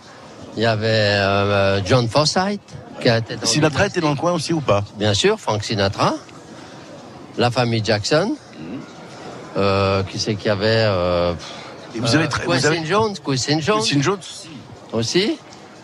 Il 0.58 0.64
y 0.64 0.66
avait 0.66 0.88
euh, 0.88 1.84
John 1.86 2.08
Forsythe 2.10 2.62
qui 3.02 3.10
a 3.10 3.20
été 3.20 3.36
dans 3.36 3.46
Sinatra 3.46 3.88
était 3.88 4.00
dans 4.02 4.10
le 4.10 4.16
coin 4.16 4.32
aussi 4.32 4.54
ou 4.54 4.62
pas? 4.62 4.84
Bien 4.98 5.14
sûr, 5.14 5.40
Frank 5.40 5.64
Sinatra, 5.64 6.16
la 7.38 7.52
famille 7.52 7.84
Jackson. 7.84 8.36
Euh, 9.58 10.04
qui 10.04 10.20
c'est 10.20 10.36
qu'il 10.36 10.48
y 10.48 10.50
avait 10.50 10.66
euh, 10.86 11.34
Et 11.96 12.00
vous 12.00 12.14
avez 12.16 12.28
vous 12.46 12.66
avez- 12.66 12.86
Jones, 12.86 13.16
Quincy 13.26 13.62
Jones 13.62 13.82
Jones 14.02 14.20
aussi. 14.94 15.38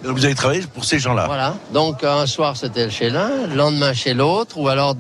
Donc 0.04 0.18
vous 0.18 0.26
avez 0.26 0.36
travaillé 0.36 0.62
pour 0.74 0.84
ces 0.86 0.98
gens-là 1.00 1.26
Voilà. 1.28 1.56
Donc 1.74 2.04
un 2.04 2.26
soir 2.26 2.58
c'était 2.58 2.90
chez 2.90 3.10
l'un, 3.10 3.48
le 3.48 3.56
lendemain 3.56 3.94
chez 3.94 4.14
l'autre, 4.14 4.58
ou 4.58 4.68
alors 4.68 4.96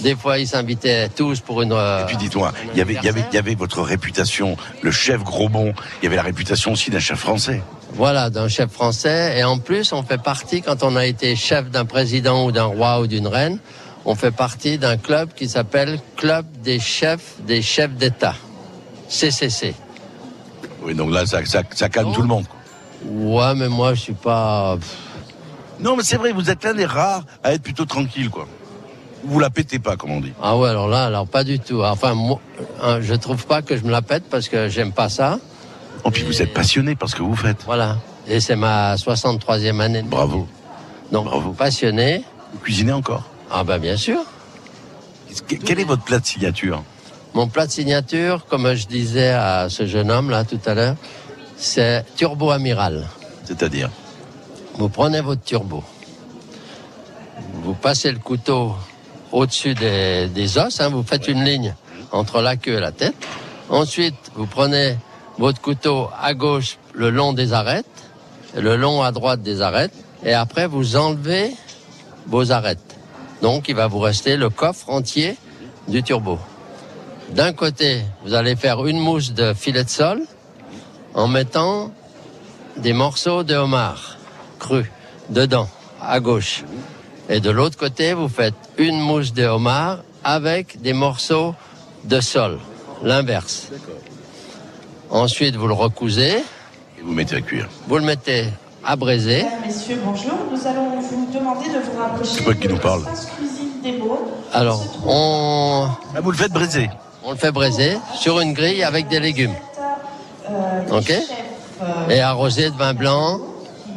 des 0.00 0.14
fois 0.14 0.38
ils 0.38 0.46
s'invitaient 0.48 1.08
tous 1.08 1.40
pour 1.40 1.62
une. 1.62 1.72
euh, 1.72 2.02
Et 2.02 2.06
puis 2.06 2.16
dites-moi, 2.16 2.52
il 2.72 2.78
y 2.78 2.82
avait, 2.82 2.94
il 2.94 3.04
y 3.04 3.08
avait, 3.08 3.24
il 3.30 3.34
y 3.34 3.38
avait 3.38 3.54
votre 3.54 3.80
réputation, 3.82 4.56
le 4.82 4.90
chef 4.90 5.22
Grosbon. 5.22 5.72
Il 6.00 6.04
y 6.04 6.06
avait 6.06 6.16
la 6.16 6.22
réputation 6.22 6.72
aussi 6.72 6.90
d'un 6.90 6.98
chef 6.98 7.18
français. 7.18 7.62
Voilà, 7.94 8.30
d'un 8.30 8.48
chef 8.48 8.70
français. 8.70 9.38
Et 9.38 9.44
en 9.44 9.58
plus, 9.58 9.92
on 9.92 10.02
fait 10.02 10.20
partie, 10.20 10.62
quand 10.62 10.82
on 10.82 10.96
a 10.96 11.04
été 11.06 11.36
chef 11.36 11.70
d'un 11.70 11.84
président 11.84 12.44
ou 12.46 12.52
d'un 12.52 12.64
roi 12.64 13.00
ou 13.00 13.06
d'une 13.06 13.26
reine, 13.26 13.58
on 14.06 14.14
fait 14.14 14.30
partie 14.30 14.78
d'un 14.78 14.96
club 14.96 15.30
qui 15.34 15.48
s'appelle 15.48 15.98
Club 16.16 16.44
des 16.62 16.78
chefs 16.80 17.34
des 17.46 17.60
chefs 17.62 17.92
d'État. 17.92 18.34
CCC. 19.08 19.74
Oui, 20.82 20.94
donc 20.94 21.10
là, 21.12 21.26
ça, 21.26 21.44
ça, 21.44 21.62
ça 21.74 21.88
calme 21.88 22.12
tout 22.12 22.22
le 22.22 22.28
monde. 22.28 22.46
Ouais, 23.06 23.54
mais 23.56 23.68
moi, 23.68 23.94
je 23.94 24.00
suis 24.00 24.12
pas. 24.12 24.78
Non, 25.80 25.96
mais 25.96 26.02
c'est 26.02 26.16
vrai, 26.16 26.32
vous 26.32 26.50
êtes 26.50 26.62
l'un 26.64 26.74
des 26.74 26.86
rares 26.86 27.24
à 27.42 27.52
être 27.52 27.62
plutôt 27.62 27.84
tranquille, 27.84 28.30
quoi. 28.30 28.46
Vous 29.24 29.38
la 29.38 29.50
pétez 29.50 29.78
pas, 29.78 29.96
comme 29.96 30.10
on 30.12 30.20
dit. 30.20 30.32
Ah 30.42 30.56
ouais, 30.56 30.68
alors 30.68 30.88
là, 30.88 31.06
alors 31.06 31.26
pas 31.26 31.44
du 31.44 31.58
tout. 31.60 31.82
Enfin, 31.82 32.14
moi, 32.14 32.40
hein, 32.82 33.00
je 33.00 33.14
trouve 33.14 33.46
pas 33.46 33.62
que 33.62 33.76
je 33.76 33.84
me 33.84 33.90
la 33.90 34.02
pète 34.02 34.24
parce 34.30 34.48
que 34.48 34.68
j'aime 34.68 34.92
pas 34.92 35.08
ça. 35.08 35.38
Et 36.04 36.10
puis 36.10 36.24
vous 36.24 36.42
êtes 36.42 36.52
passionné 36.52 36.96
par 36.96 37.08
ce 37.08 37.14
que 37.14 37.22
vous 37.22 37.36
faites. 37.36 37.62
Voilà. 37.64 37.98
Et 38.26 38.40
c'est 38.40 38.56
ma 38.56 38.96
63e 38.96 39.80
année. 39.80 40.02
de 40.02 40.08
Bravo. 40.08 40.48
Donc, 41.12 41.28
passionné. 41.56 42.24
Vous 42.52 42.58
cuisinez 42.58 42.92
encore? 42.92 43.22
Ah 43.50 43.62
ben 43.64 43.78
bien 43.78 43.96
sûr. 43.96 44.18
Que- 45.46 45.54
Quel 45.56 45.78
est 45.78 45.84
votre 45.84 46.02
plat 46.02 46.18
de 46.18 46.26
signature? 46.26 46.82
Mon 47.34 47.46
plat 47.46 47.66
de 47.66 47.70
signature, 47.72 48.44
comme 48.46 48.74
je 48.74 48.86
disais 48.86 49.30
à 49.30 49.68
ce 49.70 49.86
jeune 49.86 50.10
homme 50.10 50.30
là 50.30 50.44
tout 50.44 50.60
à 50.66 50.74
l'heure, 50.74 50.96
c'est 51.62 52.04
turbo 52.16 52.50
amiral. 52.50 53.06
C'est-à-dire 53.44 53.88
Vous 54.74 54.88
prenez 54.88 55.20
votre 55.20 55.42
turbo, 55.42 55.82
vous 57.62 57.74
passez 57.74 58.10
le 58.10 58.18
couteau 58.18 58.74
au-dessus 59.30 59.74
des, 59.74 60.28
des 60.28 60.58
os, 60.58 60.80
hein, 60.80 60.88
vous 60.88 61.02
faites 61.02 61.28
une 61.28 61.44
ligne 61.44 61.74
entre 62.10 62.42
la 62.42 62.56
queue 62.56 62.76
et 62.76 62.80
la 62.80 62.92
tête. 62.92 63.14
Ensuite, 63.70 64.16
vous 64.34 64.46
prenez 64.46 64.96
votre 65.38 65.60
couteau 65.60 66.08
à 66.20 66.34
gauche 66.34 66.78
le 66.92 67.10
long 67.10 67.32
des 67.32 67.52
arêtes, 67.52 67.86
le 68.56 68.76
long 68.76 69.02
à 69.02 69.12
droite 69.12 69.42
des 69.42 69.62
arêtes, 69.62 69.94
et 70.24 70.34
après 70.34 70.66
vous 70.66 70.96
enlevez 70.96 71.54
vos 72.26 72.50
arêtes. 72.50 72.96
Donc 73.40 73.68
il 73.68 73.74
va 73.74 73.86
vous 73.86 74.00
rester 74.00 74.36
le 74.36 74.50
coffre 74.50 74.90
entier 74.90 75.36
du 75.88 76.02
turbo. 76.02 76.38
D'un 77.30 77.52
côté, 77.52 78.02
vous 78.24 78.34
allez 78.34 78.56
faire 78.56 78.84
une 78.86 78.98
mousse 78.98 79.32
de 79.32 79.54
filet 79.54 79.84
de 79.84 79.88
sol 79.88 80.22
en 81.14 81.28
mettant 81.28 81.90
des 82.76 82.92
morceaux 82.92 83.42
de 83.42 83.54
homard 83.54 84.16
cru 84.58 84.90
dedans, 85.28 85.68
à 86.00 86.20
gauche. 86.20 86.64
Et 87.28 87.40
de 87.40 87.50
l'autre 87.50 87.76
côté, 87.76 88.14
vous 88.14 88.28
faites 88.28 88.54
une 88.78 88.98
mousse 88.98 89.32
de 89.32 89.44
homard 89.44 89.98
avec 90.24 90.80
des 90.80 90.92
morceaux 90.92 91.54
de 92.04 92.20
sol, 92.20 92.58
l'inverse. 93.02 93.68
Ensuite, 95.10 95.56
vous 95.56 95.66
le 95.66 95.74
recousez, 95.74 96.38
Et 96.98 97.02
vous 97.02 97.12
mettez 97.12 97.36
à 97.36 97.40
cuire. 97.40 97.68
vous 97.86 97.96
le 97.98 98.04
mettez 98.04 98.46
à 98.84 98.96
braiser. 98.96 99.44
Mesdames, 99.44 99.60
Messieurs, 99.66 99.98
bonjour. 100.04 100.32
Nous 100.50 100.66
allons 100.66 101.00
vous 101.00 101.28
demander 101.32 101.68
de 101.68 101.78
vous 101.78 101.98
rapprocher 101.98 102.30
C'est 102.38 102.44
pas 102.44 102.54
qui 102.54 102.68
nous 102.68 102.78
parle. 102.78 103.02
des. 103.82 103.98
Alors, 104.52 104.82
on, 105.06 105.86
Ah, 106.16 106.20
vous 106.20 106.30
le 106.30 106.36
faites 106.36 106.52
braiser 106.52 106.88
on 107.24 107.30
le 107.30 107.36
fait 107.36 107.52
braiser 107.52 107.98
sur 108.14 108.40
une 108.40 108.52
grille 108.52 108.82
avec 108.82 109.06
des 109.06 109.20
légumes. 109.20 109.54
Euh, 110.50 110.98
Ok 110.98 111.12
Et 112.10 112.20
arrosé 112.20 112.70
de 112.70 112.76
vin 112.76 112.94
blanc. 112.94 113.38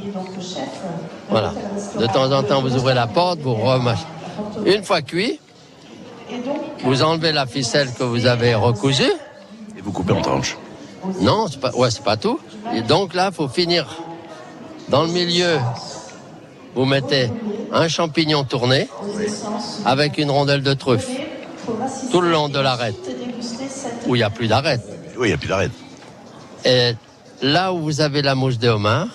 qui 0.02 0.10
est 0.10 0.12
donc 0.12 0.28
le 0.36 0.42
chef. 0.42 0.70
Voilà. 1.30 1.54
De 2.00 2.06
temps 2.08 2.32
en 2.32 2.44
temps, 2.44 2.62
vous 2.62 2.76
ouvrez 2.76 2.94
la 2.94 3.08
porte, 3.08 3.40
vous 3.40 3.56
remâchez. 3.56 4.06
Une 4.66 4.84
fois 4.84 5.02
cuit, 5.02 5.40
vous 6.84 7.04
enlevez 7.04 7.32
la 7.32 7.46
ficelle 7.46 7.92
que 7.94 8.04
vous 8.04 8.26
avez 8.26 8.56
recousue. 8.56 9.04
Et 9.78 9.82
vous 9.82 9.92
coupez 9.92 10.14
en 10.14 10.22
tranches. 10.22 10.58
Non, 11.22 11.48
c'est 11.50 11.60
pas, 11.60 11.72
ouais, 11.72 11.92
c'est 11.92 12.04
pas 12.04 12.18
tout. 12.18 12.40
Et 12.74 12.82
donc 12.82 13.14
là, 13.14 13.32
faut 13.32 13.48
finir. 13.48 13.88
Dans 14.90 15.04
le 15.04 15.10
milieu, 15.10 15.58
vous 16.76 16.86
mettez 16.86 17.32
un 17.72 17.88
champignon 17.88 18.44
tourné 18.44 18.88
avec 19.86 20.18
une 20.18 20.30
rondelle 20.30 20.62
de 20.62 20.74
truffe 20.74 21.10
tout 22.12 22.22
le 22.22 22.32
long 22.32 22.50
de 22.50 22.60
l'arête 22.60 22.96
où 24.08 24.16
il 24.16 24.20
n'y 24.20 24.24
a 24.24 24.30
plus 24.30 24.48
d'arête. 24.48 24.82
Oui, 25.18 25.28
il 25.28 25.30
n'y 25.30 25.34
a 25.34 25.38
plus 25.38 25.48
d'arrêt. 25.48 25.70
Et 26.66 26.96
là 27.44 27.74
où 27.74 27.80
vous 27.80 28.02
avez 28.02 28.24
la 28.24 28.34
mousse 28.34 28.58
de 28.58 28.70
homard, 28.70 29.08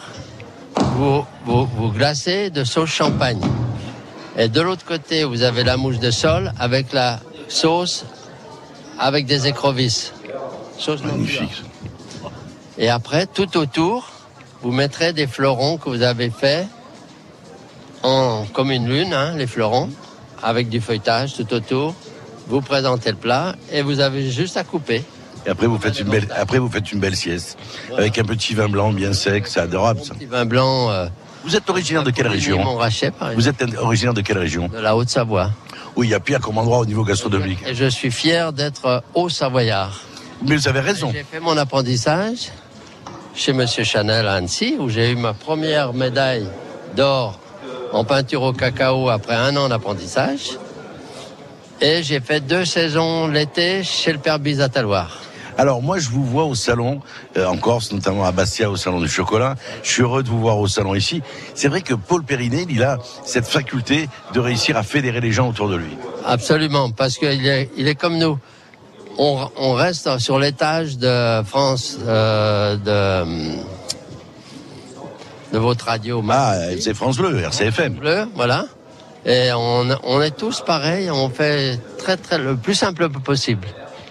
vous, 0.76 1.24
vous, 1.44 1.66
vous 1.66 1.90
glacez 1.90 2.48
de 2.50 2.62
sauce 2.62 2.90
champagne. 2.90 3.40
Et 4.36 4.48
de 4.48 4.60
l'autre 4.60 4.84
côté, 4.84 5.24
vous 5.24 5.42
avez 5.42 5.64
la 5.64 5.76
mousse 5.76 5.98
de 5.98 6.12
sol 6.12 6.52
avec 6.58 6.92
la 6.92 7.18
sauce 7.48 8.04
avec 8.98 9.26
des 9.26 9.48
écrevisses. 9.48 10.12
Sauce 10.78 11.02
Magnifique. 11.02 11.62
Et 12.78 12.88
après, 12.88 13.26
tout 13.26 13.56
autour, 13.56 14.08
vous 14.62 14.70
mettrez 14.70 15.12
des 15.12 15.26
fleurons 15.26 15.76
que 15.76 15.88
vous 15.88 16.02
avez 16.02 16.30
faits 16.30 16.68
en, 18.02 18.44
comme 18.52 18.70
une 18.70 18.88
lune, 18.88 19.12
hein, 19.12 19.34
les 19.36 19.46
fleurons, 19.46 19.90
avec 20.42 20.68
du 20.68 20.80
feuilletage 20.80 21.34
tout 21.34 21.52
autour. 21.52 21.94
Vous 22.46 22.60
présentez 22.60 23.10
le 23.10 23.16
plat 23.16 23.56
et 23.72 23.82
vous 23.82 24.00
avez 24.00 24.30
juste 24.30 24.56
à 24.56 24.64
couper. 24.64 25.02
Et 25.46 25.50
après 25.50 25.66
vous 25.66 25.78
faites 25.78 25.98
une 25.98 26.08
belle, 26.08 26.28
après 26.36 26.58
vous 26.58 26.68
faites 26.68 26.92
une 26.92 27.00
belle 27.00 27.16
sieste 27.16 27.56
avec 27.96 28.18
un 28.18 28.24
petit 28.24 28.54
vin 28.54 28.68
blanc 28.68 28.92
bien 28.92 29.12
sec, 29.12 29.46
c'est 29.46 29.60
adorable 29.60 30.00
ça. 30.04 30.14
Petit 30.14 30.26
vin 30.26 30.44
blanc. 30.44 30.90
euh, 30.90 31.06
Vous 31.44 31.56
êtes 31.56 31.68
originaire 31.70 32.02
de 32.02 32.10
quelle 32.10 32.28
région 32.28 32.62
Montrachet, 32.62 33.10
par 33.10 33.32
Vous 33.32 33.48
êtes 33.48 33.62
originaire 33.78 34.12
de 34.14 34.20
quelle 34.20 34.38
région 34.38 34.68
De 34.68 34.78
la 34.78 34.94
Haute-Savoie. 34.94 35.50
Oui, 35.96 36.08
il 36.08 36.10
y 36.10 36.14
a 36.14 36.20
pire 36.20 36.40
comme 36.40 36.58
endroit 36.58 36.78
au 36.78 36.86
niveau 36.86 37.04
gastronomique. 37.04 37.58
Et 37.66 37.74
je 37.74 37.86
suis 37.86 38.10
fier 38.10 38.52
d'être 38.52 38.84
euh, 38.86 39.00
haut-savoyard. 39.14 40.00
Mais 40.46 40.56
vous 40.56 40.68
avez 40.68 40.80
raison. 40.80 41.10
J'ai 41.12 41.24
fait 41.24 41.40
mon 41.40 41.56
apprentissage 41.56 42.50
chez 43.34 43.52
Monsieur 43.54 43.84
Chanel 43.84 44.26
à 44.28 44.34
Annecy, 44.34 44.76
où 44.78 44.88
j'ai 44.90 45.10
eu 45.12 45.16
ma 45.16 45.32
première 45.32 45.92
médaille 45.94 46.46
d'or 46.96 47.38
en 47.92 48.04
peinture 48.04 48.42
au 48.42 48.52
cacao 48.52 49.08
après 49.08 49.34
un 49.34 49.56
an 49.56 49.68
d'apprentissage. 49.68 50.50
Et 51.80 52.02
j'ai 52.02 52.20
fait 52.20 52.40
deux 52.40 52.64
saisons 52.66 53.26
l'été 53.28 53.82
chez 53.82 54.12
le 54.12 54.18
père 54.18 54.38
Bizataloir. 54.38 55.16
Alors 55.60 55.82
moi 55.82 55.98
je 55.98 56.08
vous 56.08 56.24
vois 56.24 56.44
au 56.44 56.54
salon 56.54 57.02
euh, 57.36 57.44
en 57.44 57.58
Corse, 57.58 57.92
notamment 57.92 58.24
à 58.24 58.32
Bastia 58.32 58.70
au 58.70 58.76
salon 58.76 58.98
du 58.98 59.08
chocolat. 59.08 59.56
Je 59.82 59.90
suis 59.90 60.00
heureux 60.00 60.22
de 60.22 60.28
vous 60.30 60.40
voir 60.40 60.58
au 60.58 60.66
salon 60.66 60.94
ici. 60.94 61.20
C'est 61.54 61.68
vrai 61.68 61.82
que 61.82 61.92
Paul 61.92 62.24
Périnet, 62.24 62.64
il 62.70 62.82
a 62.82 62.96
cette 63.26 63.46
faculté 63.46 64.08
de 64.32 64.40
réussir 64.40 64.78
à 64.78 64.82
fédérer 64.82 65.20
les 65.20 65.32
gens 65.32 65.50
autour 65.50 65.68
de 65.68 65.76
lui. 65.76 65.98
Absolument, 66.24 66.90
parce 66.90 67.18
qu'il 67.18 67.46
est, 67.46 67.68
il 67.76 67.88
est 67.88 67.94
comme 67.94 68.16
nous. 68.16 68.38
On, 69.18 69.50
on 69.58 69.74
reste 69.74 70.18
sur 70.18 70.38
l'étage 70.38 70.96
de 70.96 71.42
France, 71.42 71.98
euh, 72.06 72.76
de, 72.76 73.52
de 75.52 75.58
votre 75.58 75.84
radio. 75.84 76.24
Ah, 76.30 76.54
c'est 76.80 76.94
France 76.94 77.18
Bleu, 77.18 77.38
RCFM. 77.38 77.96
Bleu, 77.96 78.26
voilà. 78.34 78.64
Et 79.26 79.50
on, 79.52 79.86
on 80.04 80.22
est 80.22 80.34
tous 80.34 80.62
pareils, 80.62 81.10
on 81.10 81.28
fait 81.28 81.78
très 81.98 82.16
très 82.16 82.38
le 82.38 82.56
plus 82.56 82.74
simple 82.74 83.10
possible. 83.10 83.68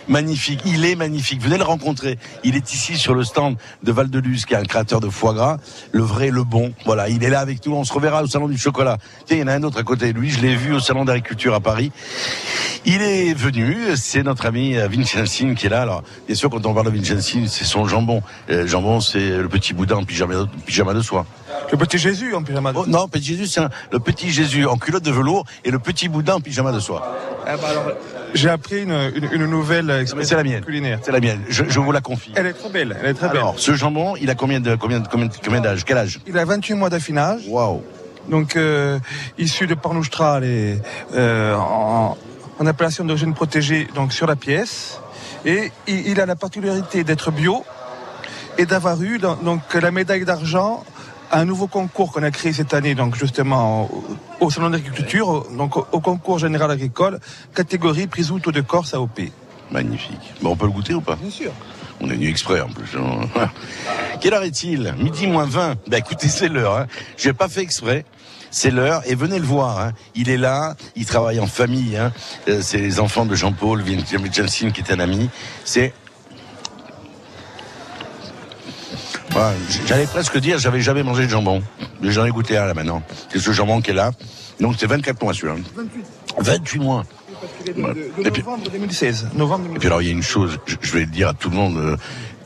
Magnifique, 0.10 0.62
il 0.66 0.86
est 0.86 0.96
magnifique. 0.96 1.40
Venez 1.42 1.58
le 1.58 1.64
rencontrer. 1.64 2.18
Il 2.44 2.56
est 2.56 2.74
ici 2.74 2.98
sur 2.98 3.14
le 3.14 3.24
stand 3.24 3.56
de 3.84 3.92
Val 3.92 4.10
de 4.10 4.20
Luz, 4.20 4.46
qui 4.46 4.56
est 4.56 4.58
un 4.58 4.64
créateur 4.64 5.00
de 5.00 5.08
foie 5.08 5.34
gras, 5.34 5.58
le 5.92 6.02
vrai, 6.02 6.32
le 6.32 6.44
bon. 6.44 6.74
Voilà, 6.86 7.10
il 7.10 7.24
est 7.24 7.30
là 7.30 7.40
avec 7.42 7.64
nous. 7.66 7.76
On 7.76 7.84
se 7.84 7.94
reverra 7.94 8.24
au 8.24 8.28
salon 8.28 8.48
du 8.48 8.58
chocolat. 8.58 8.98
Tiens, 9.28 9.38
il 9.38 9.40
y 9.42 9.44
en 9.44 9.48
a 9.48 9.54
un 9.54 9.62
autre 9.62 9.80
à 9.80 9.84
côté 9.84 10.12
de 10.12 10.20
lui. 10.20 10.32
Je 10.32 10.42
l'ai 10.42 10.56
vu 10.56 10.74
au 10.74 10.80
salon 10.80 11.06
d'agriculture 11.06 11.54
à 11.54 11.60
Paris. 11.60 11.92
Il 12.86 13.04
est 13.04 13.34
venu. 13.34 13.78
C'est 13.96 14.24
notre 14.24 14.48
ami 14.48 14.78
euh, 14.78 14.88
Vincensin 14.88 15.54
qui 15.54 15.68
est 15.68 15.70
là. 15.70 15.84
Alors, 15.84 16.04
bien 16.26 16.36
sûr, 16.36 16.50
quand 16.50 16.66
on 16.66 16.74
parle 16.74 16.92
de 16.92 16.98
Vincensin, 16.98 17.46
c'est 17.48 17.66
son 17.66 17.86
jambon. 17.86 18.24
Euh, 18.50 18.66
jambon, 18.66 19.02
c'est 19.02 19.38
le 19.38 19.48
petit 19.48 19.74
boudin 19.74 19.98
en 19.98 20.04
pyjama, 20.04 20.48
pyjama 20.66 20.94
de 20.94 21.02
soie. 21.02 21.26
Le 21.72 21.78
petit 21.78 22.00
Jésus 22.00 22.34
en 22.34 22.42
pyjama 22.42 22.74
de 22.74 22.78
Oh, 22.80 22.86
non, 22.88 23.08
petit 23.08 23.26
Jésus, 23.26 23.48
c'est 23.48 23.62
le 23.92 24.00
petit 24.00 24.32
Jésus 24.32 24.66
en 24.66 24.78
culotte 24.78 25.04
de 25.04 25.12
velours 25.12 25.46
et 25.66 25.72
le 25.72 25.78
petit 25.78 26.10
boudin 26.10 26.36
en 26.36 26.42
pyjama 26.42 26.72
de 26.72 26.80
soie. 26.80 27.16
Bah 27.46 27.58
alors, 27.68 27.92
J'ai 28.34 28.50
appris 28.50 28.84
une, 28.84 29.12
une, 29.16 29.30
une 29.32 29.46
nouvelle 29.46 29.99
c'est 30.06 30.36
la 30.36 30.44
mienne. 30.44 30.64
culinaire. 30.64 31.00
C'est 31.02 31.12
la 31.12 31.20
mienne. 31.20 31.42
Je, 31.50 31.64
je 31.68 31.80
vous 31.80 31.92
la 31.92 32.02
confie. 32.02 32.32
Elle 32.36 32.48
est 32.48 32.54
très 32.54 32.70
belle, 32.70 32.98
elle 33.02 33.10
est 33.10 33.14
très 33.14 33.28
belle. 33.30 33.38
Alors, 33.38 33.56
ce 33.60 33.74
jambon, 33.76 34.16
il 34.16 34.30
a 34.30 34.36
combien 34.36 34.60
de 34.60 34.76
combien 34.76 35.00
de- 35.00 35.08
combien 35.08 35.62
d'âge? 35.62 35.84
Quel 35.86 35.98
âge? 35.98 36.20
Il 36.28 36.38
a 36.38 36.46
28 36.46 36.74
mois 36.76 36.90
d'affinage. 36.90 37.42
Waouh. 37.48 37.82
Donc, 38.30 38.56
euh, 38.56 39.00
issu 39.38 39.66
de 39.68 39.74
Pornoustral 39.76 40.44
et 40.44 40.78
euh, 41.16 41.56
en, 41.56 42.16
en 42.60 42.66
appellation 42.68 43.04
d'origine 43.04 43.34
protégée, 43.34 43.88
donc 43.96 44.14
sur 44.14 44.28
la 44.28 44.36
pièce. 44.36 45.00
Et 45.46 45.72
il, 45.88 46.08
il 46.10 46.22
a 46.22 46.26
la 46.26 46.36
particularité 46.36 47.04
d'être 47.04 47.32
bio 47.32 47.64
et 48.58 48.66
d'avoir 48.66 49.02
eu 49.02 49.20
donc, 49.20 49.62
la 49.74 49.90
médaille 49.92 50.26
d'argent 50.26 50.84
à 51.32 51.40
un 51.40 51.46
nouveau 51.46 51.68
concours 51.68 52.12
qu'on 52.12 52.24
a 52.24 52.32
créé 52.32 52.52
cette 52.54 52.74
année, 52.74 52.94
donc 52.96 53.16
justement 53.16 53.84
au, 53.84 54.04
au 54.42 54.50
salon 54.50 54.70
d'agriculture, 54.72 55.28
au- 55.30 55.48
donc 55.56 55.78
au, 55.78 55.88
au 55.92 56.00
concours 56.02 56.40
général 56.40 56.70
agricole, 56.72 57.20
catégorie 57.56 58.08
Prisuto 58.08 58.52
de 58.52 58.62
Corse 58.62 58.94
AOP. 58.94 59.22
Magnifique. 59.72 60.20
Bon, 60.42 60.52
on 60.52 60.56
peut 60.56 60.66
le 60.66 60.72
goûter 60.72 60.94
ou 60.94 61.02
pas 61.02 61.16
Bien 61.16 61.30
sûr. 61.32 61.52
On 62.02 62.10
est 62.10 62.14
venu 62.14 62.30
exprès 62.30 62.62
en 62.62 62.70
plus. 62.70 62.98
hein. 62.98 63.50
Quelle 64.22 64.34
heure 64.34 64.44
est-il? 64.44 64.94
Midi 64.98 65.28
moins 65.28 65.46
20. 65.46 65.76
Ben 65.88 65.98
écoutez, 65.98 66.28
c'est 66.30 66.48
l'heure. 66.50 66.78
Hein. 66.78 66.88
J'ai 67.18 67.34
pas 67.34 67.48
fait 67.50 67.62
exprès. 67.62 68.06
C'est 68.52 68.72
l'heure 68.72 69.02
et 69.06 69.14
venez 69.16 69.38
le 69.38 69.46
voir. 69.46 69.80
Hein. 69.80 69.92
Il 70.16 70.30
est 70.30 70.38
là, 70.38 70.76
il 70.96 71.06
travaille 71.06 71.40
en 71.40 71.46
famille. 71.48 71.98
Hein. 71.98 72.12
Euh, 72.48 72.62
C'est 72.62 72.80
les 72.80 73.00
enfants 73.00 73.26
de 73.26 73.36
Jean-Paul 73.36 73.82
Vincensin 73.84 74.72
qui 74.72 74.82
est 74.82 74.92
un 74.92 75.00
ami. 75.00 75.30
C'est 75.66 75.94
J'allais 79.86 80.06
presque 80.08 80.38
dire, 80.40 80.58
j'avais 80.58 80.82
jamais 80.82 81.04
mangé 81.04 81.24
de 81.26 81.30
jambon. 81.30 81.62
Mais 82.02 82.12
J'en 82.12 82.26
ai 82.26 82.30
goûté 82.30 82.58
un 82.58 82.66
là 82.66 82.74
maintenant. 82.74 83.02
C'est 83.32 83.40
ce 83.40 83.52
jambon 83.52 83.80
qui 83.82 83.92
est 83.92 83.94
là. 83.94 84.12
Donc 84.60 84.76
c'est 84.78 84.88
24 84.88 85.22
mois 85.22 85.34
celui-là. 85.34 85.56
28 86.40 86.80
mois. 86.80 87.06
De, 87.66 88.24
de 88.24 88.30
novembre 88.30 88.70
2016. 88.72 89.30
Novembre 89.36 89.66
Et 89.76 89.80
puis 89.80 89.88
alors 89.88 90.02
il 90.02 90.08
y 90.08 90.10
a 90.10 90.14
une 90.14 90.24
chose, 90.24 90.60
je- 90.66 90.76
je 90.82 90.92
vais 90.94 91.02
le 91.02 91.06
dire 91.08 91.30
à 91.30 91.34
tout 91.34 91.50
le 91.50 91.56
monde, 91.56 91.78
euh, 91.78 91.98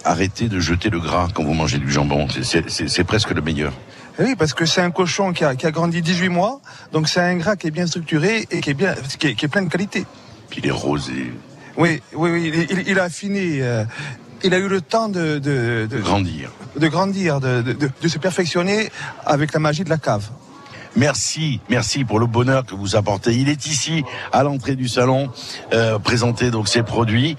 arrêtez 0.04 0.48
de 0.50 0.60
jeter 0.60 0.90
le 0.90 1.00
gras 1.00 1.28
quand 1.34 1.44
vous 1.44 1.54
mangez 1.54 1.78
du 1.78 1.92
jambon. 1.92 2.28
C'est- 2.42 3.04
presque 3.04 3.32
le 3.32 3.42
meilleur. 3.42 3.74
Eh 4.20 4.24
Oui, 4.24 4.36
parce 4.38 4.54
que 4.54 4.66
c'est 4.66 4.82
un 4.82 4.92
cochon 4.92 5.34
qui 5.34 5.44
a, 5.44 5.56
qui 5.56 5.66
a 5.66 5.72
grandi 5.72 6.02
18 6.02 6.30
mois, 6.30 6.62
donc 6.92 7.08
c'est 7.08 7.20
un 7.22 7.36
gras 7.38 7.56
qui 7.56 7.68
est 7.68 7.72
bien 7.72 7.88
structuré 7.88 8.46
et 8.52 8.62
qui 8.62 8.70
est 8.70 8.74
bien, 8.76 8.94
qui 9.18 9.28
est, 9.28 9.36
qui 9.36 9.46
est 9.46 9.48
plein 9.48 9.64
de 9.64 9.70
qualité. 9.70 10.06
Puis 10.50 10.60
il 10.64 10.68
est 10.68 10.72
rosé. 10.72 11.32
Oui, 11.78 12.02
oui, 12.14 12.30
oui, 12.32 12.68
il, 12.86 13.00
a 13.00 13.04
affiné. 13.06 13.60
euh, 13.64 13.84
il 14.44 14.54
a 14.54 14.60
eu 14.60 14.68
le 14.68 14.82
temps 14.82 15.10
de, 15.10 15.40
de, 15.40 15.88
de, 15.90 15.98
Grandir. 16.00 16.52
de 16.78 16.88
grandir, 16.88 17.40
de, 17.40 17.62
de, 17.64 17.74
de- 17.74 17.90
de 18.00 18.08
se 18.08 18.20
perfectionner 18.20 18.92
avec 19.26 19.54
la 19.54 19.60
magie 19.60 19.84
de 19.84 19.90
la 19.90 19.98
cave. 19.98 20.30
Merci, 20.96 21.60
merci 21.70 22.06
pour 22.06 22.20
le 22.20 22.28
bonheur 22.28 22.66
que 22.66 22.76
vous 22.76 22.96
apportez. 22.96 23.34
Il 23.34 23.50
est 23.50 23.66
ici 23.66 24.04
à 24.32 24.44
l'entrée 24.44 24.76
du 24.76 24.88
salon, 24.88 25.32
euh, 25.74 25.98
présenter 25.98 26.52
donc 26.52 26.68
ses 26.68 26.84
produits. 26.84 27.36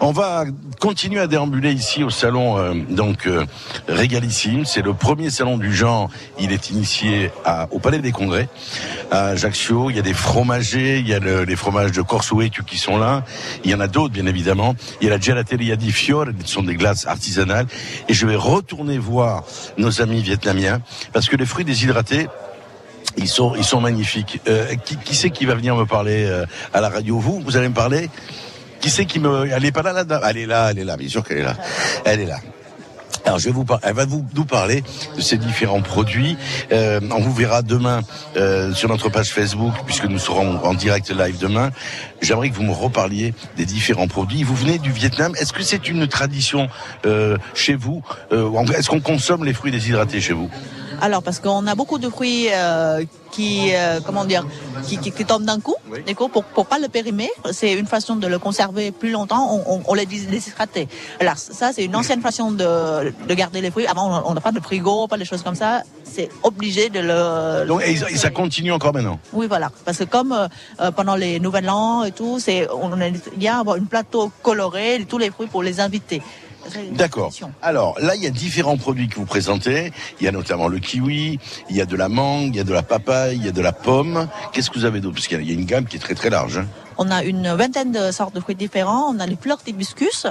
On 0.00 0.12
va 0.12 0.44
continuer 0.80 1.20
à 1.20 1.26
déambuler 1.26 1.72
ici 1.72 2.02
au 2.04 2.08
salon 2.10 2.56
euh, 2.56 2.72
donc 2.88 3.26
euh, 3.26 3.44
Régalissime. 3.86 4.64
C'est 4.64 4.80
le 4.80 4.94
premier 4.94 5.28
salon 5.28 5.58
du 5.58 5.74
genre. 5.74 6.08
Il 6.38 6.52
est 6.52 6.70
initié 6.70 7.30
à, 7.44 7.68
au 7.70 7.80
Palais 7.80 7.98
des 7.98 8.12
Congrès 8.12 8.48
à 9.10 9.26
Ajaccio. 9.26 9.90
Il 9.90 9.96
y 9.96 9.98
a 9.98 10.02
des 10.02 10.14
fromagers, 10.14 10.98
il 10.98 11.06
y 11.06 11.12
a 11.12 11.18
le- 11.18 11.44
les 11.44 11.56
fromages 11.56 11.92
de 11.92 12.00
Corsuetu 12.00 12.64
qui 12.64 12.78
sont 12.78 12.96
là. 12.96 13.24
Il 13.64 13.70
y 13.70 13.74
en 13.74 13.80
a 13.80 13.88
d'autres 13.88 14.14
bien 14.14 14.26
évidemment. 14.26 14.74
Il 15.02 15.04
y 15.04 15.08
a 15.08 15.10
la 15.10 15.20
Gelateria 15.20 15.76
di 15.76 15.92
Fiore, 15.92 16.28
ce 16.44 16.50
sont 16.54 16.62
des 16.62 16.76
glaces 16.76 17.06
artisanales. 17.06 17.66
Et 18.08 18.14
je 18.14 18.26
vais 18.26 18.36
retourner 18.36 18.96
voir 18.96 19.42
nos 19.76 20.00
amis 20.00 20.22
vietnamiens 20.22 20.80
parce 21.12 21.28
que 21.28 21.36
les 21.36 21.44
fruits 21.46 21.66
déshydratés 21.66 22.28
ils 23.16 23.28
sont, 23.28 23.54
ils 23.56 23.64
sont 23.64 23.80
magnifiques. 23.80 24.40
Euh, 24.48 24.74
qui, 24.84 24.96
qui 24.96 25.14
c'est 25.14 25.30
qui 25.30 25.46
va 25.46 25.54
venir 25.54 25.76
me 25.76 25.86
parler 25.86 26.24
euh, 26.26 26.44
à 26.74 26.80
la 26.80 26.88
radio? 26.88 27.18
Vous, 27.18 27.40
vous 27.40 27.56
allez 27.56 27.68
me 27.68 27.74
parler? 27.74 28.10
Qui 28.80 28.90
c'est 28.90 29.06
qui 29.06 29.18
me... 29.18 29.48
Elle 29.50 29.64
est 29.64 29.72
pas 29.72 29.82
là, 29.82 30.04
là 30.04 30.20
Elle 30.28 30.36
est 30.38 30.46
là, 30.46 30.68
elle 30.70 30.78
est 30.78 30.84
là, 30.84 30.96
bien 30.96 31.08
sûr 31.08 31.24
qu'elle 31.24 31.38
est 31.38 31.42
là. 31.42 31.56
Elle 32.04 32.20
est 32.20 32.26
là. 32.26 32.38
Alors 33.24 33.40
je 33.40 33.46
vais 33.46 33.50
vous 33.50 33.64
par- 33.64 33.80
elle 33.82 33.94
va 33.94 34.04
vous 34.04 34.24
nous 34.36 34.44
parler 34.44 34.84
de 35.16 35.20
ces 35.20 35.36
différents 35.36 35.82
produits. 35.82 36.36
Euh, 36.70 37.00
on 37.10 37.18
vous 37.18 37.32
verra 37.32 37.62
demain 37.62 38.02
euh, 38.36 38.72
sur 38.72 38.88
notre 38.88 39.08
page 39.08 39.30
Facebook 39.30 39.72
puisque 39.84 40.04
nous 40.04 40.20
serons 40.20 40.62
en 40.62 40.74
direct 40.74 41.10
live 41.10 41.36
demain. 41.38 41.70
J'aimerais 42.22 42.50
que 42.50 42.54
vous 42.54 42.62
me 42.62 42.72
reparliez 42.72 43.34
des 43.56 43.64
différents 43.64 44.06
produits. 44.06 44.44
Vous 44.44 44.54
venez 44.54 44.78
du 44.78 44.92
Vietnam. 44.92 45.34
Est-ce 45.40 45.52
que 45.52 45.64
c'est 45.64 45.88
une 45.88 46.06
tradition 46.06 46.68
euh, 47.04 47.36
chez 47.54 47.74
vous? 47.74 48.00
Euh, 48.30 48.48
Est-ce 48.78 48.88
qu'on 48.90 49.00
consomme 49.00 49.44
les 49.44 49.54
fruits 49.54 49.72
déshydratés 49.72 50.20
chez 50.20 50.32
vous? 50.32 50.48
Alors, 51.00 51.22
parce 51.22 51.40
qu'on 51.40 51.66
a 51.66 51.74
beaucoup 51.74 51.98
de 51.98 52.08
fruits 52.08 52.48
euh, 52.52 53.04
qui, 53.32 53.70
euh, 53.74 54.00
comment 54.04 54.24
dire, 54.24 54.44
qui, 54.86 54.96
qui, 54.98 55.12
qui 55.12 55.24
tombent 55.24 55.44
d'un 55.44 55.60
coup, 55.60 55.74
d'accord, 56.06 56.30
pour, 56.30 56.44
pour 56.44 56.66
pas 56.66 56.78
le 56.78 56.88
périmer. 56.88 57.30
C'est 57.52 57.72
une 57.74 57.86
façon 57.86 58.16
de 58.16 58.26
le 58.26 58.38
conserver 58.38 58.92
plus 58.92 59.10
longtemps. 59.10 59.46
On, 59.52 59.74
on, 59.76 59.82
on 59.86 59.94
les 59.94 60.06
dés- 60.06 60.26
déshydrate. 60.26 60.78
Alors, 61.20 61.36
ça, 61.36 61.72
c'est 61.72 61.84
une 61.84 61.94
ancienne 61.96 62.22
façon 62.22 62.50
de, 62.50 63.12
de 63.28 63.34
garder 63.34 63.60
les 63.60 63.70
fruits. 63.70 63.86
Avant, 63.86 64.22
on- 64.26 64.34
n'a 64.34 64.40
pas 64.40 64.52
de 64.52 64.60
frigo, 64.60 65.06
pas 65.06 65.18
de 65.18 65.24
choses 65.24 65.42
comme 65.42 65.54
ça. 65.54 65.82
C'est 66.04 66.28
obligé 66.42 66.88
de 66.88 67.00
le. 67.00 67.66
Donc, 67.66 67.82
et, 67.84 67.92
et 67.92 68.16
ça 68.16 68.30
continue 68.30 68.72
encore 68.72 68.94
maintenant 68.94 69.18
Oui, 69.32 69.46
voilà. 69.48 69.70
Parce 69.84 69.98
que 69.98 70.04
comme 70.04 70.32
euh, 70.32 70.90
pendant 70.92 71.14
les 71.16 71.40
Nouvel 71.40 71.68
An 71.68 72.04
et 72.04 72.12
tout, 72.12 72.38
c'est 72.40 72.68
on 72.70 72.98
aime 73.00 73.18
bien 73.36 73.60
avoir 73.60 73.76
une 73.76 73.86
plateau 73.86 74.30
coloré, 74.42 75.04
tous 75.08 75.18
les 75.18 75.30
fruits 75.30 75.48
pour 75.48 75.62
les 75.62 75.78
inviter. 75.80 76.22
D'accord. 76.92 77.32
Alors 77.62 77.96
là, 78.00 78.14
il 78.16 78.22
y 78.22 78.26
a 78.26 78.30
différents 78.30 78.76
produits 78.76 79.08
que 79.08 79.16
vous 79.16 79.26
présentez. 79.26 79.92
Il 80.20 80.24
y 80.24 80.28
a 80.28 80.32
notamment 80.32 80.68
le 80.68 80.78
kiwi, 80.78 81.38
il 81.70 81.76
y 81.76 81.80
a 81.80 81.86
de 81.86 81.96
la 81.96 82.08
mangue, 82.08 82.54
il 82.54 82.56
y 82.56 82.60
a 82.60 82.64
de 82.64 82.72
la 82.72 82.82
papaye, 82.82 83.36
il 83.36 83.44
y 83.44 83.48
a 83.48 83.52
de 83.52 83.62
la 83.62 83.72
pomme. 83.72 84.28
Qu'est-ce 84.52 84.70
que 84.70 84.78
vous 84.78 84.84
avez 84.84 85.00
d'autre? 85.00 85.14
Parce 85.16 85.28
qu'il 85.28 85.36
y 85.38 85.40
a- 85.40 85.42
il 85.42 85.48
y 85.48 85.52
a 85.52 85.54
une 85.54 85.66
gamme 85.66 85.86
qui 85.86 85.96
est 85.96 86.00
très 86.00 86.14
très 86.14 86.30
large. 86.30 86.58
hein. 86.58 86.66
On 86.98 87.10
a 87.10 87.22
une 87.22 87.48
vingtaine 87.54 87.92
de 87.92 88.10
sortes 88.10 88.34
de 88.34 88.40
fruits 88.40 88.54
différents. 88.54 89.04
On 89.14 89.18
a 89.20 89.26
les 89.26 89.36
fleurs 89.36 89.58
d'hibiscus, 89.64 90.26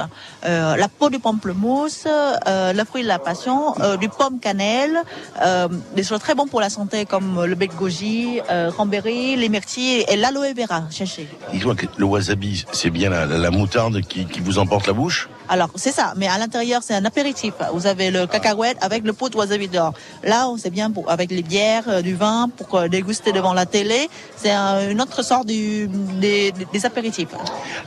euh, 0.46 0.76
la 0.76 0.88
peau 0.88 1.10
du 1.10 1.20
pamplemousse, 1.20 2.06
euh, 2.08 2.74
le 2.74 2.84
fruit 2.86 3.04
de 3.04 3.08
la 3.08 3.20
passion, 3.20 3.76
euh, 3.82 3.98
du 3.98 4.10
pomme 4.10 4.40
cannelle, 4.40 4.98
euh, 5.44 5.68
des 5.96 6.04
choses 6.04 6.20
très 6.20 6.36
bonnes 6.36 6.50
pour 6.50 6.62
la 6.62 6.70
santé 6.70 7.06
comme 7.06 7.44
le 7.46 7.56
bec 7.56 7.76
goji, 7.76 8.40
euh, 8.50 8.72
cranberry, 8.72 9.36
les 9.36 9.50
myrtilles 9.50 10.06
et 10.08 10.16
l'aloe 10.16 10.54
vera 10.56 10.84
séché. 10.90 11.28
Dis-moi 11.52 11.76
que 11.76 11.86
le 11.98 12.06
wasabi, 12.06 12.66
c'est 12.72 12.90
bien 12.90 13.10
la, 13.10 13.26
la- 13.26 13.38
la 13.38 13.52
moutarde 13.52 14.02
qui, 14.02 14.26
qui 14.26 14.40
vous 14.40 14.58
emporte 14.60 14.88
la 14.88 14.94
bouche? 14.94 15.30
Alors, 15.48 15.70
c'est 15.76 15.92
ça, 15.92 16.14
mais 16.18 16.28
à 16.28 16.40
l'intérieur, 16.40 16.82
c'est 16.82 16.96
un 16.96 17.06
apéritif. 17.06 17.54
Vous 17.72 17.86
avez 17.86 18.10
le 18.10 18.26
cacahuète 18.26 18.78
avec 18.82 19.04
le 19.04 19.14
pot 19.14 19.30
de 19.30 19.38
wasabi 19.38 19.68
d'or. 19.68 19.94
Là, 20.24 20.50
on 20.50 20.58
sait 20.58 20.72
bien 20.72 20.90
pour, 20.90 21.12
avec 21.12 21.30
les 21.30 21.44
bières, 21.44 21.84
euh, 21.88 22.02
du 22.02 22.16
vin, 22.16 22.50
pour 22.58 22.74
euh, 22.80 22.88
déguster 22.88 23.32
devant 23.32 23.54
la 23.54 23.68
télé. 23.68 24.10
C'est 24.36 24.50
un- 24.52 24.90
une 24.90 25.00
autre 25.04 25.22
sorte 25.24 25.46
du, 25.46 25.88
des, 26.20 26.52
des- 26.72 26.86
apéritifs. 26.86 27.30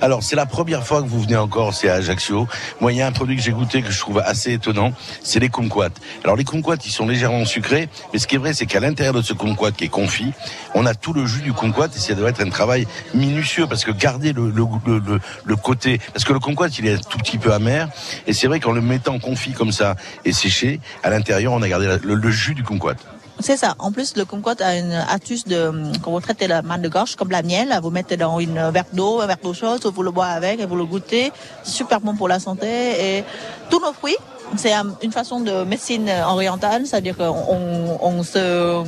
Alors, 0.00 0.22
c'est 0.22 0.36
la 0.36 0.46
première 0.46 0.84
fois 0.86 1.02
que 1.02 1.06
vous 1.08 1.20
venez 1.20 1.36
encore, 1.36 1.74
c'est 1.74 1.88
à 1.88 1.94
Ajaccio. 1.94 2.46
Moi, 2.80 2.92
il 2.92 2.98
y 2.98 3.02
a 3.02 3.06
un 3.06 3.12
produit 3.12 3.36
que 3.36 3.42
j'ai 3.42 3.52
goûté 3.52 3.82
que 3.82 3.90
je 3.90 3.98
trouve 3.98 4.18
assez 4.18 4.52
étonnant, 4.52 4.92
c'est 5.22 5.38
les 5.40 5.48
kumquats. 5.48 5.90
Alors, 6.24 6.36
les 6.36 6.44
kumquats, 6.44 6.76
ils 6.84 6.90
sont 6.90 7.06
légèrement 7.06 7.44
sucrés, 7.44 7.88
mais 8.12 8.18
ce 8.18 8.26
qui 8.26 8.34
est 8.34 8.38
vrai, 8.38 8.52
c'est 8.54 8.66
qu'à 8.66 8.80
l'intérieur 8.80 9.14
de 9.14 9.22
ce 9.22 9.32
kumquat 9.32 9.72
qui 9.72 9.84
est 9.84 9.88
confit, 9.88 10.32
on 10.74 10.84
a 10.86 10.94
tout 10.94 11.12
le 11.12 11.26
jus 11.26 11.42
du 11.42 11.52
kumquat 11.52 11.86
et 11.94 11.98
ça 11.98 12.14
doit 12.14 12.30
être 12.30 12.40
un 12.40 12.50
travail 12.50 12.86
minutieux 13.14 13.66
parce 13.66 13.84
que 13.84 13.90
garder 13.92 14.32
le 14.32 15.56
côté, 15.56 16.00
parce 16.12 16.24
que 16.24 16.32
le 16.32 16.40
kumquat, 16.40 16.68
il 16.78 16.86
est 16.86 16.94
un 16.94 16.98
tout 16.98 17.18
petit 17.18 17.38
peu 17.38 17.52
amer 17.52 17.88
et 18.26 18.32
c'est 18.32 18.46
vrai 18.46 18.60
qu'en 18.60 18.72
le 18.72 18.80
mettant 18.80 19.18
confit 19.18 19.52
comme 19.52 19.72
ça 19.72 19.96
et 20.24 20.32
séché, 20.32 20.80
à 21.02 21.10
l'intérieur, 21.10 21.52
on 21.52 21.62
a 21.62 21.68
gardé 21.68 21.86
le, 22.02 22.14
le 22.14 22.30
jus 22.30 22.54
du 22.54 22.62
kumquat. 22.64 22.94
C'est 23.40 23.56
ça. 23.56 23.76
En 23.78 23.92
plus, 23.92 24.16
le 24.16 24.24
kumquat 24.24 24.56
a 24.60 24.76
une 24.76 24.92
astuce 24.92 25.44
de, 25.44 25.72
quand 26.02 26.10
vous 26.10 26.20
traitez 26.20 26.48
la 26.48 26.60
manne 26.62 26.82
de 26.82 26.88
gorge 26.88 27.14
comme 27.14 27.30
la 27.30 27.42
miel, 27.42 27.78
vous 27.82 27.90
mettez 27.90 28.16
dans 28.16 28.40
une 28.40 28.70
verre 28.70 28.84
d'eau, 28.92 29.20
un 29.20 29.26
verre 29.26 29.36
d'eau 29.42 29.54
chaude, 29.54 29.80
vous 29.86 30.02
le 30.02 30.10
boivez 30.10 30.34
avec 30.48 30.60
et 30.60 30.66
vous 30.66 30.74
le 30.76 30.84
goûtez. 30.84 31.32
Super 31.62 32.00
bon 32.00 32.16
pour 32.16 32.26
la 32.28 32.40
santé 32.40 32.66
et 32.66 33.24
tous 33.70 33.78
nos 33.80 33.92
fruits, 33.92 34.16
c'est 34.56 34.72
un- 34.72 34.92
une 35.02 35.12
façon 35.12 35.40
de 35.40 35.62
médecine 35.64 36.10
orientale, 36.26 36.84
c'est-à-dire 36.86 37.16
qu'on 37.16 37.24
on, 37.28 37.98
on 38.02 38.22
se, 38.24 38.82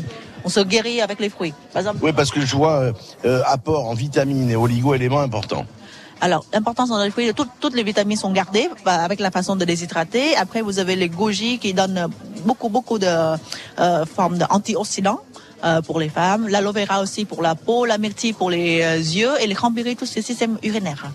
on 0.45 0.49
se 0.49 0.61
guérit 0.61 1.01
avec 1.01 1.21
les 1.21 1.29
fruits. 1.31 1.55
Par 1.73 1.81
exemple, 1.81 1.99
Oui, 2.03 2.13
parce 2.13 2.31
que 2.33 2.41
je 2.41 2.57
vois 2.57 2.81
euh, 2.81 2.93
euh, 3.27 3.43
apport 3.47 3.89
en 3.89 3.95
vitamines 3.95 4.51
et 4.51 4.57
oligo-éléments 4.57 5.21
importants. 5.21 5.65
Alors, 6.21 6.45
l'importance 6.53 6.91
dans 6.91 7.03
les 7.03 7.11
fruits, 7.11 7.33
toutes, 7.35 7.49
toutes 7.61 7.75
les 7.75 7.83
vitamines 7.83 8.17
sont 8.17 8.33
gardées 8.33 8.69
bah, 8.85 9.03
avec 9.03 9.21
la 9.21 9.31
façon 9.31 9.57
de 9.57 9.65
les 9.65 9.83
hydrater. 9.83 10.37
Après, 10.37 10.61
vous 10.61 10.79
avez 10.79 10.95
les 10.97 11.09
goji 11.09 11.59
qui 11.59 11.73
donnent 11.73 12.09
beaucoup, 12.45 12.69
beaucoup 12.69 12.99
de 12.99 13.07
euh, 13.09 14.05
formes 14.07 14.39
d'antioxydants. 14.39 15.21
euh, 15.65 15.83
pour 15.83 16.01
les 16.01 16.09
femmes, 16.09 16.49
l'aloe 16.49 16.73
vera 16.73 17.01
aussi 17.01 17.25
pour 17.25 17.43
la 17.43 17.55
peau, 17.55 17.85
la 17.85 17.99
myrtille 17.99 18.33
pour 18.33 18.51
les 18.51 18.83
euh, 18.83 18.97
yeux 18.97 19.33
et 19.41 19.47
les 19.47 19.55
cranberries 19.55 19.97
tout 19.97 20.07
le 20.15 20.23
système 20.23 20.59
urinaire. 20.63 21.11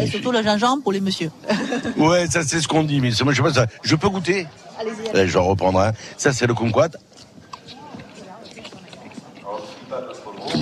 Et 0.00 0.06
surtout 0.06 0.30
le 0.30 0.42
gingembre 0.42 0.82
pour 0.82 0.92
les 0.92 1.00
messieurs. 1.00 1.30
Ouais, 1.96 2.26
ça 2.28 2.42
c'est 2.44 2.60
ce 2.60 2.68
qu'on 2.68 2.84
dit, 2.84 3.00
mais 3.00 3.10
moi 3.24 3.32
je 3.32 3.36
sais 3.38 3.42
pas 3.42 3.52
ça. 3.52 3.66
Je 3.82 3.96
peux 3.96 4.08
goûter? 4.08 4.46
Allez-y. 4.78 5.08
Allez, 5.10 5.28
je 5.28 5.32
vais 5.32 5.38
en 5.38 5.46
reprendre 5.46 5.80
un. 5.80 5.92
Ça 6.16 6.32
c'est 6.32 6.46
le 6.46 6.54
kumquat. 6.54 6.90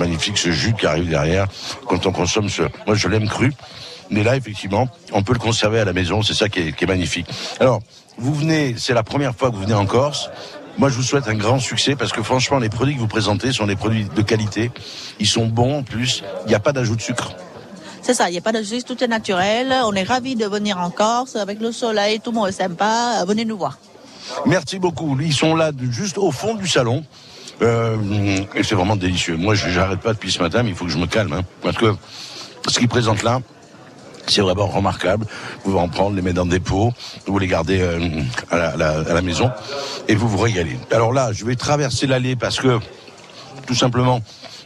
Magnifique 0.03 0.37
ce 0.37 0.51
jus 0.51 0.73
qui 0.73 0.85
arrive 0.85 1.09
derrière 1.09 1.47
quand 1.87 2.05
on 2.05 2.11
consomme 2.11 2.49
ce. 2.49 2.63
Moi 2.85 2.95
je 2.95 3.07
l'aime 3.07 3.27
cru. 3.27 3.53
Mais 4.09 4.23
là, 4.23 4.35
effectivement, 4.35 4.87
on 5.13 5.23
peut 5.23 5.33
le 5.33 5.39
conserver 5.39 5.79
à 5.79 5.85
la 5.85 5.93
maison, 5.93 6.21
c'est 6.21 6.35
ça 6.35 6.49
qui 6.49 6.59
est, 6.59 6.73
qui 6.73 6.83
est 6.83 6.87
magnifique. 6.87 7.25
Alors, 7.59 7.79
vous 8.17 8.33
venez, 8.33 8.75
c'est 8.77 8.93
la 8.93 9.01
première 9.01 9.33
fois 9.33 9.49
que 9.49 9.55
vous 9.55 9.63
venez 9.63 9.73
en 9.73 9.85
Corse. 9.85 10.29
Moi, 10.77 10.89
je 10.89 10.95
vous 10.95 11.03
souhaite 11.03 11.27
un 11.27 11.35
grand 11.35 11.59
succès 11.59 11.95
parce 11.95 12.11
que 12.11 12.21
franchement, 12.21 12.59
les 12.59 12.69
produits 12.69 12.95
que 12.95 12.99
vous 12.99 13.07
présentez 13.07 13.51
sont 13.51 13.65
des 13.65 13.75
produits 13.75 14.05
de 14.05 14.21
qualité. 14.21 14.71
Ils 15.19 15.27
sont 15.27 15.47
bons 15.47 15.79
en 15.79 15.83
plus. 15.83 16.23
Il 16.45 16.49
n'y 16.49 16.55
a 16.55 16.59
pas 16.59 16.73
d'ajout 16.73 16.95
de 16.95 17.01
sucre. 17.01 17.31
C'est 18.01 18.13
ça, 18.13 18.29
il 18.29 18.33
n'y 18.33 18.37
a 18.37 18.41
pas 18.41 18.51
de 18.51 18.61
juste, 18.61 18.87
tout 18.87 19.01
est 19.03 19.07
naturel. 19.07 19.73
On 19.85 19.93
est 19.93 20.03
ravis 20.03 20.35
de 20.35 20.45
venir 20.45 20.77
en 20.77 20.89
Corse 20.89 21.35
avec 21.37 21.61
le 21.61 21.71
soleil, 21.71 22.19
tout 22.19 22.31
le 22.31 22.35
monde 22.35 22.49
est 22.49 22.51
sympa. 22.51 23.23
Venez 23.25 23.45
nous 23.45 23.57
voir. 23.57 23.77
Merci 24.45 24.77
beaucoup. 24.77 25.17
Ils 25.19 25.33
sont 25.33 25.55
là 25.55 25.71
juste 25.89 26.17
au 26.17 26.31
fond 26.31 26.55
du 26.55 26.67
salon. 26.67 27.03
Euh, 27.61 27.97
c'est 28.55 28.75
vraiment 28.75 28.95
délicieux. 28.95 29.37
Moi, 29.37 29.55
j'arrête 29.55 29.99
pas 29.99 30.13
depuis 30.13 30.31
ce 30.31 30.39
matin, 30.41 30.63
mais 30.63 30.69
il 30.69 30.75
faut 30.75 30.85
que 30.85 30.91
je 30.91 30.97
me 30.97 31.07
calme. 31.07 31.33
hein, 31.33 31.41
parce 31.61 31.77
que 31.77 31.93
ce 32.67 32.79
qu'ils 32.79 32.87
présentent 32.87 33.23
là, 33.23 33.41
c'est 34.27 34.41
vraiment 34.41 34.67
remarquable. 34.67 35.25
Vous 35.57 35.71
pouvez 35.71 35.79
en 35.79 35.89
prendre, 35.89 36.15
les 36.15 36.21
mettre 36.21 36.37
dans 36.37 36.45
des 36.45 36.59
pots, 36.59 36.93
vous 37.25 37.39
les 37.39 37.47
gardez 37.47 37.81
euh, 37.81 38.21
à, 38.51 38.75
la, 38.77 39.21
maison 39.21 39.51
et 40.07 40.15
vous 40.15 40.27
vous 40.27 40.37
régalez. 40.37 40.77
Alors 40.91 41.13
là, 41.13 41.31
je 41.33 41.45
vais 41.45 41.55
traverser 41.55 42.07
l'allée 42.07 42.35
parce 42.35 42.59
que, 42.59 42.79
tout 43.67 43.75
simplement, 43.75 44.21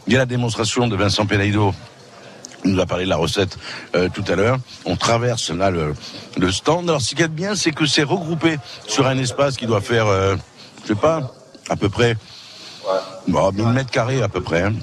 il 0.05 0.13
y 0.13 0.15
a 0.15 0.19
la 0.19 0.25
démonstration 0.25 0.87
de 0.87 0.95
Vincent 0.95 1.25
Pelaido 1.25 1.73
il 2.65 2.73
nous 2.73 2.81
a 2.81 2.85
parlé 2.85 3.05
de 3.05 3.09
la 3.09 3.17
recette 3.17 3.57
euh, 3.95 4.09
tout 4.13 4.23
à 4.27 4.35
l'heure. 4.35 4.57
On 4.85 4.95
traverse 4.95 5.51
là 5.51 5.71
le, 5.71 5.93
stand. 6.51 6.89
Alors, 6.89 7.01
ce 7.01 7.15
a 7.21 7.27
de 7.27 7.33
bien, 7.33 7.55
c'est 7.55 7.71
que 7.71 7.85
c'est 7.85 8.03
regroupé 8.03 8.57
sur 8.87 9.07
un 9.07 9.17
espace 9.17 9.57
qui 9.57 9.67
doit 9.67 9.81
faire, 9.81 10.07
euh, 10.07 10.35
je 10.83 10.89
sais 10.89 10.95
pas, 10.95 11.33
à 11.69 11.75
peu 11.75 11.89
près, 11.89 12.15
bon, 13.27 13.51
1000 13.51 13.65
mètres 13.67 13.91
carrés 13.91 14.21
à 14.21 14.29
peu 14.29 14.41
près. 14.41 14.63
hein. 14.63 14.73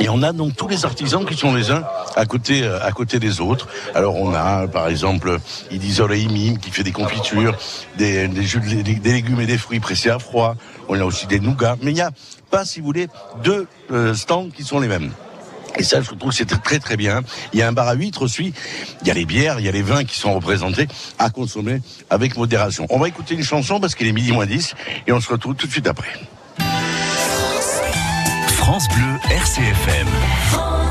Et 0.00 0.08
on 0.08 0.22
a 0.22 0.32
donc 0.32 0.56
tous 0.56 0.68
les 0.68 0.84
artisans 0.84 1.24
qui 1.24 1.36
sont 1.36 1.54
les 1.54 1.70
uns 1.70 1.84
à 2.16 2.26
côté, 2.26 2.64
euh, 2.64 2.84
à 2.84 2.90
côté 2.92 3.18
des 3.20 3.40
autres. 3.40 3.68
Alors 3.94 4.16
on 4.16 4.34
a 4.34 4.66
par 4.66 4.88
exemple 4.88 5.38
Idisore 5.70 6.08
Mime 6.08 6.58
qui 6.58 6.70
fait 6.70 6.82
des 6.82 6.92
confitures, 6.92 7.56
des, 7.96 8.28
jus 8.42 8.60
de 8.60 8.82
des, 8.82 9.12
légumes 9.12 9.40
et 9.40 9.46
des 9.46 9.58
fruits 9.58 9.80
pressés 9.80 10.10
à 10.10 10.18
froid. 10.18 10.56
On 10.88 10.98
a 10.98 11.04
aussi 11.04 11.26
des 11.26 11.40
nougats. 11.40 11.76
Mais 11.80 11.92
il 11.92 11.94
n'y 11.94 12.00
a 12.00 12.10
pas, 12.50 12.64
si 12.64 12.80
vous 12.80 12.86
voulez, 12.86 13.08
deux 13.42 13.66
euh, 13.92 14.14
stands 14.14 14.48
qui 14.50 14.64
sont 14.64 14.80
les 14.80 14.88
mêmes. 14.88 15.10
Et 15.76 15.82
ça, 15.82 16.00
je 16.00 16.10
trouve 16.12 16.30
que 16.30 16.36
c'est 16.36 16.44
très 16.62 16.78
très 16.78 16.96
bien. 16.96 17.22
Il 17.52 17.58
y 17.58 17.62
a 17.62 17.68
un 17.68 17.72
bar 17.72 17.88
à 17.88 17.94
huîtres 17.94 18.22
aussi. 18.22 18.52
Il 19.02 19.08
y 19.08 19.10
a 19.10 19.14
les 19.14 19.24
bières, 19.24 19.58
il 19.58 19.66
y 19.66 19.68
a 19.68 19.72
les 19.72 19.82
vins 19.82 20.04
qui 20.04 20.16
sont 20.18 20.32
représentés 20.32 20.86
à 21.18 21.30
consommer 21.30 21.80
avec 22.10 22.36
modération. 22.36 22.86
On 22.90 22.98
va 22.98 23.08
écouter 23.08 23.34
une 23.34 23.42
chanson 23.42 23.80
parce 23.80 23.94
qu'il 23.94 24.06
est 24.06 24.12
midi 24.12 24.32
moins 24.32 24.46
10 24.46 24.74
et 25.06 25.12
on 25.12 25.20
se 25.20 25.28
retrouve 25.30 25.54
tout 25.54 25.66
de 25.66 25.72
suite 25.72 25.88
après. 25.88 26.12
France 28.64 28.88
Bleu 28.88 29.18
RCFM. 29.28 30.83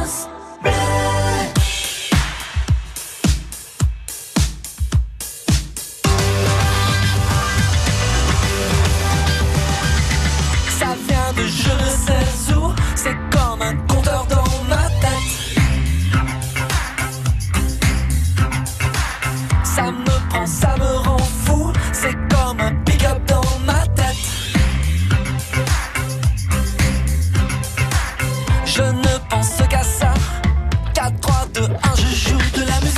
un, 31.84 31.96
je 31.96 32.30
joue 32.30 32.38
de 32.56 32.66
la 32.66 32.80
musique. 32.82 32.93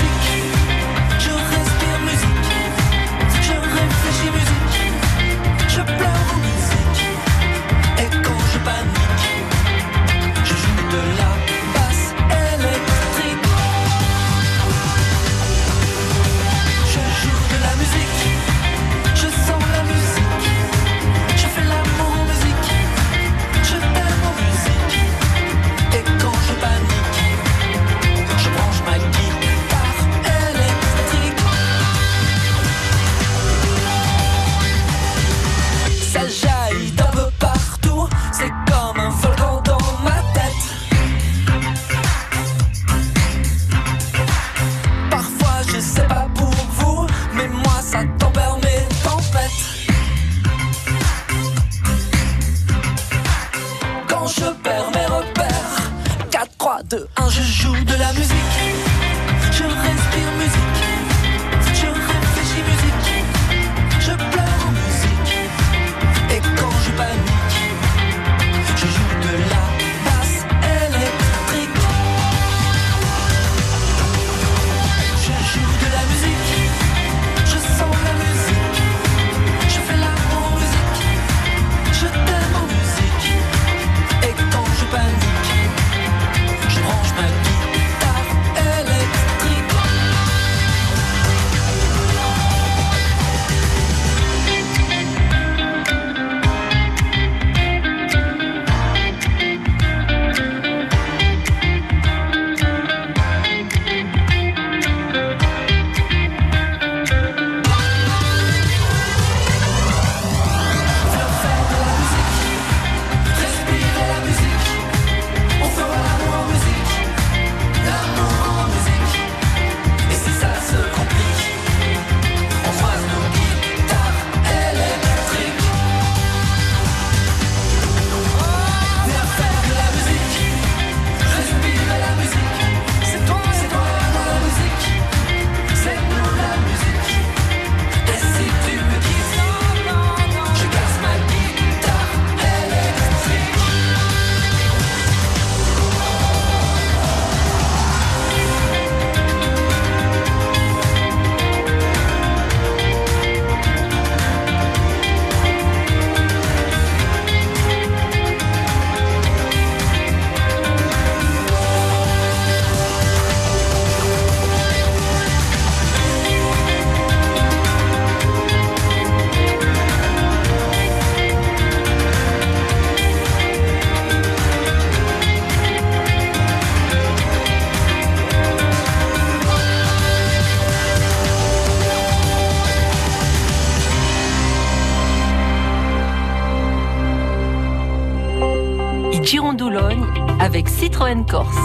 Corse. 191.30 191.56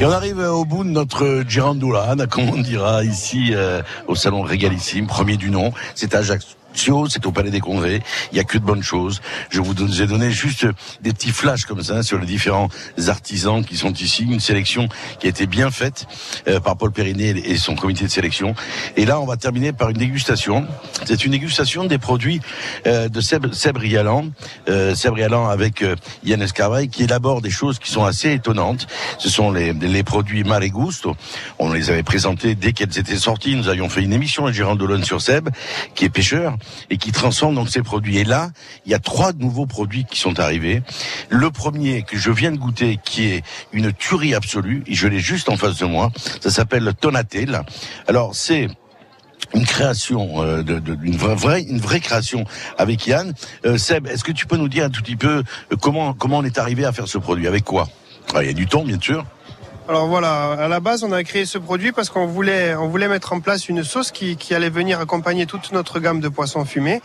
Et 0.00 0.04
on 0.04 0.10
arrive 0.10 0.38
au 0.38 0.64
bout 0.64 0.82
de 0.84 0.88
notre 0.88 1.44
Girandola, 1.46 2.16
comme 2.28 2.48
on 2.48 2.60
dira 2.60 3.04
ici 3.04 3.50
euh, 3.52 3.82
au 4.08 4.14
salon 4.14 4.42
Régalissime, 4.42 5.06
premier 5.06 5.36
du 5.36 5.50
nom. 5.50 5.72
C'est 5.94 6.14
à 6.14 6.18
Ajaccio. 6.18 6.56
C'est 6.74 7.26
au 7.26 7.32
Palais 7.32 7.50
des 7.50 7.60
Congrès. 7.60 8.00
Il 8.32 8.36
y 8.36 8.40
a 8.40 8.44
que 8.44 8.58
de 8.58 8.64
bonnes 8.64 8.82
choses. 8.82 9.20
Je 9.50 9.60
vous 9.60 10.02
ai 10.02 10.06
donné 10.06 10.30
juste 10.30 10.66
des 11.00 11.12
petits 11.12 11.30
flashs 11.30 11.64
comme 11.64 11.82
ça 11.82 12.02
sur 12.02 12.18
les 12.18 12.26
différents 12.26 12.68
artisans 13.08 13.64
qui 13.64 13.76
sont 13.76 13.92
ici. 13.92 14.24
Une 14.24 14.40
sélection 14.40 14.88
qui 15.20 15.26
a 15.26 15.30
été 15.30 15.46
bien 15.46 15.70
faite 15.70 16.06
euh, 16.48 16.60
par 16.60 16.76
Paul 16.76 16.92
Périnet 16.92 17.30
et 17.30 17.56
son 17.56 17.74
comité 17.74 18.04
de 18.04 18.10
sélection. 18.10 18.54
Et 18.96 19.04
là, 19.04 19.20
on 19.20 19.26
va 19.26 19.36
terminer 19.36 19.72
par 19.72 19.90
une 19.90 19.96
dégustation. 19.96 20.66
C'est 21.06 21.24
une 21.24 21.32
dégustation 21.32 21.84
des 21.84 21.98
produits 21.98 22.40
euh, 22.86 23.08
de 23.08 23.20
Seb, 23.20 23.52
Seb 23.52 23.76
Rialan. 23.76 24.26
Euh, 24.68 24.94
Seb 24.94 25.12
avec 25.50 25.84
Yann 26.24 26.42
Escarvaille 26.42 26.88
qui 26.88 27.04
élabore 27.04 27.42
des 27.42 27.50
choses 27.50 27.78
qui 27.78 27.90
sont 27.90 28.04
assez 28.04 28.32
étonnantes. 28.32 28.86
Ce 29.18 29.28
sont 29.28 29.52
les, 29.52 29.72
les 29.72 30.02
produits 30.02 30.42
Mare. 30.42 30.62
On 31.58 31.72
les 31.72 31.90
avait 31.90 32.02
présentés 32.02 32.54
dès 32.54 32.72
qu'elles 32.72 32.98
étaient 32.98 33.16
sorties. 33.16 33.54
Nous 33.54 33.68
avions 33.68 33.88
fait 33.88 34.02
une 34.02 34.12
émission 34.12 34.46
à 34.46 34.52
Gérard 34.52 34.76
Dolone 34.76 35.04
sur 35.04 35.20
Seb, 35.20 35.50
qui 35.94 36.04
est 36.04 36.08
pêcheur 36.08 36.56
et 36.90 36.96
qui 36.96 37.12
transforme 37.12 37.54
donc 37.54 37.68
ces 37.68 37.82
produits. 37.82 38.18
Et 38.18 38.24
là, 38.24 38.50
il 38.86 38.92
y 38.92 38.94
a 38.94 38.98
trois 38.98 39.32
nouveaux 39.32 39.66
produits 39.66 40.04
qui 40.04 40.18
sont 40.18 40.38
arrivés. 40.40 40.82
Le 41.28 41.50
premier 41.50 42.02
que 42.02 42.16
je 42.16 42.30
viens 42.30 42.52
de 42.52 42.58
goûter, 42.58 42.98
qui 43.04 43.24
est 43.26 43.42
une 43.72 43.92
tuerie 43.92 44.34
absolue, 44.34 44.82
et 44.86 44.94
je 44.94 45.08
l'ai 45.08 45.20
juste 45.20 45.48
en 45.48 45.56
face 45.56 45.78
de 45.78 45.86
moi, 45.86 46.10
ça 46.40 46.50
s'appelle 46.50 46.84
le 46.84 46.92
Tonatel. 46.92 47.62
Alors 48.06 48.34
c'est 48.34 48.68
une 49.54 49.66
création, 49.66 50.42
euh, 50.42 50.62
une 51.02 51.16
vraie 51.16 52.00
création 52.00 52.44
avec 52.78 53.06
Yann. 53.06 53.34
Euh, 53.66 53.76
Seb, 53.76 54.06
est-ce 54.06 54.24
que 54.24 54.32
tu 54.32 54.46
peux 54.46 54.56
nous 54.56 54.68
dire 54.68 54.84
un 54.84 54.90
tout 54.90 55.02
petit 55.02 55.16
peu 55.16 55.42
euh, 55.72 55.76
comment 55.80 56.14
comment 56.14 56.38
on 56.38 56.44
est 56.44 56.58
arrivé 56.58 56.84
à 56.84 56.92
faire 56.92 57.08
ce 57.08 57.18
produit? 57.18 57.46
Avec 57.46 57.64
quoi? 57.64 57.88
Ah, 58.34 58.42
Il 58.42 58.46
y 58.46 58.50
a 58.50 58.54
du 58.54 58.66
temps, 58.66 58.84
bien 58.84 58.98
sûr. 59.00 59.26
Alors 59.88 60.06
voilà, 60.06 60.52
à 60.52 60.68
la 60.68 60.80
base, 60.80 61.02
on 61.02 61.12
a 61.12 61.22
créé 61.24 61.44
ce 61.44 61.58
produit 61.58 61.92
parce 61.92 62.08
qu'on 62.08 62.26
voulait, 62.26 62.74
on 62.74 62.88
voulait 62.88 63.08
mettre 63.08 63.32
en 63.32 63.40
place 63.40 63.68
une 63.68 63.82
sauce 63.82 64.10
qui, 64.12 64.36
qui 64.36 64.54
allait 64.54 64.70
venir 64.70 65.00
accompagner 65.00 65.44
toute 65.46 65.72
notre 65.72 65.98
gamme 66.00 66.20
de 66.20 66.28
poissons 66.28 66.64
fumés. 66.64 67.02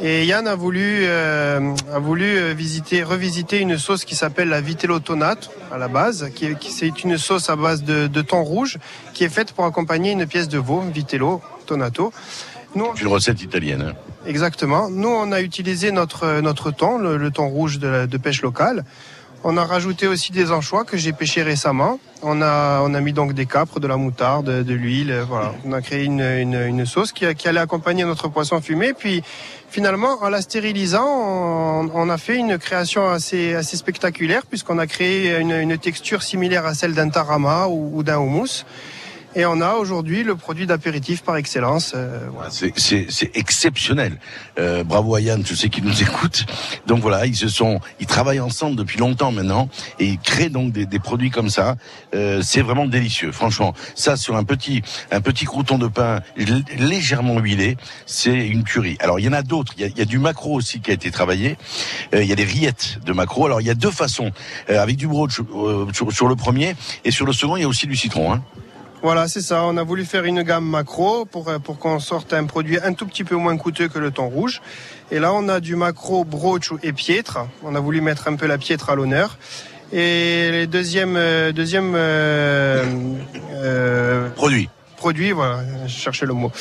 Et 0.00 0.24
Yann 0.24 0.46
a 0.46 0.54
voulu, 0.54 1.00
euh, 1.02 1.74
a 1.92 1.98
voulu 1.98 2.38
euh, 2.38 2.54
visiter, 2.54 3.02
revisiter 3.02 3.58
une 3.58 3.76
sauce 3.78 4.04
qui 4.04 4.14
s'appelle 4.14 4.48
la 4.48 4.60
vitello 4.60 5.00
tonato 5.00 5.48
à 5.72 5.76
la 5.78 5.88
base, 5.88 6.30
qui, 6.36 6.54
qui- 6.54 6.70
c'est 6.70 7.02
une 7.02 7.18
sauce 7.18 7.50
à 7.50 7.56
base 7.56 7.82
de, 7.82 8.06
de 8.06 8.22
thon 8.22 8.44
rouge 8.44 8.78
qui 9.12 9.24
est 9.24 9.28
faite 9.28 9.50
pour 9.52 9.64
accompagner 9.64 10.12
une 10.12 10.24
pièce 10.24 10.46
de 10.48 10.58
veau, 10.58 10.80
vitello 10.82 11.42
tonato. 11.66 12.12
Nous, 12.76 12.86
C'est 12.94 13.02
une 13.02 13.08
recette 13.08 13.42
italienne. 13.42 13.82
hein. 13.82 13.94
Exactement. 14.24 14.88
Nous, 14.88 15.08
on 15.08 15.32
a 15.32 15.40
utilisé 15.40 15.90
notre, 15.90 16.40
notre 16.42 16.70
thon, 16.70 16.98
le, 16.98 17.16
le 17.16 17.30
thon 17.32 17.48
rouge 17.48 17.80
de, 17.80 17.88
la- 17.88 18.06
de 18.06 18.18
pêche 18.18 18.42
locale. 18.42 18.84
On 19.44 19.56
a 19.56 19.64
rajouté 19.64 20.08
aussi 20.08 20.32
des 20.32 20.50
anchois 20.50 20.84
que 20.84 20.96
j'ai 20.96 21.12
pêchés 21.12 21.42
récemment. 21.42 22.00
On 22.22 22.42
a, 22.42 22.80
on 22.82 22.92
a 22.94 23.00
mis 23.00 23.12
donc 23.12 23.34
des 23.34 23.46
capres, 23.46 23.78
de 23.78 23.86
la 23.86 23.96
moutarde, 23.96 24.64
de 24.64 24.74
l'huile. 24.74 25.12
euh, 25.12 25.24
Voilà. 25.24 25.54
On 25.64 25.72
a 25.72 25.80
créé 25.80 26.04
une, 26.04 26.20
une, 26.20 26.54
une 26.60 26.84
sauce 26.84 27.12
qui, 27.12 27.24
qui 27.36 27.46
allait 27.46 27.60
accompagner 27.60 28.04
notre 28.04 28.26
poisson 28.28 28.60
fumé. 28.60 28.92
Puis 28.94 29.22
finalement, 29.70 30.18
en 30.22 30.28
la 30.28 30.42
stérilisant, 30.42 31.06
on, 31.06 31.88
on 31.94 32.08
a 32.10 32.18
fait 32.18 32.36
une 32.36 32.58
création 32.58 33.08
assez, 33.08 33.54
assez 33.54 33.76
spectaculaire 33.76 34.44
puisqu'on 34.44 34.78
a 34.78 34.88
créé 34.88 35.38
une, 35.38 35.52
une 35.52 35.78
texture 35.78 36.24
similaire 36.24 36.66
à 36.66 36.74
celle 36.74 36.94
d'un 36.94 37.08
tarama 37.08 37.68
ou, 37.68 37.92
ou 37.96 38.02
d'un 38.02 38.18
houmous. 38.18 38.64
Et 39.36 39.44
on 39.44 39.60
a 39.60 39.74
aujourd'hui 39.74 40.24
le 40.24 40.34
produit 40.36 40.66
d'apéritif 40.66 41.22
par 41.22 41.36
excellence. 41.36 41.92
euh, 41.94 42.28
voilà. 42.32 42.50
C'est- 42.50 43.30
exceptionnel. 43.36 44.18
Euh, 44.58 44.82
bravo 44.84 45.14
à 45.14 45.20
Yann, 45.20 45.44
je 45.46 45.54
sais 45.54 45.68
qu'il 45.68 45.84
nous 45.84 46.02
écoute. 46.02 46.46
Donc 46.86 47.00
voilà, 47.00 47.26
ils 47.26 47.36
se 47.36 47.48
sont, 47.48 47.78
ils 48.00 48.06
travaillent 48.06 48.40
ensemble 48.40 48.74
depuis 48.74 48.98
longtemps 48.98 49.30
maintenant 49.30 49.68
et 50.00 50.06
ils 50.06 50.18
créent 50.18 50.48
donc 50.48 50.72
des, 50.72 50.86
des 50.86 50.98
produits 50.98 51.30
comme 51.30 51.50
ça. 51.50 51.76
Euh, 52.14 52.40
c'est 52.42 52.62
vraiment 52.62 52.86
délicieux, 52.86 53.30
franchement. 53.30 53.74
Ça 53.94 54.16
sur 54.16 54.34
un 54.34 54.44
petit, 54.44 54.82
un 55.12 55.20
petit 55.20 55.44
crouton 55.44 55.78
de 55.78 55.86
pain 55.88 56.20
légèrement 56.78 57.38
huilé, 57.38 57.76
c'est 58.06 58.46
une 58.48 58.64
tuerie. 58.64 58.96
Alors 59.00 59.20
il 59.20 59.26
y 59.26 59.28
en 59.28 59.32
a 59.34 59.42
d'autres. 59.42 59.74
Il 59.78 59.86
il 59.88 59.98
y 59.98 60.02
a 60.02 60.06
du 60.06 60.18
macro 60.18 60.54
aussi 60.54 60.80
qui 60.80 60.90
a 60.90 60.94
été 60.94 61.10
travaillé. 61.10 61.56
Euh, 62.14 62.22
il 62.22 62.28
y 62.28 62.32
a 62.32 62.36
des 62.36 62.44
rillettes 62.44 62.98
de 63.04 63.12
macro. 63.12 63.46
Alors 63.46 63.60
il 63.60 63.66
y 63.66 63.70
a 63.70 63.74
deux 63.74 63.90
façons, 63.90 64.30
euh, 64.70 64.80
avec 64.82 64.96
du 64.96 65.06
broach 65.06 65.40
euh, 65.40 65.86
sur, 65.92 66.12
sur 66.12 66.28
le 66.28 66.36
premier 66.36 66.74
et 67.04 67.10
sur 67.10 67.26
le 67.26 67.32
second 67.32 67.56
il 67.56 67.62
y 67.62 67.64
a 67.64 67.68
aussi 67.68 67.86
du 67.86 67.96
citron. 67.96 68.32
Hein. 68.32 68.42
Voilà, 69.02 69.28
c'est 69.28 69.40
ça. 69.40 69.62
On 69.64 69.76
a 69.76 69.82
voulu 69.82 70.04
faire 70.04 70.24
une 70.24 70.42
gamme 70.42 70.64
macro 70.64 71.24
pour, 71.24 71.48
euh, 71.48 71.58
pour 71.58 71.78
qu'on 71.78 72.00
sorte 72.00 72.32
un 72.32 72.44
produit 72.46 72.78
un 72.82 72.92
tout 72.92 73.06
petit 73.06 73.24
peu 73.24 73.36
moins 73.36 73.56
coûteux 73.56 73.88
que 73.88 73.98
le 73.98 74.10
thon 74.10 74.28
rouge. 74.28 74.60
Et 75.10 75.20
là, 75.20 75.32
on 75.32 75.48
a 75.48 75.60
du 75.60 75.76
macro, 75.76 76.24
broach 76.24 76.72
et 76.82 76.92
piètre. 76.92 77.38
On 77.62 77.74
a 77.74 77.80
voulu 77.80 78.00
mettre 78.00 78.28
un 78.28 78.36
peu 78.36 78.46
la 78.46 78.58
piètre 78.58 78.90
à 78.90 78.96
l'honneur. 78.96 79.38
Et 79.92 80.50
le 80.52 80.66
deuxième, 80.66 81.16
euh, 81.16 81.52
deuxième 81.52 81.94
euh, 81.94 82.84
euh, 83.52 84.28
Produit. 84.30 84.68
produit, 84.96 85.30
voilà, 85.30 85.60
je 85.86 85.92
cherchais 85.92 86.26
le 86.26 86.34
mot. 86.34 86.52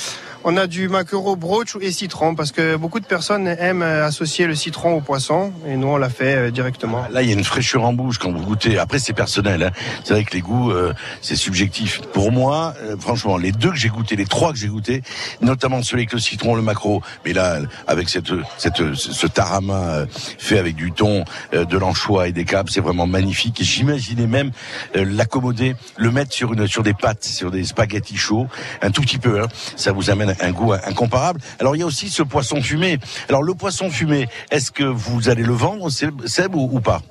On 0.44 0.56
a 0.58 0.68
du 0.68 0.88
maquereau, 0.88 1.36
broach 1.36 1.76
et 1.82 1.92
citron 1.92 2.36
parce 2.36 2.52
que 2.52 2.76
beaucoup 2.76 3.00
de 3.00 3.06
personnes 3.06 3.48
aiment 3.48 3.82
euh, 3.82 4.06
associer 4.06 4.48
le 4.48 4.56
citron 4.56 4.96
au 4.96 5.02
poisson 5.02 5.52
et 5.68 5.76
nous 5.76 5.88
on 5.88 5.98
l'a 5.98 6.10
fait 6.10 6.36
euh, 6.36 6.52
directement. 6.52 7.06
Là, 7.12 7.22
il 7.22 7.30
y 7.30 7.32
a 7.32 7.36
une 7.36 7.44
fraîcheur 7.44 7.84
en 7.84 7.94
bouche 7.94 8.18
quand 8.18 8.32
vous 8.32 8.44
goûtez. 8.44 8.78
Après, 8.78 9.00
c'est 9.00 9.14
personnel. 9.14 9.64
Hein. 9.64 9.72
C'est 10.04 10.14
vrai 10.14 10.24
que 10.24 10.34
les 10.34 10.42
goûts, 10.42 10.72
euh, 10.72 10.94
c'est 11.22 11.36
subjectif. 11.36 12.02
Pour 12.14 12.32
moi, 12.32 12.74
franchement, 13.00 13.38
les 13.38 13.52
deux 13.52 13.72
que 13.72 13.76
j'ai 13.78 13.90
goûtés, 13.90 14.16
les 14.16 14.26
trois 14.26 14.52
que 14.52 14.58
j'ai 14.58 14.68
goûtés, 14.68 15.02
notamment 15.42 15.82
celui 15.82 16.02
avec 16.02 16.14
le 16.14 16.20
citron, 16.20 16.56
le 16.56 16.62
macro, 16.62 17.02
mais 17.26 17.34
là, 17.34 17.60
avec 17.88 18.10
cette, 18.10 18.32
cette, 18.58 18.94
ce 18.94 19.28
tarama 19.28 20.06
fait 20.38 20.60
avec 20.60 20.76
du 20.76 20.92
thon, 20.92 21.26
de 21.54 21.78
l'anchois 21.78 22.28
et 22.28 22.32
des 22.32 22.46
capes, 22.46 22.70
c'est 22.70 22.82
vraiment 22.82 23.08
magnifique. 23.08 23.60
Et 23.62 23.64
j'imaginais 23.64 24.28
même 24.28 24.52
l'accommoder, 24.94 25.76
le 25.98 26.12
mettre 26.12 26.34
sur 26.34 26.54
une, 26.54 26.68
sur 26.68 26.84
des 26.84 26.94
pâtes, 26.94 27.24
sur 27.24 27.52
des 27.52 27.64
spaghettis 27.64 28.18
chauds, 28.18 28.48
un 28.82 28.92
tout 28.92 29.02
petit 29.02 29.18
peu. 29.18 29.42
Hein. 29.42 29.48
Ça 29.76 29.92
vous 29.92 30.10
amène 30.10 30.27
un 30.40 30.52
goût 30.52 30.74
incomparable. 30.74 31.42
Alors, 31.60 31.76
il 31.76 31.80
y 31.80 31.84
a 31.84 31.86
aussi 31.86 32.10
ce 32.10 32.24
poisson 32.24 32.62
fumé. 32.62 33.00
Alors, 33.30 33.44
le 33.44 33.54
poisson 33.54 33.90
fumé, 33.90 34.28
est-ce 34.52 34.72
que 34.72 34.84
vous 34.84 35.30
allez 35.30 35.44
le 35.44 35.54
vendre, 35.54 35.90
Seb, 35.90 36.56
ou, 36.56 36.80
pas? 36.80 37.02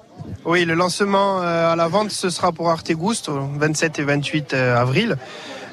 Oui, 0.44 0.64
le 0.64 0.74
lancement 0.74 1.42
euh, 1.42 1.72
à 1.72 1.76
la 1.76 1.88
vente, 1.88 2.10
ce 2.10 2.30
sera 2.30 2.52
pour 2.52 2.70
Arte 2.70 2.92
Gusto, 2.92 3.48
27 3.58 3.98
et 3.98 4.02
28 4.02 4.54
euh, 4.54 4.76
avril. 4.76 5.16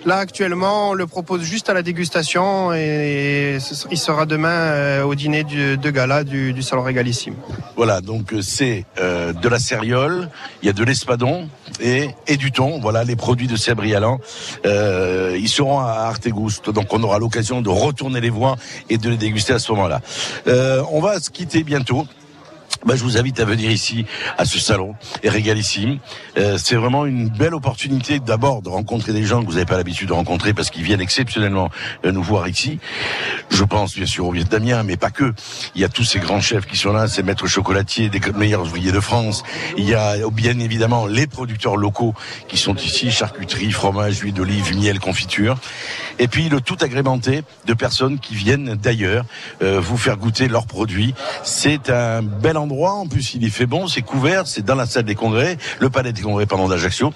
Là, 0.05 0.17
actuellement, 0.17 0.89
on 0.89 0.93
le 0.93 1.07
propose 1.07 1.43
juste 1.43 1.69
à 1.69 1.73
la 1.73 1.81
dégustation 1.81 2.73
et 2.73 3.57
il 3.89 3.97
sera 3.97 4.25
demain 4.25 4.49
euh, 4.49 5.03
au 5.03 5.15
dîner 5.15 5.45
de 5.45 5.89
gala 5.91 6.25
du, 6.25 6.61
Salon 6.61 6.83
Régalissime. 6.83 7.35
Voilà, 7.77 8.01
donc 8.01 8.33
euh, 8.33 8.41
c'est 8.41 8.85
euh, 8.99 9.31
de 9.31 9.47
la 9.47 9.59
céréole, 9.59 10.29
il 10.61 10.65
y 10.65 10.69
a 10.69 10.73
de 10.73 10.83
l'espadon 10.83 11.47
et, 11.79 12.09
du 12.35 12.51
thon. 12.51 12.79
Voilà 12.81 13.05
les 13.05 13.15
produits 13.15 13.47
de 13.47 13.55
Sabrialan. 13.55 14.19
Ils 14.65 15.49
seront 15.49 15.79
à 15.79 16.07
Artegusto, 16.07 16.73
donc 16.73 16.87
on 16.91 17.01
aura 17.03 17.17
l'occasion 17.17 17.61
de 17.61 17.69
retourner 17.69 18.19
les 18.19 18.29
voir 18.29 18.57
et 18.89 18.97
de 18.97 19.09
les 19.09 19.17
déguster 19.17 19.53
à 19.53 19.59
ce 19.59 19.71
moment-là. 19.71 20.01
On 20.91 20.99
va 20.99 21.19
se 21.19 21.29
quitter 21.29 21.63
bientôt. 21.63 22.05
Bah, 22.85 22.95
je 22.97 23.03
vous 23.03 23.17
invite 23.17 23.39
à 23.39 23.45
venir 23.45 23.71
ici 23.71 24.05
à 24.37 24.43
ce 24.43 24.59
salon 24.59 24.95
et 25.23 25.29
régalissime. 25.29 25.99
Euh, 26.37 26.57
c'est 26.57 26.75
vraiment 26.75 27.05
une 27.05 27.29
belle 27.29 27.53
opportunité 27.53 28.19
d'abord 28.19 28.61
de 28.61 28.67
rencontrer 28.67 29.13
des 29.13 29.23
gens 29.23 29.41
que 29.41 29.45
vous 29.45 29.53
n'avez 29.53 29.65
pas 29.65 29.77
l'habitude 29.77 30.09
de 30.09 30.13
rencontrer 30.13 30.53
parce 30.53 30.69
qu'ils 30.69 30.83
viennent 30.83 30.99
exceptionnellement 30.99 31.69
euh, 32.05 32.11
nous 32.11 32.21
voir 32.21 32.49
ici. 32.49 32.79
Je 33.49 33.63
pense 33.63 33.95
bien 33.95 34.05
sûr 34.05 34.27
aux 34.27 34.31
Vietnamiens, 34.31 34.83
mais 34.83 34.97
pas 34.97 35.11
que. 35.11 35.33
Il 35.75 35.81
y 35.81 35.85
a 35.85 35.89
tous 35.89 36.03
ces 36.03 36.19
grands 36.19 36.41
chefs 36.41 36.65
qui 36.65 36.75
sont 36.75 36.91
là, 36.91 37.07
ces 37.07 37.23
maîtres 37.23 37.47
chocolatiers, 37.47 38.09
des 38.09 38.19
meilleurs 38.35 38.63
ouvriers 38.63 38.91
de 38.91 38.99
France. 38.99 39.43
Il 39.77 39.87
y 39.87 39.93
a 39.93 40.17
bien 40.29 40.59
évidemment 40.59 41.05
les 41.05 41.25
producteurs 41.25 41.77
locaux 41.77 42.13
qui 42.49 42.57
sont 42.57 42.75
ici, 42.75 43.11
charcuterie, 43.11 43.71
fromage, 43.71 44.19
huile 44.19 44.33
d'olive, 44.33 44.75
miel, 44.75 44.99
confiture. 44.99 45.57
Et 46.19 46.27
puis 46.27 46.49
le 46.49 46.59
tout 46.59 46.77
agrémenté 46.81 47.43
de 47.65 47.73
personnes 47.73 48.19
qui 48.19 48.35
viennent 48.35 48.75
d'ailleurs 48.75 49.23
euh, 49.61 49.79
vous 49.79 49.97
faire 49.97 50.17
goûter 50.17 50.49
leurs 50.49 50.67
produits. 50.67 51.13
C'est 51.43 51.89
un 51.89 52.21
bel 52.21 52.57
endroit. 52.57 52.72
En 52.81 53.07
plus, 53.07 53.35
il 53.35 53.43
y 53.43 53.49
fait 53.49 53.65
bon, 53.65 53.87
c'est 53.87 54.01
couvert, 54.01 54.47
c'est 54.47 54.63
dans 54.65 54.75
la 54.75 54.85
salle 54.85 55.03
des 55.03 55.15
congrès, 55.15 55.57
le 55.79 55.89
palais 55.89 56.11
des 56.11 56.21
congrès 56.21 56.45
pendant 56.45 56.67
d'Ajaccio. 56.67 57.13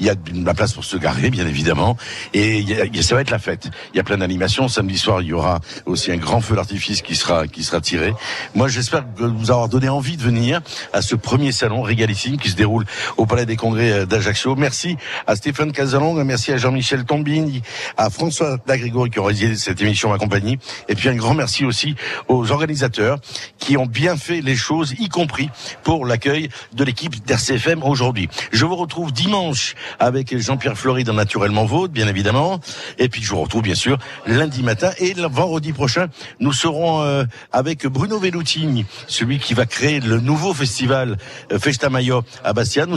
Il 0.00 0.06
y 0.06 0.10
a 0.10 0.14
de 0.14 0.44
la 0.44 0.52
place 0.54 0.72
pour 0.72 0.84
se 0.84 0.96
garer, 0.96 1.30
bien 1.30 1.46
évidemment. 1.46 1.96
Et 2.34 2.64
a- 2.80 2.82
a- 2.98 3.02
ça 3.02 3.14
va 3.14 3.20
être 3.20 3.30
la 3.30 3.38
fête. 3.38 3.68
Il 3.94 3.96
y 3.96 4.00
a 4.00 4.04
plein 4.04 4.18
d'animations. 4.18 4.68
Samedi 4.68 4.98
soir, 4.98 5.22
il 5.22 5.28
y 5.28 5.32
aura 5.32 5.60
aussi 5.86 6.10
un 6.10 6.16
grand 6.16 6.40
feu 6.40 6.56
d'artifice 6.56 7.02
qui 7.02 7.14
sera, 7.14 7.46
qui 7.46 7.62
sera 7.62 7.80
tiré. 7.80 8.12
Moi, 8.54 8.68
j'espère 8.68 9.04
vous 9.16 9.50
avoir 9.50 9.68
donné 9.68 9.88
envie 9.88 10.16
de 10.16 10.22
venir 10.22 10.60
à 10.92 11.02
ce 11.02 11.14
premier 11.14 11.52
salon 11.52 11.82
régalissime 11.82 12.36
qui 12.36 12.50
se 12.50 12.56
déroule 12.56 12.84
au 13.16 13.26
palais 13.26 13.46
des 13.46 13.56
congrès 13.56 13.92
euh, 13.92 14.06
d'Ajaccio. 14.06 14.56
Merci 14.56 14.96
à 15.26 15.36
Stéphane 15.36 15.72
Casalong, 15.72 16.22
merci 16.24 16.52
à 16.52 16.56
Jean-Michel 16.56 17.04
Tombini, 17.04 17.62
à 17.96 18.10
François 18.10 18.58
Dagrégori 18.66 19.10
qui 19.10 19.20
ont 19.20 19.24
réalisé 19.24 19.54
cette 19.56 19.80
émission 19.80 20.08
en 20.08 20.12
ma 20.12 20.18
compagnie. 20.18 20.58
Et 20.88 20.94
puis 20.94 21.08
un 21.08 21.14
grand 21.14 21.34
merci 21.34 21.64
aussi 21.64 21.94
aux 22.28 22.50
organisateurs 22.50 23.18
qui 23.58 23.76
ont 23.76 23.86
bien 23.86 24.16
fait 24.16 24.40
les 24.40 24.56
choses. 24.56 24.94
Y 24.98 25.08
compris 25.08 25.50
pour 25.82 26.06
l'accueil 26.06 26.48
de 26.72 26.84
l'équipe 26.84 27.24
d'RCFM 27.24 27.82
aujourd'hui. 27.82 28.28
Je 28.52 28.64
vous 28.64 28.76
retrouve 28.76 29.12
dimanche 29.12 29.74
avec 29.98 30.36
Jean-Pierre 30.38 30.76
Fleury 30.76 31.04
dans 31.04 31.14
Naturellement 31.14 31.64
Vôtre, 31.64 31.92
bien 31.92 32.08
évidemment. 32.08 32.60
Et 32.98 33.08
puis 33.08 33.22
je 33.22 33.30
vous 33.30 33.40
retrouve 33.40 33.62
bien 33.62 33.74
sûr 33.74 33.98
lundi 34.26 34.62
matin 34.62 34.90
et 34.98 35.14
vendredi 35.14 35.72
prochain, 35.72 36.08
nous 36.40 36.52
serons 36.52 37.02
euh, 37.02 37.24
avec 37.52 37.86
Bruno 37.86 38.18
Velluti, 38.18 38.84
celui 39.06 39.38
qui 39.38 39.54
va 39.54 39.66
créer 39.66 40.00
le 40.00 40.20
nouveau 40.20 40.54
festival 40.54 41.16
euh, 41.52 41.58
Festa 41.58 41.90
Mayo 41.90 42.22
à 42.44 42.52
Bastia. 42.52 42.86